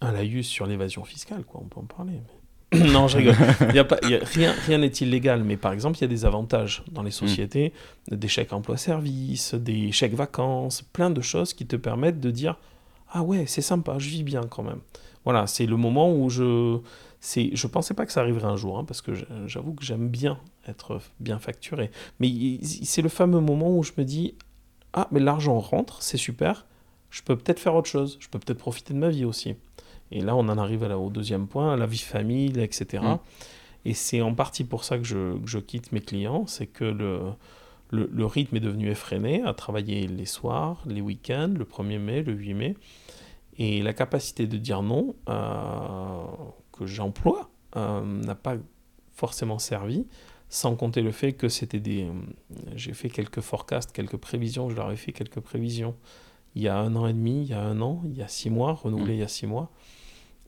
un 0.00 0.12
laïus 0.12 0.48
sur 0.48 0.66
l'évasion 0.66 1.04
fiscale, 1.04 1.44
quoi, 1.44 1.60
on 1.62 1.68
peut 1.68 1.80
en 1.80 1.84
parler. 1.84 2.14
Mais... 2.14 2.41
non, 2.92 3.08
je 3.08 3.18
rigole. 3.18 3.36
Il 3.68 3.74
y 3.74 3.78
a 3.78 3.84
pas, 3.84 3.98
rien 4.02 4.52
rien 4.66 4.78
n'est 4.78 4.86
illégal, 4.88 5.44
mais 5.44 5.56
par 5.56 5.72
exemple, 5.72 5.98
il 5.98 6.02
y 6.02 6.04
a 6.04 6.08
des 6.08 6.24
avantages 6.24 6.82
dans 6.90 7.02
les 7.02 7.10
mm. 7.10 7.12
sociétés, 7.12 7.72
des 8.10 8.28
chèques 8.28 8.52
emploi-service, 8.52 9.54
des 9.54 9.92
chèques 9.92 10.14
vacances, 10.14 10.82
plein 10.82 11.10
de 11.10 11.20
choses 11.20 11.52
qui 11.52 11.66
te 11.66 11.76
permettent 11.76 12.20
de 12.20 12.30
dire 12.30 12.56
Ah 13.12 13.22
ouais, 13.22 13.44
c'est 13.46 13.62
sympa, 13.62 13.98
je 13.98 14.08
vis 14.08 14.22
bien 14.22 14.42
quand 14.42 14.62
même. 14.62 14.80
Voilà, 15.24 15.46
c'est 15.46 15.66
le 15.66 15.76
moment 15.76 16.12
où 16.14 16.30
je. 16.30 16.78
Je 17.34 17.66
pensais 17.68 17.94
pas 17.94 18.04
que 18.04 18.10
ça 18.10 18.20
arriverait 18.20 18.48
un 18.48 18.56
jour, 18.56 18.78
hein, 18.78 18.84
parce 18.84 19.00
que 19.00 19.12
j'avoue 19.46 19.74
que 19.74 19.84
j'aime 19.84 20.08
bien 20.08 20.38
être 20.66 21.00
bien 21.20 21.38
facturé. 21.38 21.90
Mais 22.18 22.28
c'est 22.62 23.02
le 23.02 23.08
fameux 23.08 23.40
moment 23.40 23.76
où 23.76 23.82
je 23.84 23.92
me 23.96 24.04
dis 24.04 24.34
Ah, 24.92 25.08
mais 25.12 25.20
l'argent 25.20 25.58
rentre, 25.60 26.02
c'est 26.02 26.16
super, 26.16 26.66
je 27.10 27.22
peux 27.22 27.36
peut-être 27.36 27.60
faire 27.60 27.74
autre 27.74 27.88
chose, 27.88 28.16
je 28.18 28.28
peux 28.28 28.38
peut-être 28.38 28.58
profiter 28.58 28.94
de 28.94 28.98
ma 28.98 29.10
vie 29.10 29.24
aussi. 29.24 29.54
Et 30.12 30.20
là, 30.20 30.36
on 30.36 30.48
en 30.48 30.58
arrive 30.58 30.82
au 30.82 31.10
deuxième 31.10 31.46
point, 31.46 31.76
la 31.76 31.86
vie 31.86 31.98
famille, 31.98 32.60
etc. 32.60 33.02
Mm. 33.02 33.18
Et 33.84 33.94
c'est 33.94 34.20
en 34.20 34.34
partie 34.34 34.64
pour 34.64 34.84
ça 34.84 34.98
que 34.98 35.04
je, 35.04 35.36
je 35.44 35.58
quitte 35.58 35.90
mes 35.90 36.00
clients, 36.00 36.46
c'est 36.46 36.66
que 36.66 36.84
le, 36.84 37.20
le, 37.90 38.08
le, 38.12 38.26
rythme 38.26 38.56
est 38.56 38.60
devenu 38.60 38.90
effréné, 38.90 39.42
à 39.42 39.54
travailler 39.54 40.06
les 40.06 40.26
soirs, 40.26 40.82
les 40.86 41.00
week-ends, 41.00 41.52
le 41.56 41.64
1er 41.64 41.98
mai, 41.98 42.22
le 42.22 42.32
8 42.32 42.54
mai. 42.54 42.76
Et 43.58 43.82
la 43.82 43.92
capacité 43.92 44.46
de 44.46 44.56
dire 44.56 44.82
non, 44.82 45.16
euh, 45.28 46.24
que 46.72 46.86
j'emploie, 46.86 47.50
euh, 47.76 48.02
n'a 48.02 48.34
pas 48.34 48.56
forcément 49.12 49.58
servi, 49.58 50.06
sans 50.48 50.76
compter 50.76 51.00
le 51.00 51.10
fait 51.10 51.32
que 51.32 51.48
c'était 51.48 51.80
des... 51.80 52.06
J'ai 52.76 52.92
fait 52.92 53.08
quelques 53.08 53.40
forecasts, 53.40 53.92
quelques 53.92 54.18
prévisions, 54.18 54.68
je 54.68 54.76
leur 54.76 54.90
ai 54.90 54.96
fait 54.96 55.12
quelques 55.12 55.40
prévisions 55.40 55.96
il 56.54 56.62
y 56.62 56.68
a 56.68 56.76
un 56.76 56.94
an 56.96 57.06
et 57.06 57.12
demi, 57.12 57.42
il 57.42 57.48
y 57.48 57.54
a 57.54 57.62
un 57.62 57.80
an, 57.80 58.02
il 58.04 58.16
y 58.16 58.22
a 58.22 58.28
six 58.28 58.50
mois, 58.50 58.74
renouvelées 58.74 59.14
mm. 59.14 59.16
il 59.16 59.20
y 59.20 59.24
a 59.24 59.28
six 59.28 59.46
mois 59.46 59.70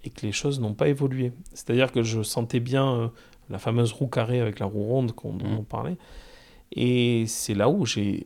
et 0.04 0.10
que 0.10 0.26
les 0.26 0.32
choses 0.32 0.60
n'ont 0.60 0.74
pas 0.74 0.88
évolué. 0.88 1.32
C'est-à-dire 1.52 1.90
que 1.90 2.02
je 2.02 2.22
sentais 2.22 2.60
bien 2.60 2.94
euh, 2.94 3.08
la 3.50 3.58
fameuse 3.58 3.92
roue 3.92 4.06
carrée 4.06 4.40
avec 4.40 4.58
la 4.58 4.66
roue 4.66 4.84
ronde 4.84 5.12
qu'on, 5.12 5.32
dont 5.32 5.48
mmh. 5.48 5.58
on 5.58 5.62
parlait. 5.62 5.96
Et 6.76 7.24
c'est 7.26 7.54
là 7.54 7.68
où 7.68 7.86
j'ai 7.86 8.24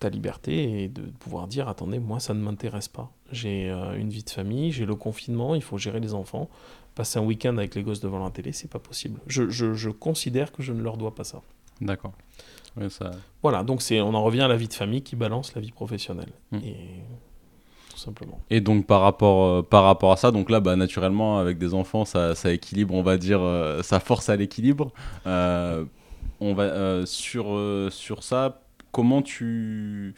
ta 0.00 0.08
liberté 0.08 0.82
et 0.82 0.88
de 0.88 1.02
pouvoir 1.02 1.46
dire 1.46 1.68
attendez, 1.68 1.98
moi 1.98 2.20
ça 2.20 2.34
ne 2.34 2.40
m'intéresse 2.40 2.88
pas. 2.88 3.12
J'ai 3.30 3.70
euh, 3.70 3.96
une 3.96 4.10
vie 4.10 4.24
de 4.24 4.30
famille, 4.30 4.72
j'ai 4.72 4.86
le 4.86 4.96
confinement, 4.96 5.54
il 5.54 5.62
faut 5.62 5.78
gérer 5.78 6.00
les 6.00 6.14
enfants. 6.14 6.48
Passer 6.96 7.20
un 7.20 7.22
week-end 7.22 7.56
avec 7.56 7.76
les 7.76 7.82
gosses 7.82 8.00
devant 8.00 8.22
la 8.22 8.30
télé, 8.30 8.52
c'est 8.52 8.68
pas 8.68 8.80
possible. 8.80 9.20
Je, 9.28 9.48
je, 9.48 9.74
je, 9.74 9.90
considère 9.90 10.50
que 10.50 10.62
je 10.62 10.72
ne 10.72 10.82
leur 10.82 10.96
dois 10.96 11.14
pas 11.14 11.22
ça. 11.22 11.40
D'accord. 11.80 12.12
ça... 12.88 13.12
Voilà, 13.42 13.62
donc 13.62 13.80
on 13.92 14.14
en 14.14 14.24
revient 14.24 14.42
à 14.42 14.48
la 14.48 14.56
vie 14.56 14.68
de 14.68 14.74
famille 14.74 15.02
qui 15.02 15.14
balance 15.14 15.54
la 15.54 15.60
vie 15.60 15.70
professionnelle. 15.70 16.32
Mmh. 16.50 16.58
Et 16.64 16.76
Et 18.50 18.60
donc 18.60 18.86
par 18.86 19.00
rapport, 19.00 19.44
euh, 19.44 19.62
par 19.62 19.84
rapport 19.84 20.12
à 20.12 20.16
ça, 20.16 20.30
donc 20.30 20.50
là, 20.50 20.60
bah, 20.60 20.76
naturellement, 20.76 21.38
avec 21.38 21.58
des 21.58 21.74
enfants, 21.74 22.04
ça, 22.04 22.34
équilibre, 22.52 22.94
on 22.94 23.02
va 23.02 23.16
dire, 23.16 23.40
euh, 23.42 23.82
ça 23.82 24.00
force 24.00 24.28
à 24.28 24.36
l'équilibre. 24.36 24.92
Euh, 25.26 25.84
on 26.40 26.54
va 26.54 27.04
sur 27.06 28.22
ça, 28.22 28.62
comment 28.92 29.22
tu 29.22 30.14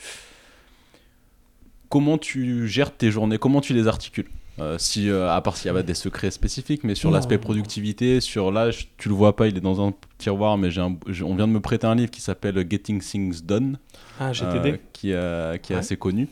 gères 2.69 2.97
tes 2.97 3.11
journées, 3.11 3.39
comment 3.39 3.61
tu 3.61 3.75
les 3.75 3.89
articules? 3.89 4.29
Euh, 4.63 4.79
si, 4.79 5.11
euh, 5.11 5.31
à 5.31 5.41
part 5.41 5.57
s'il 5.57 5.67
y 5.67 5.71
avait 5.71 5.83
des 5.83 5.95
secrets 5.95 6.31
spécifiques, 6.31 6.85
mais 6.85 6.95
sur 6.95 7.11
l'aspect 7.11 7.39
productivité, 7.39 8.21
sur 8.21 8.53
l'âge, 8.53 8.89
tu 8.97 9.09
le 9.09 9.15
vois 9.15 9.35
pas, 9.35 9.49
il 9.49 9.57
est 9.57 9.61
dans 9.61 9.87
un 9.87 9.93
tiroir, 10.19 10.57
mais 10.57 10.71
j'ai 10.71 10.81
on 10.81 11.35
vient 11.35 11.49
de 11.49 11.53
me 11.53 11.61
prêter 11.61 11.87
un 11.87 11.95
livre 11.95 12.11
qui 12.11 12.21
s'appelle 12.21 12.55
Getting 12.69 13.01
Things 13.01 13.43
Done, 13.43 13.79
ah, 14.21 14.33
GTD. 14.33 14.71
Euh, 14.71 14.77
qui, 14.93 15.63
qui 15.63 15.73
est 15.73 15.77
assez 15.77 15.97
connu. 15.97 16.29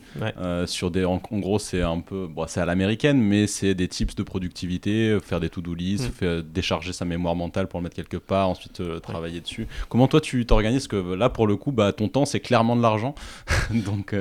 sur 0.65 0.91
des, 0.91 1.03
en, 1.03 1.17
gros, 1.17 1.59
c'est 1.59 1.81
un 1.81 1.99
peu, 1.99 2.27
bon, 2.27 2.45
c'est 2.47 2.61
à 2.61 2.65
l'américaine, 2.65 3.21
mais 3.21 3.47
c'est 3.47 3.75
des 3.75 3.87
tips 3.87 4.15
de 4.15 4.23
productivité, 4.23 5.17
faire 5.21 5.39
des 5.39 5.49
to-do 5.49 5.73
list, 5.73 6.09
mm. 6.21 6.41
décharger 6.41 6.93
sa 6.93 7.05
mémoire 7.05 7.35
mentale 7.35 7.67
pour 7.67 7.79
le 7.79 7.83
mettre 7.83 7.95
quelque 7.95 8.17
part, 8.17 8.49
ensuite 8.49 8.81
travailler 9.01 9.41
dessus. 9.41 9.67
Comment 9.89 10.07
toi 10.07 10.21
tu 10.21 10.45
t'organises 10.45 10.87
que 10.87 11.15
là, 11.15 11.29
pour 11.29 11.47
le 11.47 11.57
coup, 11.57 11.71
bah, 11.71 11.91
ton 11.91 12.07
temps 12.07 12.25
c'est 12.25 12.39
clairement 12.39 12.75
de 12.75 12.81
l'argent, 12.81 13.13
donc. 13.71 14.15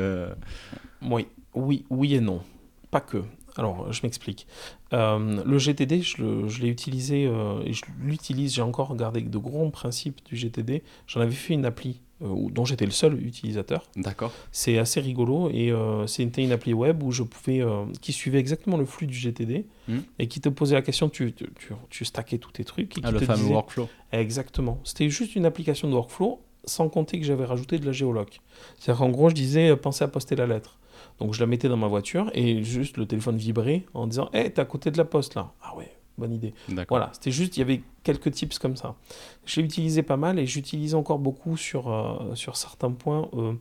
Oui, 1.02 1.26
oui, 1.54 1.84
oui 1.88 2.14
et 2.14 2.20
non, 2.20 2.42
pas 2.90 3.00
que. 3.00 3.22
Alors, 3.60 3.92
je 3.92 4.00
m'explique. 4.04 4.46
Euh, 4.94 5.42
le 5.44 5.58
GTD, 5.58 6.00
je 6.00 6.62
l'ai 6.62 6.68
utilisé 6.68 7.26
euh, 7.26 7.60
et 7.66 7.74
je 7.74 7.82
l'utilise. 8.00 8.54
J'ai 8.54 8.62
encore 8.62 8.88
regardé 8.88 9.20
de 9.20 9.38
gros 9.38 9.68
principes 9.68 10.20
du 10.24 10.34
GTD. 10.34 10.82
J'en 11.06 11.20
avais 11.20 11.34
fait 11.34 11.52
une 11.52 11.66
appli 11.66 12.00
euh, 12.22 12.48
dont 12.50 12.64
j'étais 12.64 12.86
le 12.86 12.90
seul 12.90 13.22
utilisateur. 13.22 13.84
D'accord. 13.96 14.32
C'est 14.50 14.78
assez 14.78 14.98
rigolo 15.00 15.50
et 15.50 15.74
c'était 16.06 16.42
une 16.42 16.52
appli 16.52 16.72
web 16.72 17.02
où 17.02 17.12
je 17.12 17.22
pouvais, 17.22 17.62
qui 18.00 18.14
suivait 18.14 18.38
exactement 18.38 18.78
le 18.78 18.86
flux 18.86 19.06
du 19.06 19.14
GTD 19.14 19.66
hmm. 19.88 19.98
et 20.18 20.26
qui 20.26 20.40
te 20.40 20.48
posait 20.48 20.74
la 20.74 20.82
question. 20.82 21.10
Tu, 21.10 21.34
tu, 21.34 21.46
tu, 21.90 22.04
stackais 22.06 22.38
tous 22.38 22.52
tes 22.52 22.64
trucs. 22.64 22.96
Et 22.96 23.02
ah, 23.04 23.10
le 23.10 23.18
fameux 23.18 23.44
workflow. 23.44 23.90
Exactement. 24.10 24.80
C'était 24.84 25.10
juste 25.10 25.36
une 25.36 25.44
application 25.44 25.86
de 25.86 25.92
workflow 25.92 26.40
sans 26.64 26.88
compter 26.88 27.20
que 27.20 27.26
j'avais 27.26 27.44
rajouté 27.44 27.78
de 27.78 27.84
la 27.84 27.92
géoloc. 27.92 28.40
C'est-à-dire 28.78 29.00
qu'en 29.00 29.10
gros, 29.10 29.28
je 29.28 29.34
disais, 29.34 29.76
pensez 29.76 30.02
à 30.02 30.08
poster 30.08 30.34
la 30.34 30.46
lettre. 30.46 30.79
Donc 31.20 31.34
je 31.34 31.40
la 31.40 31.46
mettais 31.46 31.68
dans 31.68 31.76
ma 31.76 31.86
voiture 31.86 32.30
et 32.34 32.62
juste 32.62 32.96
le 32.96 33.06
téléphone 33.06 33.36
vibrait 33.36 33.84
en 33.92 34.06
disant 34.06 34.30
Hé, 34.32 34.38
hey, 34.38 34.52
t'es 34.52 34.60
à 34.60 34.64
côté 34.64 34.90
de 34.90 34.96
la 34.96 35.04
poste 35.04 35.34
là. 35.34 35.52
Ah 35.62 35.76
ouais, 35.76 35.92
bonne 36.16 36.32
idée. 36.32 36.54
Voilà, 36.88 37.10
c'était 37.12 37.30
juste, 37.30 37.56
il 37.56 37.60
y 37.60 37.62
avait 37.62 37.82
quelques 38.02 38.32
tips 38.32 38.58
comme 38.58 38.76
ça. 38.76 38.96
J'ai 39.44 39.60
utilisé 39.60 40.02
pas 40.02 40.16
mal 40.16 40.38
et 40.38 40.46
j'utilise 40.46 40.94
encore 40.94 41.18
beaucoup 41.18 41.58
sur, 41.58 41.92
euh, 41.92 42.34
sur 42.34 42.56
certains 42.56 42.90
points 42.90 43.28
euh, 43.34 43.52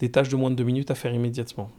des 0.00 0.10
tâches 0.10 0.28
de 0.28 0.36
moins 0.36 0.50
de 0.50 0.56
deux 0.56 0.64
minutes 0.64 0.90
à 0.90 0.96
faire 0.96 1.14
immédiatement. 1.14 1.70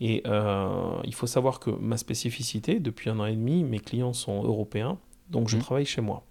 Et 0.00 0.22
euh, 0.26 1.00
il 1.04 1.14
faut 1.14 1.26
savoir 1.26 1.60
que 1.60 1.70
ma 1.70 1.96
spécificité, 1.96 2.80
depuis 2.80 3.10
un 3.10 3.20
an 3.20 3.26
et 3.26 3.34
demi, 3.34 3.62
mes 3.62 3.80
clients 3.80 4.12
sont 4.12 4.42
européens, 4.42 4.98
donc 5.30 5.48
je 5.48 5.56
mmh. 5.56 5.60
travaille 5.60 5.86
chez 5.86 6.00
moi. 6.00 6.24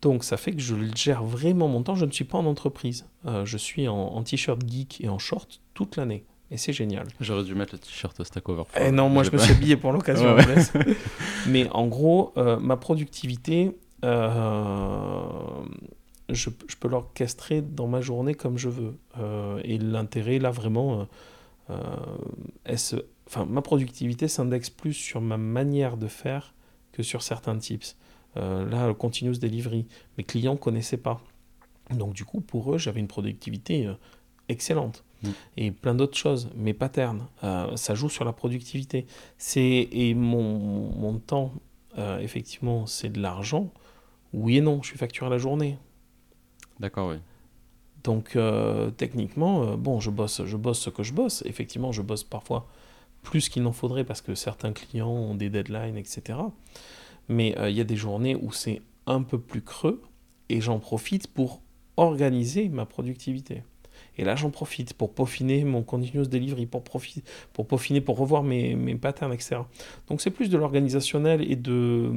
Donc 0.00 0.24
ça 0.24 0.36
fait 0.36 0.52
que 0.52 0.60
je 0.60 0.74
gère 0.96 1.22
vraiment 1.22 1.68
mon 1.68 1.84
temps. 1.84 1.94
Je 1.94 2.04
ne 2.04 2.10
suis 2.10 2.24
pas 2.24 2.38
en 2.38 2.46
entreprise. 2.46 3.06
je 3.44 3.56
suis 3.56 3.86
en, 3.86 3.96
en 3.96 4.22
t-shirt 4.24 4.60
geek 4.68 5.00
et 5.00 5.08
en 5.08 5.18
short 5.18 5.60
toute 5.74 5.96
l'année. 5.96 6.24
Et 6.52 6.58
c'est 6.58 6.74
génial. 6.74 7.08
J'aurais 7.18 7.44
dû 7.44 7.54
mettre 7.54 7.74
le 7.74 7.78
t-shirt 7.78 8.22
Stack 8.22 8.46
Overflow. 8.46 8.82
Eh 8.84 8.90
non, 8.90 9.08
moi 9.08 9.22
je 9.22 9.30
me 9.30 9.38
suis 9.38 9.52
habillé 9.52 9.78
pour 9.78 9.90
l'occasion. 9.90 10.36
Mais 11.48 11.66
en 11.70 11.86
gros, 11.86 12.34
euh, 12.36 12.58
ma 12.58 12.76
productivité, 12.76 13.74
euh, 14.04 15.22
je, 16.28 16.50
je, 16.68 16.76
peux 16.76 16.88
l'orchestrer 16.88 17.62
dans 17.62 17.86
ma 17.86 18.02
journée 18.02 18.34
comme 18.34 18.58
je 18.58 18.68
veux. 18.68 18.98
Euh, 19.18 19.62
et 19.64 19.78
l'intérêt, 19.78 20.38
là, 20.38 20.50
vraiment, 20.50 21.08
enfin, 22.68 23.46
ma 23.48 23.62
productivité 23.62 24.28
s'indexe 24.28 24.68
plus 24.68 24.92
sur 24.92 25.22
ma 25.22 25.38
manière 25.38 25.96
de 25.96 26.06
faire 26.06 26.52
que 26.92 27.02
sur 27.02 27.22
certains 27.22 27.56
tips. 27.56 27.96
là, 28.36 28.88
le 28.88 28.94
continuous 28.94 29.38
delivery, 29.38 29.86
mes 30.18 30.24
clients 30.24 30.52
ne 30.52 30.58
connaissaient 30.58 30.98
pas. 30.98 31.22
Donc 31.96 32.12
du 32.12 32.26
coup, 32.26 32.42
pour 32.42 32.74
eux, 32.74 32.78
j'avais 32.78 33.00
une 33.00 33.08
productivité 33.08 33.88
excellente. 34.50 35.02
Mm. 35.22 35.28
et 35.56 35.70
plein 35.70 35.94
d'autres 35.94 36.16
choses, 36.16 36.50
mes 36.54 36.74
patterns, 36.74 37.26
euh, 37.44 37.74
ça 37.76 37.94
joue 37.94 38.08
sur 38.08 38.24
la 38.24 38.32
productivité. 38.32 39.06
C'est 39.38 39.88
et 39.90 40.14
mon, 40.14 40.58
mon 40.96 41.18
temps, 41.18 41.52
euh, 41.98 42.18
effectivement, 42.20 42.86
c'est 42.86 43.08
de 43.08 43.20
l'argent. 43.20 43.70
Oui 44.32 44.58
et 44.58 44.60
non, 44.60 44.82
je 44.82 44.88
suis 44.88 44.98
facturé 44.98 45.26
à 45.26 45.30
la 45.30 45.38
journée. 45.38 45.78
D'accord, 46.80 47.10
oui. 47.10 47.16
Donc 48.04 48.34
euh, 48.34 48.90
techniquement, 48.90 49.76
bon, 49.76 50.00
je 50.00 50.10
bosse, 50.10 50.44
je 50.44 50.56
bosse 50.56 50.80
ce 50.80 50.90
que 50.90 51.02
je 51.02 51.12
bosse. 51.12 51.42
Effectivement, 51.46 51.92
je 51.92 52.02
bosse 52.02 52.24
parfois 52.24 52.66
plus 53.22 53.48
qu'il 53.48 53.62
n'en 53.62 53.72
faudrait 53.72 54.04
parce 54.04 54.20
que 54.20 54.34
certains 54.34 54.72
clients 54.72 55.08
ont 55.08 55.34
des 55.36 55.50
deadlines, 55.50 55.96
etc. 55.96 56.38
Mais 57.28 57.54
il 57.68 57.76
y 57.76 57.80
a 57.80 57.84
des 57.84 57.94
journées 57.94 58.34
où 58.34 58.50
c'est 58.50 58.82
un 59.06 59.22
peu 59.22 59.38
plus 59.38 59.62
creux 59.62 60.02
et 60.48 60.60
j'en 60.60 60.80
profite 60.80 61.28
pour 61.28 61.60
organiser 61.96 62.68
ma 62.68 62.86
productivité. 62.86 63.62
Et 64.18 64.24
là, 64.24 64.36
j'en 64.36 64.50
profite 64.50 64.94
pour 64.94 65.14
peaufiner 65.14 65.64
mon 65.64 65.82
continuous 65.82 66.26
delivery, 66.26 66.66
pour, 66.66 66.84
profiter, 66.84 67.22
pour 67.52 67.66
peaufiner, 67.66 68.00
pour 68.00 68.18
revoir 68.18 68.42
mes, 68.42 68.74
mes 68.74 68.94
patterns, 68.94 69.32
etc. 69.32 69.56
Donc, 70.08 70.20
c'est 70.20 70.30
plus 70.30 70.50
de 70.50 70.58
l'organisationnel 70.58 71.42
et 71.50 71.56
de, 71.56 72.12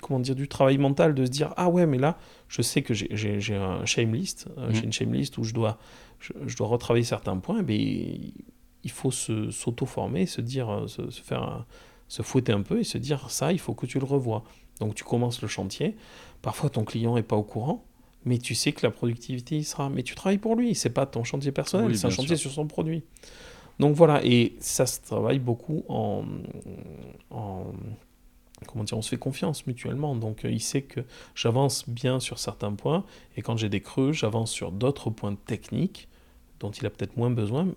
comment 0.00 0.20
dire, 0.20 0.34
du 0.34 0.48
travail 0.48 0.78
mental, 0.78 1.14
de 1.14 1.26
se 1.26 1.30
dire, 1.30 1.52
ah 1.56 1.68
ouais, 1.68 1.86
mais 1.86 1.98
là, 1.98 2.18
je 2.48 2.62
sais 2.62 2.82
que 2.82 2.94
j'ai 2.94 3.54
un 3.54 3.84
shame 3.84 4.14
list, 4.14 4.48
euh, 4.56 4.68
j'ai 4.72 4.82
mmh. 4.82 4.84
une 4.84 4.92
shame 4.92 5.12
list 5.12 5.38
où 5.38 5.44
je 5.44 5.52
dois, 5.52 5.78
je, 6.20 6.56
dois 6.56 6.68
retravailler 6.68 7.04
certains 7.04 7.36
points, 7.36 7.62
mais 7.62 8.20
il 8.84 8.90
faut 8.90 9.10
s'auto-former, 9.10 10.24
se 10.24 10.40
dire, 10.40 10.70
euh, 10.70 10.86
se, 10.86 11.10
se 11.10 11.20
faire, 11.20 11.66
se 12.08 12.22
fouetter 12.22 12.52
un 12.52 12.62
peu 12.62 12.80
et 12.80 12.84
se 12.84 12.96
dire, 12.96 13.30
ça, 13.30 13.52
il 13.52 13.58
faut 13.58 13.74
que 13.74 13.84
tu 13.84 13.98
le 13.98 14.06
revoies. 14.06 14.44
Donc, 14.80 14.94
tu 14.94 15.04
commences 15.04 15.42
le 15.42 15.48
chantier. 15.48 15.96
Parfois, 16.40 16.70
ton 16.70 16.84
client 16.84 17.16
n'est 17.16 17.22
pas 17.22 17.36
au 17.36 17.42
courant 17.42 17.84
mais 18.28 18.36
tu 18.38 18.54
sais 18.54 18.72
que 18.72 18.84
la 18.86 18.90
productivité 18.90 19.56
il 19.56 19.64
sera. 19.64 19.88
Mais 19.88 20.02
tu 20.02 20.14
travailles 20.14 20.38
pour 20.38 20.54
lui, 20.54 20.74
c'est 20.74 20.90
pas 20.90 21.06
ton 21.06 21.24
chantier 21.24 21.50
personnel, 21.50 21.96
c'est 21.96 22.06
un 22.06 22.10
chantier 22.10 22.36
sur 22.36 22.50
son 22.50 22.66
produit. 22.66 23.02
Donc 23.78 23.94
voilà, 23.94 24.20
et 24.24 24.54
ça 24.60 24.86
se 24.86 25.00
travaille 25.00 25.38
beaucoup 25.38 25.84
en, 25.88 26.24
comment 28.66 28.84
dire, 28.84 28.98
on 28.98 29.02
se 29.02 29.08
fait 29.08 29.16
confiance 29.16 29.66
mutuellement. 29.66 30.14
Donc 30.14 30.44
euh, 30.44 30.50
il 30.50 30.60
sait 30.60 30.82
que 30.82 31.00
j'avance 31.34 31.88
bien 31.88 32.20
sur 32.20 32.38
certains 32.38 32.74
points, 32.74 33.04
et 33.36 33.42
quand 33.42 33.56
j'ai 33.56 33.70
des 33.70 33.80
creux, 33.80 34.12
j'avance 34.12 34.50
sur 34.50 34.72
d'autres 34.72 35.10
points 35.10 35.36
techniques 35.46 36.08
dont 36.60 36.70
il 36.70 36.84
a 36.84 36.90
peut-être 36.90 37.16
moins 37.16 37.30
besoin 37.30 37.68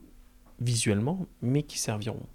visuellement, 0.59 1.27
mais 1.41 1.63
qui 1.63 1.79
serviront. 1.79 2.25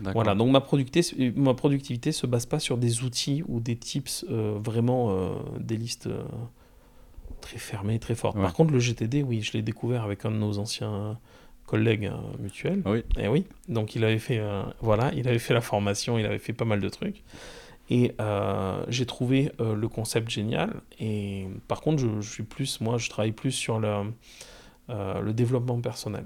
Voilà, 0.00 0.34
donc 0.34 0.50
ma 0.50 0.62
productivité, 0.62 1.32
ma 1.36 1.52
productivité 1.52 2.12
se 2.12 2.26
base 2.26 2.46
pas 2.46 2.58
sur 2.58 2.78
des 2.78 3.02
outils 3.02 3.42
ou 3.48 3.60
des 3.60 3.76
tips 3.76 4.24
euh, 4.30 4.58
vraiment 4.58 5.10
euh, 5.10 5.34
des 5.58 5.76
listes 5.76 6.08
très 7.40 7.58
fermée, 7.58 7.98
très 7.98 8.14
forte. 8.14 8.36
Par 8.36 8.52
contre, 8.54 8.72
le 8.72 8.78
GTD, 8.78 9.22
oui, 9.22 9.42
je 9.42 9.52
l'ai 9.52 9.62
découvert 9.62 10.04
avec 10.04 10.24
un 10.24 10.30
de 10.30 10.36
nos 10.36 10.58
anciens 10.58 11.18
collègues 11.70 12.06
euh, 12.06 12.16
mutuels. 12.40 12.82
Oui. 12.84 13.04
Et 13.16 13.28
oui, 13.28 13.46
donc 13.68 13.94
il 13.94 14.04
avait 14.04 14.18
fait, 14.18 14.38
euh, 14.38 14.62
voilà, 14.80 15.12
il 15.14 15.28
avait 15.28 15.38
fait 15.38 15.54
la 15.54 15.60
formation, 15.60 16.18
il 16.18 16.26
avait 16.26 16.40
fait 16.40 16.52
pas 16.52 16.64
mal 16.64 16.80
de 16.80 16.88
trucs. 16.88 17.22
Et 17.88 18.12
euh, 18.20 18.84
j'ai 18.88 19.06
trouvé 19.06 19.50
le 19.58 19.88
concept 19.88 20.30
génial. 20.30 20.80
Et 21.00 21.48
par 21.66 21.80
contre, 21.80 21.98
je, 22.20 22.20
suis 22.20 22.44
plus, 22.44 22.80
moi, 22.80 22.98
je 22.98 23.10
travaille 23.10 23.32
plus 23.32 23.50
sur 23.50 23.80
le, 23.80 24.12
le 24.88 25.32
développement 25.32 25.80
personnel. 25.80 26.24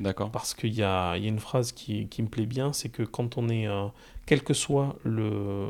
D'accord. 0.00 0.32
Parce 0.32 0.52
qu'il 0.52 0.74
y 0.74 0.82
a, 0.82 1.16
y 1.16 1.26
a, 1.26 1.28
une 1.28 1.38
phrase 1.38 1.70
qui, 1.70 2.08
qui 2.08 2.22
me 2.22 2.28
plaît 2.28 2.46
bien, 2.46 2.72
c'est 2.72 2.88
que 2.88 3.04
quand 3.04 3.38
on 3.38 3.48
est, 3.48 3.68
quel 4.26 4.42
que 4.42 4.52
soit 4.52 4.96
le, 5.04 5.68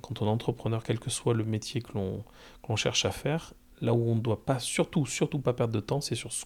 quand 0.00 0.22
on 0.22 0.26
est 0.26 0.30
entrepreneur, 0.30 0.84
quel 0.84 1.00
que 1.00 1.10
soit 1.10 1.34
le 1.34 1.42
métier 1.42 1.82
que 1.82 1.94
l'on 1.94 2.76
cherche 2.76 3.04
à 3.04 3.10
faire, 3.10 3.54
Là 3.82 3.92
où 3.92 4.08
on 4.08 4.14
ne 4.14 4.20
doit 4.20 4.44
pas, 4.44 4.60
surtout, 4.60 5.06
surtout 5.06 5.40
pas 5.40 5.52
perdre 5.52 5.74
de 5.74 5.80
temps, 5.80 6.00
c'est 6.00 6.14
sur 6.14 6.32
ce 6.32 6.44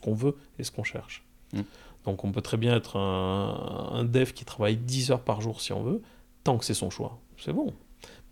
qu'on 0.00 0.14
veut 0.14 0.36
et 0.58 0.64
ce 0.64 0.70
qu'on 0.70 0.84
cherche. 0.84 1.24
Mm. 1.52 1.62
Donc 2.04 2.24
on 2.24 2.30
peut 2.30 2.40
très 2.40 2.56
bien 2.56 2.76
être 2.76 2.96
un, 2.96 4.04
dev 4.04 4.30
qui 4.32 4.44
travaille 4.44 4.76
10 4.76 5.10
heures 5.10 5.24
par 5.24 5.40
jour 5.40 5.60
si 5.60 5.72
on 5.72 5.82
veut, 5.82 6.00
tant 6.44 6.56
que 6.56 6.64
c'est 6.64 6.74
son 6.74 6.88
choix. 6.88 7.18
C'est 7.38 7.52
bon. 7.52 7.74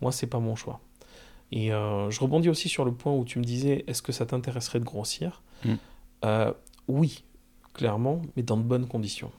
Moi, 0.00 0.12
c'est 0.12 0.28
pas 0.28 0.38
mon 0.38 0.54
choix. 0.54 0.80
Et 1.50 1.72
euh, 1.72 2.08
je 2.10 2.20
rebondis 2.20 2.48
aussi 2.48 2.68
sur 2.68 2.84
le 2.84 2.92
point 2.94 3.12
où 3.12 3.24
tu 3.24 3.40
me 3.40 3.44
disais, 3.44 3.84
est-ce 3.88 4.02
que 4.02 4.12
ça 4.12 4.24
t'intéresserait 4.24 4.78
de 4.78 4.84
grossir 4.84 5.42
mm. 5.64 5.74
euh, 6.24 6.52
Oui, 6.86 7.24
clairement, 7.72 8.22
mais 8.36 8.44
dans 8.44 8.56
de 8.56 8.62
bonnes 8.62 8.86
conditions. 8.86 9.32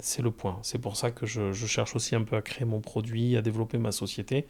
C'est 0.00 0.22
le 0.22 0.32
point. 0.32 0.58
C'est 0.62 0.78
pour 0.78 0.96
ça 0.96 1.12
que 1.12 1.26
je, 1.26 1.52
je, 1.52 1.66
cherche 1.66 1.94
aussi 1.94 2.16
un 2.16 2.22
peu 2.22 2.36
à 2.36 2.42
créer 2.42 2.64
mon 2.64 2.80
produit, 2.80 3.36
à 3.36 3.42
développer 3.42 3.78
ma 3.78 3.92
société, 3.92 4.46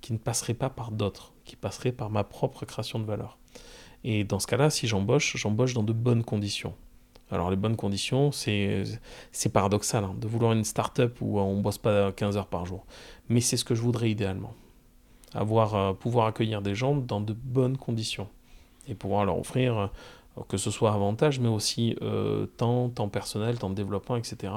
qui 0.00 0.12
ne 0.12 0.18
passerait 0.18 0.54
pas 0.54 0.70
par 0.70 0.90
d'autres, 0.90 1.32
qui 1.44 1.56
passerait 1.56 1.92
par 1.92 2.10
ma 2.10 2.24
propre 2.24 2.64
création 2.64 2.98
de 2.98 3.04
valeur. 3.04 3.38
Et 4.04 4.24
dans 4.24 4.38
ce 4.38 4.46
cas-là, 4.46 4.70
si 4.70 4.86
j'embauche, 4.86 5.36
j'embauche 5.36 5.74
dans 5.74 5.82
de 5.82 5.92
bonnes 5.92 6.24
conditions. 6.24 6.74
Alors 7.30 7.50
les 7.50 7.56
bonnes 7.56 7.76
conditions, 7.76 8.32
c'est 8.32 8.84
paradoxal 9.52 10.04
hein, 10.04 10.14
de 10.18 10.26
vouloir 10.26 10.52
une 10.52 10.64
start-up 10.64 11.18
où 11.20 11.38
on 11.38 11.56
ne 11.56 11.62
bosse 11.62 11.78
pas 11.78 12.12
15 12.12 12.36
heures 12.36 12.46
par 12.46 12.64
jour. 12.64 12.86
Mais 13.28 13.40
c'est 13.40 13.56
ce 13.56 13.64
que 13.64 13.74
je 13.74 13.82
voudrais 13.82 14.10
idéalement. 14.10 14.54
Avoir, 15.34 15.74
euh, 15.74 15.92
pouvoir 15.92 16.26
accueillir 16.26 16.62
des 16.62 16.74
gens 16.74 16.96
dans 16.96 17.20
de 17.20 17.34
bonnes 17.34 17.76
conditions. 17.76 18.28
Et 18.86 18.94
pouvoir 18.94 19.26
leur 19.26 19.38
offrir, 19.38 19.76
euh, 19.76 19.86
que 20.48 20.56
ce 20.56 20.70
soit 20.70 20.94
avantage, 20.94 21.38
mais 21.38 21.48
aussi 21.48 21.96
euh, 22.00 22.46
temps, 22.56 22.88
temps 22.88 23.10
personnel, 23.10 23.58
temps 23.58 23.68
de 23.68 23.74
développement, 23.74 24.16
etc. 24.16 24.50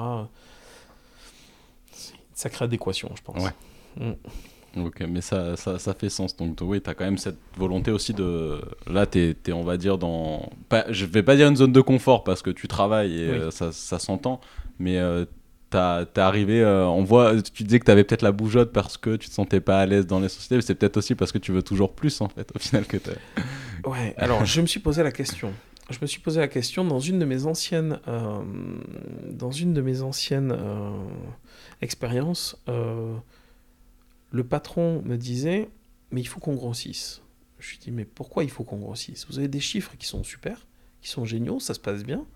C'est 1.90 2.14
une 2.14 2.20
sacrée 2.32 2.64
adéquation, 2.64 3.10
je 3.14 3.22
pense. 3.22 3.44
Ouais. 3.44 3.52
Mm. 3.96 4.12
Ok, 4.76 5.02
mais 5.06 5.20
ça, 5.20 5.56
ça, 5.56 5.78
ça, 5.78 5.92
fait 5.92 6.08
sens. 6.08 6.34
Donc, 6.36 6.58
oui, 6.62 6.80
tu 6.80 6.88
as 6.88 6.94
quand 6.94 7.04
même 7.04 7.18
cette 7.18 7.38
volonté 7.56 7.90
aussi 7.90 8.14
de. 8.14 8.60
Là, 8.86 9.04
tu 9.04 9.36
es, 9.46 9.52
on 9.52 9.64
va 9.64 9.76
dire, 9.76 9.98
dans. 9.98 10.50
Pas, 10.68 10.90
je 10.90 11.04
vais 11.04 11.22
pas 11.22 11.36
dire 11.36 11.48
une 11.48 11.56
zone 11.56 11.72
de 11.72 11.80
confort 11.82 12.24
parce 12.24 12.40
que 12.40 12.50
tu 12.50 12.68
travailles 12.68 13.20
et 13.20 13.28
euh, 13.28 13.50
ça, 13.50 13.70
ça 13.70 13.98
s'entend, 13.98 14.40
mais 14.78 14.98
euh, 14.98 15.26
tu 15.70 15.76
es 15.76 16.20
arrivé. 16.20 16.62
Euh, 16.62 16.86
on 16.86 17.04
voit, 17.04 17.34
tu 17.42 17.64
disais 17.64 17.80
que 17.80 17.84
tu 17.84 17.90
avais 17.90 18.04
peut-être 18.04 18.22
la 18.22 18.32
bougeotte 18.32 18.72
parce 18.72 18.96
que 18.96 19.16
tu 19.16 19.28
te 19.28 19.34
sentais 19.34 19.60
pas 19.60 19.78
à 19.78 19.84
l'aise 19.84 20.06
dans 20.06 20.20
les 20.20 20.30
sociétés, 20.30 20.56
mais 20.56 20.62
c'est 20.62 20.74
peut-être 20.74 20.96
aussi 20.96 21.14
parce 21.14 21.32
que 21.32 21.38
tu 21.38 21.52
veux 21.52 21.62
toujours 21.62 21.92
plus, 21.92 22.22
en 22.22 22.28
fait, 22.28 22.50
au 22.54 22.58
final, 22.58 22.86
que 22.86 22.96
tu 22.96 23.10
Ouais, 23.84 24.14
alors 24.16 24.46
je 24.46 24.60
me 24.62 24.66
suis 24.66 24.80
posé 24.80 25.02
la 25.02 25.12
question. 25.12 25.52
Je 25.90 25.98
me 26.00 26.06
suis 26.06 26.20
posé 26.20 26.40
la 26.40 26.48
question 26.48 26.84
dans 26.84 27.00
une 27.00 27.18
de 27.18 27.26
mes 27.26 27.44
anciennes, 27.44 27.98
dans 29.28 29.50
une 29.50 29.74
de 29.74 29.82
mes 29.82 30.00
anciennes 30.00 30.56
expériences 31.82 32.56
le 34.32 34.44
patron 34.44 35.02
me 35.02 35.16
disait, 35.16 35.68
mais 36.10 36.20
il 36.20 36.26
faut 36.26 36.40
qu'on 36.40 36.54
grossisse. 36.54 37.22
Je 37.58 37.70
lui 37.70 37.78
dis, 37.78 37.90
mais 37.92 38.04
pourquoi 38.04 38.42
il 38.44 38.50
faut 38.50 38.64
qu'on 38.64 38.78
grossisse? 38.78 39.26
Vous 39.28 39.38
avez 39.38 39.48
des 39.48 39.60
chiffres 39.60 39.94
qui 39.96 40.06
sont 40.06 40.24
super, 40.24 40.66
qui 41.00 41.08
sont 41.08 41.24
géniaux, 41.24 41.60
ça 41.60 41.74
se 41.74 41.80
passe 41.80 42.02
bien. 42.02 42.26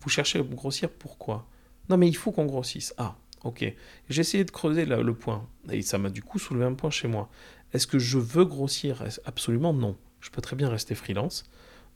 Vous 0.00 0.10
cherchez 0.10 0.38
à 0.38 0.42
grossir, 0.42 0.90
pourquoi 0.90 1.48
Non, 1.88 1.96
mais 1.96 2.08
il 2.08 2.16
faut 2.16 2.30
qu'on 2.30 2.44
grossisse. 2.44 2.94
Ah, 2.98 3.16
ok. 3.42 3.64
J'ai 4.10 4.20
essayé 4.20 4.44
de 4.44 4.50
creuser 4.50 4.84
le 4.84 5.14
point, 5.14 5.48
et 5.70 5.82
ça 5.82 5.98
m'a 5.98 6.10
du 6.10 6.22
coup 6.22 6.38
soulevé 6.38 6.66
un 6.66 6.74
point 6.74 6.90
chez 6.90 7.08
moi. 7.08 7.30
Est-ce 7.72 7.86
que 7.86 7.98
je 7.98 8.18
veux 8.18 8.44
grossir? 8.44 9.02
Absolument 9.24 9.72
non. 9.72 9.96
Je 10.20 10.30
peux 10.30 10.42
très 10.42 10.56
bien 10.56 10.68
rester 10.68 10.94
freelance. 10.94 11.44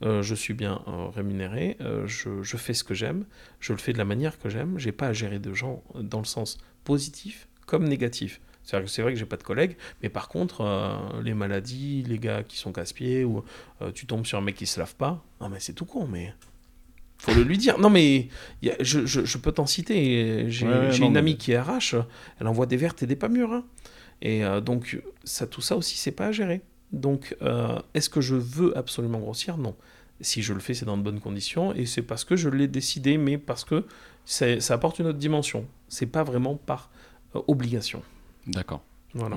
Euh, 0.02 0.22
je 0.22 0.34
suis 0.34 0.54
bien 0.54 0.82
euh, 0.86 1.08
rémunéré, 1.08 1.76
euh, 1.80 2.06
je, 2.06 2.42
je, 2.42 2.56
fais 2.56 2.72
ce 2.72 2.84
que 2.84 2.94
j'aime, 2.94 3.24
je 3.58 3.72
le 3.72 3.80
fais 3.80 3.92
de 3.92 3.98
la 3.98 4.04
manière 4.04 4.38
que 4.38 4.48
j'aime, 4.48 4.78
j'ai 4.78 4.92
pas 4.92 5.08
à 5.08 5.12
gérer 5.12 5.40
de 5.40 5.52
gens 5.52 5.82
dans 5.96 6.20
le 6.20 6.24
sens 6.24 6.58
positif 6.84 7.48
comme 7.66 7.88
négatif. 7.88 8.40
C'est 8.68 9.00
vrai 9.00 9.14
que 9.14 9.18
j'ai 9.18 9.24
pas 9.24 9.38
de 9.38 9.42
collègues, 9.42 9.76
mais 10.02 10.10
par 10.10 10.28
contre, 10.28 10.60
euh, 10.60 11.22
les 11.22 11.32
maladies, 11.32 12.04
les 12.06 12.18
gars 12.18 12.42
qui 12.42 12.58
sont 12.58 12.70
casse-pieds, 12.70 13.24
ou 13.24 13.42
euh, 13.80 13.90
tu 13.92 14.04
tombes 14.04 14.26
sur 14.26 14.36
un 14.36 14.42
mec 14.42 14.56
qui 14.56 14.66
se 14.66 14.78
lave 14.78 14.94
pas, 14.94 15.24
non 15.40 15.48
mais 15.48 15.58
c'est 15.58 15.72
tout 15.72 15.86
con, 15.86 16.06
mais 16.06 16.34
faut 17.16 17.32
le 17.32 17.42
lui 17.42 17.56
dire. 17.56 17.78
Non 17.78 17.88
mais 17.88 18.28
je, 18.62 19.06
je, 19.06 19.38
peux 19.38 19.52
t'en 19.52 19.64
citer. 19.64 20.50
J'ai 20.50 20.66
une 20.98 21.16
amie 21.16 21.38
qui 21.38 21.56
RH, 21.56 21.96
elle 22.40 22.46
envoie 22.46 22.66
des 22.66 22.76
vertes 22.76 23.02
et 23.02 23.06
des 23.06 23.16
pas 23.16 23.28
mûres. 23.28 23.54
Hein. 23.54 23.64
Et 24.20 24.44
euh, 24.44 24.60
donc 24.60 25.00
ça, 25.24 25.46
tout 25.46 25.62
ça 25.62 25.74
aussi, 25.74 25.96
c'est 25.96 26.12
pas 26.12 26.26
à 26.26 26.32
gérer. 26.32 26.60
Donc 26.92 27.36
est-ce 27.94 28.10
que 28.10 28.20
je 28.20 28.34
veux 28.34 28.76
absolument 28.76 29.18
grossir? 29.18 29.56
Non. 29.56 29.76
Si 30.20 30.42
je 30.42 30.52
le 30.52 30.60
fais, 30.60 30.74
c'est 30.74 30.84
dans 30.84 30.98
de 30.98 31.02
bonnes 31.02 31.20
conditions 31.20 31.72
et 31.72 31.86
c'est 31.86 32.02
parce 32.02 32.24
que 32.24 32.36
je 32.36 32.50
l'ai 32.50 32.68
décidé, 32.68 33.16
mais 33.16 33.38
parce 33.38 33.64
que 33.64 33.86
ça 34.26 34.74
apporte 34.74 34.98
une 34.98 35.06
autre 35.06 35.18
dimension. 35.18 35.66
C'est 35.88 36.06
pas 36.06 36.22
vraiment 36.22 36.56
par 36.56 36.90
obligation. 37.34 38.02
D'accord. 38.48 38.82
Voilà. 39.14 39.36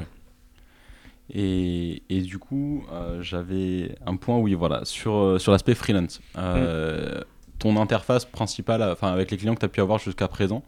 Et, 1.34 2.04
et, 2.10 2.22
du 2.22 2.40
coup, 2.40 2.84
euh, 2.92 3.22
j'avais 3.22 3.96
un 4.06 4.16
point, 4.18 4.38
oui, 4.38 4.54
voilà, 4.54 4.84
sur, 4.84 5.16
euh, 5.16 5.40
sur 5.40 5.52
l'aspect 5.52 5.76
freelance. 5.76 6.22
Euh, 6.38 7.20
mm. 7.20 7.24
Ton 7.60 7.80
interface 7.80 8.26
principale 8.26 8.82
enfin, 8.82 9.10
avec 9.10 9.30
les 9.30 9.38
clients 9.38 9.54
que 9.54 9.60
tu 9.60 9.66
as 9.66 9.70
pu 9.70 9.82
avoir 9.82 10.00
jusqu'à 10.00 10.28
présent, 10.28 10.64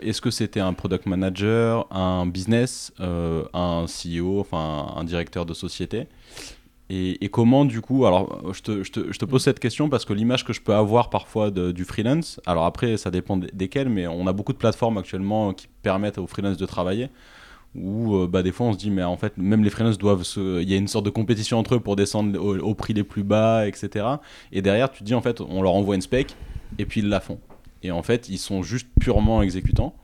est-ce 0.00 0.22
que 0.22 0.30
c'était 0.30 0.60
un 0.60 0.72
product 0.72 1.04
manager, 1.04 1.86
un 1.94 2.24
business, 2.24 2.94
un 2.98 3.84
CEO, 3.84 4.40
enfin 4.40 4.94
un 4.96 5.04
directeur 5.04 5.44
de 5.44 5.52
société? 5.52 6.06
Et, 6.88 7.22
et, 7.22 7.28
comment 7.28 7.66
du 7.66 7.82
coup, 7.82 8.06
alors 8.06 8.52
je 8.54 8.62
te, 8.62 8.82
je 8.82 8.90
te, 8.90 9.12
je 9.12 9.18
te 9.18 9.24
pose 9.26 9.42
cette 9.42 9.60
question 9.60 9.90
parce 9.90 10.06
que 10.06 10.14
l'image 10.14 10.46
que 10.46 10.54
je 10.54 10.62
peux 10.62 10.74
avoir 10.74 11.10
parfois 11.10 11.50
de, 11.50 11.72
du 11.72 11.84
freelance, 11.84 12.40
alors 12.46 12.64
après 12.64 12.96
ça 12.96 13.10
dépend 13.10 13.36
desquelles, 13.36 13.90
mais 13.90 14.06
on 14.06 14.26
a 14.26 14.32
beaucoup 14.32 14.54
de 14.54 14.58
plateformes 14.58 14.96
actuellement 14.96 15.52
qui 15.52 15.68
permettent 15.82 16.16
aux 16.16 16.26
freelance 16.26 16.56
de 16.56 16.66
travailler 16.66 17.10
où 17.74 18.16
euh, 18.16 18.26
bah, 18.26 18.42
des 18.42 18.52
fois 18.52 18.66
on 18.66 18.72
se 18.72 18.78
dit 18.78 18.90
mais 18.90 19.02
en 19.02 19.16
fait 19.16 19.36
même 19.36 19.62
les 19.62 19.70
freelances 19.70 19.98
doivent 19.98 20.24
se... 20.24 20.60
il 20.60 20.68
y 20.68 20.74
a 20.74 20.76
une 20.76 20.88
sorte 20.88 21.04
de 21.04 21.10
compétition 21.10 21.58
entre 21.58 21.76
eux 21.76 21.80
pour 21.80 21.94
descendre 21.94 22.38
au, 22.40 22.74
prix 22.74 22.94
les 22.94 23.04
plus 23.04 23.22
bas 23.22 23.68
etc 23.68 24.06
et 24.50 24.60
derrière 24.60 24.90
tu 24.90 25.00
te 25.00 25.04
dis 25.04 25.14
en 25.14 25.20
fait 25.20 25.40
on 25.40 25.62
leur 25.62 25.74
envoie 25.74 25.94
une 25.94 26.00
spec 26.00 26.34
et 26.78 26.84
puis 26.84 27.00
ils 27.00 27.08
la 27.08 27.20
font 27.20 27.38
et 27.82 27.90
en 27.90 28.02
fait, 28.02 28.28
ils 28.28 28.38
sont 28.38 28.62
juste 28.62 28.88
purement 29.00 29.42
exécutants. 29.42 29.94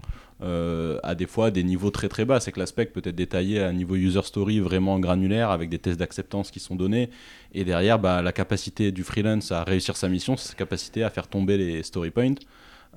Euh, 0.42 0.98
à 1.02 1.14
des 1.14 1.26
fois 1.26 1.50
des 1.50 1.64
niveaux 1.64 1.90
très 1.90 2.10
très 2.10 2.26
bas. 2.26 2.40
C'est 2.40 2.52
que 2.52 2.60
l'aspect 2.60 2.84
peut 2.84 3.00
être 3.02 3.14
détaillé 3.14 3.62
à 3.62 3.68
un 3.68 3.72
niveau 3.72 3.96
user 3.96 4.20
story 4.22 4.60
vraiment 4.60 4.98
granulaire 4.98 5.48
avec 5.48 5.70
des 5.70 5.78
tests 5.78 5.98
d'acceptance 5.98 6.50
qui 6.50 6.60
sont 6.60 6.76
donnés. 6.76 7.08
Et 7.54 7.64
derrière, 7.64 7.98
bah, 7.98 8.20
la 8.20 8.32
capacité 8.32 8.92
du 8.92 9.02
freelance 9.02 9.50
à 9.50 9.64
réussir 9.64 9.96
sa 9.96 10.08
mission, 10.10 10.36
c'est 10.36 10.48
sa 10.48 10.54
capacité 10.54 11.04
à 11.04 11.10
faire 11.10 11.26
tomber 11.28 11.56
les 11.56 11.82
story 11.82 12.10
points. 12.10 12.34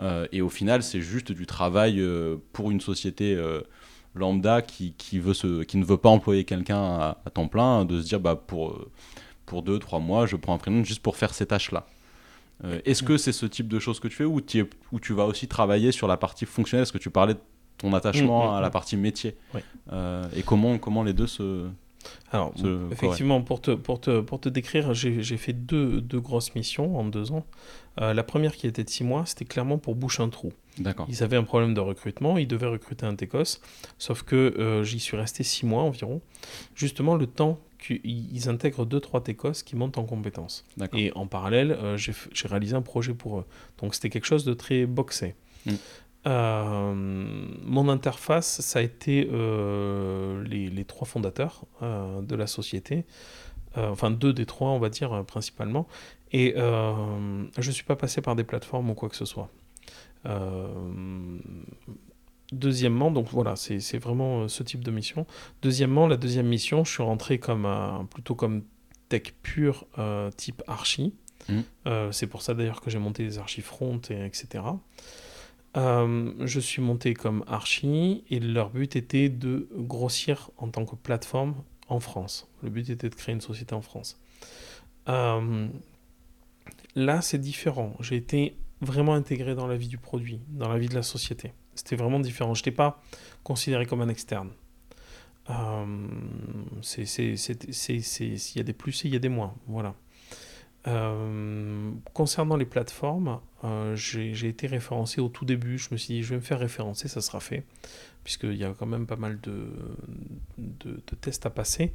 Euh, 0.02 0.28
et 0.34 0.41
au 0.41 0.50
final, 0.50 0.84
c'est 0.84 1.02
juste 1.02 1.32
du 1.32 1.46
travail 1.46 2.04
pour 2.52 2.72
une 2.72 2.82
société 2.82 3.38
lambda 4.15 4.61
qui, 4.61 4.94
qui, 4.98 5.19
veut 5.19 5.34
se, 5.34 5.64
qui 5.64 5.77
ne 5.77 5.86
veut 5.86 5.98
pas 5.98 6.10
employer 6.10 6.44
quelqu'un 6.44 6.77
à, 6.77 7.18
temps 7.34 7.48
plein, 7.48 7.86
de 7.86 8.02
se 8.02 8.07
dire 8.07 8.19
bah, 8.19 8.36
pour, 8.36 8.80
pour 9.45 9.61
deux, 9.64 9.80
trois 9.80 9.99
mois, 9.99 10.26
je 10.26 10.36
prends 10.36 10.56
un 10.56 10.60
freelance 10.60 10.88
juste 10.88 11.02
pour 11.02 11.18
faire 11.18 11.34
ces 11.34 11.45
tâches-là. 11.45 11.86
Euh, 12.65 12.81
est-ce 12.86 13.03
que 13.03 13.18
c'est 13.18 13.31
ce 13.31 13.45
type 13.45 13.68
de 13.68 13.80
choses 13.80 13.99
que 13.99 14.07
tu 14.07 14.15
fais 14.15 14.26
ou, 14.26 14.41
où 14.91 14.99
tu 14.99 15.14
vas 15.14 15.26
aussi 15.26 15.48
travailler 15.48 15.91
sur 15.91 16.07
la 16.07 16.18
partie 16.18 16.45
fonctionnelle? 16.45 16.84
Est-ce 16.84 16.91
que 16.91 16.98
tu 16.98 17.10
parlais 17.10 17.36
de 17.36 17.40
ton 17.77 17.94
attachement 17.94 18.48
mm, 18.48 18.52
mm, 18.52 18.57
à 18.57 18.61
la 18.61 18.68
mm. 18.68 18.72
partie 18.72 18.98
métier 18.98 19.36
euh, 19.91 20.27
Et 20.36 20.44
comment, 20.44 20.77
comment 20.77 21.03
les 21.03 21.14
deux 21.14 21.27
se. 21.27 21.68
Alors, 22.31 22.53
effectivement, 22.91 23.41
pour 23.41 23.61
te, 23.61 23.72
pour, 23.72 23.99
te, 23.99 24.22
pour 24.22 24.40
te 24.40 24.49
décrire, 24.49 24.94
j'ai 24.94 25.38
fait 25.38 25.53
deux, 25.53 25.99
deux, 26.02 26.19
grosses 26.19 26.56
missions 26.56 26.98
en 26.98 27.03
deux 27.03 27.31
ans. 27.31 27.45
Euh, 27.99 28.14
la 28.14 28.23
première 28.23 28.56
qui 28.56 28.68
était 28.68 28.84
de 28.84 28.90
six 28.90 29.03
mois, 29.03 29.26
c'était 29.26 29.45
clairement 29.45 29.77
pour 29.77 29.95
boucher 29.95 30.23
un 30.23 30.30
trou. 30.30 30.53
Ils 31.07 31.23
avaient 31.23 31.38
un 31.38 31.43
problème 31.43 31.73
de 31.73 31.81
recrutement, 31.81 32.38
ils 32.38 32.47
devaient 32.47 32.68
recruter 32.68 33.06
un 33.06 33.15
TECOS, 33.15 33.60
sauf 33.97 34.23
que 34.23 34.81
j'y 34.84 34.99
suis 34.99 35.18
resté 35.18 35.43
six 35.43 35.65
mois 35.65 35.84
environ. 35.84 36.22
Justement, 36.76 37.15
le 37.15 37.27
temps 37.27 37.60
qu'ils 37.80 38.49
intègrent 38.49 38.85
deux 38.85 38.99
trois 38.99 39.23
TECOS 39.23 39.64
qui 39.65 39.76
montent 39.76 39.97
en 39.97 40.03
compétences. 40.03 40.65
Et 40.93 41.11
en 41.15 41.27
parallèle, 41.27 41.72
euh, 41.72 41.97
j'ai 41.97 42.47
réalisé 42.47 42.76
un 42.76 42.81
projet 42.81 43.14
pour 43.14 43.39
eux. 43.39 43.45
Donc 43.80 43.95
c'était 43.95 44.10
quelque 44.10 44.27
chose 44.27 44.45
de 44.45 44.53
très 44.53 44.85
boxé. 44.85 45.35
Mm. 45.65 45.72
Euh, 46.27 46.93
mon 47.64 47.88
interface, 47.88 48.60
ça 48.60 48.80
a 48.80 48.81
été 48.81 49.30
euh, 49.31 50.43
les, 50.43 50.69
les, 50.69 50.84
trois 50.84 51.07
fondateurs 51.07 51.64
de 51.81 52.35
la 52.35 52.47
société, 52.47 53.06
enfin 53.76 54.11
deux 54.11 54.34
des 54.34 54.45
trois, 54.45 54.69
on 54.69 54.80
va 54.80 54.89
dire 54.89 55.23
principalement. 55.26 55.88
Et 56.34 56.53
je 56.57 57.68
ne 57.68 57.72
suis 57.72 57.85
pas 57.85 57.95
passé 57.95 58.22
par 58.22 58.35
des 58.35 58.43
plateformes 58.43 58.89
ou 58.89 58.93
quoi 58.93 59.10
que 59.10 59.15
ce 59.15 59.26
soit. 59.26 59.49
Deuxièmement, 62.52 63.12
donc 63.12 63.28
voilà, 63.30 63.56
c'est 63.56 64.00
vraiment 64.00 64.41
euh, 64.41 64.48
ce 64.48 64.64
type 64.64 64.84
de 64.84 64.90
mission. 64.90 65.28
Deuxièmement, 65.62 66.08
la 66.08 66.18
deuxième 66.18 66.48
mission, 66.48 66.84
je 66.84 66.91
suis 66.91 67.04
rentré 67.04 67.38
comme 67.38 67.68
plutôt 68.10 68.34
comme 68.34 68.64
tech 69.08 69.34
pur 69.44 69.86
euh, 70.00 70.32
type 70.32 70.64
archi. 70.68 71.14
Mmh. 71.48 71.60
Euh, 71.88 72.12
c'est 72.12 72.28
pour 72.28 72.41
ça 72.41 72.56
d'ailleurs 72.56 72.82
que 72.82 72.90
j'ai 72.90 72.98
monté 72.98 73.24
des 73.24 73.38
archis 73.38 73.62
front, 73.62 74.02
et 74.10 74.26
etc. 74.26 74.64
je 75.76 76.60
suis 76.60 76.82
monté 76.82 77.14
comme 77.14 77.44
archi 77.48 78.24
et 78.30 78.40
leur 78.40 78.72
but 78.72 78.96
était 78.96 79.30
de 79.30 79.70
grossir 79.76 80.50
en 80.58 80.70
tant 80.70 80.86
que 80.86 80.96
plateforme 80.96 81.54
en 81.88 82.00
France. 82.00 82.48
Le 82.64 82.72
but 82.72 82.90
était 82.90 83.10
de 83.10 83.16
créer 83.16 83.36
une 83.36 83.41
société 83.41 83.76
en 83.76 83.82
France. 83.82 84.20
là, 85.08 85.68
c'est 87.22 87.38
différent. 87.38 87.96
J'ai 88.00 88.16
été 88.16 88.56
vraiment 88.81 89.14
intégré 89.14 89.56
dans 89.56 89.68
la 89.68 89.76
vie 89.76 89.88
du 89.88 89.97
produit, 89.97 90.39
dans 90.49 90.69
la 90.69 90.77
vie 90.77 90.88
de 90.88 90.95
la 90.95 91.03
société. 91.03 91.53
C'était 91.76 91.95
vraiment 91.95 92.19
différent. 92.19 92.53
Je 92.53 92.61
n'étais 92.61 92.72
pas 92.72 93.01
considéré 93.43 93.85
comme 93.85 94.01
un 94.01 94.10
externe. 94.10 94.49
Euh, 95.49 95.85
il 97.07 98.57
y 98.57 98.60
a 98.60 98.64
des 98.64 98.73
plus 98.73 99.03
il 99.03 99.14
y 99.14 99.15
a 99.15 99.19
des 99.19 99.30
moins. 99.30 99.56
Voilà. 99.68 99.95
Euh, 100.88 101.91
concernant 102.14 102.56
les 102.56 102.65
plateformes, 102.65 103.39
euh, 103.64 103.95
j'ai 103.95 104.47
été 104.47 104.68
référencé 104.68 105.19
au 105.22 105.30
tout 105.30 105.45
début. 105.45 105.77
Je 105.77 105.89
me 105.91 105.97
suis 105.97 106.15
dit, 106.15 106.23
je 106.23 106.30
vais 106.30 106.35
me 106.38 106.41
faire 106.41 106.60
référencer, 106.60 107.07
ça 107.07 107.22
sera 107.22 107.39
fait, 107.39 107.65
puisqu'il 108.23 108.56
y 108.56 108.64
a 108.64 108.73
quand 108.77 108.85
même 108.85 109.06
pas 109.06 109.18
mal 109.18 109.39
de, 109.41 109.68
de, 110.57 111.15
tests 111.19 111.45
à 111.45 111.49
passer. 111.49 111.93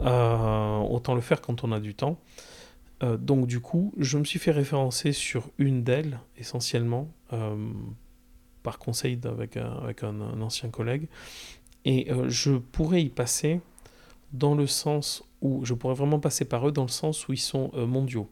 autant 0.00 1.14
le 1.14 1.20
faire 1.20 1.40
quand 1.40 1.64
on 1.64 1.72
a 1.72 1.80
du 1.80 1.94
temps. 1.94 2.18
Donc 3.02 3.46
du 3.46 3.60
coup, 3.60 3.92
je 3.98 4.16
me 4.16 4.24
suis 4.24 4.38
fait 4.38 4.52
référencer 4.52 5.12
sur 5.12 5.50
une 5.58 5.82
d'elles, 5.82 6.20
essentiellement, 6.36 7.08
par 8.62 8.78
conseil 8.78 9.18
avec, 9.24 9.56
un, 9.56 9.72
avec 9.82 10.02
un, 10.02 10.40
ancien 10.40 10.70
collègue. 10.70 11.08
Et 11.84 12.10
euh, 12.10 12.28
je 12.28 12.52
pourrais 12.52 13.02
y 13.02 13.08
passer 13.08 13.60
dans 14.32 14.54
le 14.54 14.66
sens 14.66 15.24
où 15.40 15.64
je 15.64 15.74
pourrais 15.74 15.94
vraiment 15.94 16.20
passer 16.20 16.44
par 16.44 16.66
eux 16.66 16.72
dans 16.72 16.82
le 16.82 16.88
sens 16.88 17.28
où 17.28 17.32
ils 17.32 17.38
sont 17.38 17.70
euh, 17.74 17.86
mondiaux. 17.86 18.30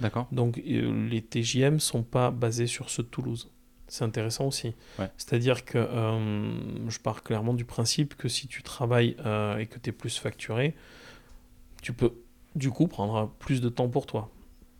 D'accord. 0.00 0.26
Donc 0.32 0.58
euh, 0.58 1.08
les 1.08 1.20
TJM 1.20 1.78
sont 1.78 2.02
pas 2.02 2.30
basés 2.30 2.66
sur 2.66 2.90
ceux 2.90 3.02
de 3.02 3.08
Toulouse. 3.08 3.50
C'est 3.88 4.04
intéressant 4.04 4.46
aussi. 4.46 4.74
C'est-à-dire 5.18 5.66
que 5.66 5.78
je 6.88 6.98
pars 6.98 7.22
clairement 7.22 7.52
du 7.52 7.66
principe 7.66 8.14
que 8.14 8.26
si 8.26 8.48
tu 8.48 8.62
travailles 8.62 9.16
et 9.58 9.66
que 9.66 9.78
tu 9.78 9.90
es 9.90 9.92
plus 9.92 10.16
facturé, 10.16 10.74
tu 11.82 11.92
peux 11.92 12.14
du 12.54 12.70
coup 12.70 12.86
prendre 12.86 13.30
plus 13.38 13.60
de 13.60 13.68
temps 13.68 13.88
pour 13.88 14.06
toi. 14.06 14.30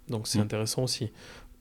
Donc 0.09 0.27
c'est 0.27 0.39
mm. 0.39 0.43
intéressant 0.43 0.85
aussi. 0.85 1.11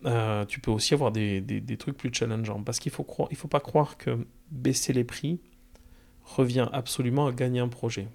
Euh, 0.05 0.45
tu 0.45 0.59
peux 0.59 0.71
aussi 0.71 0.93
avoir 0.93 1.11
des, 1.11 1.41
des, 1.41 1.77
trucs 1.77 1.95
plus 1.95 2.11
challengeants. 2.11 2.63
Parce 2.63 2.79
qu'il 2.79 2.91
ne 2.91 2.95
faut, 2.95 3.03
croire, 3.03 3.27
il 3.31 3.37
faut 3.37 3.47
pas 3.47 3.59
croire 3.59 3.97
que 3.97 4.25
baisser 4.49 4.93
les 4.93 5.03
prix 5.03 5.39
revient 6.23 6.67
absolument 6.73 7.27
à 7.27 7.31
gagner 7.31 7.59
un 7.59 7.67
projet. 7.67 8.07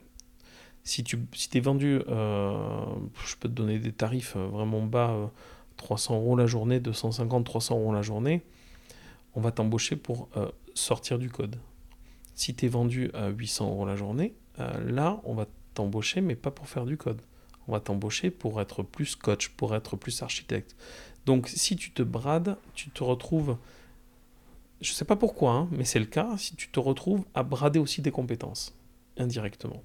Si 0.82 1.05
tu 1.05 1.18
si 1.32 1.48
es 1.55 1.60
vendu, 1.60 2.01
euh, 2.09 2.85
je 3.24 3.36
peux 3.36 3.48
te 3.48 3.55
donner 3.55 3.78
des 3.78 3.93
tarifs 3.93 4.35
euh, 4.36 4.47
vraiment 4.47 4.82
bas, 4.82 5.31
300 5.77 6.16
euros 6.16 6.36
la 6.36 6.47
journée, 6.47 6.81
250, 6.81 7.44
300 7.44 7.78
euros 7.78 7.93
la 7.93 8.02
journée, 8.02 8.43
on 9.35 9.40
va 9.40 9.52
t'embaucher 9.52 9.97
pour 9.97 10.28
sortir 10.74 11.18
du 11.18 11.28
code. 11.28 11.56
Si 12.35 12.55
tu 12.55 12.64
es 12.64 12.68
vendu 12.68 13.10
à 13.12 13.28
800 13.28 13.68
euros 13.68 13.85
la 13.85 13.94
journée, 13.94 14.35
là, 14.86 15.20
on 15.24 15.35
va 15.35 15.47
t'embaucher, 15.74 16.23
mais 16.23 16.36
pas 16.36 16.51
pour 16.51 16.68
faire 16.68 16.86
du 16.86 16.97
code. 16.97 17.20
On 17.68 17.72
va 17.72 17.80
t'embaucher 17.80 18.30
pour 18.30 18.60
être 18.60 18.82
plus 18.82 19.16
coach, 19.16 19.48
pour 19.51 19.74
être 19.74 19.97
plus 19.97 20.22
architecte. 20.22 20.76
Donc 21.26 21.48
si 21.48 21.76
tu 21.76 21.90
te 21.90 22.02
brades, 22.02 22.56
tu 22.74 22.90
te 22.90 23.02
retrouves, 23.02 23.56
je 24.80 24.90
ne 24.93 24.94
sais 24.94 25.05
pas 25.05 25.16
pourquoi, 25.16 25.52
hein, 25.52 25.68
mais 25.72 25.84
c'est 25.84 25.98
le 25.98 26.06
cas, 26.06 26.36
si 26.38 26.55
tu 26.55 26.68
te 26.68 26.78
retrouves 26.78 27.24
à 27.34 27.43
brader 27.43 27.78
aussi 27.78 28.02
des 28.02 28.12
compétences, 28.12 28.74
indirectement. 29.18 29.82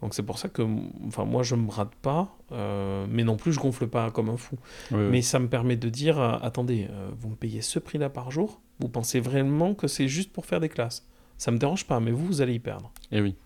Donc 0.00 0.14
c'est 0.14 0.22
pour 0.22 0.38
ça 0.38 0.48
que 0.48 0.62
enfin, 1.06 1.24
moi 1.24 1.42
je 1.42 1.54
ne 1.54 1.62
me 1.62 1.66
brade 1.66 1.94
pas, 2.02 2.36
euh, 2.52 3.06
mais 3.08 3.24
non 3.24 3.36
plus 3.36 3.52
je 3.52 3.60
gonfle 3.60 3.88
pas 3.88 4.10
comme 4.10 4.28
un 4.28 4.36
fou. 4.36 4.56
Mais 4.92 5.22
ça 5.22 5.38
me 5.38 5.48
permet 5.48 5.76
de 5.76 5.88
dire, 5.88 6.20
euh, 6.20 6.38
attendez, 6.40 6.86
euh, 6.90 7.10
vous 7.18 7.30
me 7.30 7.34
payez 7.34 7.62
ce 7.62 7.78
prix-là 7.78 8.08
par 8.08 8.30
jour, 8.30 8.60
vous 8.78 8.88
pensez 8.88 9.20
vraiment 9.20 9.74
que 9.74 9.88
c'est 9.88 10.08
juste 10.08 10.32
pour 10.32 10.46
faire 10.46 10.60
des 10.60 10.68
classes? 10.68 11.06
Ça 11.36 11.50
me 11.50 11.58
dérange 11.58 11.86
pas, 11.86 12.00
mais 12.00 12.10
vous, 12.10 12.26
vous 12.26 12.40
allez 12.40 12.54
y 12.54 12.58
perdre. 12.58 12.92
Et 13.10 13.18
eh 13.18 13.20
oui. 13.20 13.36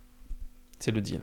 C'est 0.79 0.91
le 0.91 1.01
deal. 1.01 1.21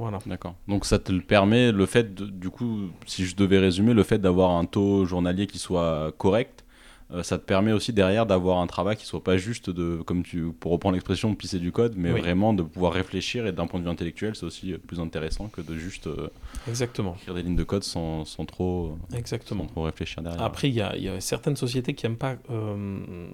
Voilà. 0.00 0.18
D'accord. 0.24 0.54
Donc 0.66 0.86
ça 0.86 0.98
te 0.98 1.12
permet, 1.12 1.72
le 1.72 1.84
fait, 1.84 2.14
du 2.14 2.48
coup, 2.48 2.88
si 3.04 3.26
je 3.26 3.36
devais 3.36 3.58
résumer, 3.58 3.92
le 3.92 4.02
fait 4.02 4.18
d'avoir 4.18 4.52
un 4.52 4.64
taux 4.64 5.04
journalier 5.04 5.46
qui 5.46 5.58
soit 5.58 6.12
correct, 6.16 6.64
euh, 7.12 7.22
ça 7.22 7.38
te 7.38 7.44
permet 7.44 7.72
aussi 7.72 7.92
derrière 7.92 8.26
d'avoir 8.26 8.58
un 8.58 8.66
travail 8.66 8.96
qui 8.96 9.04
soit 9.04 9.22
pas 9.22 9.36
juste 9.36 9.68
de, 9.70 10.00
comme 10.02 10.22
tu, 10.22 10.52
pour 10.52 10.72
reprendre 10.72 10.94
l'expression, 10.94 11.30
de 11.30 11.34
pisser 11.34 11.58
du 11.58 11.72
code, 11.72 11.94
mais 11.96 12.10
vraiment 12.12 12.52
de 12.52 12.62
pouvoir 12.62 12.92
réfléchir 12.92 13.46
et 13.46 13.52
d'un 13.52 13.66
point 13.66 13.80
de 13.80 13.84
vue 13.84 13.90
intellectuel, 13.90 14.36
c'est 14.36 14.46
aussi 14.46 14.72
plus 14.74 15.00
intéressant 15.00 15.48
que 15.48 15.60
de 15.60 15.76
juste 15.76 16.06
euh, 16.06 16.28
Exactement. 16.68 17.16
écrire 17.16 17.34
des 17.34 17.42
lignes 17.42 17.56
de 17.56 17.64
code 17.64 17.82
sans, 17.82 18.24
sans 18.24 18.44
trop, 18.44 18.96
Exactement. 19.14 19.64
Sans 19.64 19.70
trop 19.70 19.82
réfléchir 19.82 20.22
derrière. 20.22 20.42
Après, 20.42 20.68
il 20.68 20.74
y, 20.74 21.02
y, 21.02 21.08
a 21.08 21.20
certaines 21.20 21.56
sociétés 21.56 21.94
qui 21.94 22.06
n'aiment 22.06 22.16
pas 22.16 22.36
euh, 22.50 23.28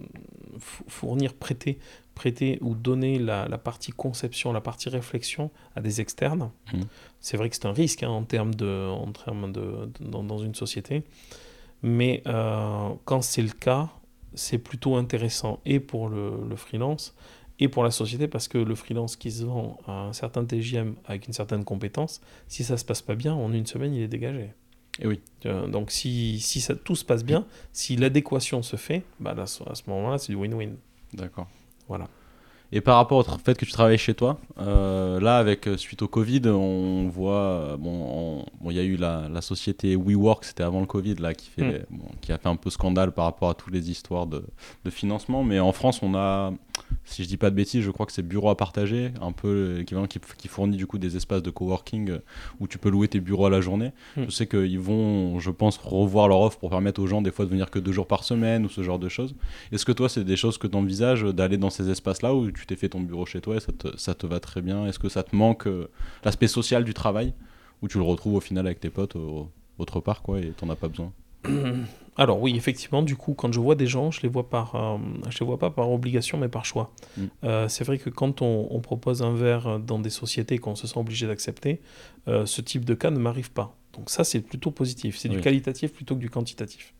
fournir, 0.89 1.35
prêter, 1.35 1.78
prêter 2.15 2.59
ou 2.62 2.74
donner 2.74 3.19
la, 3.19 3.47
la, 3.47 3.59
partie 3.59 3.93
conception, 3.93 4.53
la 4.53 4.62
partie 4.62 4.89
réflexion 4.89 5.51
à 5.74 5.81
des 5.81 6.01
externes. 6.01 6.51
Mmh. 6.73 6.81
C'est 7.20 7.36
vrai 7.36 7.51
que 7.51 7.57
c'est 7.57 7.66
un 7.66 7.73
risque 7.73 8.03
hein, 8.03 8.09
en 8.09 8.23
termes 8.23 8.55
de, 8.55 8.89
en 8.89 9.12
termes 9.12 9.53
de, 9.53 9.90
dans, 10.01 10.24
dans 10.24 10.39
une 10.39 10.55
société. 10.55 11.03
Mais 11.82 12.23
euh, 12.27 12.90
quand 13.05 13.23
c'est 13.23 13.43
le 13.43 13.51
cas, 13.51 13.90
c'est 14.35 14.59
plutôt 14.59 14.97
intéressant 14.97 15.61
et 15.65 15.81
pour 15.81 16.09
le, 16.09 16.55
freelance 16.57 17.15
et 17.59 17.69
pour 17.69 17.85
la 17.85 17.90
société 17.90 18.28
parce 18.28 18.48
que 18.48 18.59
le 18.59 18.74
freelance 18.74 19.16
qui 19.16 19.31
se 19.31 19.44
vend 19.44 19.78
à 19.86 19.93
un 19.93 20.12
certain 20.12 20.44
TGM 20.44 20.94
avec 21.07 21.27
une 21.27 21.32
certaine 21.32 21.65
compétence, 21.65 22.20
si 22.48 22.65
ça 22.65 22.77
se 22.77 22.85
passe 22.85 23.03
pas 23.03 23.15
bien, 23.15 23.35
en 23.35 23.53
une 23.53 23.66
semaine, 23.66 23.94
il 23.94 24.03
est 24.03 24.09
dégagé. 24.09 24.40
Et 24.98 25.03
eh 25.03 25.07
oui. 25.07 25.20
Euh, 25.44 25.66
donc 25.66 25.90
si, 25.90 26.40
si 26.40 26.61
ça, 26.61 26.74
tout 26.74 26.97
se 26.97 27.05
passe 27.05 27.24
bien, 27.24 27.47
si 27.73 27.97
l'adéquation 27.97 28.62
se 28.62 28.77
fait, 28.77 29.03
bah 29.20 29.35
là, 29.35 29.43
à 29.43 29.47
ce 29.47 29.82
moment-là, 29.89 30.19
c'est 30.19 30.32
du 30.32 30.36
win-win. 30.36 30.77
D'accord. 31.12 31.48
Voilà. 31.89 32.09
Et 32.72 32.80
par 32.80 32.97
rapport 32.97 33.18
au 33.18 33.38
fait 33.38 33.56
que 33.56 33.64
tu 33.64 33.70
travailles 33.70 33.98
chez 33.98 34.14
toi, 34.14 34.38
euh, 34.59 35.20
là, 35.20 35.38
avec 35.38 35.68
euh, 35.68 35.76
suite 35.76 36.02
au 36.02 36.09
Covid, 36.09 36.43
on 36.47 37.09
voit, 37.09 37.34
euh, 37.34 37.76
bon, 37.76 38.44
il 38.64 38.72
y 38.72 38.80
a 38.80 38.82
eu 38.82 38.97
la, 38.97 39.28
la 39.28 39.40
société 39.40 39.94
WeWork, 39.94 40.44
c'était 40.44 40.64
avant 40.64 40.80
le 40.80 40.86
Covid, 40.86 41.14
là, 41.16 41.32
qui, 41.32 41.48
fait, 41.48 41.86
hmm. 41.90 41.98
qui 42.20 42.32
a 42.32 42.38
fait 42.38 42.48
un 42.48 42.56
peu 42.56 42.70
scandale 42.70 43.12
par 43.12 43.26
rapport 43.26 43.51
à 43.51 43.55
toutes 43.55 43.72
les 43.72 43.90
histoires 43.90 44.26
de, 44.26 44.44
de, 44.84 44.90
financement. 44.90 45.44
Mais 45.44 45.60
en 45.60 45.72
France, 45.72 46.01
on 46.02 46.14
a 46.14 46.52
si 47.05 47.22
je 47.22 47.28
dis 47.28 47.36
pas 47.36 47.51
de 47.51 47.55
bêtises, 47.55 47.82
je 47.82 47.90
crois 47.90 48.05
que 48.05 48.12
c'est 48.12 48.22
bureau 48.22 48.51
à 48.51 48.56
partager, 48.56 49.12
un 49.20 49.32
peu 49.32 49.76
l'équivalent 49.78 50.06
qui, 50.06 50.18
qui, 50.36 50.48
fournit 50.48 50.76
du 50.76 50.86
coup 50.86 50.98
des 50.98 51.16
espaces 51.16 51.43
de 51.43 51.51
coworking 51.51 52.18
où 52.60 52.66
tu 52.66 52.78
peux 52.78 52.90
louer 52.90 53.09
tes 53.09 53.20
bureaux 53.20 53.47
à 53.47 53.51
la 53.51 53.60
journée. 53.60 53.93
Hmm. 54.16 54.24
Je 54.24 54.30
sais 54.30 54.47
qu'ils 54.47 54.80
vont, 54.80 55.38
je 55.38 55.51
pense, 55.51 55.78
revoir 55.78 56.26
leur 56.26 56.40
offre 56.40 56.59
pour 56.59 56.70
permettre 56.70 57.01
aux 57.01 57.06
gens 57.06 57.22
des 57.22 57.30
fois 57.30 57.44
de 57.44 57.51
venir 57.51 57.70
que 57.70 57.78
deux 57.78 57.93
jours 57.93 58.09
par 58.09 58.24
semaine 58.24 58.64
ou 58.64 58.68
ce 58.68 58.82
genre 58.82 58.98
de 58.98 59.09
choses. 59.09 59.36
Est-ce 59.70 59.84
que 59.84 59.93
toi, 59.93 60.09
c'est 60.09 60.24
des 60.24 60.36
choses 60.36 60.59
que 60.59 60.66
tu 60.66 60.76
envisages 60.76 61.22
d'aller 61.22 61.59
dans 61.59 61.70
ces 61.70 61.90
espaces-là 61.90 62.34
où 62.34 62.51
tu 62.57 62.66
t'es 62.66 62.77
fait 62.77 62.89
ton 62.89 63.01
bureau 63.01 63.27
chez 63.27 63.41
toi 63.41 63.57
et 63.57 63.61
ça 63.61 63.73
te, 63.73 63.97
ça 63.97 64.15
te 64.15 64.27
va 64.27 64.41
très 64.41 64.62
bien 64.62 64.87
Est-ce 64.87 64.99
que 64.99 65.09
ça 65.09 65.23
te 65.23 65.35
manque 65.35 65.66
euh, 65.66 65.89
l'aspect 66.24 66.49
social 66.49 66.85
du 66.85 66.95
travail 66.95 67.35
où 67.83 67.89
tu 67.89 67.99
le 67.99 68.05
retrouves 68.05 68.35
au 68.35 68.41
final 68.41 68.66
avec 68.66 68.81
tes 68.81 68.91
potes 68.91 69.16
autre 69.78 70.01
part 70.01 70.23
quoi 70.23 70.41
et 70.41 70.51
t'en 70.51 70.70
as 70.70 70.77
pas 70.77 70.89
besoin? 70.89 71.12
Alors 72.19 72.41
oui, 72.41 72.57
effectivement, 72.57 73.03
du 73.03 73.15
coup, 73.15 73.35
quand 73.35 73.53
je 73.53 73.61
vois 73.61 73.74
des 73.74 73.87
gens, 73.87 74.11
je 74.11 74.23
les 74.23 74.28
vois 74.28 74.49
par, 74.49 74.74
euh, 74.74 74.97
je 75.28 75.39
les 75.39 75.47
vois 75.47 75.59
pas 75.59 75.70
par 75.70 75.91
obligation, 75.91 76.39
mais 76.39 76.49
par 76.49 76.65
choix. 76.65 76.93
Mm. 77.16 77.24
Euh, 77.45 77.69
c'est 77.69 77.85
vrai 77.85 77.99
que 77.99 78.09
quand 78.09 78.41
on, 78.41 78.81
propose 78.81 79.23
un 79.23 79.35
verre 79.35 79.81
dans 79.81 79.99
des 79.99 80.11
sociétés 80.11 80.59
qu'on 80.59 80.77
se 80.77 80.87
sent 80.87 80.99
obligé 80.99 81.27
d'accepter, 81.27 81.81
euh, 82.28 82.47
ce 82.47 82.61
type 82.61 82.85
de 82.85 82.95
cas 82.95 83.11
ne 83.11 83.19
m'arrive 83.19 83.51
pas. 83.51 83.77
Donc 83.93 84.11
ça, 84.11 84.24
c'est 84.24 84.41
plutôt 84.41 84.70
positif. 84.70 85.19
C'est 85.19 85.28
du 85.28 85.41
qualitatif 85.41 85.93
plutôt 85.93 86.15
que 86.15 86.20
du 86.20 86.31
quantitatif. 86.31 86.95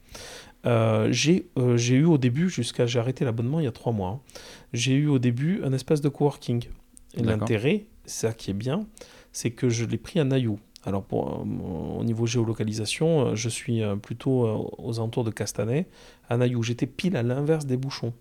J'ai 0.65 1.95
eu 1.95 2.05
au 2.05 2.19
début, 2.19 2.49
jusqu'à 2.49 2.87
j'ai 2.87 2.99
arrêté 2.99 3.24
l'abonnement 3.24 3.61
il 3.61 3.65
y 3.65 3.69
a 3.69 3.73
trois 3.73 3.93
mois, 3.93 4.11
hein, 4.11 4.20
j'ai 4.73 4.95
eu 4.95 5.07
au 5.09 5.19
début 5.19 5.61
un 5.65 5.73
espace 5.73 6.01
de 6.01 6.09
coworking. 6.09 6.65
Et 7.16 7.23
l'intérêt, 7.23 7.87
ça 8.05 8.33
qui 8.33 8.51
est 8.51 8.55
bien, 8.55 8.87
c'est 9.33 9.51
que 9.51 9.69
je 9.69 9.85
l'ai 9.85 9.99
pris 9.99 10.20
à 10.20 10.24
Nayou. 10.24 10.59
Alors, 10.87 11.03
pour, 11.03 11.28
euh, 11.28 11.99
au 11.99 12.05
niveau 12.05 12.27
géolocalisation, 12.27 13.27
euh, 13.27 13.35
je 13.35 13.49
suis 13.49 13.83
euh, 13.83 13.97
plutôt 13.97 14.73
aux 14.78 14.99
alentours 14.99 15.24
de 15.24 15.31
Castanet, 15.31 15.89
à 16.28 16.37
Nayou. 16.37 16.62
J'étais 16.62 16.87
pile 16.87 17.16
à 17.16 17.24
l'inverse 17.24 17.66
des 17.66 17.77
bouchons. 17.77 18.12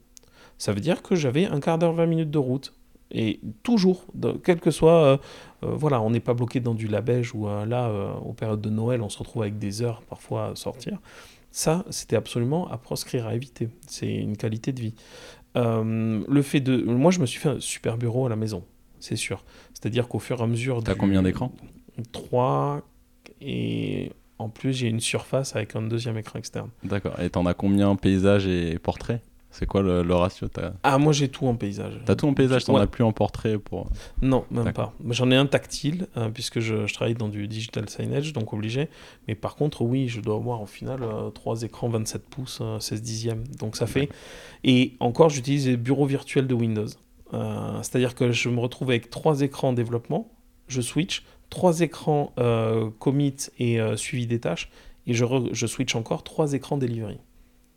Ça 0.58 0.74
veut 0.74 0.80
dire 0.80 1.04
que 1.04 1.16
j'avais 1.16 1.46
un 1.46 1.60
quart 1.60 1.78
d'heure, 1.78 1.94
20 1.94 2.06
minutes 2.08 2.32
de 2.32 2.40
route. 2.40 2.74
Et 3.12 3.40
toujours, 3.62 4.06
quel 4.44 4.60
que 4.60 4.72
soit, 4.72 5.22
voilà, 5.62 6.02
on 6.02 6.10
n'est 6.10 6.20
pas 6.20 6.34
bloqué 6.34 6.60
dans 6.60 6.74
du 6.74 6.88
labège 6.88 7.36
ou 7.36 7.46
là, 7.46 8.18
aux 8.26 8.34
périodes 8.34 8.62
de 8.62 8.70
Noël, 8.72 9.04
on 9.04 9.10
se 9.10 9.20
retrouve 9.20 9.44
avec 9.44 9.60
des 9.60 9.84
heures 9.84 10.02
parfois 10.02 10.48
à 10.48 10.56
sortir. 10.56 10.98
Ça, 11.56 11.86
c'était 11.90 12.18
absolument 12.18 12.70
à 12.70 12.78
proscrire, 12.78 13.28
à 13.28 13.34
éviter. 13.34 13.70
C'est 13.88 14.14
une 14.14 14.36
qualité 14.36 14.74
de 14.74 14.82
vie. 14.82 14.94
le 15.56 16.42
fait 16.42 16.60
de, 16.60 16.84
moi, 16.84 17.12
je 17.12 17.22
me 17.22 17.26
suis 17.26 17.40
fait 17.40 17.48
un 17.48 17.60
super 17.62 17.98
bureau 17.98 18.26
à 18.26 18.30
la 18.30 18.36
maison, 18.36 18.66
c'est 19.00 19.16
sûr. 19.16 19.46
C'est-à-dire 19.74 20.10
qu'au 20.10 20.20
fur 20.20 20.42
et 20.42 20.44
à 20.44 20.48
mesure. 20.48 20.84
T'as 20.84 20.96
combien 20.96 21.24
d'écrans? 21.24 21.54
3 22.12 22.82
et 23.40 24.12
en 24.38 24.50
plus 24.50 24.74
j'ai 24.74 24.90
une 24.90 25.00
surface 25.00 25.56
avec 25.56 25.78
un 25.78 25.82
deuxième 25.82 26.18
écran 26.18 26.40
externe. 26.40 26.72
D'accord. 26.84 27.18
Et 27.22 27.30
t'en 27.30 27.46
as 27.46 27.54
combien 27.54 27.96
paysage 27.96 28.48
et 28.48 28.78
portrait? 28.78 29.22
C'est 29.58 29.66
quoi 29.66 29.82
le, 29.82 30.14
ratio 30.14 30.48
Ah, 30.84 30.98
moi 30.98 31.14
j'ai 31.14 31.30
tout 31.30 31.48
en 31.48 31.56
paysage. 31.56 32.00
T'as 32.06 32.16
tout 32.16 32.28
en 32.28 32.34
paysage, 32.34 32.66
t'en 32.66 32.76
as 32.76 32.88
plus 32.88 33.04
en 33.04 33.12
portrait 33.12 33.58
pour. 33.58 33.90
Non, 34.22 34.46
même 34.52 34.74
pas. 34.74 34.94
J'en 35.10 35.32
ai 35.32 35.36
un 35.36 35.46
tactile, 35.46 36.08
hein, 36.16 36.30
puisque 36.32 36.60
je, 36.60 36.92
travaille 36.94 37.16
dans 37.16 37.30
du 37.30 37.48
digital 37.48 37.90
signage, 37.90 38.34
donc 38.34 38.54
obligé. 38.54 38.90
Mais 39.28 39.36
par 39.36 39.56
contre, 39.56 39.82
oui, 39.82 40.08
je 40.08 40.22
dois 40.22 40.36
avoir 40.36 40.62
au 40.62 40.66
final 40.66 41.04
euh, 41.04 41.30
trois 41.30 41.64
écrans 41.64 41.90
27 41.90 42.26
pouces, 42.30 42.62
16 42.80 43.00
euh, 43.00 43.02
dixièmes. 43.02 43.44
Donc 43.60 43.76
ça 43.76 43.88
fait. 43.88 44.10
Et 44.64 44.94
encore, 45.00 45.30
j'utilise 45.30 45.68
les 45.68 45.78
bureaux 45.78 46.06
virtuels 46.06 46.48
de 46.48 46.54
Windows. 46.54 46.88
Euh, 47.34 47.82
c'est-à-dire 47.82 48.16
que 48.16 48.32
je 48.32 48.50
me 48.50 48.60
retrouve 48.60 48.90
avec 48.90 49.10
trois 49.10 49.42
écrans 49.42 49.70
en 49.70 49.74
développement, 49.74 50.32
je 50.68 50.82
switch, 50.82 51.24
trois 51.50 51.82
écrans 51.82 52.34
euh, 52.40 52.90
commit 53.00 53.36
et 53.60 53.80
euh, 53.80 53.98
suivi 53.98 54.28
des 54.28 54.40
tâches, 54.40 54.70
et 55.08 55.14
je, 55.14 55.26
je, 55.52 55.68
switch 55.68 55.96
encore 55.96 56.24
trois 56.24 56.54
écrans 56.54 56.78
delivery. 56.78 57.20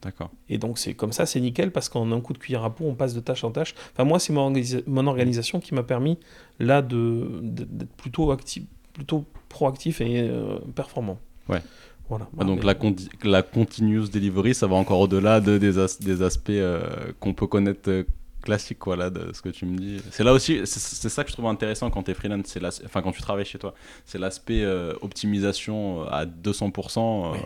D'accord. 0.03 0.31
Et 0.49 0.59
donc 0.59 0.79
c'est 0.79 0.95
comme 0.95 1.13
ça, 1.13 1.27
c'est 1.27 1.41
nickel 1.41 1.73
parce 1.73 1.89
qu'en 1.89 2.13
un 2.13 2.21
coup 2.21 2.33
de 2.33 2.39
cuillère 2.39 2.65
à 2.65 2.75
peau, 2.75 2.85
on 2.87 2.95
passe 2.95 3.15
de 3.15 3.21
tâche 3.21 3.43
en 3.43 3.51
tâche. 3.51 3.75
Enfin 3.93 4.05
moi, 4.05 4.19
c'est 4.19 4.33
mon, 4.33 4.53
mon, 4.87 5.07
organisation 5.07 5.59
qui 5.59 5.75
m'a 5.75 5.83
permis 5.83 6.19
là 6.61 6.83
de 6.83 7.41
d'être 7.43 7.93
plutôt 7.97 8.31
actif, 8.31 8.63
plutôt 8.93 9.25
proactif 9.49 10.01
et 10.01 10.21
euh, 10.21 10.59
performant. 10.75 11.19
Ouais. 11.49 11.63
Voilà. 12.09 12.27
donc 12.39 12.65
la, 12.65 12.75
la 13.25 13.43
continuous 13.43 14.09
delivery, 14.09 14.55
ça 14.55 14.67
va 14.67 14.77
encore 14.77 15.01
au-delà 15.01 15.41
de, 15.43 15.59
des, 15.59 15.75
des 16.01 16.23
aspects 16.23 16.51
qu'on 17.21 17.35
peut 17.35 17.47
connaître 17.47 18.07
classique 18.43 18.79
quoi 18.79 18.97
là 18.97 19.11
de 19.11 19.33
ce 19.33 19.43
que 19.43 19.49
tu 19.49 19.67
me 19.67 19.77
dis. 19.77 20.01
C'est 20.11 20.25
là 20.25 20.33
aussi 20.33 20.61
c'est 20.65 21.09
ça 21.09 21.25
que 21.25 21.31
je 21.31 21.35
trouve 21.35 21.47
intéressant 21.47 21.91
quand 21.91 22.05
tu 22.05 22.11
es 22.13 22.15
freelance 22.15 22.47
c'est 22.47 22.65
enfin 22.85 23.03
quand 23.03 23.13
tu 23.13 23.21
travailles 23.21 23.45
chez 23.45 23.59
toi 23.59 23.75
c'est 24.05 24.19
l'aspect 24.19 24.63
euh, 24.63 24.95
optimisation 25.03 26.03
euh, 26.03 26.11
à 26.11 26.25
200% 26.25 26.99
euh, 26.99 27.39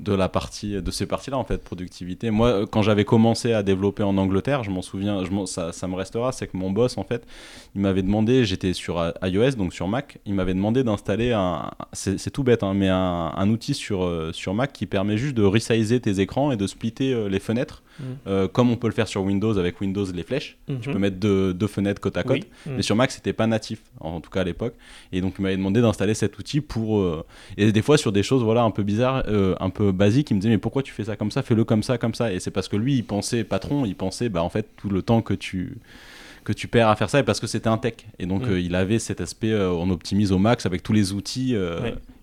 de 0.00 0.12
la 0.12 0.28
partie 0.28 0.80
de 0.80 0.90
ces 0.90 1.06
parties 1.06 1.30
là 1.30 1.38
en 1.38 1.44
fait 1.44 1.62
productivité. 1.62 2.30
Moi 2.30 2.66
quand 2.66 2.82
j'avais 2.82 3.04
commencé 3.04 3.52
à 3.52 3.62
développer 3.62 4.02
en 4.02 4.16
Angleterre 4.16 4.64
je 4.64 4.70
m'en 4.70 4.82
souviens 4.82 5.24
je 5.24 5.46
ça, 5.46 5.72
ça, 5.72 5.86
me 5.86 5.94
restera 5.94 6.32
c'est 6.32 6.46
que 6.46 6.56
mon 6.56 6.70
boss 6.70 6.98
en 6.98 7.04
fait 7.04 7.26
il 7.74 7.80
m'avait 7.80 8.02
demandé 8.02 8.44
j'étais 8.44 8.72
sur 8.72 9.12
iOS 9.22 9.52
donc 9.52 9.74
sur 9.74 9.88
Mac 9.88 10.18
il 10.24 10.34
m'avait 10.34 10.54
demandé 10.54 10.82
d'installer 10.84 11.32
un 11.32 11.70
c'est 11.92 12.30
tout 12.30 12.42
bête 12.42 12.62
hein, 12.62 12.74
mais 12.74 12.88
un, 12.88 13.32
un, 13.36 13.48
outil 13.50 13.74
sur 13.74 14.30
sur 14.32 14.54
Mac 14.54 14.72
qui 14.72 14.86
permet 14.86 15.16
juste 15.16 15.34
de 15.34 15.42
resizer 15.42 16.00
tes 16.00 16.20
écrans 16.20 16.52
et 16.52 16.56
de 16.56 16.66
splitter 16.66 17.28
les 17.28 17.40
fenêtres 17.40 17.82
mm. 18.00 18.48
comme 18.52 18.70
on 18.70 18.76
peut 18.76 18.88
le 18.88 18.94
faire 18.94 19.08
sur 19.08 19.22
Windows 19.22 19.56
avec 19.58 19.80
Windows 19.80 20.06
les 20.12 20.22
flèches. 20.22 20.56
Tu 20.66 20.72
mhm. 20.72 20.80
peux 20.80 20.98
mettre 20.98 21.16
deux, 21.16 21.54
deux, 21.54 21.66
fenêtres 21.66 22.00
côte 22.00 22.16
à 22.16 22.22
côte. 22.22 22.46
Mhm. 22.66 22.76
Mais 22.76 22.82
sur 22.82 22.96
Mac, 22.96 23.10
c'était 23.10 23.32
pas 23.32 23.46
natif, 23.46 23.80
en 24.00 24.20
tout 24.20 24.30
cas 24.30 24.40
à 24.40 24.44
l'époque. 24.44 24.74
Et 25.12 25.20
donc, 25.20 25.34
il 25.38 25.42
m'avait 25.42 25.56
demandé 25.56 25.80
d'installer 25.80 26.14
cet 26.14 26.38
outil 26.38 26.60
pour. 26.60 27.00
Euh, 27.00 27.24
et 27.56 27.72
des 27.72 27.82
fois, 27.82 27.98
sur 27.98 28.12
des 28.12 28.22
choses 28.22 28.42
voilà, 28.42 28.62
un 28.62 28.70
peu 28.70 28.82
bizarres, 28.82 29.24
euh, 29.28 29.54
un 29.60 29.70
peu 29.70 29.92
basiques, 29.92 30.30
il 30.30 30.34
me 30.34 30.40
disait 30.40 30.50
Mais 30.50 30.58
pourquoi 30.58 30.82
tu 30.82 30.92
fais 30.92 31.04
ça 31.04 31.16
comme 31.16 31.30
ça? 31.30 31.42
Fais-le 31.42 31.64
comme 31.64 31.82
ça, 31.82 31.98
comme 31.98 32.14
ça. 32.14 32.32
Et 32.32 32.40
c'est 32.40 32.50
parce 32.50 32.68
que 32.68 32.76
lui, 32.76 32.96
il 32.96 33.04
pensait 33.04 33.44
patron, 33.44 33.84
il 33.84 33.94
pensait, 33.94 34.28
bah, 34.28 34.42
en 34.42 34.48
fait, 34.48 34.66
tout 34.76 34.88
le 34.88 35.02
temps 35.02 35.22
que 35.22 35.34
tu 35.34 35.78
que 36.44 36.52
tu 36.52 36.66
perds 36.66 36.88
à 36.88 36.96
faire 36.96 37.08
ça 37.08 37.20
et 37.20 37.22
parce 37.22 37.38
que 37.38 37.46
c'était 37.46 37.68
un 37.68 37.78
tech 37.78 37.94
et 38.18 38.26
donc 38.26 38.48
euh, 38.48 38.60
il 38.60 38.74
avait 38.74 38.98
cet 38.98 39.20
aspect 39.20 39.54
on 39.54 39.90
optimise 39.90 40.32
au 40.32 40.38
max 40.38 40.66
avec 40.66 40.82
tous 40.82 40.92
les 40.92 41.12
outils 41.12 41.54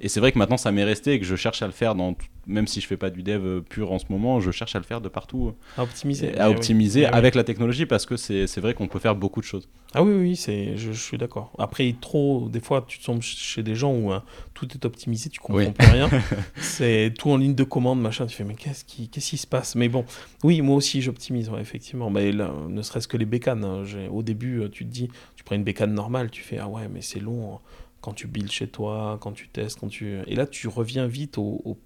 et 0.02 0.10
c'est 0.10 0.20
vrai 0.20 0.32
que 0.32 0.38
maintenant 0.38 0.58
ça 0.58 0.72
m'est 0.72 0.84
resté 0.84 1.14
et 1.14 1.20
que 1.20 1.26
je 1.26 1.36
cherche 1.36 1.62
à 1.62 1.66
le 1.66 1.74
faire 1.74 1.96
dans 1.96 2.16
même 2.50 2.68
si 2.68 2.82
je 2.82 2.88
fais 2.88 2.98
pas 2.98 3.10
du 3.10 3.24
dev 3.24 3.62
pur 3.62 3.92
en 3.92 4.00
ce 4.00 4.06
moment, 4.10 4.40
je 4.40 4.52
cherche 4.52 4.76
à 4.76 4.80
le 4.80 4.84
faire 4.84 5.02
de 5.02 5.08
partout. 5.08 5.54
À 5.78 5.84
optimiser. 5.84 6.38
À 6.38 6.50
optimiser 6.50 7.06
avec 7.06 7.36
la 7.36 7.44
technologie 7.44 7.86
parce 7.86 8.06
que 8.06 8.18
c'est 8.18 8.58
vrai 8.58 8.74
qu'on 8.74 8.88
peut 8.88 9.00
faire 9.00 9.16
beaucoup 9.16 9.40
de 9.40 9.46
choses. 9.46 9.70
Ah 9.94 10.04
oui, 10.04 10.14
oui, 10.14 10.36
c'est, 10.36 10.78
je, 10.78 10.92
je, 10.92 11.02
suis 11.02 11.18
d'accord. 11.18 11.52
Après, 11.58 11.96
trop, 12.00 12.48
des 12.50 12.60
fois, 12.60 12.86
tu 12.88 13.00
tombes 13.00 13.22
chez 13.22 13.64
des 13.64 13.76
gens 13.76 13.92
où 13.94 14.12
hein, 14.12 14.24
tout 14.54 14.68
est 14.74 14.86
optimisé, 14.86 15.30
tu 15.30 15.40
comprends 15.40 15.72
plus 15.72 15.88
rien. 15.88 16.10
c'est 16.58 17.14
tout 17.18 17.32
en 17.32 17.38
ligne 17.38 17.56
de 17.56 17.64
commande, 17.64 18.02
machin. 18.02 18.26
Tu 18.26 18.36
fais, 18.36 18.44
mais 18.44 18.56
qu'est-ce 18.56 18.86
qui, 18.86 19.10
qu'est-ce 19.10 19.30
qui 19.30 19.38
se 19.38 19.48
passe? 19.48 19.76
Mais 19.76 19.90
bon, 19.90 20.06
oui, 20.44 20.62
moi 20.62 20.76
aussi, 20.76 21.02
j'optimise, 21.02 21.52
effectivement. 21.60 22.10
Mais 22.10 22.32
là, 22.32 22.52
ne 22.68 22.82
serait-ce 22.82 23.08
que 23.08 23.18
les 23.18 23.26
bécanes. 23.26 23.64
Hein, 23.64 23.84
au 24.12 24.22
début, 24.22 24.64
tu 24.72 24.86
te 24.86 24.92
dis, 24.92 25.10
tu 25.36 25.44
prends 25.44 25.56
une 25.56 25.64
bécane 25.64 25.94
normale, 25.94 26.30
tu 26.30 26.44
fais, 26.44 26.58
ah 26.60 26.68
ouais, 26.68 26.88
mais 26.92 27.02
c'est 27.02 27.20
long 27.20 27.56
hein, 27.56 27.60
quand 28.02 28.14
tu 28.14 28.28
builds 28.28 28.52
chez 28.52 28.68
toi, 28.68 29.18
quand 29.22 29.34
tu 29.34 29.48
testes, 29.50 29.80
quand 29.80 29.90
tu... 29.90 30.20
Et 30.28 30.36
là, 30.36 30.48
tu 30.48 30.68
reviens 30.68 31.08
vite 31.08 31.38
au 31.38 31.78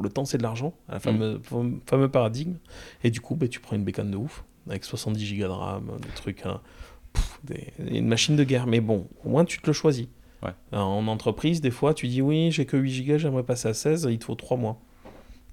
le 0.00 0.08
temps 0.08 0.24
c'est 0.24 0.38
de 0.38 0.42
l'argent, 0.42 0.72
fameux, 1.00 1.40
mm. 1.50 1.80
fameux 1.86 2.08
paradigme. 2.08 2.54
Et 3.04 3.10
du 3.10 3.20
coup, 3.20 3.34
bah, 3.34 3.48
tu 3.48 3.60
prends 3.60 3.76
une 3.76 3.84
bécane 3.84 4.10
de 4.10 4.16
ouf, 4.16 4.44
avec 4.68 4.84
70 4.84 5.24
gigas 5.24 5.48
de 5.48 5.52
RAM, 5.52 5.98
des 6.00 6.08
trucs, 6.14 6.46
hein, 6.46 6.60
une 7.78 8.06
machine 8.06 8.36
de 8.36 8.44
guerre. 8.44 8.66
Mais 8.66 8.80
bon, 8.80 9.08
au 9.24 9.28
moins 9.28 9.44
tu 9.44 9.60
te 9.60 9.66
le 9.66 9.72
choisis. 9.72 10.06
En 10.72 11.06
entreprise, 11.06 11.60
des 11.60 11.70
fois, 11.70 11.94
tu 11.94 12.08
dis 12.08 12.20
oui, 12.20 12.50
j'ai 12.50 12.66
que 12.66 12.76
8 12.76 12.90
gigas, 12.90 13.18
j'aimerais 13.18 13.44
passer 13.44 13.68
à 13.68 13.74
16, 13.74 14.08
il 14.10 14.18
te 14.18 14.24
faut 14.24 14.34
3 14.34 14.56
mois. 14.56 14.80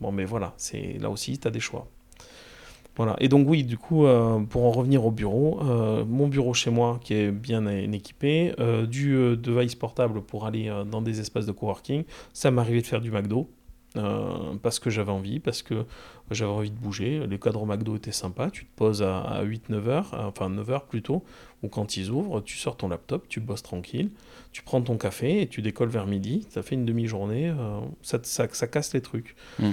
Bon, 0.02 0.11
mais 0.11 0.26
voilà, 0.26 0.53
c'est 0.57 0.98
là 0.99 1.11
aussi, 1.11 1.38
tu 1.38 1.48
as 1.48 1.52
des 1.52 1.60
choix. 1.60 1.88
Voilà. 2.99 3.15
Et 3.21 3.30
donc 3.30 3.47
oui, 3.47 3.63
du 3.63 3.77
coup, 3.77 4.05
euh, 4.05 4.41
pour 4.41 4.65
en 4.65 4.71
revenir 4.71 5.05
au 5.05 5.11
bureau, 5.11 5.61
euh, 5.63 6.03
mon 6.03 6.27
bureau 6.27 6.53
chez 6.53 6.69
moi 6.69 6.99
qui 7.01 7.13
est 7.13 7.31
bien 7.31 7.65
équipé, 7.65 8.53
euh, 8.59 8.85
du 8.85 9.38
device 9.38 9.76
portable 9.76 10.21
pour 10.21 10.45
aller 10.45 10.69
dans 10.85 11.01
des 11.01 11.21
espaces 11.21 11.45
de 11.45 11.53
coworking, 11.53 12.03
ça 12.34 12.51
m'arrivait 12.51 12.81
de 12.81 12.85
faire 12.85 12.99
du 12.99 13.09
McDo, 13.09 13.49
parce 14.61 14.80
que 14.80 14.89
j'avais 14.89 15.13
envie, 15.13 15.39
parce 15.39 15.61
que 15.61 15.85
j'avais 16.30 16.51
envie 16.51 16.71
de 16.71 16.76
bouger. 16.76 17.26
Les 17.26 17.39
cadres 17.39 17.65
McDo 17.65 17.95
étaient 17.95 18.11
sympas. 18.11 18.49
Tu 18.49 18.65
te 18.65 18.76
poses 18.76 19.01
à, 19.01 19.43
8-9 19.45 19.88
heures, 19.88 20.11
enfin 20.13 20.49
9 20.49 20.69
heures 20.69 20.85
plutôt, 20.85 21.23
ou 21.63 21.69
quand 21.69 21.95
ils 21.95 22.11
ouvrent, 22.11 22.41
tu 22.41 22.57
sors 22.57 22.76
ton 22.76 22.89
laptop, 22.89 23.30
tu 23.30 23.39
bosses 23.39 23.63
tranquille, 23.63 24.09
tu 24.51 24.61
prends 24.61 24.81
ton 24.81 24.97
café 24.97 25.41
et 25.41 25.47
tu 25.47 25.61
décolles 25.61 25.88
vers 25.88 26.05
midi. 26.05 26.45
Ça 26.49 26.63
fait 26.63 26.76
une 26.76 26.85
demi-journée, 26.85 27.53
ça, 28.01 28.19
casse 28.67 28.93
les 28.93 29.01
trucs. 29.01 29.38
Hmm. 29.57 29.71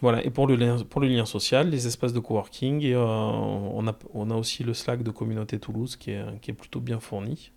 Voilà, 0.00 0.24
et 0.24 0.30
pour 0.30 0.46
le, 0.46 0.56
lien, 0.56 0.78
pour 0.88 1.00
le 1.00 1.08
lien 1.08 1.24
social, 1.24 1.70
les 1.70 1.86
espaces 1.86 2.12
de 2.12 2.20
coworking, 2.20 2.82
et, 2.82 2.94
euh, 2.94 3.04
on, 3.04 3.86
a, 3.88 3.98
on 4.14 4.30
a 4.30 4.34
aussi 4.34 4.62
le 4.62 4.74
Slack 4.74 5.02
de 5.02 5.10
Communauté 5.10 5.58
Toulouse 5.58 5.96
qui 5.96 6.12
est, 6.12 6.40
qui 6.40 6.52
est 6.52 6.54
plutôt 6.54 6.80
bien 6.80 7.00
fourni. 7.00 7.52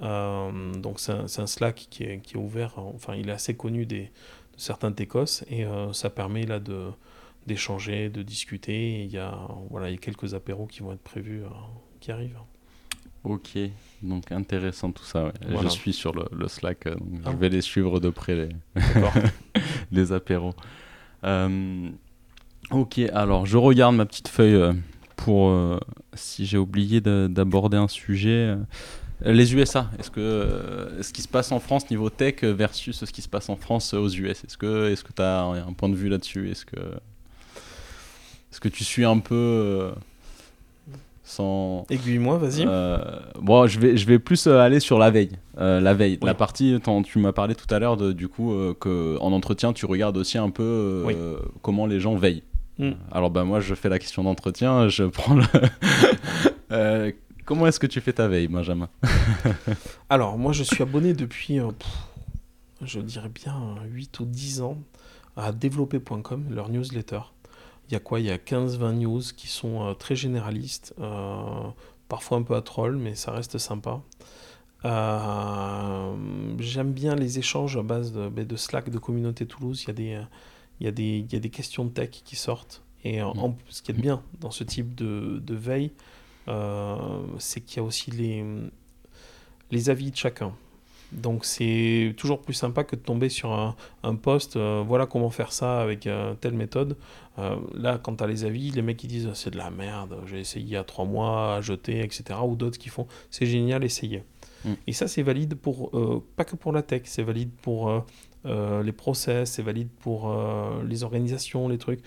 donc 0.00 1.00
c'est 1.00 1.12
un, 1.12 1.24
un, 1.24 1.46
Slack 1.46 1.86
qui 1.88 2.04
est, 2.04 2.20
qui 2.20 2.34
est 2.34 2.38
ouvert, 2.38 2.78
enfin 2.78 3.14
il 3.14 3.28
est 3.28 3.32
assez 3.32 3.54
connu 3.54 3.86
des, 3.86 4.10
certains 4.58 4.92
TECOS 4.92 5.44
et 5.48 5.64
euh, 5.64 5.92
ça 5.94 6.10
permet 6.10 6.44
là 6.44 6.60
de 6.60 6.90
d'échanger, 7.46 8.10
de 8.10 8.22
discuter. 8.22 9.04
Il 9.04 9.10
y, 9.10 9.16
a, 9.16 9.34
voilà, 9.70 9.88
il 9.88 9.92
y 9.92 9.94
a 9.94 9.98
quelques 9.98 10.34
apéros 10.34 10.66
qui 10.66 10.80
vont 10.80 10.92
être 10.92 11.00
prévus, 11.00 11.44
euh, 11.44 11.48
qui 11.98 12.12
arrivent. 12.12 12.38
Ok, 13.24 13.58
donc 14.02 14.30
intéressant 14.32 14.92
tout 14.92 15.04
ça. 15.04 15.32
Je 15.62 15.68
suis 15.68 15.94
sur 15.94 16.12
le, 16.12 16.46
Slack, 16.46 16.86
euh, 16.86 16.96
je 17.24 17.30
ah. 17.30 17.32
vais 17.32 17.48
les 17.48 17.62
suivre 17.62 18.00
de 18.00 18.10
près, 18.10 18.34
les, 18.34 18.48
les 19.92 20.12
apéros. 20.12 20.52
Ok, 21.22 22.98
alors 23.12 23.46
je 23.46 23.56
regarde 23.56 23.94
ma 23.94 24.06
petite 24.06 24.28
feuille 24.28 24.74
pour 25.16 25.50
pour, 25.50 25.78
si 26.14 26.46
j'ai 26.46 26.58
oublié 26.58 27.00
d'aborder 27.00 27.76
un 27.76 27.88
sujet, 27.88 28.54
les 29.24 29.54
USA, 29.54 29.90
est-ce 29.98 30.10
que 30.10 30.98
ce 31.02 31.12
qui 31.12 31.22
se 31.22 31.28
passe 31.28 31.50
en 31.50 31.58
France 31.58 31.90
niveau 31.90 32.08
tech 32.08 32.42
versus 32.44 33.04
ce 33.04 33.12
qui 33.12 33.22
se 33.22 33.28
passe 33.28 33.48
en 33.48 33.56
France 33.56 33.94
aux 33.94 34.08
US, 34.08 34.44
est-ce 34.44 34.56
que 34.56 34.94
que 34.94 35.12
tu 35.12 35.22
as 35.22 35.42
un 35.42 35.72
point 35.72 35.88
de 35.88 35.96
vue 35.96 36.08
là-dessus? 36.08 36.50
Est-ce 36.50 36.64
que 36.64 36.76
est-ce 36.76 38.60
que 38.60 38.68
tu 38.68 38.84
suis 38.84 39.04
un 39.04 39.18
peu 39.18 39.92
sans 41.28 41.84
aiguille-moi 41.90 42.38
vas-y. 42.38 42.64
bon 43.40 43.66
je 43.66 43.78
vais 43.78 43.96
je 43.96 44.06
vais 44.06 44.18
plus 44.18 44.46
aller 44.46 44.80
sur 44.80 44.98
la 44.98 45.10
veille 45.10 45.32
la 45.56 45.94
veille. 45.94 46.18
La 46.22 46.34
partie 46.34 46.78
tu 47.04 47.18
m'as 47.18 47.32
parlé 47.32 47.54
tout 47.54 47.72
à 47.72 47.78
l'heure 47.78 47.96
du 47.96 48.28
coup 48.28 48.54
que 48.80 49.18
en 49.20 49.32
entretien 49.32 49.72
tu 49.72 49.86
regardes 49.86 50.16
aussi 50.16 50.38
un 50.38 50.50
peu 50.50 51.04
comment 51.62 51.86
les 51.86 52.00
gens 52.00 52.16
veillent. 52.16 52.42
Hmm. 52.80 52.92
alors 53.10 53.30
bah 53.30 53.42
moi 53.42 53.58
je 53.58 53.74
fais 53.74 53.88
la 53.88 53.98
question 53.98 54.22
d'entretien 54.22 54.88
je 54.88 55.02
prends 55.04 55.34
le 55.34 55.42
Comment 57.48 57.66
est-ce 57.66 57.80
que 57.80 57.86
tu 57.86 58.02
fais 58.02 58.12
ta 58.12 58.28
veille, 58.28 58.46
Benjamin? 58.46 58.90
Alors, 60.10 60.36
moi, 60.36 60.52
je 60.52 60.62
suis 60.62 60.82
abonné 60.82 61.14
depuis, 61.14 61.58
euh, 61.58 61.70
je 62.82 63.00
dirais 63.00 63.30
bien 63.30 63.54
8 63.86 64.20
ou 64.20 64.26
10 64.26 64.60
ans 64.60 64.76
à 65.34 65.50
développer.com, 65.50 66.44
leur 66.50 66.68
newsletter. 66.68 67.20
Il 67.88 67.94
y 67.94 67.96
a 67.96 68.00
quoi? 68.00 68.20
Il 68.20 68.26
y 68.26 68.30
a 68.30 68.36
15-20 68.36 68.92
news 68.92 69.22
qui 69.36 69.46
sont 69.46 69.86
euh, 69.86 69.94
très 69.94 70.16
généralistes, 70.16 70.94
euh, 71.00 71.70
parfois 72.08 72.38
un 72.38 72.42
peu 72.42 72.54
à 72.54 72.62
troll, 72.62 72.96
mais 72.96 73.14
ça 73.14 73.32
reste 73.32 73.58
sympa. 73.58 74.00
J'aime 74.84 76.92
bien 76.92 77.16
les 77.16 77.38
échanges 77.38 77.76
à 77.76 77.82
base 77.82 78.12
de, 78.12 78.28
ben, 78.28 78.46
de, 78.46 78.56
Slack 78.56 78.90
de 78.90 78.98
communauté 78.98 79.46
Toulouse. 79.46 79.82
Il 79.84 79.88
y, 79.88 79.90
a 79.90 79.94
des, 79.94 80.20
il, 80.80 80.84
y 80.84 80.88
a 80.88 80.92
des, 80.92 81.18
il 81.18 81.32
y 81.32 81.36
a 81.36 81.40
des 81.40 81.50
questions 81.50 81.84
de 81.84 81.90
tech 81.90 82.10
qui 82.10 82.36
sortent. 82.36 82.82
Et 83.04 83.22
en, 83.22 83.56
ce 83.68 83.82
qui 83.82 83.92
est 83.92 83.94
bien 83.94 84.22
dans 84.40 84.50
ce 84.50 84.64
type 84.64 84.94
de, 84.94 85.40
de 85.42 85.54
veille, 85.54 85.92
euh, 86.48 86.96
c'est 87.38 87.60
qu'il 87.60 87.78
y 87.78 87.80
a 87.80 87.82
aussi 87.82 88.10
les, 88.10 88.44
les 89.70 89.90
avis 89.90 90.10
de 90.10 90.16
chacun. 90.16 90.52
Donc 91.12 91.44
c'est 91.44 92.14
toujours 92.16 92.42
plus 92.42 92.54
sympa 92.54 92.84
que 92.84 92.94
de 92.94 93.00
tomber 93.00 93.28
sur 93.28 93.52
un, 93.52 93.76
un 94.02 94.14
post, 94.14 94.56
euh, 94.56 94.84
voilà 94.86 95.06
comment 95.06 95.30
faire 95.30 95.52
ça 95.52 95.80
avec 95.80 96.06
euh, 96.06 96.34
telle 96.34 96.54
méthode. 96.54 96.96
là, 97.74 97.98
quand 98.02 98.16
tu 98.16 98.26
les 98.26 98.44
avis, 98.44 98.70
les 98.72 98.82
mecs 98.82 98.96
qui 98.96 99.06
disent 99.06 99.30
c'est 99.34 99.50
de 99.50 99.56
la 99.56 99.70
merde, 99.70 100.18
j'ai 100.26 100.40
essayé 100.40 100.64
il 100.64 100.70
y 100.70 100.76
a 100.76 100.84
trois 100.84 101.04
mois 101.04 101.54
à 101.56 101.60
jeter, 101.60 102.00
etc. 102.00 102.40
Ou 102.44 102.56
d'autres 102.56 102.78
qui 102.78 102.88
font 102.88 103.06
c'est 103.30 103.46
génial, 103.46 103.84
essayez. 103.84 104.24
Mm. 104.64 104.72
Et 104.88 104.92
ça, 104.92 105.06
c'est 105.06 105.22
valide 105.22 105.54
pour, 105.54 105.92
pas 106.36 106.44
que 106.44 106.56
pour 106.56 106.72
la 106.72 106.82
tech, 106.82 107.02
c'est 107.04 107.22
valide 107.22 107.50
pour 107.62 108.04
les 108.44 108.92
process, 108.92 109.52
c'est 109.52 109.62
valide 109.62 109.88
pour 110.00 110.34
les 110.84 111.04
organisations, 111.04 111.68
les 111.68 111.78
trucs 111.78 112.02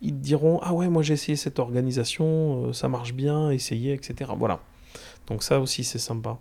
ils 0.00 0.18
diront 0.18 0.60
Ah 0.62 0.74
ouais, 0.74 0.88
moi 0.88 1.02
j'ai 1.02 1.14
essayé 1.14 1.36
cette 1.36 1.58
organisation, 1.58 2.66
euh, 2.66 2.72
ça 2.72 2.88
marche 2.88 3.14
bien, 3.14 3.50
essayez, 3.50 3.92
etc. 3.92 4.32
Voilà. 4.36 4.60
Donc 5.28 5.42
ça 5.42 5.60
aussi 5.60 5.84
c'est 5.84 5.98
sympa. 5.98 6.38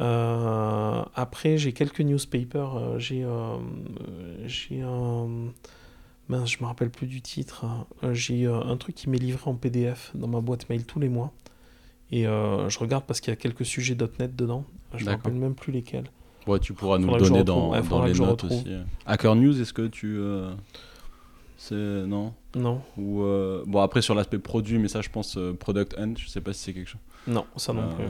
Euh, 0.00 1.02
après, 1.14 1.58
j'ai 1.58 1.72
quelques 1.72 2.00
newspapers. 2.00 2.76
Euh, 2.76 2.98
j'ai 2.98 3.26
j'ai 4.46 4.80
un. 4.82 5.28
Mince, 6.28 6.50
je 6.50 6.58
me 6.60 6.66
rappelle 6.66 6.90
plus 6.90 7.06
du 7.06 7.22
titre. 7.22 7.64
J'ai 8.12 8.46
un 8.46 8.76
truc 8.76 8.94
qui 8.94 9.08
m'est 9.08 9.18
livré 9.18 9.50
en 9.50 9.54
PDF 9.54 10.12
dans 10.14 10.28
ma 10.28 10.40
boîte 10.40 10.68
mail 10.68 10.84
tous 10.84 11.00
les 11.00 11.08
mois. 11.08 11.32
Et 12.10 12.24
je 12.24 12.78
regarde 12.78 13.04
parce 13.04 13.20
qu'il 13.20 13.30
y 13.30 13.32
a 13.32 13.36
quelques 13.36 13.64
sujets 13.64 13.96
.NET 14.18 14.36
dedans. 14.36 14.64
Je 14.94 15.04
ne 15.04 15.10
me 15.10 15.14
rappelle 15.16 15.34
même 15.34 15.54
plus 15.54 15.72
lesquels. 15.72 16.04
Ouais, 16.46 16.58
tu 16.58 16.72
pourras 16.72 16.98
nous 16.98 17.12
le 17.12 17.18
donner 17.18 17.44
dans, 17.44 17.78
dans 17.82 18.04
les 18.04 18.12
notes 18.12 18.44
aussi. 18.44 18.66
Hacker 19.06 19.36
News, 19.36 19.60
est-ce 19.60 19.72
que 19.72 19.86
tu. 19.86 20.20
C'est 21.58 21.74
non? 21.74 22.32
Non. 22.54 22.80
Ou 22.96 23.22
euh, 23.22 23.64
bon 23.66 23.80
après 23.80 24.00
sur 24.00 24.14
l'aspect 24.14 24.38
produit, 24.38 24.78
mais 24.78 24.86
ça 24.86 25.00
je 25.00 25.08
pense 25.10 25.36
euh, 25.36 25.52
product 25.52 25.96
end, 25.98 26.14
je 26.16 26.28
sais 26.28 26.40
pas 26.40 26.52
si 26.52 26.62
c'est 26.62 26.72
quelque 26.72 26.88
chose. 26.88 27.00
Non, 27.26 27.44
ça 27.56 27.72
non 27.72 27.88
plus. 27.94 28.04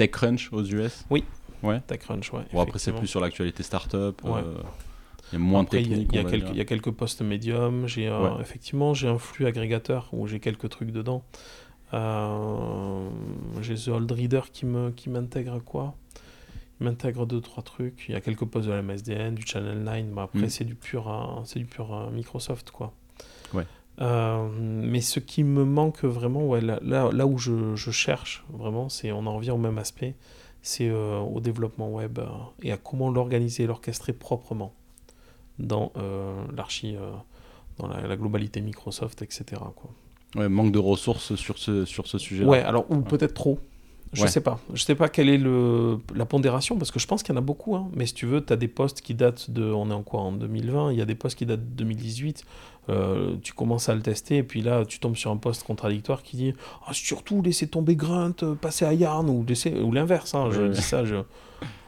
Euh, 0.00 0.06
TechCrunch 0.06 0.52
aux 0.52 0.64
US. 0.64 1.04
Oui. 1.10 1.24
Ouais. 1.62 1.80
TechCrunch, 1.86 2.32
ouais. 2.32 2.42
Bon 2.52 2.60
après 2.60 2.78
c'est 2.78 2.92
plus 2.92 3.06
sur 3.06 3.20
l'actualité 3.20 3.62
startup. 3.62 4.22
Ouais. 4.24 4.40
il 5.32 5.34
y 5.34 5.36
a 5.36 5.38
moins 5.38 5.64
de 5.64 5.68
techniques. 5.68 6.08
Il 6.12 6.16
y, 6.16 6.18
a 6.18 6.24
quelques, 6.24 6.50
il 6.50 6.56
y 6.56 6.60
a 6.60 6.64
quelques 6.64 6.90
postes 6.90 7.22
médiums. 7.22 7.86
J'ai 7.86 8.10
effectivement 8.40 8.94
j'ai 8.94 9.08
un 9.08 9.18
flux 9.18 9.46
agrégateur 9.46 10.08
où 10.12 10.26
j'ai 10.26 10.40
quelques 10.40 10.68
trucs 10.68 10.90
dedans. 10.90 11.24
j'ai 11.92 13.74
The 13.74 13.88
Old 13.88 14.10
Reader 14.10 14.42
qui 14.52 14.66
me 14.66 14.90
qui 14.90 15.10
m'intègre 15.10 15.62
quoi? 15.62 15.94
Il 16.80 16.84
m'intègre 16.84 17.26
deux 17.26 17.40
trois 17.40 17.62
trucs. 17.62 18.06
Il 18.08 18.12
y 18.12 18.14
a 18.14 18.20
quelques 18.20 18.44
postes 18.46 18.66
de 18.66 18.72
la 18.72 18.80
MSDN, 18.80 19.34
du 19.34 19.46
Channel 19.46 19.78
9. 19.82 20.04
mais 20.14 20.22
après, 20.22 20.38
mm. 20.38 20.50
c'est 20.50 20.64
du 20.64 20.74
pur, 20.74 21.10
euh, 21.10 21.42
c'est 21.44 21.58
du 21.58 21.66
pur 21.66 21.94
euh, 21.94 22.10
Microsoft, 22.10 22.70
quoi. 22.70 22.94
Ouais. 23.52 23.66
Euh, 24.00 24.48
mais 24.56 25.00
ce 25.00 25.20
qui 25.20 25.44
me 25.44 25.64
manque 25.64 26.04
vraiment, 26.04 26.46
ouais, 26.46 26.60
là, 26.60 26.78
là, 26.82 27.26
où 27.26 27.38
je, 27.38 27.74
je, 27.76 27.90
cherche 27.90 28.44
vraiment, 28.50 28.88
c'est 28.88 29.12
on 29.12 29.26
en 29.26 29.36
revient 29.36 29.50
au 29.50 29.58
même 29.58 29.78
aspect, 29.78 30.14
c'est 30.62 30.90
au 30.90 31.40
développement 31.40 31.90
web 31.90 32.18
et 32.62 32.72
à 32.72 32.76
comment 32.76 33.10
l'organiser, 33.10 33.66
l'orchestrer 33.66 34.12
proprement 34.12 34.72
dans 35.58 35.92
l'archi, 36.54 36.96
dans 37.78 37.88
la, 37.88 38.06
la, 38.06 38.16
globalité 38.16 38.60
Microsoft, 38.62 39.22
etc. 39.22 39.44
Quoi. 39.76 39.90
Ouais, 40.36 40.48
manque 40.48 40.72
de 40.72 40.78
ressources 40.78 41.34
sur 41.34 41.58
ce, 41.58 41.84
sur 41.84 42.06
ce 42.06 42.18
sujet. 42.18 42.44
-là. 42.44 42.48
Ouais, 42.48 42.62
alors 42.62 42.90
ou 42.90 43.00
peut-être 43.00 43.34
trop. 43.34 43.58
Je 44.12 44.26
sais 44.26 44.40
pas. 44.40 44.58
Je 44.74 44.82
sais 44.82 44.94
pas 44.94 45.08
quelle 45.08 45.28
est 45.28 45.38
le, 45.38 46.00
la 46.14 46.24
pondération, 46.24 46.76
parce 46.76 46.90
que 46.90 46.98
je 46.98 47.06
pense 47.06 47.22
qu'il 47.22 47.32
y 47.34 47.38
en 47.38 47.40
a 47.40 47.44
beaucoup. 47.44 47.76
Hein. 47.76 47.88
Mais 47.94 48.06
si 48.06 48.14
tu 48.14 48.26
veux, 48.26 48.44
tu 48.44 48.52
as 48.52 48.56
des 48.56 48.68
postes 48.68 49.02
qui 49.02 49.14
datent 49.14 49.50
de. 49.50 49.64
On 49.64 49.90
est 49.90 49.94
en 49.94 50.02
quoi 50.02 50.20
En 50.20 50.32
2020. 50.32 50.92
Il 50.92 50.98
y 50.98 51.02
a 51.02 51.04
des 51.04 51.14
postes 51.14 51.38
qui 51.38 51.46
datent 51.46 51.60
de 51.60 51.76
2018. 51.76 52.44
Euh, 52.88 53.36
tu 53.42 53.52
commences 53.52 53.88
à 53.88 53.94
le 53.94 54.00
tester, 54.00 54.38
et 54.38 54.42
puis 54.42 54.62
là, 54.62 54.84
tu 54.84 54.98
tombes 54.98 55.14
sur 55.14 55.30
un 55.30 55.36
poste 55.36 55.62
contradictoire 55.62 56.22
qui 56.22 56.36
dit 56.36 56.54
ah, 56.86 56.92
surtout 56.92 57.40
laissez 57.42 57.68
tomber 57.68 57.94
Grunt, 57.94 58.34
euh, 58.42 58.54
passer 58.54 58.84
à 58.84 58.94
Yarn, 58.94 59.28
ou, 59.30 59.44
ou 59.44 59.92
l'inverse. 59.92 60.34
Hein, 60.34 60.48
je 60.50 60.68
dis 60.68 60.82
ça. 60.82 61.04
Je... 61.04 61.16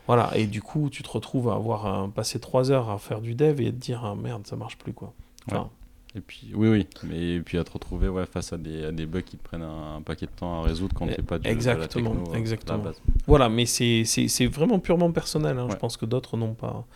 Voilà. 0.08 0.36
Et 0.36 0.46
du 0.46 0.60
coup, 0.60 0.90
tu 0.90 1.04
te 1.04 1.08
retrouves 1.08 1.48
à 1.48 1.54
avoir 1.54 1.86
un, 1.86 2.08
passé 2.08 2.40
trois 2.40 2.72
heures 2.72 2.90
à 2.90 2.98
faire 2.98 3.20
du 3.20 3.36
dev 3.36 3.60
et 3.60 3.68
à 3.68 3.70
te 3.70 3.76
dire 3.76 4.02
ah, 4.04 4.14
merde, 4.14 4.46
ça 4.46 4.56
marche 4.56 4.76
plus. 4.76 4.92
quoi. 4.92 5.12
Enfin, 5.48 5.70
et 6.14 6.20
puis, 6.20 6.52
oui, 6.54 6.68
oui, 6.68 6.86
mais 7.04 7.36
et 7.36 7.40
puis 7.40 7.56
à 7.56 7.64
te 7.64 7.72
retrouver 7.72 8.08
ouais, 8.08 8.26
face 8.26 8.52
à 8.52 8.58
des, 8.58 8.84
à 8.84 8.92
des 8.92 9.06
bugs 9.06 9.22
qui 9.22 9.38
te 9.38 9.42
prennent 9.42 9.62
un, 9.62 10.02
paquet 10.02 10.26
de 10.26 10.30
temps 10.30 10.60
à 10.60 10.62
résoudre 10.62 10.94
quand 10.94 11.06
tu 11.06 11.12
n'es 11.12 11.22
pas 11.26 11.38
du 11.38 11.48
exactement, 11.48 12.10
de 12.10 12.16
la 12.16 12.22
techno, 12.22 12.34
euh, 12.34 12.38
Exactement. 12.38 12.84
Voilà, 13.26 13.48
mais 13.48 13.64
c'est 13.64 14.46
vraiment 14.46 14.78
purement 14.78 15.10
personnel. 15.10 15.58
Hein. 15.58 15.68
Je 15.70 15.76
pense 15.76 15.96
que 15.96 16.04
d'autres 16.04 16.36
n'ont 16.36 16.54
pas, 16.54 16.86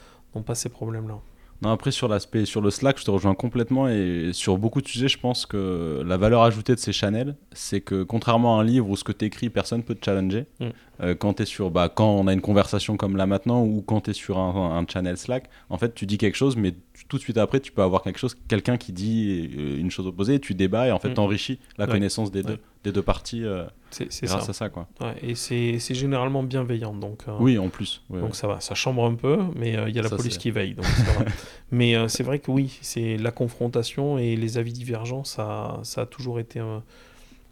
pas 0.44 0.54
ces 0.54 0.68
problèmes-là. 0.68 1.18
Non, 1.62 1.70
après, 1.70 1.90
sur 1.90 2.08
l'aspect, 2.08 2.44
sur 2.44 2.60
le 2.60 2.70
Slack, 2.70 2.98
je 2.98 3.04
te 3.04 3.10
rejoins 3.10 3.34
complètement. 3.34 3.88
Et 3.88 4.30
sur 4.32 4.58
beaucoup 4.58 4.82
de 4.82 4.88
sujets, 4.88 5.08
je 5.08 5.18
pense 5.18 5.46
que 5.46 6.02
la 6.04 6.18
valeur 6.18 6.42
ajoutée 6.42 6.74
de 6.74 6.78
ces 6.78 6.92
channels, 6.92 7.34
c'est 7.52 7.80
que 7.80 8.02
contrairement 8.02 8.58
à 8.58 8.60
un 8.60 8.64
livre 8.64 8.90
où 8.90 8.96
ce 8.96 9.04
que 9.04 9.12
tu 9.12 9.24
écris, 9.24 9.48
personne 9.48 9.82
peut 9.82 9.94
te 9.94 10.04
challenger. 10.04 10.44
Mm. 10.60 10.66
Euh, 11.00 11.14
quand, 11.14 11.40
es 11.40 11.44
sur, 11.44 11.70
bah, 11.70 11.88
quand 11.94 12.08
on 12.08 12.26
a 12.26 12.32
une 12.32 12.40
conversation 12.40 12.96
comme 12.96 13.16
là 13.16 13.26
maintenant, 13.26 13.62
ou 13.62 13.82
quand 13.82 14.02
tu 14.02 14.10
es 14.10 14.14
sur 14.14 14.38
un, 14.38 14.78
un, 14.78 14.86
channel 14.86 15.16
Slack, 15.16 15.48
en 15.68 15.78
fait, 15.78 15.94
tu 15.94 16.06
dis 16.06 16.18
quelque 16.18 16.36
chose, 16.36 16.56
mais 16.56 16.74
tout 17.08 17.16
de 17.16 17.22
suite 17.22 17.38
après, 17.38 17.60
tu 17.60 17.72
peux 17.72 17.82
avoir 17.82 18.02
quelque 18.02 18.18
chose, 18.18 18.36
quelqu'un 18.48 18.76
qui 18.76 18.92
dit 18.92 19.50
euh, 19.56 19.78
une 19.78 19.90
chose 19.90 20.06
opposée, 20.06 20.40
tu 20.40 20.54
débats 20.54 20.88
et 20.88 20.92
en 20.92 20.98
fait, 20.98 21.10
mm. 21.10 21.14
tu 21.14 21.20
enrichis 21.20 21.58
la 21.78 21.86
connaissance 21.86 22.30
des 22.30 22.42
deux 22.42 22.58
des 22.84 22.92
deux 22.92 23.02
parties 23.02 23.42
euh, 23.42 23.64
c'est 23.90 24.26
grâce 24.26 24.44
ça. 24.44 24.50
à 24.50 24.52
ça. 24.52 24.68
Quoi. 24.68 24.86
et 25.20 25.34
c'est 25.34 25.94
généralement 25.94 26.44
bienveillant. 26.44 26.94
Donc, 26.94 27.24
euh, 27.26 27.36
oui, 27.40 27.58
en 27.58 27.68
plus. 27.68 28.02
donc 28.10 28.36
ça 28.36 28.46
va, 28.46 28.60
ça 28.60 28.74
chambre 28.74 29.04
un 29.04 29.14
peu, 29.14 29.38
mais 29.56 29.76
il 29.88 29.94
y 29.94 29.98
a 29.98 30.02
la 30.02 30.08
police 30.08 30.38
qui 30.38 30.50
veille. 30.50 30.74
Donc 30.74 30.86
mais 31.72 32.08
c'est 32.08 32.22
vrai 32.22 32.38
que 32.38 32.50
oui, 32.50 32.78
c'est 32.82 33.16
la 33.16 33.32
confrontation 33.32 34.18
et 34.18 34.36
les 34.36 34.58
avis 34.58 34.72
divergents, 34.72 35.24
ça, 35.24 35.80
ça 35.82 36.02
a 36.02 36.06
toujours 36.06 36.38
été. 36.38 36.60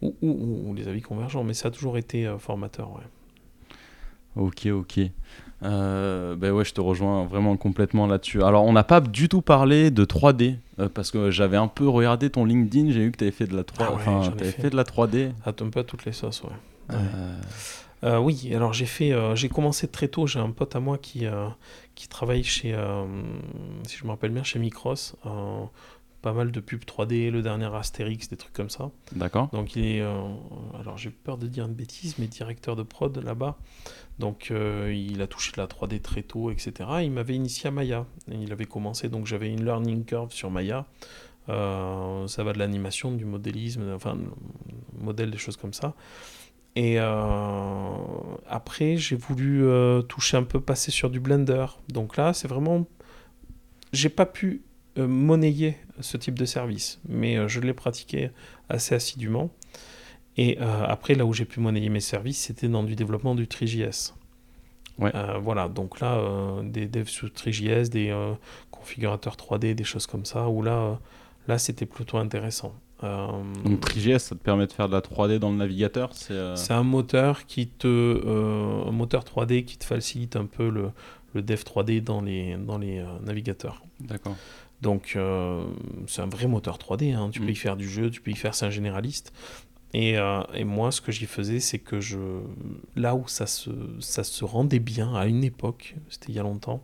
Ou, 0.02 0.14
ou, 0.20 0.68
ou, 0.68 0.74
les 0.74 0.86
avis 0.86 1.00
convergents, 1.00 1.44
mais 1.44 1.54
ça 1.54 1.68
a 1.68 1.70
toujours 1.70 1.96
été 1.96 2.30
formateur. 2.38 2.92
Ouais. 2.92 3.04
Ok, 4.36 4.66
ok. 4.66 5.00
Euh, 5.64 6.36
ben 6.36 6.52
ouais, 6.52 6.64
je 6.64 6.74
te 6.74 6.80
rejoins 6.80 7.24
vraiment 7.24 7.56
complètement 7.56 8.06
là-dessus. 8.06 8.42
Alors, 8.42 8.64
on 8.64 8.72
n'a 8.72 8.84
pas 8.84 9.00
du 9.00 9.28
tout 9.28 9.40
parlé 9.40 9.90
de 9.90 10.04
3D 10.04 10.56
euh, 10.78 10.88
parce 10.92 11.10
que 11.10 11.30
j'avais 11.30 11.56
un 11.56 11.68
peu 11.68 11.88
regardé 11.88 12.28
ton 12.28 12.44
LinkedIn, 12.44 12.90
j'ai 12.90 13.04
vu 13.04 13.12
que 13.12 13.18
tu 13.18 13.24
avais 13.24 13.30
fait 13.30 13.46
de 13.46 13.56
la 13.56 13.64
3 13.64 13.86
ah 13.88 13.92
enfin, 13.94 14.20
avais 14.20 14.50
fait. 14.50 14.70
de 14.70 14.76
la 14.76 14.84
3D. 14.84 15.30
un 15.46 15.52
peu 15.52 15.80
à 15.80 15.84
toutes 15.84 16.04
les 16.04 16.12
sauces, 16.12 16.42
ouais. 16.42 16.96
Euh... 18.02 18.18
oui, 18.18 18.52
alors 18.54 18.74
j'ai 18.74 18.84
fait, 18.84 19.14
j'ai 19.34 19.48
commencé 19.48 19.88
très 19.88 20.08
tôt. 20.08 20.26
J'ai 20.26 20.38
un 20.38 20.50
pote 20.50 20.76
à 20.76 20.80
moi 20.80 20.98
qui 20.98 21.24
qui 21.94 22.08
travaille 22.08 22.44
chez, 22.44 22.76
si 23.86 23.96
je 23.96 24.04
me 24.04 24.10
rappelle 24.10 24.32
bien, 24.32 24.42
chez 24.42 24.58
Micros 24.58 25.16
pas 26.20 26.32
mal 26.32 26.50
de 26.50 26.60
pubs 26.60 26.84
3D, 26.84 27.30
le 27.30 27.42
dernier 27.42 27.66
Astérix, 27.74 28.30
des 28.30 28.36
trucs 28.36 28.54
comme 28.54 28.70
ça. 28.70 28.90
D'accord. 29.12 29.48
Donc 29.52 29.76
il 29.76 29.84
est, 29.84 30.00
alors 30.00 30.96
j'ai 30.96 31.10
peur 31.10 31.36
de 31.36 31.46
dire 31.46 31.66
une 31.66 31.74
bêtise, 31.74 32.16
mais 32.18 32.26
directeur 32.26 32.76
de 32.76 32.82
prod 32.82 33.16
là-bas. 33.22 33.56
Donc 34.18 34.50
euh, 34.50 34.92
il 34.94 35.20
a 35.22 35.26
touché 35.26 35.52
la 35.56 35.66
3D 35.66 36.00
très 36.00 36.22
tôt, 36.22 36.50
etc. 36.50 36.72
Il 37.02 37.10
m'avait 37.10 37.34
initié 37.34 37.68
à 37.68 37.70
Maya. 37.70 38.06
il 38.28 38.52
avait 38.52 38.66
commencé, 38.66 39.08
donc 39.08 39.26
j'avais 39.26 39.50
une 39.50 39.64
learning 39.64 40.04
curve 40.04 40.32
sur 40.32 40.50
Maya. 40.50 40.86
Euh, 41.48 42.26
ça 42.26 42.44
va 42.44 42.52
de 42.52 42.58
l'animation, 42.58 43.12
du 43.12 43.24
modélisme, 43.24 43.92
enfin, 43.94 44.16
modèle, 44.98 45.30
des 45.30 45.38
choses 45.38 45.56
comme 45.56 45.72
ça. 45.72 45.94
Et 46.76 46.96
euh, 46.98 47.90
après, 48.48 48.96
j'ai 48.96 49.16
voulu 49.16 49.64
toucher 50.08 50.36
un 50.36 50.42
peu, 50.42 50.60
passer 50.60 50.90
sur 50.90 51.10
du 51.10 51.20
Blender. 51.20 51.66
Donc 51.88 52.16
là, 52.16 52.32
c'est 52.32 52.48
vraiment. 52.48 52.86
J'ai 53.92 54.08
pas 54.08 54.26
pu 54.26 54.62
monnayer 54.96 55.76
ce 56.00 56.16
type 56.16 56.38
de 56.38 56.44
service, 56.44 57.00
mais 57.08 57.48
je 57.48 57.60
l'ai 57.60 57.74
pratiqué 57.74 58.30
assez 58.68 58.94
assidûment. 58.94 59.50
Et 60.36 60.58
après, 60.58 61.14
là 61.14 61.24
où 61.24 61.32
j'ai 61.32 61.44
pu 61.44 61.60
monnayer 61.60 61.88
mes 61.88 62.00
services, 62.00 62.38
c'était 62.38 62.68
dans 62.68 62.82
du 62.82 62.96
développement 62.96 63.34
du 63.34 63.46
TriJS. 63.46 64.14
Ouais. 64.98 65.12
voilà, 65.40 65.68
donc 65.68 66.00
là, 66.00 66.20
des 66.64 66.86
devs 66.86 67.08
sur 67.08 67.32
TriJS, 67.32 67.88
des 67.90 68.12
configurateurs 68.72 69.36
3D, 69.36 69.74
des 69.74 69.84
choses 69.84 70.06
comme 70.06 70.24
ça, 70.24 70.48
où 70.48 70.62
là, 70.62 70.98
là 71.46 71.58
c'était 71.58 71.86
plutôt 71.86 72.18
intéressant. 72.18 72.74
Donc 73.00 73.80
TriJS, 73.80 74.18
ça 74.18 74.34
te 74.34 74.40
permet 74.40 74.66
de 74.66 74.72
faire 74.72 74.88
de 74.88 74.94
la 74.94 75.00
3D 75.00 75.38
dans 75.38 75.50
le 75.50 75.56
navigateur 75.56 76.10
C'est 76.14 76.72
un 76.72 76.82
moteur 76.82 77.46
qui 77.46 77.68
te, 77.68 78.86
un 78.88 78.90
moteur 78.90 79.22
3D 79.22 79.64
qui 79.64 79.78
te 79.78 79.84
facilite 79.84 80.34
un 80.34 80.46
peu 80.46 80.68
le, 80.68 80.90
le 81.34 81.42
dev 81.42 81.60
3D 81.60 82.02
dans 82.02 82.20
les, 82.20 82.56
dans 82.56 82.78
les 82.78 82.98
euh, 82.98 83.06
navigateurs. 83.22 83.82
D'accord. 84.00 84.36
Donc, 84.80 85.14
euh, 85.16 85.64
c'est 86.06 86.22
un 86.22 86.26
vrai 86.26 86.46
moteur 86.46 86.78
3D. 86.78 87.14
Hein. 87.14 87.30
Tu 87.32 87.40
peux 87.40 87.46
mm. 87.46 87.50
y 87.50 87.56
faire 87.56 87.76
du 87.76 87.88
jeu, 87.88 88.10
tu 88.10 88.20
peux 88.20 88.30
y 88.30 88.36
faire, 88.36 88.54
c'est 88.54 88.66
un 88.66 88.70
généraliste. 88.70 89.32
Et, 89.94 90.18
euh, 90.18 90.42
et, 90.54 90.64
moi, 90.64 90.92
ce 90.92 91.00
que 91.00 91.12
j'y 91.12 91.26
faisais, 91.26 91.60
c'est 91.60 91.78
que 91.78 92.00
je, 92.00 92.18
là 92.96 93.14
où 93.14 93.26
ça 93.28 93.46
se, 93.46 93.70
ça 94.00 94.24
se 94.24 94.44
rendait 94.44 94.80
bien 94.80 95.14
à 95.14 95.26
une 95.26 95.44
époque, 95.44 95.94
c'était 96.10 96.32
il 96.32 96.34
y 96.34 96.38
a 96.38 96.42
longtemps, 96.42 96.82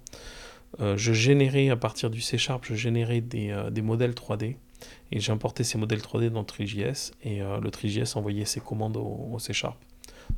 je 0.78 1.12
générais 1.12 1.68
à 1.68 1.76
partir 1.76 2.08
du 2.08 2.20
C 2.20 2.38
Sharp, 2.38 2.64
je 2.64 2.74
générais 2.74 3.20
des, 3.20 3.54
des 3.70 3.82
modèles 3.82 4.12
3D. 4.12 4.56
Et 5.12 5.20
j'importais 5.20 5.64
ces 5.64 5.76
modèles 5.76 5.98
3D 5.98 6.30
dans 6.30 6.44
TriJS. 6.44 7.12
Et 7.24 7.40
le 7.40 7.70
TriJS 7.70 8.16
envoyait 8.16 8.46
ses 8.46 8.60
commandes 8.60 8.96
au, 8.96 9.36
C 9.40 9.52
Sharp. 9.52 9.76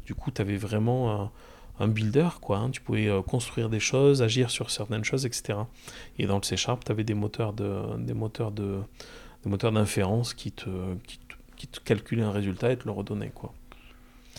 Du 0.06 0.14
coup, 0.14 0.30
tu 0.32 0.40
avais 0.40 0.56
vraiment 0.56 1.30
un 1.78 1.88
builder, 1.88 2.28
quoi. 2.40 2.58
Hein. 2.58 2.70
Tu 2.70 2.80
pouvais 2.80 3.08
euh, 3.08 3.22
construire 3.22 3.68
des 3.68 3.80
choses, 3.80 4.22
agir 4.22 4.50
sur 4.50 4.70
certaines 4.70 5.04
choses, 5.04 5.26
etc. 5.26 5.58
Et 6.18 6.26
dans 6.26 6.36
le 6.36 6.42
C 6.42 6.56
Sharp, 6.56 6.84
tu 6.84 6.92
avais 6.92 7.04
des 7.04 7.14
moteurs 7.14 7.52
de, 7.52 7.96
de, 7.98 9.70
d'inférence 9.70 10.34
qui 10.34 10.52
te, 10.52 10.68
qui 11.62 11.68
te 11.68 11.78
calculaient 11.78 12.24
un 12.24 12.32
résultat 12.32 12.72
et 12.72 12.76
te 12.76 12.84
le 12.86 12.90
redonnaient, 12.90 13.30
quoi. 13.32 13.52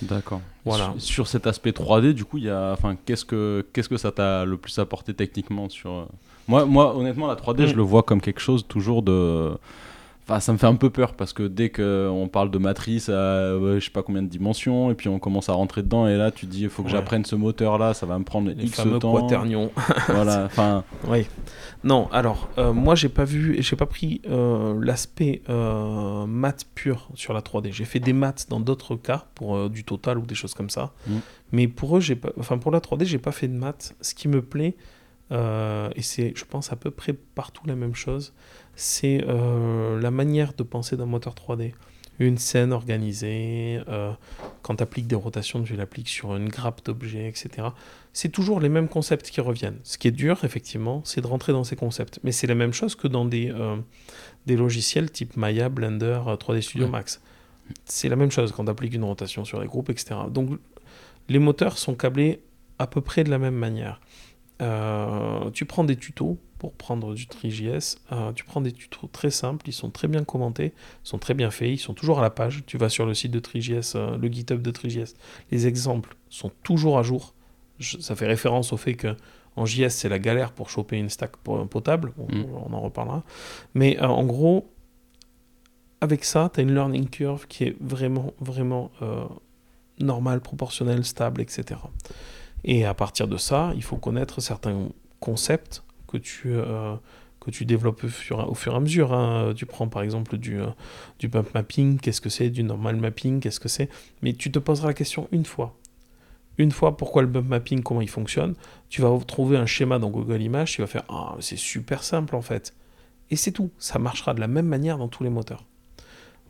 D'accord. 0.01 0.41
Voilà. 0.65 0.93
Sur, 0.97 1.27
cet 1.27 1.47
aspect 1.47 1.71
3D, 1.71 2.11
du 2.11 2.25
coup, 2.25 2.37
il 2.37 2.43
y 2.43 2.49
a, 2.49 2.73
enfin, 2.73 2.97
qu'est-ce 3.05 3.23
que, 3.23 3.65
qu'est-ce 3.71 3.87
que 3.87 3.95
ça 3.95 4.11
t'a 4.11 4.43
le 4.43 4.57
plus 4.57 4.77
apporté 4.77 5.13
techniquement 5.13 5.69
sur 5.69 5.91
euh, 5.91 6.05
moi, 6.49 6.65
moi, 6.65 6.97
honnêtement, 6.97 7.27
la 7.27 7.35
3D, 7.35 7.67
je 7.67 7.73
mm. 7.73 7.77
le 7.77 7.81
vois 7.83 8.03
comme 8.03 8.19
quelque 8.19 8.41
chose 8.41 8.67
toujours 8.67 9.03
de 9.03 9.53
Enfin, 10.25 10.39
ça 10.39 10.53
me 10.53 10.57
fait 10.57 10.67
un 10.67 10.75
peu 10.75 10.89
peur 10.89 11.15
parce 11.15 11.33
que 11.33 11.43
dès 11.43 11.69
qu'on 11.69 12.29
parle 12.31 12.49
de 12.49 12.57
matrice 12.57 13.09
à 13.09 13.57
je 13.59 13.79
sais 13.81 13.91
pas 13.91 14.03
combien 14.03 14.21
de 14.21 14.29
dimensions 14.29 14.89
et 14.89 14.95
puis 14.95 15.09
on 15.09 15.19
commence 15.19 15.49
à 15.49 15.53
rentrer 15.53 15.83
dedans 15.83 16.07
et 16.07 16.15
là 16.15 16.31
tu 16.31 16.45
dis 16.45 16.61
il 16.61 16.69
faut 16.69 16.81
que 16.83 16.89
j'apprenne 16.89 17.25
ce 17.25 17.35
moteur 17.35 17.77
là, 17.77 17.93
ça 17.93 18.05
va 18.05 18.17
me 18.17 18.23
prendre 18.23 18.49
Les 18.49 18.63
X 18.63 18.75
fameux 18.77 18.99
temps. 18.99 19.13
quaternions. 19.13 19.71
voilà, 20.07 20.45
enfin. 20.45 20.83
Oui. 21.07 21.27
Non, 21.83 22.07
alors 22.11 22.49
euh, 22.57 22.71
moi 22.71 22.95
j'ai 22.95 23.09
pas 23.09 23.25
vu, 23.25 23.57
j'ai 23.59 23.75
pas 23.75 23.85
pris 23.85 24.21
euh, 24.29 24.79
l'aspect 24.81 25.41
euh, 25.49 26.25
maths 26.25 26.65
pur 26.73 27.09
sur 27.15 27.33
la 27.33 27.41
3D. 27.41 27.71
J'ai 27.71 27.85
fait 27.85 27.99
des 27.99 28.13
maths 28.13 28.47
dans 28.49 28.59
d'autres 28.59 28.95
cas 28.95 29.25
pour 29.35 29.55
euh, 29.55 29.69
du 29.69 29.83
total 29.83 30.17
ou 30.17 30.25
des 30.25 30.35
choses 30.35 30.53
comme 30.53 30.69
ça. 30.69 30.93
Mm. 31.07 31.17
Mais 31.51 31.67
pour 31.67 31.97
eux, 31.97 31.99
j'ai 31.99 32.15
pas, 32.15 32.29
enfin 32.39 32.57
pour 32.57 32.71
la 32.71 32.79
3D, 32.79 33.05
j'ai 33.05 33.19
pas 33.19 33.33
fait 33.33 33.49
de 33.49 33.57
maths. 33.57 33.95
Ce 33.99 34.13
qui 34.15 34.27
me 34.27 34.41
plaît, 34.41 34.75
et 35.31 36.01
c'est, 36.01 36.33
je 36.35 36.45
pense 36.45 36.71
à 36.71 36.75
peu 36.75 36.91
près 36.91 37.13
partout 37.13 37.63
la 37.65 37.75
même 37.75 37.95
chose 37.95 38.33
c'est 38.75 39.23
euh, 39.27 39.99
la 39.99 40.11
manière 40.11 40.53
de 40.53 40.63
penser 40.63 40.97
d'un 40.97 41.05
moteur 41.05 41.35
3D. 41.35 41.73
Une 42.19 42.37
scène 42.37 42.71
organisée, 42.73 43.81
euh, 43.87 44.11
quand 44.61 44.75
tu 44.75 44.83
appliques 44.83 45.07
des 45.07 45.15
rotations, 45.15 45.63
tu 45.63 45.75
l'appliques 45.75 46.09
sur 46.09 46.35
une 46.35 46.47
grappe 46.47 46.85
d'objets, 46.85 47.27
etc. 47.27 47.69
C'est 48.13 48.29
toujours 48.29 48.59
les 48.59 48.69
mêmes 48.69 48.87
concepts 48.87 49.29
qui 49.31 49.41
reviennent. 49.41 49.79
Ce 49.83 49.97
qui 49.97 50.07
est 50.07 50.11
dur, 50.11 50.43
effectivement, 50.43 51.01
c'est 51.05 51.21
de 51.21 51.27
rentrer 51.27 51.53
dans 51.53 51.63
ces 51.63 51.75
concepts. 51.75 52.19
Mais 52.23 52.31
c'est 52.31 52.45
la 52.45 52.55
même 52.55 52.71
chose 52.71 52.95
que 52.95 53.07
dans 53.07 53.25
des, 53.25 53.49
euh, 53.49 53.77
des 54.45 54.55
logiciels 54.55 55.11
type 55.11 55.35
Maya, 55.37 55.69
Blender, 55.69 56.19
3D 56.39 56.61
Studio 56.61 56.87
Max. 56.87 57.19
C'est 57.85 58.09
la 58.09 58.15
même 58.15 58.29
chose 58.29 58.51
quand 58.51 58.65
tu 58.65 58.71
appliques 58.71 58.93
une 58.93 59.05
rotation 59.05 59.43
sur 59.43 59.59
les 59.59 59.67
groupes, 59.67 59.89
etc. 59.89 60.15
Donc 60.29 60.59
les 61.29 61.39
moteurs 61.39 61.77
sont 61.79 61.95
câblés 61.95 62.43
à 62.77 62.85
peu 62.85 63.01
près 63.01 63.23
de 63.23 63.31
la 63.31 63.39
même 63.39 63.55
manière. 63.55 64.01
tu 65.53 65.65
prends 65.65 65.83
des 65.83 65.95
tutos 65.95 66.37
pour 66.63 66.71
prendre 66.71 67.13
du 67.13 67.27
TriJS, 67.27 67.97
euh, 68.13 68.31
tu 68.31 68.45
prends 68.45 68.61
des 68.61 68.71
tutos 68.71 69.09
très 69.11 69.31
simples, 69.31 69.67
ils 69.67 69.73
sont 69.73 69.89
très 69.89 70.07
bien 70.07 70.23
commentés, 70.23 70.71
ils 71.03 71.09
sont 71.09 71.17
très 71.17 71.33
bien 71.33 71.51
faits, 71.51 71.69
ils 71.69 71.77
sont 71.77 71.93
toujours 71.93 72.19
à 72.19 72.21
la 72.21 72.29
page. 72.29 72.63
Tu 72.65 72.77
vas 72.77 72.87
sur 72.87 73.05
le 73.05 73.13
site 73.13 73.33
de 73.33 73.39
TriJS, 73.39 73.95
euh, 73.95 74.17
le 74.17 74.29
GitHub 74.29 74.61
de 74.61 74.71
TriJS, 74.71 75.13
les 75.51 75.67
exemples 75.67 76.15
sont 76.29 76.53
toujours 76.63 76.97
à 76.97 77.03
jour. 77.03 77.33
ça 77.81 78.15
fait 78.15 78.27
référence 78.27 78.71
au 78.71 78.77
fait 78.77 78.93
que 78.93 79.13
en 79.57 79.65
JS, 79.65 79.89
c'est 79.89 80.07
la 80.07 80.19
galère 80.19 80.53
pour 80.53 80.69
choper 80.69 80.97
une 80.97 81.09
stack 81.09 81.35
potable, 81.35 82.13
on, 82.17 82.33
mm. 82.33 82.45
on 82.65 82.73
en 82.73 82.79
reparlera. 82.79 83.23
Mais 83.73 84.01
euh, 84.01 84.07
en 84.07 84.23
gros, 84.23 84.65
avec 85.99 86.23
ça, 86.23 86.49
tu 86.53 86.61
as 86.61 86.63
une 86.63 86.73
learning 86.73 87.09
curve 87.09 87.45
qui 87.47 87.65
est 87.65 87.75
vraiment, 87.81 88.33
vraiment 88.39 88.89
normale, 89.99 90.39
proportionnelle, 90.39 91.03
stable, 91.03 91.41
etc. 91.41 91.81
Et 92.63 92.85
à 92.85 92.93
partir 92.93 93.27
de 93.27 93.35
ça, 93.35 93.73
il 93.75 93.83
faut 93.83 93.97
connaître 93.97 94.39
certains 94.41 94.87
concepts 95.19 95.82
que 96.13 96.17
tu, 96.17 96.43
euh, 96.47 96.95
que 97.39 97.49
tu 97.49 97.65
développes 97.65 98.03
au 98.03 98.07
fur, 98.07 98.47
au 98.49 98.53
fur 98.53 98.73
et 98.73 98.75
à 98.75 98.79
mesure. 98.79 99.13
Hein. 99.13 99.53
Tu 99.55 99.65
prends 99.65 99.87
par 99.87 100.03
exemple 100.03 100.37
du, 100.37 100.61
euh, 100.61 100.67
du 101.19 101.27
bump 101.27 101.53
mapping, 101.53 101.99
qu'est-ce 101.99 102.21
que 102.21 102.29
c'est, 102.29 102.49
du 102.49 102.63
normal 102.63 102.97
mapping, 102.97 103.39
qu'est-ce 103.39 103.59
que 103.59 103.69
c'est. 103.69 103.89
Mais 104.21 104.33
tu 104.33 104.51
te 104.51 104.59
poseras 104.59 104.89
la 104.89 104.93
question 104.93 105.27
une 105.31 105.45
fois. 105.45 105.75
Une 106.59 106.71
fois, 106.71 106.95
pourquoi 106.95 107.23
le 107.23 107.27
bump 107.27 107.49
mapping, 107.49 107.81
comment 107.81 108.01
il 108.01 108.09
fonctionne. 108.09 108.53
Tu 108.89 109.01
vas 109.01 109.09
trouver 109.25 109.57
un 109.57 109.65
schéma 109.65 109.97
dans 109.97 110.11
Google 110.11 110.41
Images, 110.41 110.73
tu 110.73 110.81
vas 110.81 110.87
faire 110.87 111.03
Ah, 111.09 111.35
c'est 111.39 111.57
super 111.57 112.03
simple 112.03 112.35
en 112.35 112.41
fait. 112.41 112.75
Et 113.31 113.35
c'est 113.35 113.51
tout. 113.51 113.71
Ça 113.79 113.97
marchera 113.97 114.35
de 114.35 114.39
la 114.39 114.47
même 114.47 114.67
manière 114.67 114.99
dans 114.99 115.07
tous 115.07 115.23
les 115.23 115.31
moteurs. 115.31 115.65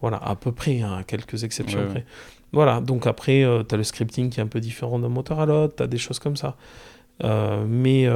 Voilà, 0.01 0.17
à 0.17 0.35
peu 0.35 0.51
près, 0.51 0.81
hein, 0.81 1.03
quelques 1.07 1.45
exceptions 1.45 1.87
près. 1.87 2.05
Voilà, 2.51 2.81
donc 2.81 3.07
après, 3.07 3.43
euh, 3.43 3.63
tu 3.63 3.73
as 3.73 3.77
le 3.77 3.85
scripting 3.85 4.29
qui 4.29 4.41
est 4.41 4.43
un 4.43 4.47
peu 4.47 4.59
différent 4.59 4.99
d'un 4.99 5.07
moteur 5.07 5.39
à 5.39 5.45
l'autre, 5.45 5.77
tu 5.77 5.83
as 5.83 5.87
des 5.87 5.97
choses 5.97 6.19
comme 6.19 6.35
ça. 6.35 6.57
mais 7.21 8.09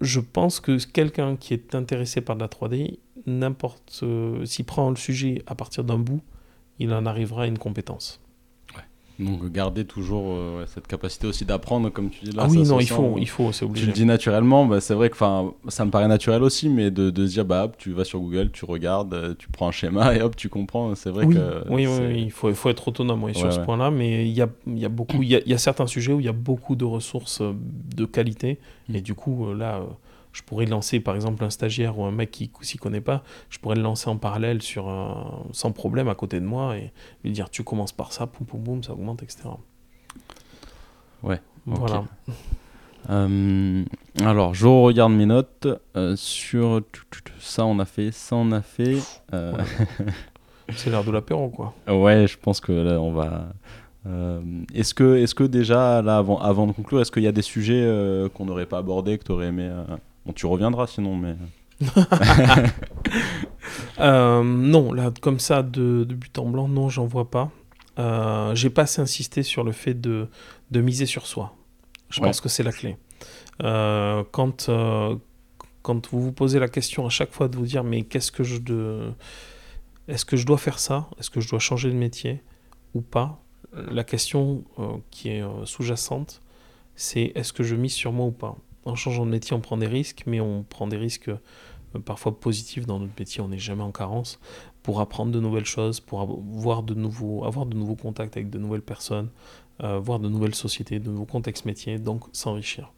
je 0.00 0.20
pense 0.20 0.60
que 0.60 0.78
quelqu'un 0.86 1.36
qui 1.36 1.54
est 1.54 1.74
intéressé 1.74 2.20
par 2.20 2.36
la 2.36 2.46
3D, 2.46 2.98
n'importe, 3.26 4.00
euh, 4.02 4.44
s'il 4.44 4.64
prend 4.64 4.90
le 4.90 4.96
sujet 4.96 5.42
à 5.46 5.54
partir 5.54 5.84
d'un 5.84 5.98
bout, 5.98 6.22
il 6.78 6.92
en 6.92 7.06
arrivera 7.06 7.42
à 7.42 7.46
une 7.46 7.58
compétence. 7.58 8.20
Donc 9.18 9.50
garder 9.50 9.84
toujours 9.84 10.26
euh, 10.28 10.64
cette 10.66 10.86
capacité 10.86 11.26
aussi 11.26 11.44
d'apprendre, 11.44 11.90
comme 11.90 12.08
tu 12.08 12.24
dis 12.24 12.30
là. 12.30 12.44
Ah 12.44 12.48
oui, 12.48 12.62
non, 12.62 12.78
il 12.78 12.88
faut, 12.88 13.16
il 13.18 13.28
faut, 13.28 13.50
c'est 13.50 13.64
obligé. 13.64 13.86
Tu 13.86 13.90
le 13.90 13.92
dis 13.92 14.04
naturellement, 14.04 14.64
bah, 14.64 14.80
c'est 14.80 14.94
vrai 14.94 15.10
que 15.10 15.16
ça 15.16 15.84
me 15.84 15.90
paraît 15.90 16.06
naturel 16.06 16.44
aussi, 16.44 16.68
mais 16.68 16.92
de, 16.92 17.10
de 17.10 17.26
se 17.26 17.32
dire, 17.32 17.44
bah, 17.44 17.64
hop, 17.64 17.76
tu 17.78 17.92
vas 17.92 18.04
sur 18.04 18.20
Google, 18.20 18.50
tu 18.52 18.64
regardes, 18.64 19.14
euh, 19.14 19.34
tu 19.36 19.48
prends 19.48 19.68
un 19.68 19.72
schéma 19.72 20.14
et 20.14 20.22
hop, 20.22 20.36
tu 20.36 20.48
comprends. 20.48 20.94
C'est 20.94 21.10
vrai 21.10 21.24
oui, 21.24 21.34
que. 21.34 21.64
Oui, 21.68 21.86
oui, 21.88 22.22
il 22.22 22.30
faut, 22.30 22.54
faut 22.54 22.70
être 22.70 22.86
autonome 22.86 23.34
sur 23.34 23.52
ce 23.52 23.58
point-là, 23.58 23.90
mais 23.90 24.28
il 24.28 24.32
y 24.32 24.42
a, 24.42 24.48
y, 24.68 24.84
a 24.84 24.88
beaucoup, 24.88 25.22
il 25.22 25.28
y 25.28 25.34
a, 25.34 25.40
y 25.44 25.52
a, 25.52 25.58
certains 25.58 25.88
sujets 25.88 26.12
où 26.12 26.20
il 26.20 26.26
y 26.26 26.30
a 26.30 26.32
beaucoup 26.32 26.76
de 26.76 26.84
ressources 26.84 27.40
euh, 27.40 27.54
de 27.96 28.04
qualité, 28.04 28.58
mm. 28.88 28.94
et 28.94 29.00
du 29.00 29.14
coup, 29.14 29.52
là 29.52 29.82
je 30.38 30.44
pourrais 30.44 30.66
lancer 30.66 31.00
par 31.00 31.16
exemple 31.16 31.42
un 31.42 31.50
stagiaire 31.50 31.98
ou 31.98 32.04
un 32.04 32.12
mec 32.12 32.30
qui 32.30 32.50
s'y 32.62 32.78
connaît 32.78 33.00
pas, 33.00 33.24
je 33.50 33.58
pourrais 33.58 33.74
le 33.74 33.82
lancer 33.82 34.08
en 34.08 34.16
parallèle 34.16 34.62
sur 34.62 34.86
sans 35.52 35.72
problème 35.72 36.08
à 36.08 36.14
côté 36.14 36.38
de 36.38 36.46
moi 36.46 36.76
et 36.76 36.92
lui 37.24 37.32
dire 37.32 37.50
tu 37.50 37.64
commences 37.64 37.92
par 37.92 38.12
ça, 38.12 38.26
poum 38.26 38.46
poum 38.46 38.62
poum, 38.62 38.84
ça 38.84 38.92
augmente, 38.92 39.22
etc. 39.22 39.48
Ouais. 41.22 41.40
Voilà. 41.66 42.04
Euh, 43.10 43.84
alors, 44.20 44.54
je 44.54 44.66
regarde 44.66 45.12
mes 45.12 45.26
notes. 45.26 45.66
Euh, 45.96 46.14
sur 46.16 46.82
ça, 47.40 47.64
on 47.64 47.78
a 47.78 47.84
fait, 47.84 48.10
ça, 48.12 48.36
on 48.36 48.52
a 48.52 48.62
fait. 48.62 48.98
Euh, 49.32 49.52
C'est 50.74 50.90
l'heure 50.90 51.04
de 51.04 51.10
l'apéro, 51.10 51.48
quoi. 51.48 51.74
Ouais, 51.86 52.26
je 52.26 52.36
pense 52.38 52.60
que 52.60 52.72
là, 52.72 53.00
on 53.00 53.12
va. 53.12 53.48
est-ce 54.74 54.94
que, 54.94 55.16
est 55.16 55.34
que 55.34 55.44
déjà, 55.44 56.02
là, 56.02 56.18
avant, 56.18 56.38
avant 56.40 56.66
de 56.66 56.72
conclure, 56.72 57.00
est-ce 57.00 57.12
qu'il 57.12 57.22
y 57.22 57.28
a 57.28 57.32
des 57.32 57.42
sujets 57.42 57.90
qu'on 58.34 58.44
n'aurait 58.44 58.66
pas 58.66 58.78
abordés, 58.78 59.18
que 59.18 59.24
tu 59.24 59.32
aurais 59.32 59.46
aimé 59.46 59.70
Bon, 60.28 60.34
tu 60.34 60.44
reviendras 60.44 60.86
sinon, 60.86 61.16
mais. 61.16 61.36
Euh, 64.00 64.44
non, 64.44 64.92
là, 64.92 65.12
comme 65.20 65.40
ça, 65.40 65.62
de, 65.62 66.04
but 66.04 66.38
en 66.38 66.46
blanc, 66.46 66.68
non, 66.68 66.88
j'en 66.88 67.06
vois 67.06 67.30
pas. 67.30 67.50
Euh, 67.98 68.54
J'ai 68.54 68.70
pas 68.70 68.82
assez 68.82 69.02
insisté 69.02 69.42
sur 69.42 69.64
le 69.64 69.72
fait 69.72 69.92
de, 69.92 70.28
de 70.70 70.80
miser 70.80 71.04
sur 71.04 71.26
soi. 71.26 71.54
Je 72.08 72.20
pense 72.20 72.40
que 72.40 72.48
c'est 72.48 72.62
la 72.62 72.70
clé. 72.72 72.96
Euh, 73.64 74.22
quand, 74.30 74.70
quand 75.82 76.08
vous 76.10 76.22
vous 76.22 76.32
posez 76.32 76.60
la 76.60 76.68
question 76.68 77.06
à 77.06 77.08
chaque 77.10 77.32
fois 77.32 77.48
de 77.48 77.56
vous 77.56 77.66
dire, 77.66 77.82
mais 77.82 78.02
qu'est-ce 78.04 78.30
que 78.30 78.44
je. 78.44 78.58
De... 78.58 79.12
Est-ce 80.06 80.24
que 80.24 80.36
je 80.36 80.46
dois 80.46 80.58
faire 80.58 80.78
ça? 80.78 81.08
Est-ce 81.18 81.28
que 81.28 81.40
je 81.40 81.50
dois 81.50 81.58
changer 81.58 81.90
de 81.90 81.96
métier 81.96 82.40
ou 82.94 83.00
pas? 83.00 83.42
La 83.72 84.04
question 84.04 84.64
qui 85.10 85.30
est 85.30 85.42
sous-jacente, 85.64 86.40
c'est 86.94 87.32
est-ce 87.34 87.52
que 87.52 87.64
je 87.64 87.74
mise 87.74 87.94
sur 87.94 88.12
moi 88.12 88.26
ou 88.26 88.32
pas? 88.32 88.56
En 88.88 88.94
changeant 88.94 89.26
de 89.26 89.30
métier, 89.30 89.54
on 89.54 89.60
prend 89.60 89.76
des 89.76 89.86
risques, 89.86 90.22
mais 90.26 90.40
on 90.40 90.62
prend 90.62 90.86
des 90.86 90.96
risques 90.96 91.28
euh, 91.28 91.98
parfois 92.04 92.38
positifs 92.38 92.86
dans 92.86 92.98
notre 92.98 93.12
métier, 93.18 93.40
on 93.40 93.48
n'est 93.48 93.58
jamais 93.58 93.82
en 93.82 93.92
carence, 93.92 94.38
pour 94.82 95.00
apprendre 95.00 95.32
de 95.32 95.40
nouvelles 95.40 95.66
choses, 95.66 96.00
pour 96.00 96.20
avoir 96.20 96.82
de 96.82 96.94
nouveaux, 96.94 97.96
contacts 97.96 98.36
avec 98.36 98.50
de 98.50 98.58
nouvelles 98.58 98.82
personnes, 98.82 99.28
euh, 99.82 99.98
voir 99.98 100.18
de 100.18 100.28
nouvelles 100.28 100.54
sociétés, 100.54 100.98
de 100.98 101.10
nouveaux 101.10 101.26
contextes 101.26 101.64
métiers, 101.64 101.98
donc 101.98 102.24
s'enrichir. 102.32 102.92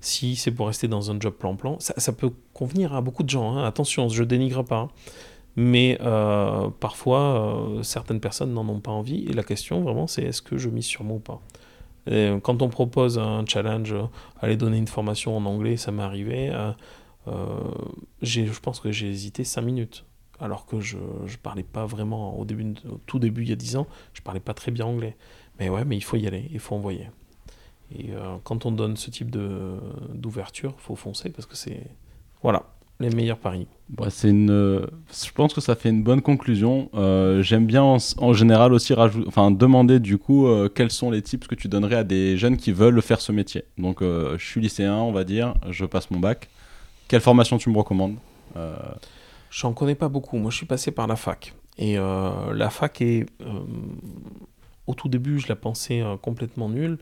Si 0.00 0.36
c'est 0.36 0.50
pour 0.50 0.66
rester 0.66 0.88
dans 0.88 1.10
un 1.10 1.20
job 1.20 1.34
plan-plan, 1.34 1.76
ça, 1.80 2.12
peut 2.12 2.32
convenir 2.54 2.94
à 2.94 3.00
beaucoup 3.00 3.22
de 3.22 3.30
gens, 3.30 3.56
hein. 3.56 3.64
attention, 3.64 4.08
je 4.08 4.24
dénigre 4.24 4.64
pas, 4.64 4.78
hein. 4.78 4.90
Mais 5.54 5.98
euh, 6.00 6.70
parfois, 6.80 7.78
certaines 7.82 8.20
personnes 8.20 8.54
n'en 8.54 8.66
ont 8.70 8.80
pas 8.80 8.90
envie. 8.90 9.26
Et 9.28 9.34
la 9.34 9.42
question, 9.42 9.82
vraiment, 9.82 10.06
c'est 10.06 10.22
est-ce 10.22 10.40
que 10.40 10.56
je 10.56 10.70
mise 10.70 10.86
sur 10.86 11.04
moi 11.04 11.18
ou 11.18 11.20
pas? 11.20 11.42
Et 12.06 12.32
Quand 12.42 12.62
on 12.62 12.68
propose 12.68 13.18
un 13.18 13.44
challenge, 13.46 13.94
aller 14.40 14.56
donner 14.56 14.78
une 14.78 14.88
formation 14.88 15.36
en 15.36 15.44
anglais, 15.44 15.76
ça 15.76 15.92
m'est 15.92 16.02
arrivé. 16.02 16.52
je 18.22 18.60
pense 18.60 18.80
que 18.80 18.90
j'ai 18.92 19.08
hésité 19.08 19.44
5 19.44 19.62
minutes. 19.62 20.04
Alors 20.40 20.66
que 20.66 20.80
je 20.80 20.96
ne 20.96 21.36
parlais 21.40 21.62
pas 21.62 21.86
vraiment, 21.86 22.36
au, 22.36 22.44
début, 22.44 22.74
tout 23.06 23.20
début, 23.20 23.42
il 23.42 23.50
y 23.50 23.52
a 23.52 23.56
10 23.56 23.76
ans, 23.76 23.86
je 24.12 24.22
parlais 24.22 24.40
pas 24.40 24.54
très 24.54 24.72
bien 24.72 24.86
anglais. 24.86 25.16
Mais 25.60 25.68
ouais, 25.68 25.84
mais 25.84 25.96
il 25.96 26.02
faut 26.02 26.16
y 26.16 26.26
aller, 26.26 26.48
il 26.50 26.58
faut 26.58 26.74
envoyer. 26.74 27.08
Et 27.96 28.10
quand 28.42 28.66
on 28.66 28.72
donne 28.72 28.96
ce 28.96 29.10
type 29.10 29.30
d'ouverture, 29.30 30.74
il 30.76 30.82
faut 30.82 30.96
foncer 30.96 31.30
parce 31.30 31.46
que 31.46 31.56
c'est. 31.56 31.86
Voilà 32.42 32.64
les 33.02 33.10
meilleurs 33.10 33.38
paris 33.38 33.66
bah, 33.92 34.06
c'est 34.10 34.30
une, 34.30 34.86
Je 35.12 35.30
pense 35.32 35.54
que 35.54 35.60
ça 35.60 35.74
fait 35.74 35.90
une 35.90 36.02
bonne 36.02 36.22
conclusion. 36.22 36.90
Euh, 36.94 37.42
j'aime 37.42 37.66
bien 37.66 37.82
en, 37.82 38.32
général 38.32 38.72
aussi 38.72 38.94
enfin, 39.26 39.50
demander 39.50 40.00
du 40.00 40.18
coup 40.18 40.46
euh, 40.46 40.68
quels 40.68 40.90
sont 40.90 41.10
les 41.10 41.22
tips 41.22 41.46
que 41.46 41.54
tu 41.54 41.68
donnerais 41.68 41.96
à 41.96 42.04
des 42.04 42.36
jeunes 42.36 42.56
qui 42.56 42.72
veulent 42.72 43.00
faire 43.02 43.20
ce 43.20 43.32
métier. 43.32 43.64
Donc 43.78 44.02
euh, 44.02 44.36
je 44.38 44.46
suis 44.46 44.60
lycéen, 44.60 44.94
on 44.94 45.12
va 45.12 45.24
dire, 45.24 45.54
je 45.70 45.84
passe 45.84 46.10
mon 46.10 46.18
bac. 46.18 46.48
Quelle 47.08 47.20
formation 47.20 47.58
tu 47.58 47.70
me 47.70 47.76
recommandes 47.76 48.16
J'en 49.50 49.72
connais 49.74 49.94
pas 49.94 50.08
beaucoup. 50.08 50.38
Moi 50.38 50.50
je 50.50 50.56
suis 50.56 50.66
passé 50.66 50.90
par 50.90 51.06
la 51.06 51.16
fac. 51.16 51.54
Et 51.78 51.96
la 51.96 52.70
fac 52.70 53.00
est... 53.02 53.26
au 54.86 54.94
tout 54.94 55.08
début 55.08 55.38
je 55.38 55.48
la 55.48 55.56
pensais 55.56 56.02
complètement 56.22 56.68
nulle. 56.68 56.98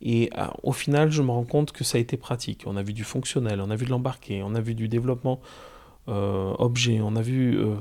Et 0.00 0.30
euh, 0.38 0.46
au 0.62 0.72
final, 0.72 1.10
je 1.10 1.22
me 1.22 1.30
rends 1.30 1.44
compte 1.44 1.72
que 1.72 1.84
ça 1.84 1.98
a 1.98 2.00
été 2.00 2.16
pratique. 2.16 2.64
On 2.66 2.76
a 2.76 2.82
vu 2.82 2.92
du 2.92 3.04
fonctionnel, 3.04 3.60
on 3.60 3.70
a 3.70 3.76
vu 3.76 3.84
de 3.84 3.90
l'embarqué, 3.90 4.42
on 4.42 4.54
a 4.54 4.60
vu 4.60 4.74
du 4.74 4.88
développement 4.88 5.40
euh, 6.08 6.54
objet, 6.58 7.00
on 7.02 7.16
a 7.16 7.22
vu 7.22 7.58
euh, 7.58 7.76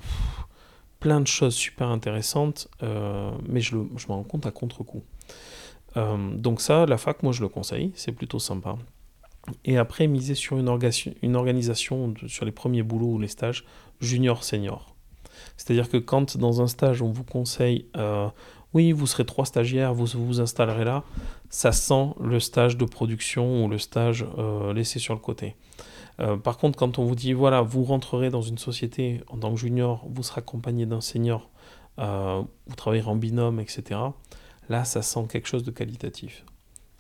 plein 1.00 1.22
de 1.22 1.28
choses 1.28 1.56
super 1.56 1.90
intéressantes, 1.90 2.68
mais 2.82 3.62
je, 3.62 3.78
je, 3.96 4.08
me 4.08 4.14
rends 4.14 4.24
compte 4.24 4.46
à 4.46 4.52
contre-coup. 4.52 5.04
donc 5.96 6.62
ça, 6.62 6.86
la 6.86 6.98
fac, 6.98 7.24
moi 7.24 7.32
je 7.32 7.42
le 7.42 7.50
conseille, 7.50 7.92
c'est 7.96 8.12
plutôt 8.12 8.40
sympa. 8.40 8.78
Et 9.64 9.78
après, 9.78 10.08
miser 10.08 10.36
sur 10.36 10.58
une, 10.58 10.68
organisation 11.36 12.14
sur 12.28 12.46
les 12.46 12.52
premiers 12.52 12.84
boulots 12.84 13.14
ou 13.14 13.20
les 13.20 13.30
stages 13.30 13.64
junior-senior. 14.02 14.94
C'est-à-dire 15.56 15.90
que 15.90 15.98
quand 15.98 16.36
dans 16.38 16.62
un 16.62 16.68
stage, 16.68 17.02
on 17.02 17.12
vous 17.12 17.24
conseille 17.24 17.86
oui, 18.74 18.92
vous 18.92 19.08
serez 19.08 19.26
trois 19.26 19.46
stagiaires, 19.46 19.94
vous 19.94 20.06
vous 20.06 20.40
installerez 20.42 20.86
là, 20.86 21.04
ça 21.50 21.72
sent 21.72 22.10
le 22.22 22.40
stage 22.40 22.78
de 22.78 22.86
production 22.86 23.66
ou 23.66 23.70
le 23.70 23.78
stage 23.78 24.26
euh, 24.38 24.74
laissé 24.74 25.00
sur 25.00 25.14
le 25.14 25.20
côté. 25.20 25.56
Euh, 26.20 26.38
par 26.38 26.58
contre, 26.58 26.78
quand 26.78 27.00
on 27.00 27.06
vous 27.06 27.16
dit, 27.16 27.34
voilà, 27.34 27.62
vous 27.62 27.84
rentrerez 27.84 28.30
dans 28.30 28.42
une 28.42 28.58
société 28.58 29.22
en 29.28 29.38
tant 29.38 29.52
que 29.52 29.60
junior, 29.60 30.06
vous 30.10 30.24
serez 30.24 30.40
accompagné 30.40 30.86
d'un 30.86 31.02
senior, 31.02 31.50
euh, 32.00 32.42
vous 32.68 32.76
travaillerez 32.76 33.10
en 33.10 33.16
binôme, 33.16 33.60
etc., 33.60 34.00
là, 34.70 34.84
ça 34.84 35.02
sent 35.02 35.28
quelque 35.30 35.48
chose 35.48 35.64
de 35.64 35.72
qualitatif. 35.72 36.44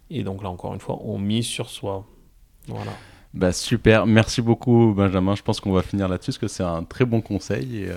Et 0.09 0.23
donc 0.23 0.43
là, 0.43 0.49
encore 0.49 0.73
une 0.73 0.79
fois, 0.79 0.99
on 1.03 1.17
mise 1.17 1.45
sur 1.45 1.69
soi. 1.69 2.05
Voilà. 2.67 2.91
Bah, 3.33 3.51
super, 3.51 4.05
merci 4.05 4.41
beaucoup 4.41 4.93
Benjamin. 4.95 5.35
Je 5.35 5.43
pense 5.43 5.59
qu'on 5.59 5.73
va 5.73 5.81
finir 5.81 6.07
là-dessus 6.07 6.31
parce 6.31 6.37
que 6.37 6.47
c'est 6.47 6.63
un 6.63 6.83
très 6.83 7.05
bon 7.05 7.21
conseil. 7.21 7.83
Et, 7.83 7.91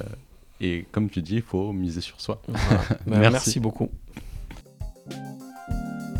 et 0.60 0.86
comme 0.90 1.08
tu 1.08 1.22
dis, 1.22 1.36
il 1.36 1.42
faut 1.42 1.72
miser 1.72 2.00
sur 2.00 2.20
soi. 2.20 2.42
Bah, 3.06 3.18
merci. 3.18 3.60
beaucoup. 3.60 3.90